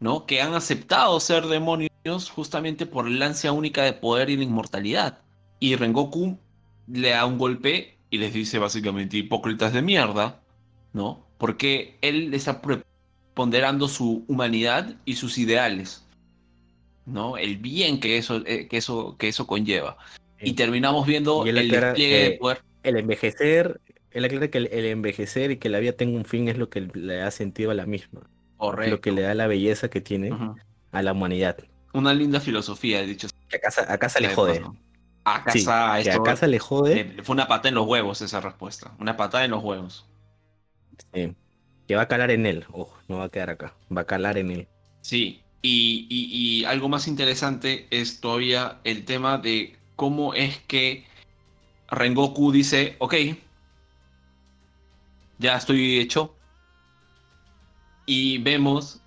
¿no? 0.00 0.26
Que 0.26 0.42
han 0.42 0.52
aceptado 0.54 1.20
ser 1.20 1.46
demonios 1.46 2.28
justamente 2.28 2.86
por 2.86 3.08
la 3.08 3.26
ansia 3.26 3.52
única 3.52 3.84
de 3.84 3.92
poder 3.92 4.30
y 4.30 4.36
la 4.36 4.42
inmortalidad. 4.42 5.22
Y 5.60 5.76
Rengoku 5.76 6.36
le 6.88 7.10
da 7.10 7.24
un 7.24 7.38
golpe 7.38 7.93
y 8.14 8.18
les 8.18 8.32
dice 8.32 8.60
básicamente 8.60 9.16
hipócritas 9.16 9.72
de 9.72 9.82
mierda, 9.82 10.40
¿no? 10.92 11.26
Porque 11.36 11.96
él 12.00 12.32
está 12.32 12.62
preponderando 12.62 13.88
su 13.88 14.24
humanidad 14.28 14.94
y 15.04 15.16
sus 15.16 15.36
ideales, 15.36 16.06
¿no? 17.06 17.36
El 17.36 17.56
bien 17.56 17.98
que 17.98 18.16
eso, 18.16 18.40
eh, 18.46 18.68
que 18.68 18.76
eso, 18.76 19.16
que 19.18 19.26
eso 19.26 19.48
conlleva. 19.48 19.96
Y 20.40 20.52
terminamos 20.52 21.08
viendo 21.08 21.44
Y 21.44 21.48
el 21.48 21.58
aclara 21.58 21.88
despliegue 21.88 22.18
de 22.22 22.30
poder. 22.38 22.62
El 22.84 22.98
envejecer, 22.98 23.80
él 24.12 24.24
aclara 24.24 24.46
que 24.46 24.58
el, 24.58 24.68
el 24.70 24.84
envejecer 24.84 25.50
y 25.50 25.56
que 25.56 25.68
la 25.68 25.80
vida 25.80 25.94
tenga 25.94 26.16
un 26.16 26.24
fin 26.24 26.48
es 26.48 26.56
lo 26.56 26.70
que 26.70 26.82
le 26.82 27.16
da 27.16 27.32
sentido 27.32 27.72
a 27.72 27.74
la 27.74 27.86
misma, 27.86 28.20
Correcto. 28.58 28.94
lo 28.94 29.00
que 29.00 29.10
le 29.10 29.22
da 29.22 29.34
la 29.34 29.48
belleza 29.48 29.90
que 29.90 30.00
tiene 30.00 30.30
a 30.92 31.02
la 31.02 31.12
humanidad. 31.12 31.56
Una 31.92 32.14
linda 32.14 32.38
filosofía, 32.38 33.00
he 33.00 33.06
dicho. 33.06 33.26
Que 33.48 33.56
a 33.56 33.60
casa, 33.60 33.92
a 33.92 33.98
casa 33.98 34.20
le 34.20 34.26
sea 34.26 34.30
de 34.30 34.34
jode. 34.36 34.60
paso. 34.60 34.76
A 35.24 35.42
Sí, 35.46 35.64
casa, 35.64 36.00
que 36.02 36.10
a 36.10 36.16
esto 36.16 36.22
casa 36.22 36.46
le 36.46 36.58
jode. 36.58 37.04
le- 37.16 37.22
fue 37.22 37.34
una 37.34 37.48
patada 37.48 37.70
en 37.70 37.74
los 37.76 37.86
huevos 37.86 38.20
esa 38.22 38.40
respuesta. 38.40 38.94
Una 38.98 39.16
patada 39.16 39.44
en 39.44 39.50
los 39.52 39.62
huevos. 39.62 40.06
Sí. 41.12 41.34
Que 41.86 41.96
va 41.96 42.02
a 42.02 42.08
calar 42.08 42.30
en 42.30 42.46
él. 42.46 42.64
Ojo, 42.72 42.98
no 43.08 43.18
va 43.18 43.24
a 43.24 43.28
quedar 43.30 43.50
acá. 43.50 43.74
Va 43.94 44.02
a 44.02 44.06
calar 44.06 44.38
en 44.38 44.50
él. 44.50 44.68
Sí. 45.02 45.40
Y, 45.62 46.06
y- 46.10 46.60
y 46.60 46.64
algo 46.66 46.88
más 46.88 47.08
interesante 47.08 47.86
es 47.90 48.20
todavía 48.20 48.80
el 48.84 49.04
tema 49.04 49.38
de 49.38 49.78
cómo 49.96 50.34
es 50.34 50.58
que 50.60 51.06
Rengoku 51.88 52.52
dice, 52.52 52.96
ok, 52.98 53.14
ya 55.38 55.56
estoy 55.56 55.98
hecho. 55.98 56.34
Y 58.06 58.38
vemos 58.38 59.00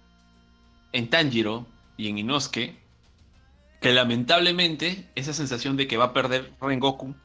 en 0.92 1.10
Tanjiro 1.10 1.66
y 1.98 2.10
en 2.10 2.18
Inosuke 2.18 2.76
que 3.82 3.94
lamentablemente 3.94 5.06
esa 5.16 5.34
sensación 5.34 5.78
de 5.78 5.88
que 5.88 5.98
va 5.98 6.06
a 6.06 6.14
perder 6.14 6.52
Rengoku 6.62 7.16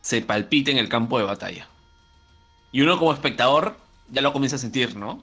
se 0.00 0.20
palpita 0.22 0.70
en 0.70 0.78
el 0.78 0.88
campo 0.88 1.18
de 1.18 1.24
batalla. 1.24 1.68
Y 2.72 2.80
uno 2.82 2.98
como 2.98 3.12
espectador 3.12 3.76
ya 4.10 4.22
lo 4.22 4.32
comienza 4.32 4.56
a 4.56 4.58
sentir, 4.58 4.96
¿no? 4.96 5.22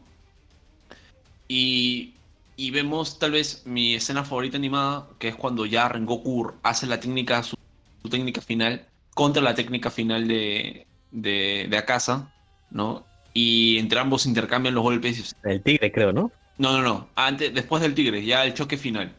Y, 1.47 2.13
y 2.55 2.71
vemos 2.71 3.19
tal 3.19 3.31
vez 3.31 3.63
mi 3.65 3.95
escena 3.95 4.23
favorita 4.23 4.57
animada, 4.57 5.07
que 5.19 5.29
es 5.29 5.35
cuando 5.35 5.65
ya 5.65 5.89
Rengoku 5.89 6.53
hace 6.63 6.87
la 6.87 6.99
técnica, 6.99 7.43
su, 7.43 7.55
su 8.01 8.09
técnica 8.09 8.41
final, 8.41 8.85
contra 9.15 9.41
la 9.41 9.55
técnica 9.55 9.89
final 9.89 10.27
de, 10.27 10.87
de, 11.11 11.67
de 11.69 11.77
Akasa, 11.77 12.31
¿no? 12.69 13.05
Y 13.33 13.77
entre 13.77 13.99
ambos 13.99 14.25
intercambian 14.25 14.75
los 14.75 14.83
golpes. 14.83 15.35
El 15.43 15.61
tigre, 15.61 15.91
creo, 15.91 16.13
¿no? 16.13 16.31
No, 16.57 16.73
no, 16.73 16.81
no. 16.81 17.09
Antes, 17.15 17.53
después 17.53 17.81
del 17.81 17.95
tigre, 17.95 18.23
ya 18.23 18.45
el 18.45 18.53
choque 18.53 18.77
final. 18.77 19.15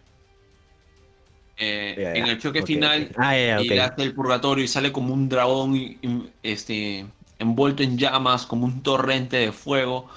Eh, 1.63 1.95
en 2.19 2.27
el 2.27 2.39
choque 2.39 2.63
final. 2.63 3.13
Ah, 3.17 3.37
y 3.63 3.69
le 3.69 3.81
hace 3.81 4.03
el 4.03 4.15
purgatorio 4.15 4.65
y 4.65 4.69
sale 4.69 4.93
como 4.93 5.13
un 5.13 5.29
dragón 5.29 5.77
y- 5.77 5.99
y, 6.03 6.33
este, 6.43 7.07
envuelto 7.39 7.83
en 7.83 7.99
llamas, 7.99 8.47
como 8.47 8.65
un 8.65 8.83
torrente 8.83 9.37
de 9.37 9.53
fuego, 9.53 10.09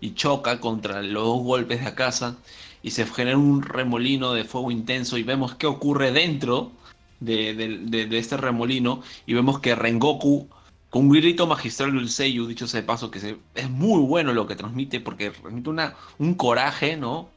y 0.00 0.14
choca 0.14 0.60
contra 0.60 1.00
los 1.02 1.24
dos 1.24 1.42
golpes 1.42 1.80
de 1.80 1.86
Akasa, 1.86 2.36
y 2.82 2.90
se 2.90 3.06
genera 3.06 3.38
un 3.38 3.62
remolino 3.62 4.32
de 4.34 4.44
fuego 4.44 4.70
intenso, 4.70 5.16
y 5.16 5.22
vemos 5.22 5.54
qué 5.54 5.66
ocurre 5.66 6.12
dentro 6.12 6.72
de, 7.20 7.54
de- 7.54 7.78
de- 7.78 8.06
de 8.06 8.18
este 8.18 8.36
remolino, 8.36 9.02
y 9.26 9.32
vemos 9.34 9.60
que 9.60 9.74
Rengoku, 9.74 10.48
con 10.90 11.06
un 11.06 11.10
grito 11.12 11.46
magistral 11.46 11.94
del 11.94 12.10
Seiyu, 12.10 12.46
dicho 12.46 12.66
sea 12.66 12.80
de 12.82 12.86
paso, 12.86 13.10
que 13.10 13.20
se- 13.20 13.38
es 13.54 13.70
muy 13.70 14.00
bueno 14.02 14.32
lo 14.34 14.46
que 14.46 14.56
transmite, 14.56 15.00
porque 15.00 15.30
transmite 15.30 15.70
una, 15.70 15.94
un 16.18 16.34
coraje, 16.34 16.96
¿no? 16.98 17.30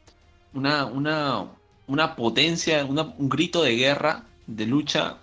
Una, 0.53 0.85
una, 0.85 1.45
una 1.87 2.15
potencia, 2.15 2.85
una- 2.85 3.13
un 3.17 3.29
grito 3.29 3.63
de 3.63 3.75
guerra, 3.75 4.25
de 4.47 4.65
lucha, 4.65 5.17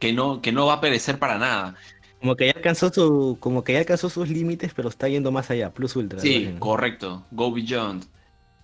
que 0.00 0.12
no, 0.12 0.40
que 0.42 0.52
no 0.52 0.66
va 0.66 0.74
a 0.74 0.80
perecer 0.80 1.18
para 1.18 1.38
nada. 1.38 1.76
Como 2.20 2.34
que 2.36 2.46
ya 2.46 2.52
alcanzó 2.56 2.90
su, 2.92 3.36
como 3.40 3.62
que 3.64 3.74
ya 3.74 3.78
alcanzó 3.80 4.10
sus 4.10 4.28
límites, 4.28 4.72
pero 4.74 4.88
está 4.88 5.08
yendo 5.08 5.30
más 5.30 5.50
allá, 5.50 5.72
plus 5.72 5.94
ultra. 5.96 6.18
Sí, 6.20 6.54
correcto, 6.58 7.24
Go 7.30 7.52
Beyond. 7.52 8.04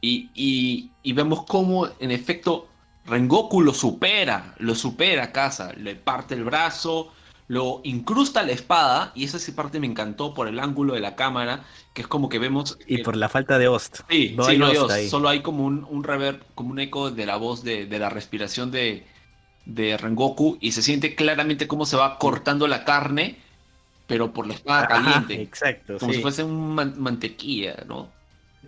Y, 0.00 0.30
y, 0.34 0.90
y 1.02 1.12
vemos 1.12 1.44
cómo, 1.46 1.88
en 1.98 2.10
efecto, 2.10 2.68
Rengoku 3.06 3.60
lo 3.62 3.72
supera, 3.72 4.54
lo 4.58 4.74
supera 4.74 5.24
a 5.24 5.32
Casa, 5.32 5.72
le 5.74 5.94
parte 5.94 6.34
el 6.34 6.44
brazo, 6.44 7.12
lo 7.48 7.80
incrusta 7.84 8.42
la 8.42 8.52
espada, 8.52 9.12
y 9.14 9.24
esa 9.24 9.38
sí 9.38 9.52
parte 9.52 9.80
me 9.80 9.86
encantó 9.86 10.34
por 10.34 10.48
el 10.48 10.58
ángulo 10.60 10.94
de 10.94 11.00
la 11.00 11.14
cámara, 11.16 11.64
que 11.92 12.02
es 12.02 12.08
como 12.08 12.28
que 12.28 12.38
vemos... 12.38 12.78
Y 12.86 12.98
por 12.98 13.16
la 13.16 13.28
falta 13.28 13.58
de 13.58 13.68
host. 13.68 14.00
Sí, 14.08 14.34
No 14.36 14.44
sí, 14.44 14.52
hay 14.52 14.58
no 14.58 14.66
hay 14.66 14.76
host 14.76 14.86
os, 14.86 14.90
ahí. 14.90 15.08
solo 15.08 15.28
hay 15.28 15.42
como 15.42 15.64
un, 15.64 15.84
un 15.88 16.04
reverb, 16.04 16.42
como 16.54 16.70
un 16.70 16.78
eco 16.80 17.10
de 17.10 17.26
la 17.26 17.36
voz 17.36 17.62
de, 17.64 17.86
de 17.86 17.98
la 17.98 18.10
respiración 18.10 18.70
de, 18.70 19.06
de 19.64 19.96
Rengoku 19.96 20.58
y 20.60 20.72
se 20.72 20.82
siente 20.82 21.14
claramente 21.14 21.68
cómo 21.68 21.86
se 21.86 21.96
va 21.96 22.18
cortando 22.18 22.66
la 22.68 22.84
carne, 22.84 23.42
pero 24.06 24.32
por 24.32 24.46
la 24.46 24.54
espada 24.54 24.86
Ajá, 24.86 24.86
caliente, 24.86 25.34
exacto, 25.42 25.98
como 25.98 26.12
sí. 26.12 26.14
si 26.14 26.22
fuese 26.22 26.44
un 26.44 26.74
man- 26.74 26.94
mantequilla, 26.98 27.84
¿no? 27.86 28.12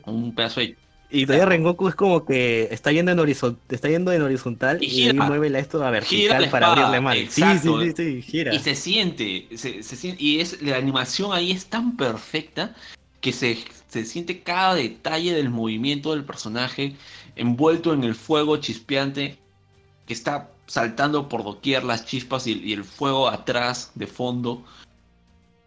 Un 0.06 0.34
pedazo 0.34 0.60
de... 0.60 0.78
Y 1.08 1.24
todavía 1.24 1.46
Rengoku 1.46 1.88
es 1.88 1.94
como 1.94 2.24
que 2.24 2.68
está 2.70 2.90
yendo 2.90 3.12
en 3.12 3.18
horizontal, 3.20 3.60
está 3.70 3.88
yendo 3.88 4.12
en 4.12 4.22
horizontal 4.22 4.78
Y 4.82 4.86
y, 4.86 4.90
gira. 4.90 5.24
mueve 5.26 5.50
la 5.50 5.60
esto 5.60 5.84
a 5.84 5.90
vertical 5.90 6.50
para 6.50 6.72
abrirle 6.72 7.00
mal. 7.00 7.16
Sí, 7.30 7.42
sí, 7.42 7.58
sí, 7.58 7.92
sí, 7.96 8.22
gira. 8.22 8.54
Y 8.54 8.58
se 8.58 8.74
siente, 8.74 9.48
se, 9.54 9.82
se 9.82 9.96
siente, 9.96 10.22
y 10.22 10.40
es 10.40 10.60
la 10.62 10.76
animación 10.76 11.32
ahí 11.32 11.52
es 11.52 11.66
tan 11.66 11.96
perfecta 11.96 12.74
que 13.20 13.32
se, 13.32 13.58
se 13.88 14.04
siente 14.04 14.42
cada 14.42 14.74
detalle 14.74 15.32
del 15.34 15.50
movimiento 15.50 16.12
del 16.12 16.24
personaje 16.24 16.96
envuelto 17.36 17.92
en 17.92 18.02
el 18.02 18.14
fuego 18.14 18.56
chispeante 18.56 19.38
que 20.06 20.12
está 20.14 20.50
saltando 20.66 21.28
por 21.28 21.44
doquier 21.44 21.84
las 21.84 22.04
chispas 22.06 22.46
y, 22.46 22.60
y 22.64 22.72
el 22.72 22.84
fuego 22.84 23.28
atrás 23.28 23.92
de 23.94 24.06
fondo. 24.06 24.64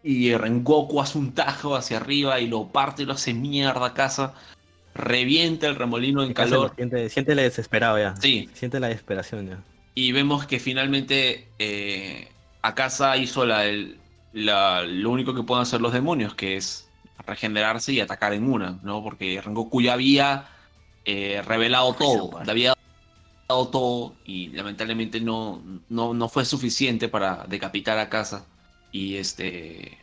Y 0.04 0.34
Rengoku 0.34 1.02
hace 1.02 1.18
un 1.18 1.34
tajo 1.34 1.76
hacia 1.76 1.98
arriba 1.98 2.40
y 2.40 2.48
lo 2.48 2.68
parte 2.68 3.04
y 3.04 3.06
lo 3.06 3.14
hace 3.14 3.34
mierda 3.34 3.88
a 3.88 3.94
casa. 3.94 4.34
Revienta 4.96 5.68
el 5.68 5.76
remolino 5.76 6.24
en 6.24 6.34
calor. 6.34 6.74
Siente, 6.76 7.10
siente 7.10 7.36
la 7.36 7.44
desesperado 7.44 7.98
ya. 7.98 8.16
Sí, 8.18 8.50
Siente 8.54 8.80
la 8.80 8.88
desesperación 8.88 9.50
ya. 9.50 9.60
Y 9.96 10.12
vemos 10.12 10.46
que 10.46 10.60
finalmente 10.60 11.48
eh, 11.60 12.30
Akasa 12.62 13.18
hizo 13.18 13.46
la, 13.46 13.64
la, 14.34 14.84
lo 14.84 15.10
único 15.10 15.34
que 15.34 15.44
pueden 15.44 15.64
hacer 15.64 15.82
los 15.82 15.94
demonios, 15.94 16.36
que 16.36 16.58
es 16.58 16.90
regenerarse 17.26 17.94
y 17.94 18.00
atacar 18.00 18.34
en 18.34 18.52
una, 18.52 18.80
¿no? 18.84 19.04
Porque 19.04 19.42
Rengoku 19.42 19.82
ya 19.82 19.94
había 19.94 20.48
eh, 21.06 21.42
revelado 21.46 21.94
todo, 21.94 22.44
le 22.44 22.52
había 22.52 22.74
dado 23.48 23.68
todo 23.70 24.16
y 24.26 24.50
lamentablemente 24.50 25.20
no, 25.20 25.62
no, 25.90 26.14
no 26.14 26.30
fue 26.30 26.46
suficiente 26.46 27.10
para 27.10 27.46
decapitar 27.48 27.98
a 28.00 28.10
Casa. 28.10 28.46
Y 28.92 29.16
este. 29.16 29.98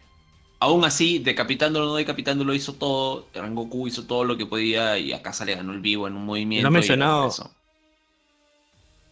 Aún 0.59 0.85
así, 0.85 1.19
decapitándolo 1.19 1.87
o 1.87 1.89
no 1.91 1.97
decapitándolo, 1.97 2.55
hizo 2.55 2.75
todo. 2.75 3.27
Rengoku 3.35 3.87
hizo 3.89 4.05
todo 4.05 4.25
lo 4.25 4.37
que 4.37 4.47
podía 4.47 4.99
y 4.99 5.13
a 5.13 5.23
Casa 5.23 5.45
le 5.45 5.55
ganó 5.55 5.73
el 5.73 5.81
vivo 5.81 6.07
en 6.07 6.17
un 6.17 6.25
movimiento. 6.25 6.63
No 6.63 6.69
ha 6.69 6.79
mencionado. 6.79 7.31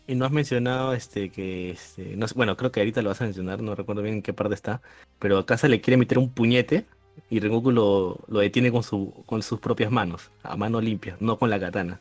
Y, 0.06 0.14
no 0.14 0.24
has 0.24 0.32
mencionado 0.32 0.92
este 0.94 1.30
que 1.30 1.70
este, 1.70 2.16
no, 2.16 2.26
bueno, 2.34 2.56
creo 2.56 2.70
que 2.70 2.80
ahorita 2.80 3.02
lo 3.02 3.08
vas 3.08 3.20
a 3.20 3.24
mencionar, 3.24 3.60
no 3.62 3.74
recuerdo 3.74 4.02
bien 4.02 4.16
en 4.16 4.22
qué 4.22 4.32
parte 4.32 4.54
está, 4.54 4.82
pero 5.18 5.38
a 5.38 5.46
Casa 5.46 5.66
le 5.66 5.80
quiere 5.80 5.96
meter 5.96 6.18
un 6.18 6.28
puñete 6.30 6.84
y 7.30 7.40
Rengoku 7.40 7.70
lo, 7.70 8.18
lo 8.28 8.40
detiene 8.40 8.70
con, 8.70 8.82
su, 8.82 9.14
con 9.24 9.42
sus 9.42 9.60
propias 9.60 9.90
manos, 9.90 10.30
a 10.42 10.56
mano 10.56 10.80
limpia, 10.80 11.16
no 11.20 11.38
con 11.38 11.48
la 11.48 11.58
katana. 11.58 12.00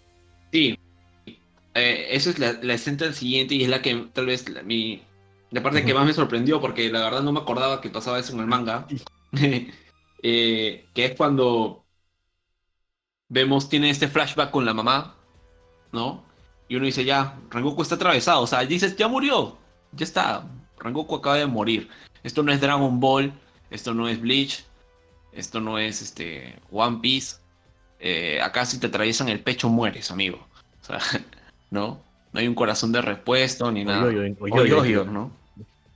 Sí, 0.51 0.77
eh, 1.75 2.07
esa 2.11 2.29
es 2.29 2.39
la, 2.39 2.53
la 2.61 2.73
escena 2.73 3.13
siguiente 3.13 3.55
y 3.55 3.63
es 3.63 3.69
la 3.69 3.81
que 3.81 3.95
tal 4.13 4.25
vez 4.25 4.49
la, 4.49 4.63
mi, 4.63 5.01
la 5.51 5.63
parte 5.63 5.85
que 5.85 5.93
más 5.93 6.05
me 6.05 6.13
sorprendió 6.13 6.59
porque 6.59 6.89
la 6.91 7.03
verdad 7.03 7.21
no 7.21 7.31
me 7.31 7.39
acordaba 7.39 7.79
que 7.79 7.89
pasaba 7.89 8.19
eso 8.19 8.33
en 8.33 8.39
el 8.39 8.47
manga. 8.47 8.87
eh, 10.23 10.85
que 10.93 11.05
es 11.05 11.15
cuando 11.15 11.84
vemos, 13.30 13.68
tiene 13.68 13.89
este 13.89 14.07
flashback 14.07 14.51
con 14.51 14.65
la 14.65 14.73
mamá, 14.73 15.15
¿no? 15.91 16.23
Y 16.68 16.76
uno 16.76 16.85
dice, 16.85 17.03
ya, 17.03 17.38
Rengoku 17.49 17.81
está 17.81 17.95
atravesado, 17.95 18.41
o 18.41 18.47
sea, 18.47 18.61
dices, 18.61 18.95
ya 18.95 19.07
murió, 19.07 19.57
ya 19.91 20.05
está, 20.05 20.47
Rengoku 20.80 21.15
acaba 21.15 21.38
de 21.38 21.47
morir. 21.47 21.89
Esto 22.23 22.43
no 22.43 22.51
es 22.51 22.61
Dragon 22.61 22.99
Ball, 22.99 23.34
esto 23.69 23.93
no 23.93 24.07
es 24.07 24.22
Bleach, 24.22 24.64
esto 25.31 25.60
no 25.60 25.77
es 25.80 26.01
este 26.01 26.60
One 26.72 26.99
Piece. 27.01 27.38
Eh, 27.99 28.39
acá 28.41 28.65
si 28.65 28.80
te 28.80 28.88
atraviesan 28.88 29.30
el 29.30 29.39
pecho 29.39 29.69
mueres, 29.69 30.11
amigo. 30.11 30.45
O 30.81 30.85
sea, 30.85 30.99
¿no? 31.72 32.01
No 32.31 32.39
hay 32.39 32.47
un 32.47 32.55
corazón 32.55 32.91
de 32.91 33.01
repuesto 33.01 33.72
ni 33.72 33.84
nada. 33.84 34.11
¿no? 35.05 35.31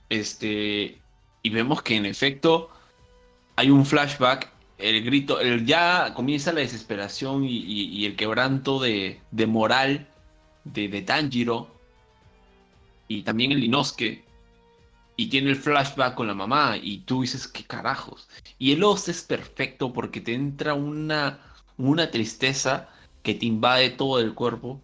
Este, 0.08 0.98
y 1.42 1.50
vemos 1.50 1.82
que 1.82 1.96
en 1.96 2.06
efecto 2.06 2.70
hay 3.58 3.70
un 3.70 3.84
flashback, 3.84 4.52
el 4.78 5.04
grito, 5.04 5.40
el, 5.40 5.66
ya 5.66 6.14
comienza 6.14 6.52
la 6.52 6.60
desesperación 6.60 7.44
y, 7.44 8.06
el 8.06 8.14
quebranto 8.14 8.78
de, 8.78 9.20
moral 9.48 10.06
de, 10.62 10.86
de, 10.86 11.02
Tanjiro 11.02 11.68
y 13.08 13.22
también 13.22 13.50
el 13.50 13.64
Inosuke 13.64 14.24
y 15.16 15.26
tiene 15.28 15.50
el 15.50 15.56
flashback 15.56 16.14
con 16.14 16.28
la 16.28 16.34
mamá 16.34 16.76
y 16.80 16.98
tú 16.98 17.22
dices, 17.22 17.48
¿qué 17.48 17.64
carajos? 17.64 18.28
Y 18.60 18.70
el 18.70 18.84
os 18.84 19.08
es 19.08 19.24
perfecto 19.24 19.92
porque 19.92 20.20
te 20.20 20.34
entra 20.34 20.74
una, 20.74 21.40
una 21.78 22.12
tristeza 22.12 22.88
que 23.24 23.34
te 23.34 23.46
invade 23.46 23.90
todo 23.90 24.20
el 24.20 24.34
cuerpo 24.34 24.80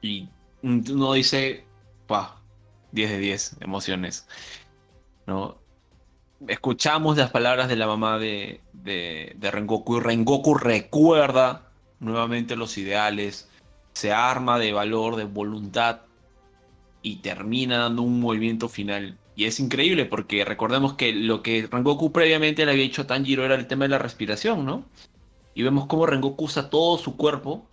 y 0.00 0.30
uno 0.62 1.12
dice, 1.12 1.66
pa, 2.06 2.40
10 2.92 3.10
de 3.10 3.18
10, 3.18 3.56
emociones. 3.60 4.26
¿No? 5.26 5.67
Escuchamos 6.46 7.16
las 7.16 7.30
palabras 7.30 7.68
de 7.68 7.76
la 7.76 7.86
mamá 7.86 8.18
de, 8.18 8.60
de, 8.72 9.34
de 9.36 9.50
Rengoku 9.50 9.96
y 9.96 10.00
Rengoku 10.00 10.54
recuerda 10.54 11.70
nuevamente 11.98 12.54
los 12.54 12.78
ideales, 12.78 13.48
se 13.92 14.12
arma 14.12 14.58
de 14.58 14.72
valor, 14.72 15.16
de 15.16 15.24
voluntad 15.24 16.02
y 17.02 17.16
termina 17.16 17.78
dando 17.78 18.02
un 18.02 18.20
movimiento 18.20 18.68
final. 18.68 19.18
Y 19.34 19.44
es 19.46 19.60
increíble 19.60 20.04
porque 20.04 20.44
recordemos 20.44 20.94
que 20.94 21.12
lo 21.12 21.42
que 21.42 21.68
Rengoku 21.70 22.12
previamente 22.12 22.64
le 22.64 22.72
había 22.72 22.84
hecho 22.84 23.02
a 23.02 23.06
Tanjiro 23.06 23.44
era 23.44 23.54
el 23.54 23.66
tema 23.66 23.84
de 23.84 23.90
la 23.90 23.98
respiración, 23.98 24.64
¿no? 24.64 24.84
Y 25.54 25.62
vemos 25.62 25.86
cómo 25.86 26.06
Rengoku 26.06 26.44
usa 26.44 26.70
todo 26.70 26.98
su 26.98 27.16
cuerpo 27.16 27.66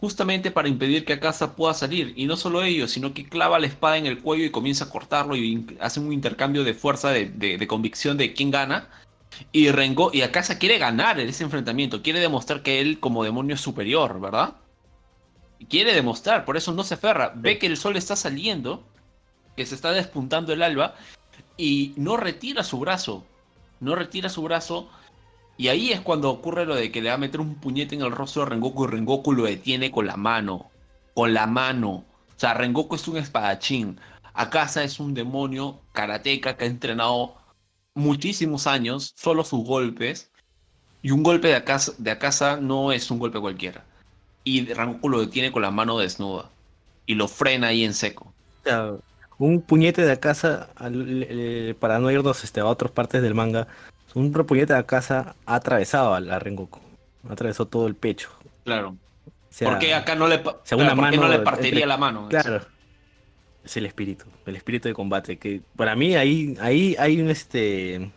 justamente 0.00 0.50
para 0.50 0.68
impedir 0.68 1.04
que 1.04 1.14
Akasa 1.14 1.54
pueda 1.56 1.74
salir. 1.74 2.12
Y 2.16 2.26
no 2.26 2.36
solo 2.36 2.62
ello, 2.62 2.88
sino 2.88 3.14
que 3.14 3.28
clava 3.28 3.58
la 3.58 3.66
espada 3.66 3.96
en 3.96 4.06
el 4.06 4.20
cuello 4.20 4.44
y 4.44 4.50
comienza 4.50 4.84
a 4.84 4.90
cortarlo 4.90 5.36
y 5.36 5.66
hace 5.80 6.00
un 6.00 6.12
intercambio 6.12 6.64
de 6.64 6.74
fuerza, 6.74 7.10
de, 7.10 7.66
convicción 7.68 8.16
de 8.16 8.32
quién 8.32 8.50
gana. 8.50 8.88
Y 9.52 9.70
Rengo 9.70 10.10
y 10.12 10.22
Akasa 10.22 10.58
quiere 10.58 10.78
ganar 10.78 11.20
en 11.20 11.28
ese 11.28 11.44
enfrentamiento, 11.44 12.02
quiere 12.02 12.20
demostrar 12.20 12.62
que 12.62 12.80
él 12.80 13.00
como 13.00 13.24
demonio 13.24 13.54
es 13.54 13.60
superior, 13.60 14.20
¿verdad? 14.20 14.54
quiere 15.68 15.94
demostrar, 15.94 16.44
por 16.44 16.56
eso 16.56 16.72
no 16.72 16.84
se 16.84 16.94
aferra. 16.94 17.32
Ve 17.34 17.58
que 17.58 17.66
el 17.66 17.76
sol 17.76 17.96
está 17.96 18.16
saliendo, 18.16 18.84
que 19.56 19.66
se 19.66 19.74
está 19.74 19.92
despuntando 19.92 20.52
el 20.52 20.62
alba, 20.62 20.94
y 21.56 21.94
no 21.96 22.16
retira 22.16 22.62
su 22.62 22.78
brazo. 22.78 23.24
No 23.80 23.94
retira 23.94 24.28
su 24.28 24.42
brazo. 24.42 24.88
Y 25.56 25.68
ahí 25.68 25.92
es 25.92 26.00
cuando 26.00 26.30
ocurre 26.30 26.66
lo 26.66 26.74
de 26.74 26.90
que 26.92 27.00
le 27.00 27.08
va 27.08 27.14
a 27.14 27.18
meter 27.18 27.40
un 27.40 27.54
puñete 27.54 27.94
en 27.94 28.02
el 28.02 28.12
rostro 28.12 28.44
de 28.44 28.50
Rengoku 28.50 28.84
y 28.84 28.88
Rengoku 28.88 29.32
lo 29.32 29.44
detiene 29.44 29.90
con 29.90 30.06
la 30.06 30.16
mano. 30.16 30.70
Con 31.14 31.32
la 31.32 31.46
mano. 31.46 31.90
O 31.90 32.38
sea, 32.38 32.54
Rengoku 32.54 32.94
es 32.94 33.08
un 33.08 33.16
espadachín. 33.16 33.98
Akasa 34.34 34.84
es 34.84 35.00
un 35.00 35.14
demonio 35.14 35.80
karateca 35.92 36.56
que 36.56 36.64
ha 36.64 36.68
entrenado 36.68 37.36
muchísimos 37.94 38.66
años, 38.66 39.14
solo 39.16 39.44
sus 39.44 39.64
golpes. 39.64 40.30
Y 41.02 41.10
un 41.10 41.22
golpe 41.22 41.48
de 41.48 41.56
Akasa, 41.56 41.92
de 41.98 42.10
Akasa 42.10 42.58
no 42.58 42.92
es 42.92 43.10
un 43.10 43.18
golpe 43.18 43.40
cualquiera 43.40 43.84
y 44.46 44.72
Rengoku 44.72 45.08
lo 45.08 45.20
detiene 45.20 45.50
con 45.50 45.60
la 45.60 45.72
mano 45.72 45.98
desnuda 45.98 46.48
y 47.04 47.16
lo 47.16 47.26
frena 47.26 47.66
ahí 47.68 47.84
en 47.84 47.94
seco. 47.94 48.32
un 49.38 49.60
puñete 49.60 50.02
de 50.02 50.20
casa, 50.20 50.68
para 51.80 51.98
no 51.98 52.10
irnos 52.12 52.44
este, 52.44 52.60
a 52.60 52.66
otras 52.66 52.92
partes 52.92 53.22
del 53.22 53.34
manga, 53.34 53.66
un 54.16 54.32
puñete 54.32 54.74
de 54.74 54.84
casa 54.86 55.36
ha 55.44 55.54
atravesado 55.54 56.14
a 56.14 56.20
la 56.20 56.38
Rengoku, 56.38 56.80
atravesó 57.28 57.66
todo 57.66 57.86
el 57.86 57.94
pecho. 57.94 58.30
Claro. 58.64 58.96
porque 59.62 59.94
acá 59.94 60.14
no 60.14 60.26
le, 60.26 60.42
no 60.42 61.28
le 61.28 61.38
partiría 61.40 61.86
la 61.86 61.96
mano? 61.96 62.28
Claro. 62.28 62.62
Es 63.64 63.76
el 63.76 63.86
espíritu, 63.86 64.24
el 64.46 64.56
espíritu 64.56 64.88
de 64.88 64.94
combate. 64.94 65.38
Que 65.38 65.60
para 65.76 65.94
mí 65.96 66.16
ahí, 66.16 66.56
ahí 66.60 66.96
hay 66.98 67.20
un 67.20 67.30
este. 67.30 68.10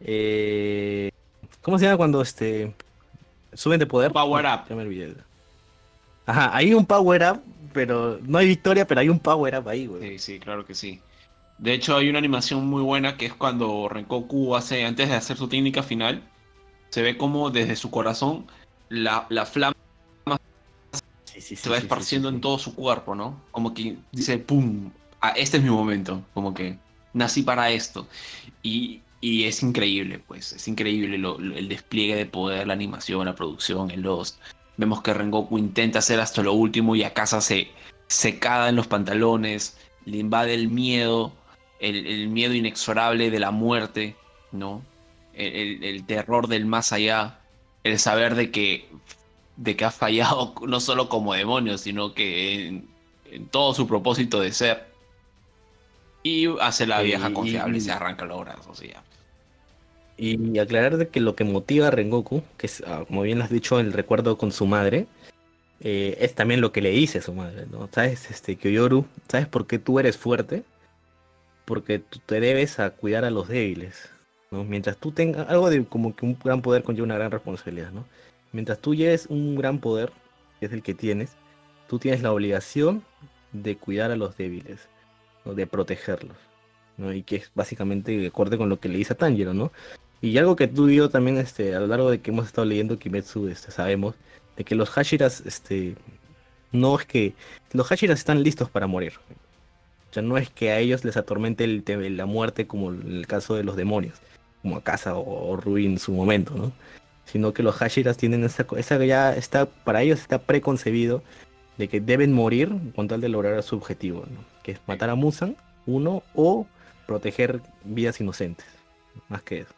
Eh, 0.00 1.10
¿Cómo 1.62 1.78
se 1.78 1.86
llama 1.86 1.96
cuando 1.96 2.20
este 2.20 2.74
Suben 3.54 3.78
de 3.78 3.86
poder. 3.86 4.12
Power 4.12 4.44
up. 4.44 4.68
Ya 4.68 4.76
me 4.76 4.82
olvidé. 4.82 5.14
Ajá, 6.26 6.54
hay 6.54 6.74
un 6.74 6.84
power 6.84 7.22
up, 7.32 7.42
pero 7.72 8.18
no 8.22 8.38
hay 8.38 8.48
victoria, 8.48 8.86
pero 8.86 9.00
hay 9.00 9.08
un 9.08 9.18
power 9.18 9.58
up 9.58 9.68
ahí, 9.68 9.86
güey. 9.86 10.02
Sí, 10.02 10.18
sí, 10.18 10.40
claro 10.40 10.64
que 10.64 10.74
sí. 10.74 11.00
De 11.58 11.72
hecho, 11.72 11.96
hay 11.96 12.08
una 12.08 12.18
animación 12.18 12.66
muy 12.66 12.82
buena 12.82 13.16
que 13.16 13.26
es 13.26 13.34
cuando 13.34 13.88
Renkoku 13.88 14.56
hace, 14.56 14.84
antes 14.84 15.08
de 15.08 15.14
hacer 15.14 15.36
su 15.36 15.48
técnica 15.48 15.82
final, 15.82 16.22
se 16.90 17.02
ve 17.02 17.16
como 17.16 17.50
desde 17.50 17.76
su 17.76 17.90
corazón 17.90 18.46
la, 18.88 19.26
la 19.28 19.46
flama 19.46 19.74
se 21.36 21.68
va 21.68 21.76
esparciendo 21.76 22.28
en 22.28 22.40
todo 22.40 22.58
su 22.58 22.74
cuerpo, 22.74 23.14
¿no? 23.14 23.40
Como 23.50 23.74
que 23.74 23.96
dice, 24.12 24.38
¡pum! 24.38 24.90
Ah, 25.20 25.30
este 25.36 25.56
es 25.56 25.62
mi 25.62 25.70
momento, 25.70 26.22
como 26.32 26.54
que 26.54 26.78
nací 27.12 27.42
para 27.42 27.70
esto. 27.70 28.06
Y 28.62 29.02
y 29.24 29.44
es 29.44 29.62
increíble, 29.62 30.18
pues, 30.18 30.52
es 30.52 30.68
increíble 30.68 31.16
el 31.16 31.68
despliegue 31.70 32.14
de 32.14 32.26
poder, 32.26 32.66
la 32.66 32.74
animación, 32.74 33.24
la 33.24 33.34
producción, 33.34 33.90
el 33.90 34.02
Lost. 34.02 34.38
Vemos 34.76 35.00
que 35.00 35.14
Rengoku 35.14 35.56
intenta 35.56 36.00
hacer 36.00 36.20
hasta 36.20 36.42
lo 36.42 36.52
último 36.52 36.94
y 36.94 37.04
a 37.04 37.14
casa 37.14 37.40
se, 37.40 37.68
se 38.06 38.38
caga 38.38 38.68
en 38.68 38.76
los 38.76 38.86
pantalones, 38.86 39.78
le 40.04 40.18
invade 40.18 40.52
el 40.52 40.68
miedo, 40.68 41.32
el, 41.88 42.28
miedo 42.28 42.54
inexorable 42.54 43.30
de 43.30 43.38
la 43.38 43.50
muerte, 43.50 44.16
¿no? 44.52 44.82
El, 45.34 46.04
terror 46.06 46.48
del 46.48 46.66
más 46.66 46.92
allá, 46.92 47.38
el 47.82 47.98
saber 47.98 48.34
de 48.34 48.50
que, 48.50 48.88
de 49.56 49.76
que 49.76 49.84
ha 49.84 49.90
fallado 49.90 50.54
no 50.66 50.80
solo 50.80 51.08
como 51.08 51.34
demonio, 51.34 51.78
sino 51.78 52.14
que 52.14 52.66
en, 52.66 52.88
todo 53.50 53.74
su 53.74 53.86
propósito 53.86 54.40
de 54.40 54.52
ser. 54.52 54.86
Y 56.22 56.46
hace 56.60 56.86
la 56.86 57.02
vieja 57.02 57.32
confiable 57.32 57.78
y, 57.78 57.80
se 57.80 57.92
arranca 57.92 58.24
los 58.24 58.40
brazos. 58.40 58.82
Y 58.82 58.88
ya. 58.88 59.02
Y 60.16 60.58
aclarar 60.58 60.96
de 60.96 61.08
que 61.08 61.20
lo 61.20 61.34
que 61.34 61.44
motiva 61.44 61.88
a 61.88 61.90
Rengoku, 61.90 62.42
que 62.56 62.66
es, 62.66 62.82
ah, 62.86 63.04
como 63.06 63.22
bien 63.22 63.42
has 63.42 63.50
dicho, 63.50 63.80
el 63.80 63.92
recuerdo 63.92 64.38
con 64.38 64.52
su 64.52 64.66
madre, 64.66 65.06
eh, 65.80 66.16
es 66.20 66.34
también 66.34 66.60
lo 66.60 66.72
que 66.72 66.80
le 66.80 66.90
dice 66.90 67.18
a 67.18 67.22
su 67.22 67.34
madre, 67.34 67.66
¿no? 67.70 67.88
¿Sabes, 67.92 68.30
este, 68.30 68.56
Kyoyoru? 68.56 69.06
¿Sabes 69.28 69.48
por 69.48 69.66
qué 69.66 69.78
tú 69.78 69.98
eres 69.98 70.16
fuerte? 70.16 70.62
Porque 71.64 71.98
tú 71.98 72.20
te 72.24 72.40
debes 72.40 72.78
a 72.78 72.90
cuidar 72.90 73.24
a 73.24 73.30
los 73.30 73.48
débiles, 73.48 74.10
¿no? 74.50 74.64
Mientras 74.64 74.96
tú 74.96 75.12
tengas 75.12 75.48
algo 75.48 75.70
de 75.70 75.84
como 75.84 76.14
que 76.14 76.26
un 76.26 76.38
gran 76.42 76.62
poder 76.62 76.82
conlleva 76.82 77.04
una 77.04 77.16
gran 77.16 77.30
responsabilidad, 77.30 77.92
¿no? 77.92 78.04
Mientras 78.52 78.78
tú 78.78 78.94
lleves 78.94 79.26
un 79.26 79.56
gran 79.56 79.78
poder, 79.78 80.12
que 80.60 80.66
es 80.66 80.72
el 80.72 80.82
que 80.82 80.94
tienes, 80.94 81.32
tú 81.88 81.98
tienes 81.98 82.22
la 82.22 82.32
obligación 82.32 83.02
de 83.52 83.76
cuidar 83.76 84.10
a 84.10 84.16
los 84.16 84.36
débiles, 84.36 84.88
¿no? 85.44 85.54
de 85.54 85.66
protegerlos. 85.66 86.36
¿no? 86.96 87.12
Y 87.12 87.22
que 87.22 87.36
es 87.36 87.50
básicamente 87.54 88.16
de 88.16 88.26
acuerdo 88.28 88.58
con 88.58 88.68
lo 88.68 88.78
que 88.78 88.88
le 88.88 88.98
dice 88.98 89.14
a 89.14 89.16
Tanjiro, 89.16 89.54
¿no? 89.54 89.72
Y 90.20 90.38
algo 90.38 90.56
que 90.56 90.68
tú 90.68 90.88
yo 90.88 91.10
también 91.10 91.36
este, 91.38 91.74
a 91.74 91.80
lo 91.80 91.86
largo 91.86 92.10
de 92.10 92.20
que 92.20 92.30
hemos 92.30 92.46
estado 92.46 92.64
leyendo 92.64 92.98
Kimetsu 92.98 93.48
este, 93.48 93.70
sabemos, 93.70 94.14
de 94.56 94.64
que 94.64 94.74
los 94.74 94.90
Hashiras 94.90 95.42
este, 95.44 95.96
No 96.72 96.98
es 96.98 97.06
que 97.06 97.34
los 97.72 97.88
Hashiras 97.88 98.20
están 98.20 98.42
listos 98.42 98.70
para 98.70 98.86
morir. 98.86 99.14
O 100.14 100.20
sea, 100.22 100.22
no 100.22 100.38
es 100.38 100.48
que 100.48 100.70
a 100.70 100.78
ellos 100.78 101.04
les 101.04 101.16
atormente 101.16 101.64
el, 101.64 102.16
la 102.16 102.24
muerte 102.24 102.68
como 102.68 102.92
en 102.92 103.16
el 103.16 103.26
caso 103.26 103.56
de 103.56 103.64
los 103.64 103.74
demonios, 103.74 104.20
como 104.62 104.76
Akasa 104.76 105.16
o, 105.16 105.50
o 105.50 105.56
Ruin 105.56 105.94
en 105.94 105.98
su 105.98 106.12
momento, 106.12 106.54
¿no? 106.54 106.70
Sino 107.24 107.52
que 107.52 107.64
los 107.64 107.74
Hashiras 107.74 108.16
tienen 108.16 108.44
esa, 108.44 108.64
esa 108.76 109.04
ya 109.04 109.34
está, 109.34 109.66
para 109.66 110.02
ellos 110.02 110.20
está 110.20 110.38
preconcebido 110.38 111.24
de 111.78 111.88
que 111.88 112.00
deben 112.00 112.32
morir 112.32 112.70
con 112.94 113.08
tal 113.08 113.20
de 113.22 113.28
lograr 113.28 113.60
su 113.64 113.74
objetivo, 113.74 114.20
¿no? 114.20 114.44
Que 114.62 114.70
es 114.70 114.80
matar 114.86 115.10
a 115.10 115.16
Musan, 115.16 115.56
uno, 115.84 116.22
o 116.32 116.68
proteger 117.08 117.60
vidas 117.82 118.20
inocentes. 118.20 118.66
Más 119.28 119.42
que 119.42 119.62
eso. 119.62 119.74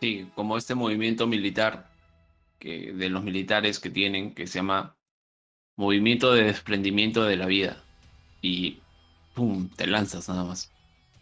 Sí, 0.00 0.26
como 0.34 0.56
este 0.56 0.74
movimiento 0.74 1.26
militar 1.26 1.90
que, 2.58 2.94
de 2.94 3.10
los 3.10 3.22
militares 3.22 3.78
que 3.78 3.90
tienen, 3.90 4.32
que 4.32 4.46
se 4.46 4.60
llama 4.60 4.96
movimiento 5.76 6.32
de 6.32 6.44
desprendimiento 6.44 7.24
de 7.24 7.36
la 7.36 7.44
vida. 7.44 7.84
Y 8.40 8.81
pum, 9.34 9.68
te 9.76 9.86
lanzas 9.86 10.28
nada 10.28 10.44
más. 10.44 10.70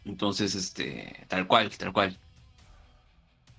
Entonces, 0.04 0.54
este, 0.54 1.24
tal 1.28 1.46
cual, 1.46 1.70
tal 1.76 1.92
cual. 1.92 2.18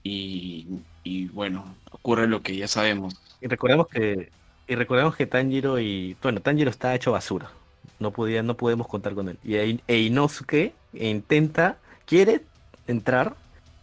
Y, 0.03 0.67
y 1.03 1.27
bueno, 1.27 1.75
ocurre 1.91 2.27
lo 2.27 2.41
que 2.41 2.55
ya 2.55 2.67
sabemos. 2.67 3.15
Y 3.41 3.47
recordemos 3.47 3.87
que, 3.87 4.31
y 4.67 4.75
recordemos 4.75 5.15
que 5.15 5.25
Tanjiro 5.25 5.79
y, 5.79 6.15
bueno, 6.21 6.41
Tanjiro 6.41 6.69
está 6.69 6.95
hecho 6.95 7.11
basura. 7.11 7.51
No 7.99 8.11
podía, 8.11 8.41
no 8.41 8.57
podemos 8.57 8.87
contar 8.87 9.13
con 9.13 9.29
él. 9.29 9.37
Y 9.43 9.55
e 9.55 9.99
Inosuke 9.99 10.73
intenta, 10.93 11.77
quiere 12.05 12.41
entrar, 12.87 13.35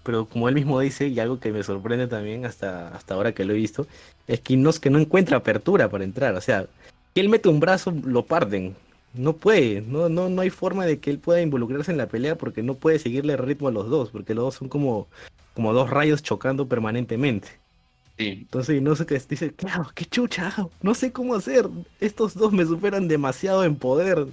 pero 0.03 0.27
como 0.27 0.49
él 0.49 0.55
mismo 0.55 0.81
dice, 0.81 1.09
y 1.09 1.21
algo 1.21 1.39
que 1.39 1.53
me 1.53 1.63
sorprende 1.63 2.07
también 2.07 2.47
hasta, 2.47 2.89
hasta 2.89 3.15
ahora 3.15 3.33
que 3.33 3.45
lo 3.45 3.53
he 3.53 3.57
visto, 3.57 3.87
es 4.27 4.41
que 4.41 4.55
Inosuke 4.55 4.91
no 4.91 4.99
encuentra 4.99 5.37
apertura 5.37 5.89
para 5.89 6.05
entrar. 6.05 6.35
O 6.35 6.41
sea, 6.41 6.67
que 7.15 7.21
él 7.21 7.29
mete 7.29 7.49
un 7.49 7.61
brazo, 7.61 7.93
lo 8.05 8.25
parten. 8.25 8.75
No 9.15 9.37
puede, 9.37 9.81
no, 9.81 10.09
no, 10.09 10.29
no 10.29 10.43
hay 10.43 10.51
forma 10.51 10.87
de 10.87 11.01
que 11.01 11.11
él 11.11 11.19
pueda 11.19 11.41
involucrarse 11.41 11.91
en 11.91 11.97
la 11.99 12.09
pelea 12.09 12.37
porque 12.37 12.63
no 12.63 12.75
puede 12.75 12.99
seguirle 12.99 13.33
el 13.33 13.39
ritmo 13.39 13.69
a 13.69 13.73
los 13.73 13.89
dos, 13.89 14.11
porque 14.11 14.35
los 14.35 14.45
dos 14.45 14.55
son 14.57 14.69
como, 14.69 15.09
como 15.55 15.73
dos 15.73 15.91
rayos 15.91 16.23
chocando 16.23 16.69
permanentemente. 16.69 17.49
Sí. 18.19 18.27
Entonces 18.29 18.83
no 18.83 18.95
sé 18.97 19.07
qué 19.07 19.21
dice, 19.29 19.53
claro, 19.55 19.91
qué 19.95 20.05
chucha, 20.05 20.55
no 20.83 20.95
sé 20.95 21.13
cómo 21.13 21.35
hacer. 21.35 21.69
Estos 22.01 22.35
dos 22.35 22.53
me 22.53 22.65
superan 22.67 23.09
demasiado 23.09 23.65
en 23.65 23.77
poder. 23.77 24.27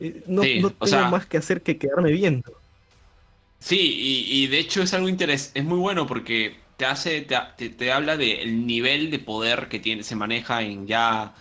Eh, 0.00 0.22
No, 0.26 0.42
Sí, 0.42 0.60
no 0.60 0.68
o 0.68 0.70
tengo 0.70 0.86
sea- 0.86 1.08
más 1.10 1.26
que 1.26 1.36
hacer 1.38 1.62
que 1.62 1.76
quedarme 1.76 2.12
viendo. 2.12 2.52
Sí, 3.58 3.78
y, 3.78 4.44
y 4.44 4.46
de 4.48 4.58
hecho 4.58 4.82
es 4.82 4.92
algo 4.94 5.08
interesante, 5.08 5.58
es 5.60 5.64
muy 5.64 5.78
bueno 5.78 6.06
porque 6.06 6.56
te 6.76 6.84
hace, 6.84 7.22
te, 7.22 7.36
te, 7.56 7.70
te 7.70 7.90
habla 7.92 8.16
del 8.16 8.66
nivel 8.66 9.10
de 9.10 9.18
poder 9.18 9.68
que 9.68 9.78
tiene, 9.80 10.02
se 10.02 10.14
maneja 10.14 10.62
en 10.62 10.86
ya 10.86 11.34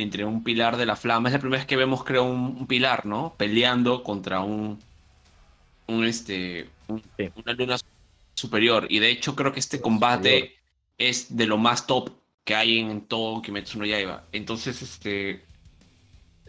entre 0.00 0.24
un 0.24 0.42
pilar 0.44 0.76
de 0.76 0.86
la 0.86 0.96
flama. 0.96 1.28
Es 1.28 1.32
la 1.34 1.40
primera 1.40 1.60
vez 1.60 1.66
que 1.66 1.76
vemos, 1.76 2.04
creo, 2.04 2.24
un, 2.24 2.56
un 2.60 2.66
pilar, 2.66 3.04
¿no? 3.06 3.34
Peleando 3.36 4.02
contra 4.02 4.40
un, 4.40 4.78
un 5.86 6.04
este, 6.04 6.68
un- 6.88 7.02
Sí. 7.16 7.28
una 7.44 7.52
luna 7.54 7.76
superior. 8.34 8.86
Y 8.88 8.98
de 9.00 9.10
hecho 9.10 9.34
creo 9.34 9.52
que 9.52 9.60
este 9.60 9.80
combate 9.80 10.34
Superior. 10.38 10.58
es 10.98 11.36
de 11.36 11.46
lo 11.46 11.58
más 11.58 11.86
top 11.86 12.10
que 12.44 12.54
hay 12.54 12.78
en 12.78 13.02
todo 13.02 13.42
Kimetsu 13.42 13.78
no 13.78 13.84
Yaiba. 13.86 14.24
Entonces, 14.32 14.80
este, 14.82 15.42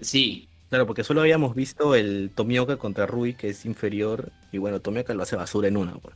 sí, 0.01 0.45
Claro, 0.69 0.85
porque 0.85 1.03
solo 1.03 1.21
habíamos 1.21 1.55
visto 1.55 1.95
el 1.95 2.29
Tomioka 2.35 2.77
contra 2.77 3.07
Rui, 3.07 3.33
que 3.33 3.49
es 3.49 3.65
inferior, 3.65 4.31
y 4.51 4.59
bueno, 4.59 4.79
Tomioka 4.79 5.15
lo 5.15 5.23
hace 5.23 5.35
basura 5.35 5.67
en 5.67 5.77
una. 5.77 5.93
pues, 5.93 6.15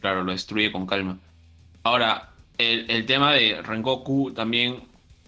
Claro, 0.00 0.24
lo 0.24 0.32
destruye 0.32 0.72
con 0.72 0.86
calma. 0.86 1.18
Ahora, 1.84 2.30
el, 2.58 2.90
el 2.90 3.06
tema 3.06 3.32
de 3.32 3.62
Rengoku 3.62 4.32
también 4.32 4.80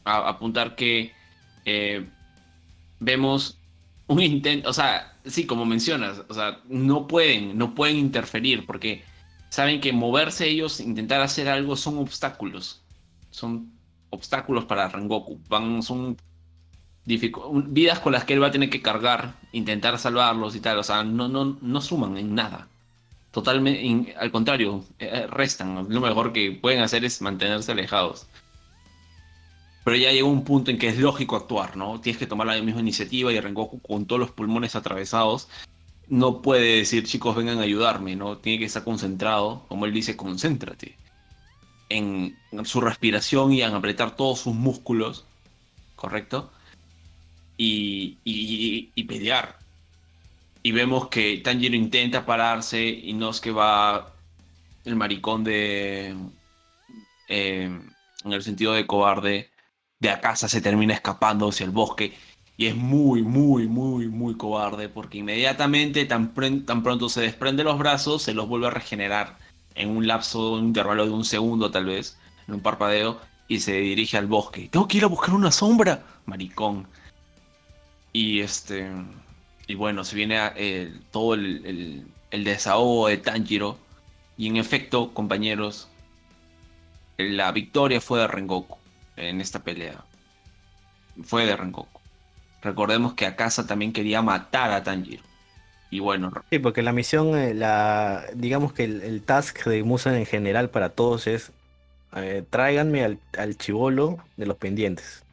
apuntar 0.05 0.75
que 0.77 1.13
eh, 1.65 2.07
vemos 3.01 3.59
un 4.07 4.21
intento, 4.21 4.69
o 4.69 4.73
sea, 4.73 5.17
sí, 5.25 5.47
como 5.47 5.65
mencionas, 5.65 6.23
o 6.29 6.35
sea, 6.35 6.61
no 6.69 7.07
pueden, 7.07 7.57
no 7.57 7.75
pueden 7.75 7.97
interferir 7.97 8.67
porque 8.67 9.05
saben 9.49 9.81
que 9.81 9.93
moverse 9.93 10.49
ellos, 10.49 10.81
intentar 10.81 11.21
hacer 11.21 11.49
algo 11.49 11.77
son 11.77 11.99
obstáculos, 11.99 12.83
son 13.31 13.73
obstáculos 14.11 14.65
para 14.65 14.89
Rengoku, 14.89 15.41
van, 15.49 15.83
son 15.83 16.17
vidas 17.05 18.01
con 18.01 18.13
las 18.13 18.25
que 18.25 18.35
él 18.35 18.43
va 18.43 18.49
a 18.49 18.51
tener 18.53 18.71
que 18.71 18.83
cargar, 18.83 19.35
intentar 19.53 19.99
salvarlos 19.99 20.55
y 20.57 20.61
tal, 20.61 20.79
o 20.79 20.83
sea, 20.83 21.05
no, 21.05 21.29
no, 21.29 21.59
no 21.61 21.81
suman 21.81 22.17
en 22.17 22.35
nada. 22.35 22.69
Totalmente, 23.33 24.15
al 24.19 24.31
contrario, 24.31 24.85
eh, 24.99 25.27
restan. 25.27 25.87
Lo 25.89 26.01
mejor 26.03 26.35
que 26.35 26.53
pueden 26.53 26.83
hacer 26.83 27.03
es 27.05 27.23
mantenerse 27.23 27.73
alejados. 27.73 28.27
Pero 29.85 29.97
ya 29.97 30.13
llegó 30.13 30.29
un 30.29 30.45
punto 30.45 30.71
en 30.71 30.79
que 30.79 30.89
es 30.89 30.99
lógico 30.99 31.37
actuar, 31.37 31.77
¿no? 31.77 32.01
Tienes 32.01 32.19
que 32.19 32.27
tomar 32.27 32.47
la 32.47 32.61
misma 32.63 32.81
iniciativa 32.81 33.33
y 33.33 33.41
Rengoku 33.41 33.81
con 33.81 34.07
todos 34.07 34.21
los 34.21 34.31
pulmones 34.31 34.77
atravesados 34.77 35.49
no 36.09 36.43
puede 36.43 36.77
decir, 36.77 37.05
chicos, 37.05 37.35
vengan 37.37 37.59
a 37.59 37.63
ayudarme, 37.63 38.17
¿no? 38.17 38.37
Tiene 38.37 38.59
que 38.59 38.65
estar 38.67 38.85
concentrado, 38.85 39.65
como 39.69 39.87
él 39.87 39.95
dice, 39.95 40.17
concéntrate 40.17 40.97
en 41.89 42.37
su 42.65 42.81
respiración 42.81 43.53
y 43.53 43.63
en 43.63 43.75
apretar 43.75 44.17
todos 44.17 44.41
sus 44.41 44.55
músculos, 44.55 45.25
¿correcto? 45.97 46.51
Y, 47.57 48.19
pelear. 49.09 49.59
Y 50.63 50.73
vemos 50.73 51.09
que 51.09 51.39
Tanjiro 51.39 51.77
intenta 51.77 52.27
pararse 52.27 52.87
y 52.87 53.13
no 53.15 53.31
es 53.31 53.41
que 53.41 53.51
va 53.51 54.13
el 54.85 54.97
maricón 54.97 55.45
de... 55.45 56.15
eh, 57.29 57.81
en 58.25 58.33
el 58.33 58.43
sentido 58.43 58.73
de 58.73 58.87
cobarde, 58.87 59.51
de 60.03 60.11
a 60.11 60.21
casa 60.21 60.49
se 60.49 60.61
termina 60.61 60.95
escapando 60.95 61.49
hacia 61.49 61.65
el 61.65 61.71
bosque. 61.71 62.13
Y 62.57 62.67
es 62.67 62.75
muy, 62.77 63.23
muy, 63.23 63.69
muy, 63.69 64.09
muy 64.09 64.37
cobarde 64.37 64.89
porque 64.89 65.19
inmediatamente, 65.19 66.05
tan, 66.05 66.35
tan 66.67 66.83
pronto 66.83 67.09
se 67.09 67.21
desprende 67.23 67.63
los 67.65 67.79
brazos, 67.79 68.23
se 68.23 68.35
los 68.35 68.49
vuelve 68.49 68.67
a 68.67 68.71
regenerar 68.71 69.39
en 69.77 69.91
un 69.91 70.07
lapso, 70.07 70.55
un 70.55 70.65
intervalo 70.65 71.05
de 71.07 71.13
un 71.13 71.25
segundo 71.25 71.71
tal 71.71 71.87
vez, 71.87 72.19
en 72.49 72.55
un 72.55 72.61
parpadeo, 72.61 73.21
y 73.49 73.61
se 73.61 73.75
dirige 73.75 74.19
al 74.19 74.27
bosque. 74.27 74.69
Tengo 74.71 74.89
que 74.89 74.99
ir 74.99 75.05
a 75.05 75.07
buscar 75.07 75.35
una 75.35 75.53
sombra, 75.53 76.03
maricón. 76.27 76.87
Y 78.13 78.41
este. 78.41 78.91
Y 79.69 79.75
bueno, 79.77 80.05
se 80.05 80.17
viene 80.17 80.37
todo 81.13 81.35
el, 81.35 81.65
el- 81.65 82.07
el 82.33 82.45
desahogo 82.45 83.09
de 83.09 83.19
Tanjiro. 83.19 83.79
Y 84.37 84.49
en 84.49 84.57
efecto, 84.57 85.15
compañeros, 85.15 85.89
la 87.19 87.53
victoria 87.53 88.01
fue 88.01 88.19
de 88.21 88.27
Rengoku 88.27 88.82
en 89.17 89.41
esta 89.41 89.63
pelea. 89.65 90.07
Fue 91.25 91.47
de 91.47 91.57
Rengoku. 91.57 92.01
Recordemos 92.63 93.15
que 93.15 93.27
Akasa 93.27 93.67
también 93.67 93.93
quería 93.93 94.23
matar 94.23 94.73
a 94.73 94.83
Tanjiro. 94.83 95.25
Y 95.91 96.01
bueno, 96.01 96.33
Sí, 96.51 96.59
porque 96.59 96.83
la 96.83 96.93
misión, 96.93 97.37
eh, 97.37 97.55
la, 97.55 98.27
digamos 98.35 98.73
que 98.75 98.85
el, 98.85 99.03
el 99.03 99.25
task 99.25 99.65
de 99.67 99.83
Musan 99.85 100.15
en 100.17 100.27
general 100.27 100.71
para 100.71 100.91
todos 100.95 101.27
es 101.27 101.53
eh, 102.15 102.45
tráiganme 102.51 103.05
al, 103.05 103.21
al 103.39 103.57
chivolo 103.59 104.25
de 104.37 104.47
los 104.47 104.57
pendientes. 104.59 105.25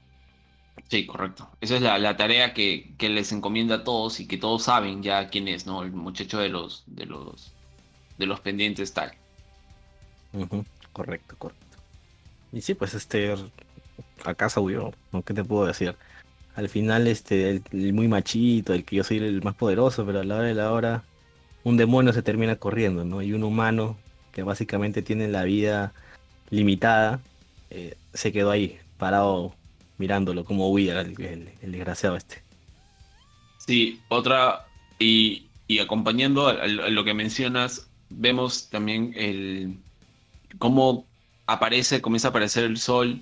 sí, 0.90 1.06
correcto. 1.06 1.50
Esa 1.62 1.76
es 1.76 1.82
la, 1.82 1.98
la 2.00 2.18
tarea 2.18 2.54
que, 2.54 2.96
que 2.98 3.10
les 3.10 3.32
encomienda 3.32 3.76
a 3.76 3.84
todos 3.84 4.20
y 4.20 4.28
que 4.28 4.38
todos 4.38 4.64
saben 4.64 5.04
ya 5.04 5.30
quién 5.30 5.48
es, 5.48 5.66
¿no? 5.66 5.84
El 5.84 5.92
muchacho 5.92 6.40
de 6.40 6.50
los, 6.50 6.84
de 6.88 7.06
los, 7.06 7.56
de 8.18 8.26
los 8.26 8.40
pendientes 8.42 8.94
tal. 8.94 9.14
Correcto, 10.92 11.36
correcto. 11.38 11.78
Y 12.52 12.62
sí, 12.62 12.74
pues 12.76 12.94
este, 12.94 13.36
acaso 14.26 14.62
huyó, 14.62 14.92
¿no? 15.12 15.24
¿Qué 15.24 15.34
te 15.34 15.44
puedo 15.44 15.66
decir? 15.66 15.96
Al 16.56 16.70
final, 16.70 17.08
este, 17.08 17.50
el, 17.50 17.64
el 17.72 17.94
muy 17.94 18.08
machito, 18.08 18.74
el 18.74 18.84
que 18.84 18.98
yo 18.98 19.04
soy 19.04 19.18
el 19.18 19.42
más 19.44 19.56
poderoso, 19.56 20.06
pero 20.06 20.20
a 20.20 20.24
la 20.24 20.36
hora 20.38 20.48
de 20.48 20.54
la 20.54 20.72
hora, 20.72 21.04
un 21.64 21.78
demonio 21.78 22.14
se 22.14 22.22
termina 22.22 22.56
corriendo, 22.58 23.06
¿no? 23.06 23.22
Y 23.22 23.34
un 23.34 23.44
humano 23.44 23.98
que 24.32 24.44
básicamente 24.44 25.02
tiene 25.02 25.28
la 25.28 25.44
vida 25.44 25.94
limitada, 26.50 27.22
eh, 27.70 27.96
se 28.14 28.32
quedó 28.32 28.52
ahí, 28.52 28.80
parado, 28.98 29.54
mirándolo, 29.98 30.46
como 30.46 30.70
huía 30.70 31.00
el, 31.02 31.16
desgraciado 31.62 32.16
este. 32.16 32.42
Sí, 33.58 34.02
otra, 34.10 34.66
y, 34.98 35.48
y 35.68 35.80
acompañando 35.80 36.48
a, 36.48 36.52
a 36.52 36.68
lo 36.68 37.04
que 37.04 37.14
mencionas, 37.14 37.90
vemos 38.10 38.70
también 38.70 39.14
el 39.16 39.78
cómo 40.58 41.06
aparece, 41.46 42.02
comienza 42.02 42.30
a 42.30 42.32
aparecer 42.32 42.64
el 42.64 42.78
sol 42.78 43.20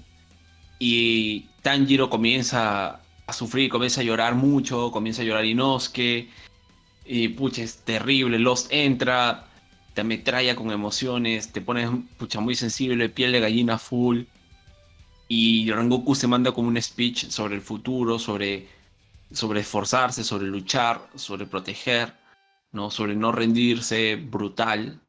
y 0.80 1.48
Tanjiro 1.62 2.10
comienza 2.10 3.02
a 3.26 3.34
sufrir, 3.34 3.70
comienza 3.70 4.02
a 4.02 4.04
llorar 4.04 4.36
mucho, 4.36 4.91
comienza 4.91 5.22
a 5.22 5.26
llorar 5.26 5.45
Inosuke, 5.45 6.30
y 7.06 7.28
pucha, 7.30 7.64
es 7.64 7.78
terrible, 7.78 8.40
Lost 8.40 8.72
entra, 8.72 9.48
te 9.94 10.02
ametralla 10.02 10.56
con 10.56 10.72
emociones, 10.72 11.52
te 11.52 11.62
pones 11.62 11.90
pucha, 12.18 12.40
muy 12.40 12.56
sensible, 12.56 13.10
piel 13.10 13.32
de 13.32 13.40
gallina 13.40 13.78
full, 13.78 14.24
y 15.28 15.72
Rengoku 15.72 16.16
se 16.16 16.28
manda 16.28 16.52
como 16.52 16.70
un 16.70 16.82
speech 16.82 17.30
sobre 17.30 17.56
el 17.56 17.62
futuro, 17.62 18.18
sobre 18.18 18.68
sobre 19.32 19.62
esforzarse, 19.62 20.24
sobre 20.24 20.48
luchar, 20.48 21.10
sobre 21.16 21.45
proteger, 21.45 22.14
¿no? 22.72 22.90
sobre 22.91 23.16
no 23.16 23.32
rendirse, 23.32 24.16
brutal. 24.16 25.02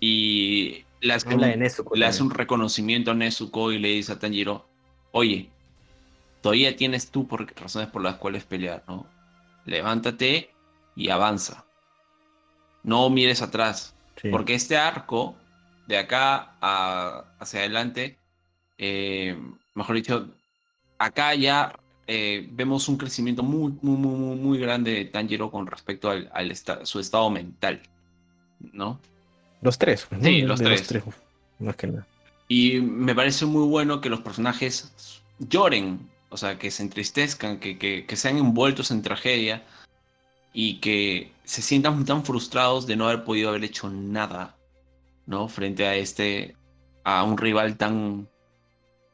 Y 0.00 0.84
le 1.00 1.14
hace, 1.14 1.28
de 1.28 1.34
un, 1.34 1.58
Nezuko 1.58 1.94
le 1.94 2.06
hace 2.06 2.18
también. 2.18 2.32
un 2.32 2.38
reconocimiento 2.38 3.10
a 3.10 3.14
Nezuko 3.14 3.72
y 3.72 3.78
le 3.78 3.88
dice 3.88 4.12
a 4.12 4.18
Tanjiro, 4.18 4.68
oye, 5.12 5.50
todavía 6.40 6.76
tienes 6.76 7.10
tú 7.10 7.26
por 7.26 7.52
razones 7.60 7.88
por 7.88 8.02
las 8.02 8.16
cuales 8.16 8.44
pelear, 8.44 8.84
¿no? 8.86 9.06
Levántate 9.64 10.50
y 10.96 11.08
avanza. 11.10 11.64
No 12.82 13.08
mires 13.10 13.42
atrás. 13.42 13.94
Porque 14.30 14.54
este 14.54 14.76
arco, 14.76 15.34
de 15.86 15.96
acá 15.96 16.56
hacia 17.38 17.60
adelante, 17.60 18.18
eh, 18.76 19.38
mejor 19.74 19.96
dicho, 19.96 20.28
acá 20.98 21.34
ya 21.34 21.74
eh, 22.06 22.46
vemos 22.52 22.88
un 22.88 22.96
crecimiento 22.96 23.42
muy, 23.42 23.72
muy, 23.80 23.96
muy, 23.96 24.36
muy 24.36 24.58
grande 24.58 24.92
de 24.92 25.04
Tanjiro 25.06 25.50
con 25.50 25.66
respecto 25.66 26.10
al, 26.10 26.56
su 26.84 27.00
estado 27.00 27.30
mental, 27.30 27.80
¿no? 28.72 29.00
Los 29.62 29.78
tres. 29.78 30.08
Sí, 30.22 30.42
los 30.42 30.60
tres. 30.60 30.92
Más 31.58 31.76
que 31.76 31.86
nada. 31.88 32.06
Y 32.48 32.80
me 32.80 33.14
parece 33.14 33.46
muy 33.46 33.66
bueno 33.66 34.00
que 34.00 34.08
los 34.08 34.20
personajes 34.20 35.22
lloren, 35.38 36.00
o 36.30 36.36
sea, 36.36 36.58
que 36.58 36.70
se 36.70 36.82
entristezcan, 36.82 37.58
que, 37.60 37.78
que, 37.78 38.16
sean 38.16 38.38
envueltos 38.38 38.90
en 38.90 39.02
tragedia 39.02 39.62
y 40.52 40.78
que 40.80 41.32
se 41.44 41.62
sientan 41.62 42.04
tan 42.04 42.24
frustrados 42.24 42.86
de 42.86 42.96
no 42.96 43.06
haber 43.06 43.24
podido 43.24 43.50
haber 43.50 43.64
hecho 43.64 43.88
nada, 43.88 44.56
¿no? 45.26 45.48
Frente 45.48 45.86
a 45.86 45.94
este, 45.94 46.56
a 47.04 47.22
un 47.22 47.38
rival 47.38 47.76
tan, 47.76 48.28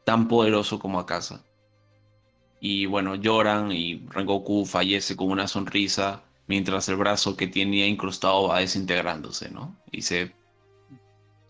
tan 0.04 0.28
poderoso 0.28 0.78
como 0.78 0.98
Akasa. 0.98 1.44
Y 2.60 2.86
bueno, 2.86 3.16
lloran 3.16 3.70
y 3.70 4.06
Rengoku 4.08 4.64
fallece 4.64 5.14
con 5.14 5.30
una 5.30 5.46
sonrisa 5.46 6.22
mientras 6.46 6.88
el 6.88 6.96
brazo 6.96 7.36
que 7.36 7.46
tenía 7.46 7.86
incrustado 7.86 8.48
va 8.48 8.60
desintegrándose, 8.60 9.50
¿no? 9.50 9.76
Y 9.90 10.02
se... 10.02 10.32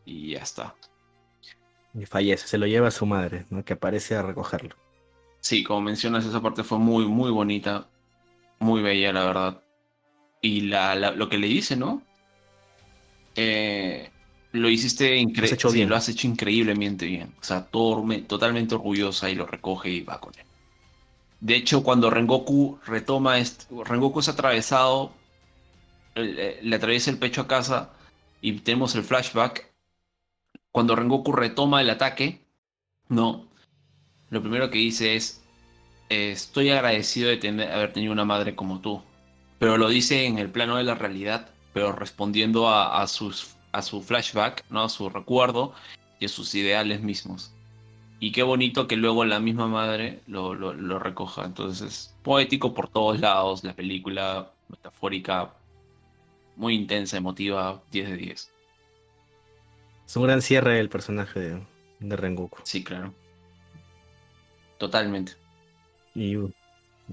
Y 0.05 0.33
ya 0.33 0.41
está. 0.41 0.75
Y 1.95 2.07
fallece, 2.07 2.47
se 2.47 2.59
lo 2.59 2.67
lleva 2.67 2.89
a 2.89 2.93
su 2.93 3.07
madre, 3.07 3.47
¿no? 3.51 3.65
Que 3.65 3.73
aparece 3.73 4.15
a 4.15 4.23
recogerlo. 4.23 4.77
Sí, 5.41 5.65
como 5.65 5.81
mencionas, 5.81 6.25
esa 6.25 6.43
parte 6.43 6.63
fue 6.63 6.79
muy, 6.79 7.07
muy 7.07 7.31
bonita, 7.31 7.89
muy 8.59 8.83
bella, 8.83 9.13
la 9.13 9.25
verdad. 9.25 9.63
Y 10.41 10.63
la, 10.63 10.95
lo 10.95 11.29
que 11.29 11.39
le 11.39 11.47
dice, 11.47 11.77
¿no? 11.77 12.03
Eh, 13.35 14.11
lo 14.53 14.69
hiciste 14.69 15.17
increíble. 15.17 15.87
lo 15.87 15.97
has 15.97 16.09
hecho 16.09 16.27
increíblemente 16.27 17.07
bien. 17.07 17.35
O 17.41 17.45
sea, 17.45 17.67
totalmente 17.67 18.75
orgullosa 18.75 19.31
y 19.31 19.35
lo 19.35 19.47
recoge 19.47 19.91
y 19.91 20.01
va 20.01 20.21
con 20.21 20.33
él. 20.39 20.47
De 21.41 21.55
hecho, 21.55 21.83
cuando 21.83 22.11
Rengoku 22.11 22.79
retoma, 22.87 23.37
Rengoku 23.85 24.21
es 24.21 24.29
atravesado, 24.29 25.13
le 26.15 26.77
atraviesa 26.77 27.11
el 27.11 27.19
pecho 27.19 27.43
a 27.43 27.49
casa 27.49 27.93
y 28.41 28.53
tenemos 28.61 28.95
el 28.95 29.05
flashback. 29.05 29.73
Cuando 30.73 30.97
Rengoku 30.97 31.33
retoma 31.33 31.81
el 31.81 31.91
ataque, 31.91 32.41
no, 33.09 33.47
lo 34.31 34.41
primero 34.41 34.71
que 34.71 34.79
dice 34.79 35.15
es, 35.17 35.45
estoy 36.09 36.71
agradecido 36.71 37.29
de 37.29 37.71
haber 37.73 37.93
tenido 37.93 38.13
una 38.13 38.25
madre 38.25 38.55
como 38.55 38.81
tú. 38.81 39.03
Pero 39.59 39.79
lo 39.79 39.89
dice 39.89 40.27
en 40.27 40.39
el 40.39 40.51
plano 40.51 40.77
de 40.77 40.85
la 40.85 40.95
realidad, 40.95 41.51
pero 41.73 41.93
respondiendo 41.93 42.69
a, 42.69 43.03
a 43.03 43.07
su 43.07 44.03
flashback, 44.03 44.65
¿no? 44.71 44.85
a 44.85 44.89
su 44.89 45.09
recuerdo 45.09 45.75
y 46.19 46.27
a 46.27 46.29
sus 46.29 46.55
ideales 46.55 47.03
mismos. 47.03 47.56
Y 48.19 48.33
qué 48.33 48.43
bonito 48.43 48.89
que 48.89 48.97
luego 48.97 49.25
la 49.25 49.41
misma 49.41 49.67
madre 49.67 50.21
lo, 50.27 50.55
lo, 50.55 50.99
recoja. 50.99 51.45
Entonces 51.45 51.87
es 51.87 52.17
poético 52.23 52.73
por 52.73 52.89
todos 52.89 53.21
lados, 53.21 53.63
la 53.63 53.75
película 53.75 54.51
metafórica, 54.69 55.53
muy 56.57 56.75
intensa, 56.75 57.19
emotiva, 57.19 57.83
10 57.93 58.11
de 58.11 58.17
10. 58.17 58.53
Es 60.07 60.17
un 60.17 60.23
gran 60.23 60.41
cierre 60.41 60.81
el 60.81 60.89
personaje 60.89 61.41
de, 61.41 61.63
de 62.01 62.17
Rengoku. 62.17 62.59
Sí, 62.63 62.83
claro. 62.83 63.13
Totalmente. 64.79 65.33
Y, 66.15 66.37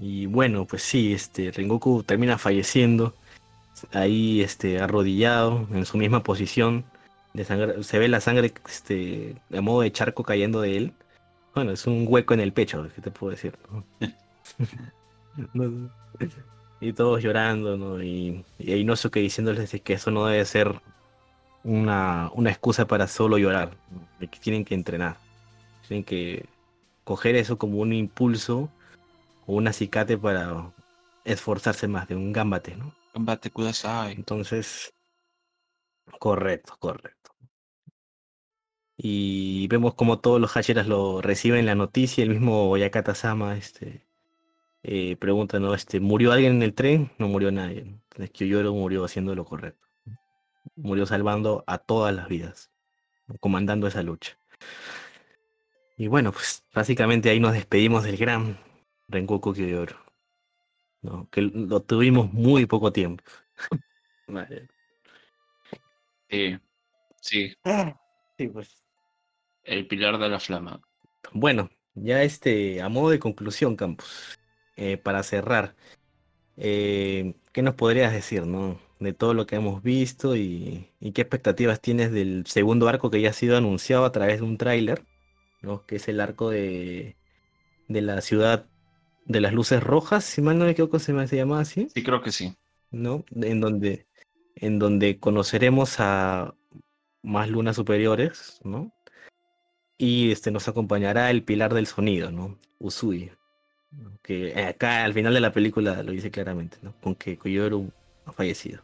y, 0.00 0.26
bueno, 0.26 0.64
pues 0.66 0.82
sí, 0.82 1.12
este 1.12 1.50
Rengoku 1.50 2.02
termina 2.02 2.38
falleciendo 2.38 3.14
ahí 3.92 4.40
este 4.40 4.80
arrodillado 4.80 5.66
en 5.72 5.84
su 5.84 5.98
misma 5.98 6.22
posición 6.22 6.84
se 7.34 7.98
ve 7.98 8.08
la 8.08 8.20
sangre 8.20 8.52
este, 8.68 9.36
de 9.48 9.60
modo 9.60 9.82
de 9.82 9.92
charco 9.92 10.22
cayendo 10.22 10.60
de 10.60 10.76
él. 10.76 10.92
Bueno, 11.54 11.72
es 11.72 11.86
un 11.86 12.06
hueco 12.08 12.34
en 12.34 12.40
el 12.40 12.52
pecho, 12.52 12.88
¿qué 12.94 13.00
te 13.00 13.10
puedo 13.10 13.30
decir? 13.30 13.56
y 16.80 16.92
todos 16.92 17.22
llorando, 17.22 17.76
¿no? 17.76 18.02
Y, 18.02 18.44
y 18.58 18.84
no 18.84 18.96
sé 18.96 19.10
qué 19.10 19.20
diciéndoles 19.20 19.70
que 19.82 19.92
eso 19.92 20.10
no 20.10 20.26
debe 20.26 20.44
ser 20.44 20.80
una, 21.64 22.30
una 22.34 22.50
excusa 22.50 22.86
para 22.86 23.08
solo 23.08 23.38
llorar, 23.38 23.76
que 24.20 24.38
tienen 24.38 24.64
que 24.64 24.74
entrenar. 24.74 25.16
Tienen 25.88 26.04
que 26.04 26.46
coger 27.04 27.36
eso 27.36 27.58
como 27.58 27.78
un 27.78 27.92
impulso 27.92 28.70
o 29.46 29.54
un 29.54 29.68
acicate 29.68 30.18
para 30.18 30.72
esforzarse 31.24 31.88
más 31.88 32.08
de 32.08 32.16
un 32.16 32.32
gambate, 32.32 32.76
¿no? 32.76 32.94
Gambate 33.14 33.50
kudasai. 33.50 34.12
Entonces, 34.12 34.92
correcto, 36.18 36.76
correcto. 36.78 37.23
Y 38.96 39.66
vemos 39.68 39.94
como 39.94 40.20
todos 40.20 40.40
los 40.40 40.52
Hashiras 40.52 40.86
lo 40.86 41.20
reciben 41.20 41.66
la 41.66 41.74
noticia. 41.74 42.22
El 42.22 42.30
mismo 42.30 42.76
Yakata 42.76 43.14
Sama 43.14 43.56
este, 43.56 44.06
eh, 44.82 45.16
pregunta, 45.16 45.58
¿no? 45.58 45.74
Este, 45.74 46.00
¿Murió 46.00 46.32
alguien 46.32 46.56
en 46.56 46.62
el 46.62 46.74
tren? 46.74 47.10
No 47.18 47.28
murió 47.28 47.50
nadie. 47.50 47.80
Entonces 47.80 48.30
Kyojuro 48.30 48.72
murió 48.72 49.04
haciendo 49.04 49.34
lo 49.34 49.44
correcto. 49.44 49.88
Murió 50.76 51.06
salvando 51.06 51.64
a 51.66 51.78
todas 51.78 52.14
las 52.14 52.28
vidas, 52.28 52.70
comandando 53.40 53.86
esa 53.86 54.02
lucha. 54.02 54.38
Y 55.96 56.08
bueno, 56.08 56.32
pues 56.32 56.64
básicamente 56.74 57.30
ahí 57.30 57.40
nos 57.40 57.52
despedimos 57.52 58.04
del 58.04 58.16
gran 58.16 58.58
Rengoku 59.08 59.52
Kyojuro. 59.52 59.96
¿no? 61.02 61.28
Que 61.30 61.42
lo 61.42 61.80
tuvimos 61.82 62.32
muy 62.32 62.66
poco 62.66 62.92
tiempo. 62.92 63.22
Sí, 66.30 66.58
sí. 67.20 67.54
Sí, 68.36 68.48
pues 68.48 68.83
el 69.64 69.86
pilar 69.86 70.18
de 70.18 70.28
la 70.28 70.40
flama. 70.40 70.80
Bueno, 71.32 71.70
ya 71.94 72.22
este, 72.22 72.82
a 72.82 72.88
modo 72.88 73.10
de 73.10 73.18
conclusión, 73.18 73.76
Campos, 73.76 74.38
eh, 74.76 74.96
para 74.96 75.22
cerrar, 75.22 75.74
eh, 76.56 77.34
¿qué 77.52 77.62
nos 77.62 77.74
podrías 77.74 78.12
decir, 78.12 78.46
no? 78.46 78.80
De 79.00 79.12
todo 79.12 79.34
lo 79.34 79.46
que 79.46 79.56
hemos 79.56 79.82
visto 79.82 80.36
y, 80.36 80.90
qué 81.00 81.22
expectativas 81.22 81.80
tienes 81.80 82.12
del 82.12 82.46
segundo 82.46 82.88
arco 82.88 83.10
que 83.10 83.20
ya 83.20 83.30
ha 83.30 83.32
sido 83.32 83.56
anunciado 83.56 84.04
a 84.04 84.12
través 84.12 84.38
de 84.38 84.44
un 84.44 84.56
tráiler, 84.56 85.04
¿no? 85.62 85.84
Que 85.86 85.96
es 85.96 86.08
el 86.08 86.20
arco 86.20 86.50
de, 86.50 87.16
de 87.88 88.02
la 88.02 88.20
ciudad 88.20 88.66
de 89.26 89.40
las 89.40 89.52
luces 89.52 89.82
rojas, 89.82 90.24
si 90.24 90.42
mal 90.42 90.58
no 90.58 90.66
me 90.66 90.72
equivoco, 90.72 90.98
se, 90.98 91.26
se 91.26 91.36
llama 91.36 91.60
así. 91.60 91.88
Sí, 91.94 92.02
creo 92.02 92.22
que 92.22 92.30
sí. 92.30 92.54
¿No? 92.90 93.24
En 93.34 93.60
donde, 93.60 94.06
en 94.54 94.78
donde 94.78 95.18
conoceremos 95.18 95.96
a 95.98 96.54
más 97.22 97.48
lunas 97.48 97.76
superiores, 97.76 98.60
¿no? 98.64 98.92
Y 100.04 100.32
este, 100.32 100.50
nos 100.50 100.68
acompañará 100.68 101.30
el 101.30 101.42
pilar 101.44 101.72
del 101.72 101.86
sonido, 101.86 102.30
¿no? 102.30 102.58
Usui. 102.78 103.30
Que 104.22 104.54
acá 104.62 105.02
al 105.02 105.14
final 105.14 105.32
de 105.32 105.40
la 105.40 105.50
película 105.50 106.02
lo 106.02 106.12
dice 106.12 106.30
claramente, 106.30 106.76
¿no? 106.82 106.92
Con 107.00 107.14
que 107.14 107.38
Koyoru 107.38 107.90
ha 108.26 108.32
fallecido. 108.32 108.82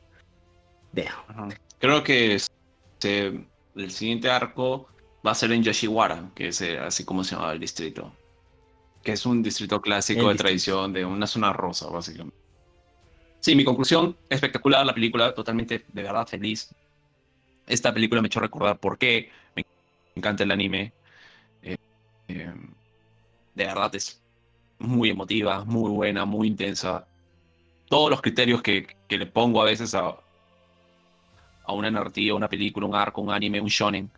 Creo 1.79 2.03
que 2.03 2.37
este, 2.37 3.45
el 3.77 3.91
siguiente 3.91 4.31
arco 4.31 4.89
va 5.27 5.33
a 5.33 5.35
ser 5.35 5.53
en 5.53 5.63
Yoshiwara, 5.63 6.31
que 6.35 6.49
es 6.49 6.63
eh, 6.63 6.79
así 6.79 7.05
como 7.05 7.23
se 7.23 7.37
llama 7.37 7.53
el 7.53 7.61
distrito. 7.61 8.11
Que 9.03 9.13
es 9.13 9.27
un 9.27 9.43
distrito 9.43 9.79
clásico 9.83 10.31
de 10.31 10.37
tradición, 10.37 10.95
de 10.95 11.05
una 11.05 11.27
zona 11.27 11.53
rosa, 11.53 11.91
básicamente. 11.91 12.39
Sí, 13.41 13.55
mi 13.55 13.65
conclusión, 13.65 14.17
espectacular 14.31 14.87
la 14.87 14.95
película, 14.95 15.35
totalmente 15.35 15.85
de 15.87 16.03
verdad 16.03 16.27
feliz. 16.27 16.75
Esta 17.67 17.93
película 17.93 18.23
me 18.23 18.27
ha 18.27 18.29
hecho 18.29 18.41
recordar 18.41 18.79
por 18.79 18.97
qué 18.97 19.31
me 19.55 19.67
encanta 20.15 20.45
el 20.45 20.51
anime, 20.51 20.95
eh, 22.31 22.53
de 23.55 23.65
verdad 23.65 23.95
es 23.95 24.21
muy 24.79 25.11
emotiva, 25.11 25.65
muy 25.65 25.91
buena, 25.91 26.25
muy 26.25 26.49
intensa. 26.49 27.07
Todos 27.89 28.11
los 28.11 28.23
criterios 28.23 28.63
que, 28.63 28.87
le 29.09 29.27
pongo 29.27 29.61
a 29.61 29.65
veces 29.65 29.95
a, 29.95 30.17
a 31.65 31.73
una 31.73 31.91
narrativa, 31.91 32.37
una 32.37 32.49
película, 32.49 32.87
un 32.87 32.95
arco, 32.95 33.21
un 33.21 33.31
anime, 33.31 33.61
un 33.61 33.69
shonen, 33.69 34.11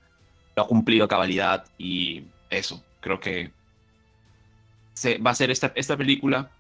lo 0.55 0.63
ha 0.63 0.67
cumplido 0.67 1.05
a 1.05 1.09
cabalidad 1.09 1.65
y 1.79 2.25
eso, 2.51 2.83
creo 3.01 3.19
que 3.19 3.51
se, 4.95 5.19
va 5.19 5.31
a 5.31 5.35
ser 5.35 5.51
esta, 5.51 5.73
esta 5.75 5.97
película, 5.97 6.51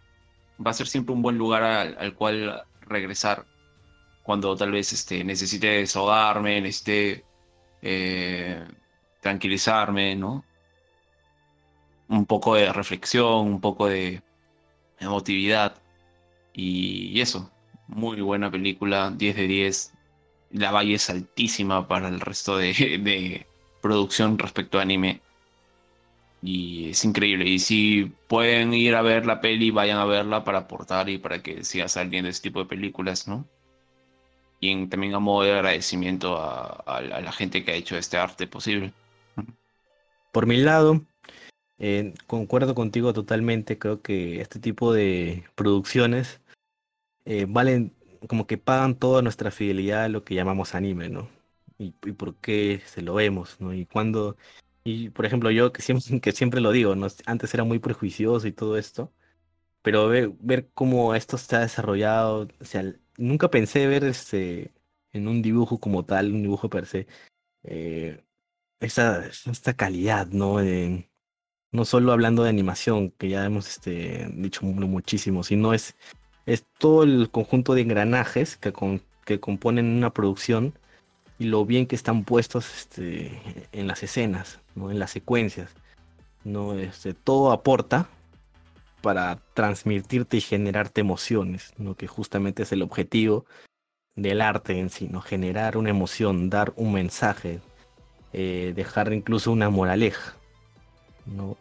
va 0.64 0.70
a 0.70 0.74
ser 0.74 0.86
siempre 0.86 1.14
un 1.14 1.22
buen 1.22 1.36
lugar 1.36 1.62
al, 1.62 2.14
cual 2.14 2.62
regresar 2.82 3.44
cuando 4.22 4.56
tal 4.56 4.70
vez 4.70 4.92
este, 4.92 5.24
necesite 5.24 5.66
desahogarme, 5.66 6.60
necesite 6.60 7.24
eh, 7.82 8.64
tranquilizarme, 9.20 10.16
¿no? 10.16 10.44
Un 12.08 12.26
poco 12.26 12.54
de 12.54 12.72
reflexión, 12.72 13.46
un 13.46 13.60
poco 13.60 13.86
de 13.86 14.22
emotividad. 14.98 15.76
Y, 16.52 17.20
eso, 17.20 17.50
muy 17.88 18.20
buena 18.20 18.50
película, 18.50 19.10
10 19.10 19.36
de 19.36 19.46
10. 19.46 19.94
La 20.52 20.70
valle 20.70 20.94
es 20.94 21.10
altísima 21.10 21.88
para 21.88 22.08
el 22.08 22.20
resto 22.20 22.56
de, 22.58 23.46
producción 23.80 24.38
respecto 24.38 24.78
a 24.78 24.82
anime. 24.82 25.20
Y 26.42 26.90
es 26.90 27.04
increíble. 27.04 27.46
Y 27.48 27.58
si 27.58 28.12
pueden 28.28 28.74
ir 28.74 28.96
a 28.96 29.02
ver 29.02 29.26
la 29.26 29.40
peli, 29.40 29.70
vayan 29.70 29.98
a 29.98 30.04
verla 30.04 30.44
para 30.44 30.58
aportar 30.58 31.08
y 31.08 31.18
para 31.18 31.42
que 31.42 31.64
siga 31.64 31.88
saliendo 31.88 32.28
este 32.28 32.48
tipo 32.48 32.60
de 32.60 32.66
películas, 32.66 33.28
¿no? 33.28 33.46
Y 34.60 34.86
también 34.86 35.14
a 35.14 35.18
modo 35.18 35.44
de 35.44 35.52
agradecimiento 35.52 36.38
a, 36.38 37.00
la 37.00 37.32
gente 37.32 37.64
que 37.64 37.72
ha 37.72 37.74
hecho 37.74 37.96
este 37.96 38.16
arte 38.16 38.46
posible. 38.46 38.92
Por 40.32 40.46
mi 40.46 40.56
lado, 40.56 41.02
eh, 41.82 42.14
concuerdo 42.28 42.74
contigo 42.76 43.12
totalmente. 43.12 43.78
Creo 43.78 44.02
que 44.02 44.40
este 44.40 44.60
tipo 44.60 44.92
de 44.94 45.44
producciones 45.56 46.40
eh, 47.24 47.46
valen 47.48 47.94
como 48.28 48.46
que 48.46 48.59
pagan 48.59 48.96
toda 48.96 49.22
nuestra 49.22 49.50
fidelidad 49.50 50.04
a 50.04 50.09
lo 50.09 50.24
que 50.24 50.34
llamamos 50.36 50.74
anime, 50.76 51.09
¿no? 51.09 51.28
Y, 51.78 51.90
por 51.92 52.36
qué 52.36 52.82
se 52.86 53.02
lo 53.02 53.14
vemos, 53.14 53.60
¿no? 53.60 53.74
Y 53.74 53.86
cuando 53.86 54.36
y 54.84 55.10
por 55.10 55.26
ejemplo, 55.26 55.50
yo 55.50 55.72
que 55.72 55.82
siempre, 55.82 56.32
siempre 56.32 56.60
lo 56.60 56.72
digo, 56.72 56.96
¿no? 56.96 57.09
antes 57.26 57.54
era 57.54 57.64
muy 57.64 57.78
prejuicioso 57.80 58.46
y 58.48 58.52
todo 58.52 58.78
esto, 58.78 59.12
pero 59.82 60.09
ver, 60.09 60.70
cómo 60.74 61.14
esto 61.14 61.38
se 61.38 61.56
ha 61.56 61.60
desarrollado, 61.60 62.48
o 62.60 62.64
sea, 62.64 62.84
nunca 63.18 63.50
pensé 63.50 63.86
ver 63.88 64.04
este, 64.04 64.72
en 65.12 65.28
un 65.28 65.42
dibujo 65.42 65.80
como 65.80 66.04
tal, 66.04 66.32
un 66.32 66.42
dibujo 66.42 66.70
per 66.70 66.86
se, 66.86 67.06
eh, 67.64 68.22
esta, 68.80 69.26
esta 69.26 69.74
calidad, 69.74 70.28
¿no? 70.28 70.60
No 71.73 71.86
solo 71.86 72.12
hablando 72.12 72.44
de 72.44 72.51
animación, 72.51 73.11
que 73.12 73.31
ya 73.31 73.44
hemos 73.44 73.69
este, 73.69 74.28
dicho 74.35 74.65
muchísimo, 74.65 75.43
sino 75.43 75.73
es, 75.73 75.97
es 76.47 76.65
todo 76.78 77.03
el 77.03 77.31
conjunto 77.31 77.74
de 77.74 77.81
engranajes 77.81 78.57
que, 78.57 78.73
que 79.24 79.40
componen 79.40 79.86
una 79.86 80.12
producción 80.12 80.74
y 81.39 81.47
lo 81.47 81.65
bien 81.65 81.86
que 81.86 81.97
están 81.97 82.24
puestos 82.24 82.73
este, 82.77 83.40
en 83.73 83.86
las 83.89 84.03
escenas, 84.03 84.61
¿no? 84.74 84.90
en 84.90 84.99
las 84.99 85.11
secuencias. 85.11 85.70
¿no? 86.44 86.74
Este, 86.74 87.15
todo 87.15 87.53
aporta 87.53 88.09
para 89.01 89.40
transmitirte 89.55 90.36
y 90.36 90.40
generarte 90.40 91.01
emociones, 91.01 91.73
¿no? 91.78 91.97
que 91.97 92.07
justamente 92.07 92.65
es 92.65 92.73
el 92.73 92.82
objetivo 92.82 93.47
del 94.15 94.43
arte 94.43 94.78
en 94.78 94.90
sí, 94.90 95.09
¿no? 95.09 95.23
generar 95.23 95.77
una 95.78 95.90
emoción, 95.90 96.51
dar 96.51 96.74
un 96.77 96.93
mensaje, 96.93 97.61
eh, 98.32 98.73
dejar 98.77 99.12
incluso 99.12 99.51
una 99.51 99.70
moraleja. 99.70 100.36
¿No? 101.27 101.57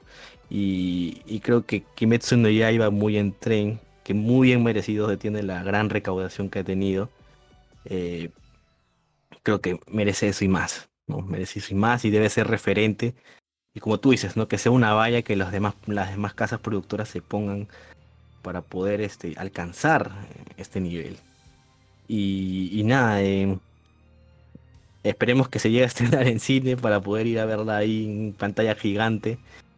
Y, 0.50 1.40
creo 1.42 1.66
que 1.66 1.84
Kimetsu 1.96 2.38
no 2.38 2.50
ya 2.50 2.72
iba 2.72 2.90
muy 2.90 3.18
en 3.18 3.34
tren, 3.34 3.80
que 4.04 4.14
muy 4.14 4.50
bien 4.50 4.64
merecido 4.64 5.18
tiene 5.18 5.44
la 5.44 5.64
gran 5.64 5.90
recaudación 5.90 6.50
que 6.50 6.60
ha 6.60 6.64
tenido. 6.64 7.10
Eh, 7.86 8.30
creo 9.44 9.62
que 9.62 9.80
merece 9.88 10.30
eso 10.30 10.44
y 10.46 10.48
más, 10.50 10.90
¿no? 11.08 11.22
Merece 11.22 11.60
eso 11.60 11.74
y 11.74 11.76
más 11.76 12.06
y 12.06 12.10
debe 12.10 12.30
ser 12.30 12.48
referente. 12.48 13.16
Y 13.74 13.80
como 13.80 14.00
tú 14.00 14.12
dices, 14.12 14.36
¿no? 14.36 14.48
Que 14.48 14.58
sea 14.58 14.72
una 14.72 14.94
valla 14.94 15.22
que 15.22 15.36
las 15.36 15.52
demás, 15.52 15.76
las 15.88 16.12
demás 16.12 16.34
casas 16.34 16.60
productoras 16.60 17.10
se 17.10 17.22
pongan 17.22 17.68
para 18.42 18.62
poder 18.62 19.02
este, 19.02 19.34
alcanzar 19.38 20.12
este 20.58 20.82
nivel. 20.82 21.18
Y, 22.08 22.82
nada, 22.84 23.22
eh, 23.22 23.58
esperemos 25.04 25.50
que 25.50 25.60
se 25.60 25.72
llegue 25.72 25.84
a 25.84 25.88
estrenar 25.88 26.28
en 26.28 26.40
cine 26.40 26.78
para 26.78 27.02
poder 27.02 27.28
ir 27.28 27.40
a 27.40 27.46
verla 27.46 27.78
ahí 27.78 28.06
en 28.06 28.34
pantalla 28.34 28.76
gigante. 28.76 29.38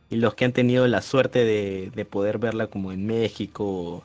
Y 0.10 0.18
los 0.18 0.36
que 0.36 0.46
han 0.46 0.54
tenido 0.54 0.88
la 0.88 1.02
suerte 1.02 1.44
de, 1.44 1.92
de 1.96 2.06
poder 2.06 2.38
verla 2.38 2.68
como 2.68 2.92
en 2.92 3.06
México 3.08 4.04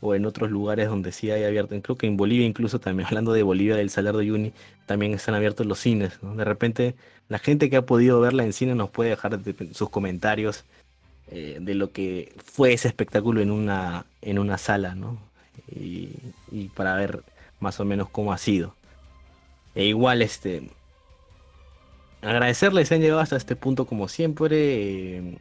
o 0.00 0.14
en 0.14 0.26
otros 0.26 0.50
lugares 0.50 0.88
donde 0.88 1.12
sí 1.12 1.30
hay 1.30 1.44
abierto, 1.44 1.80
creo 1.80 1.96
que 1.96 2.06
en 2.06 2.16
Bolivia 2.16 2.46
incluso 2.46 2.78
también, 2.78 3.06
hablando 3.08 3.32
de 3.32 3.42
Bolivia, 3.42 3.76
del 3.76 3.90
Salar 3.90 4.14
de 4.14 4.20
Uyuni, 4.20 4.52
también 4.86 5.14
están 5.14 5.34
abiertos 5.34 5.66
los 5.66 5.78
cines. 5.78 6.18
De 6.20 6.44
repente, 6.44 6.94
la 7.28 7.38
gente 7.38 7.70
que 7.70 7.76
ha 7.76 7.86
podido 7.86 8.20
verla 8.20 8.44
en 8.44 8.52
cine 8.52 8.74
nos 8.74 8.90
puede 8.90 9.10
dejar 9.10 9.40
sus 9.72 9.88
comentarios 9.88 10.64
eh, 11.28 11.58
de 11.60 11.74
lo 11.74 11.90
que 11.90 12.34
fue 12.44 12.74
ese 12.74 12.88
espectáculo 12.88 13.40
en 13.40 13.50
una, 13.50 14.04
en 14.20 14.38
una 14.38 14.58
sala, 14.58 14.94
¿no? 14.94 15.18
Y, 15.74 16.10
para 16.74 16.94
ver 16.96 17.22
más 17.60 17.80
o 17.80 17.84
menos 17.84 18.08
cómo 18.10 18.32
ha 18.32 18.38
sido. 18.38 18.76
E 19.74 19.84
igual, 19.84 20.22
este, 20.22 20.70
agradecerles 22.22 22.88
si 22.88 22.94
han 22.94 23.00
llegado 23.00 23.20
hasta 23.20 23.36
este 23.36 23.56
punto 23.56 23.86
como 23.86 24.08
siempre. 24.08 25.18
Eh, 25.18 25.38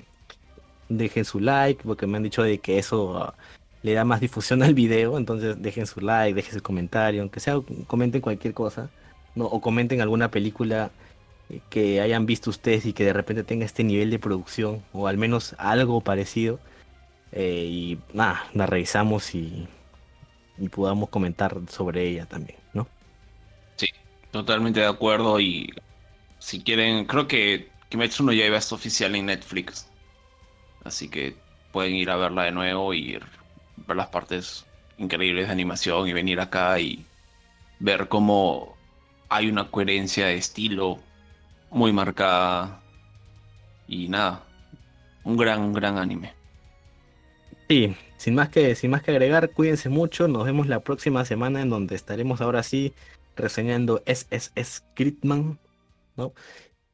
dejen 0.89 1.25
su 1.25 1.39
like, 1.39 1.83
porque 1.83 2.07
me 2.07 2.17
han 2.17 2.23
dicho 2.23 2.43
de 2.43 2.59
que 2.59 2.77
eso 2.77 3.33
le 3.81 3.93
da 3.93 4.05
más 4.05 4.21
difusión 4.21 4.63
al 4.63 4.73
video, 4.73 5.17
entonces 5.17 5.61
dejen 5.61 5.87
su 5.87 6.01
like, 6.01 6.35
dejen 6.35 6.53
su 6.53 6.61
comentario, 6.63 7.21
aunque 7.21 7.39
sea 7.39 7.61
comenten 7.87 8.21
cualquier 8.21 8.53
cosa, 8.53 8.89
o 9.35 9.61
comenten 9.61 10.01
alguna 10.01 10.29
película 10.31 10.91
eh, 11.49 11.61
que 11.69 12.01
hayan 12.01 12.25
visto 12.25 12.49
ustedes 12.49 12.85
y 12.85 12.93
que 12.93 13.05
de 13.05 13.13
repente 13.13 13.43
tenga 13.43 13.65
este 13.65 13.83
nivel 13.83 14.09
de 14.09 14.19
producción, 14.19 14.83
o 14.93 15.07
al 15.07 15.17
menos 15.17 15.55
algo 15.57 16.01
parecido, 16.01 16.59
eh, 17.31 17.65
y 17.69 17.99
nada, 18.13 18.43
la 18.53 18.65
revisamos 18.67 19.33
y, 19.35 19.67
y 20.57 20.69
podamos 20.69 21.09
comentar 21.09 21.57
sobre 21.69 22.07
ella 22.07 22.25
también, 22.25 22.59
totalmente 24.33 24.79
de 24.79 24.87
acuerdo, 24.87 25.39
y 25.39 25.71
si 26.39 26.61
quieren, 26.63 27.05
creo 27.05 27.27
que 27.27 27.69
Kimetsu 27.89 28.23
no 28.23 28.33
Yaiba 28.33 28.57
está 28.57 28.73
oficial 28.73 29.15
en 29.15 29.27
Netflix, 29.27 29.87
así 30.83 31.07
que 31.07 31.37
pueden 31.71 31.95
ir 31.95 32.09
a 32.09 32.17
verla 32.17 32.43
de 32.43 32.51
nuevo 32.51 32.95
y 32.95 33.19
ver 33.87 33.95
las 33.95 34.07
partes 34.07 34.65
increíbles 34.97 35.45
de 35.45 35.53
animación 35.53 36.07
y 36.07 36.13
venir 36.13 36.39
acá 36.39 36.79
y 36.79 37.05
ver 37.79 38.07
cómo 38.07 38.75
hay 39.29 39.49
una 39.49 39.69
coherencia 39.69 40.25
de 40.25 40.35
estilo 40.35 40.99
muy 41.69 41.93
marcada 41.93 42.81
y 43.87 44.07
nada, 44.07 44.43
un 45.23 45.37
gran, 45.37 45.73
gran 45.73 45.99
anime. 45.99 46.33
Sí, 47.69 47.95
sin 48.17 48.33
más 48.33 48.49
que, 48.49 48.73
sin 48.73 48.89
más 48.89 49.03
que 49.03 49.11
agregar, 49.11 49.51
cuídense 49.51 49.89
mucho, 49.89 50.27
nos 50.27 50.45
vemos 50.45 50.65
la 50.65 50.79
próxima 50.79 51.23
semana 51.23 51.61
en 51.61 51.69
donde 51.69 51.95
estaremos 51.95 52.41
ahora 52.41 52.63
sí 52.63 52.93
reseñando 53.35 54.03
SSS 54.05 54.83
Critman, 54.93 55.59
¿no? 56.15 56.33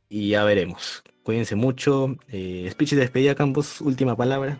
Y 0.09 0.29
ya 0.29 0.43
veremos. 0.43 1.03
Cuídense 1.23 1.55
mucho. 1.55 2.15
Eh, 2.29 2.67
speech 2.71 2.91
de 2.91 3.01
despedida, 3.01 3.35
Campos, 3.35 3.81
última 3.81 4.15
palabra 4.15 4.59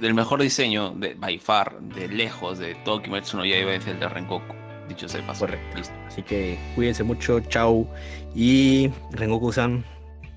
del 0.00 0.14
mejor 0.14 0.42
diseño 0.42 0.90
de 0.90 1.14
by 1.14 1.38
far, 1.38 1.80
de 1.80 2.08
lejos, 2.08 2.58
de 2.58 2.74
todo 2.84 3.02
Kimetsu 3.02 3.36
no 3.36 3.44
Yaiba 3.44 3.74
es 3.74 3.86
el 3.86 3.98
de 4.00 4.08
Rengoku. 4.08 4.54
Dicho 4.88 5.08
sea 5.08 5.26
paso. 5.26 5.46
Correcto. 5.46 5.76
Listo. 5.76 5.94
Así 6.06 6.22
que 6.22 6.58
cuídense 6.74 7.02
mucho, 7.02 7.40
chao. 7.40 7.88
Y 8.34 8.90
Rengoku-san, 9.12 9.84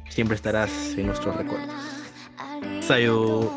siempre 0.09 0.35
estarás 0.35 0.71
en 0.97 1.07
nuestros 1.07 1.35
recuerdos. 1.35 1.69
Sayo. 2.81 3.51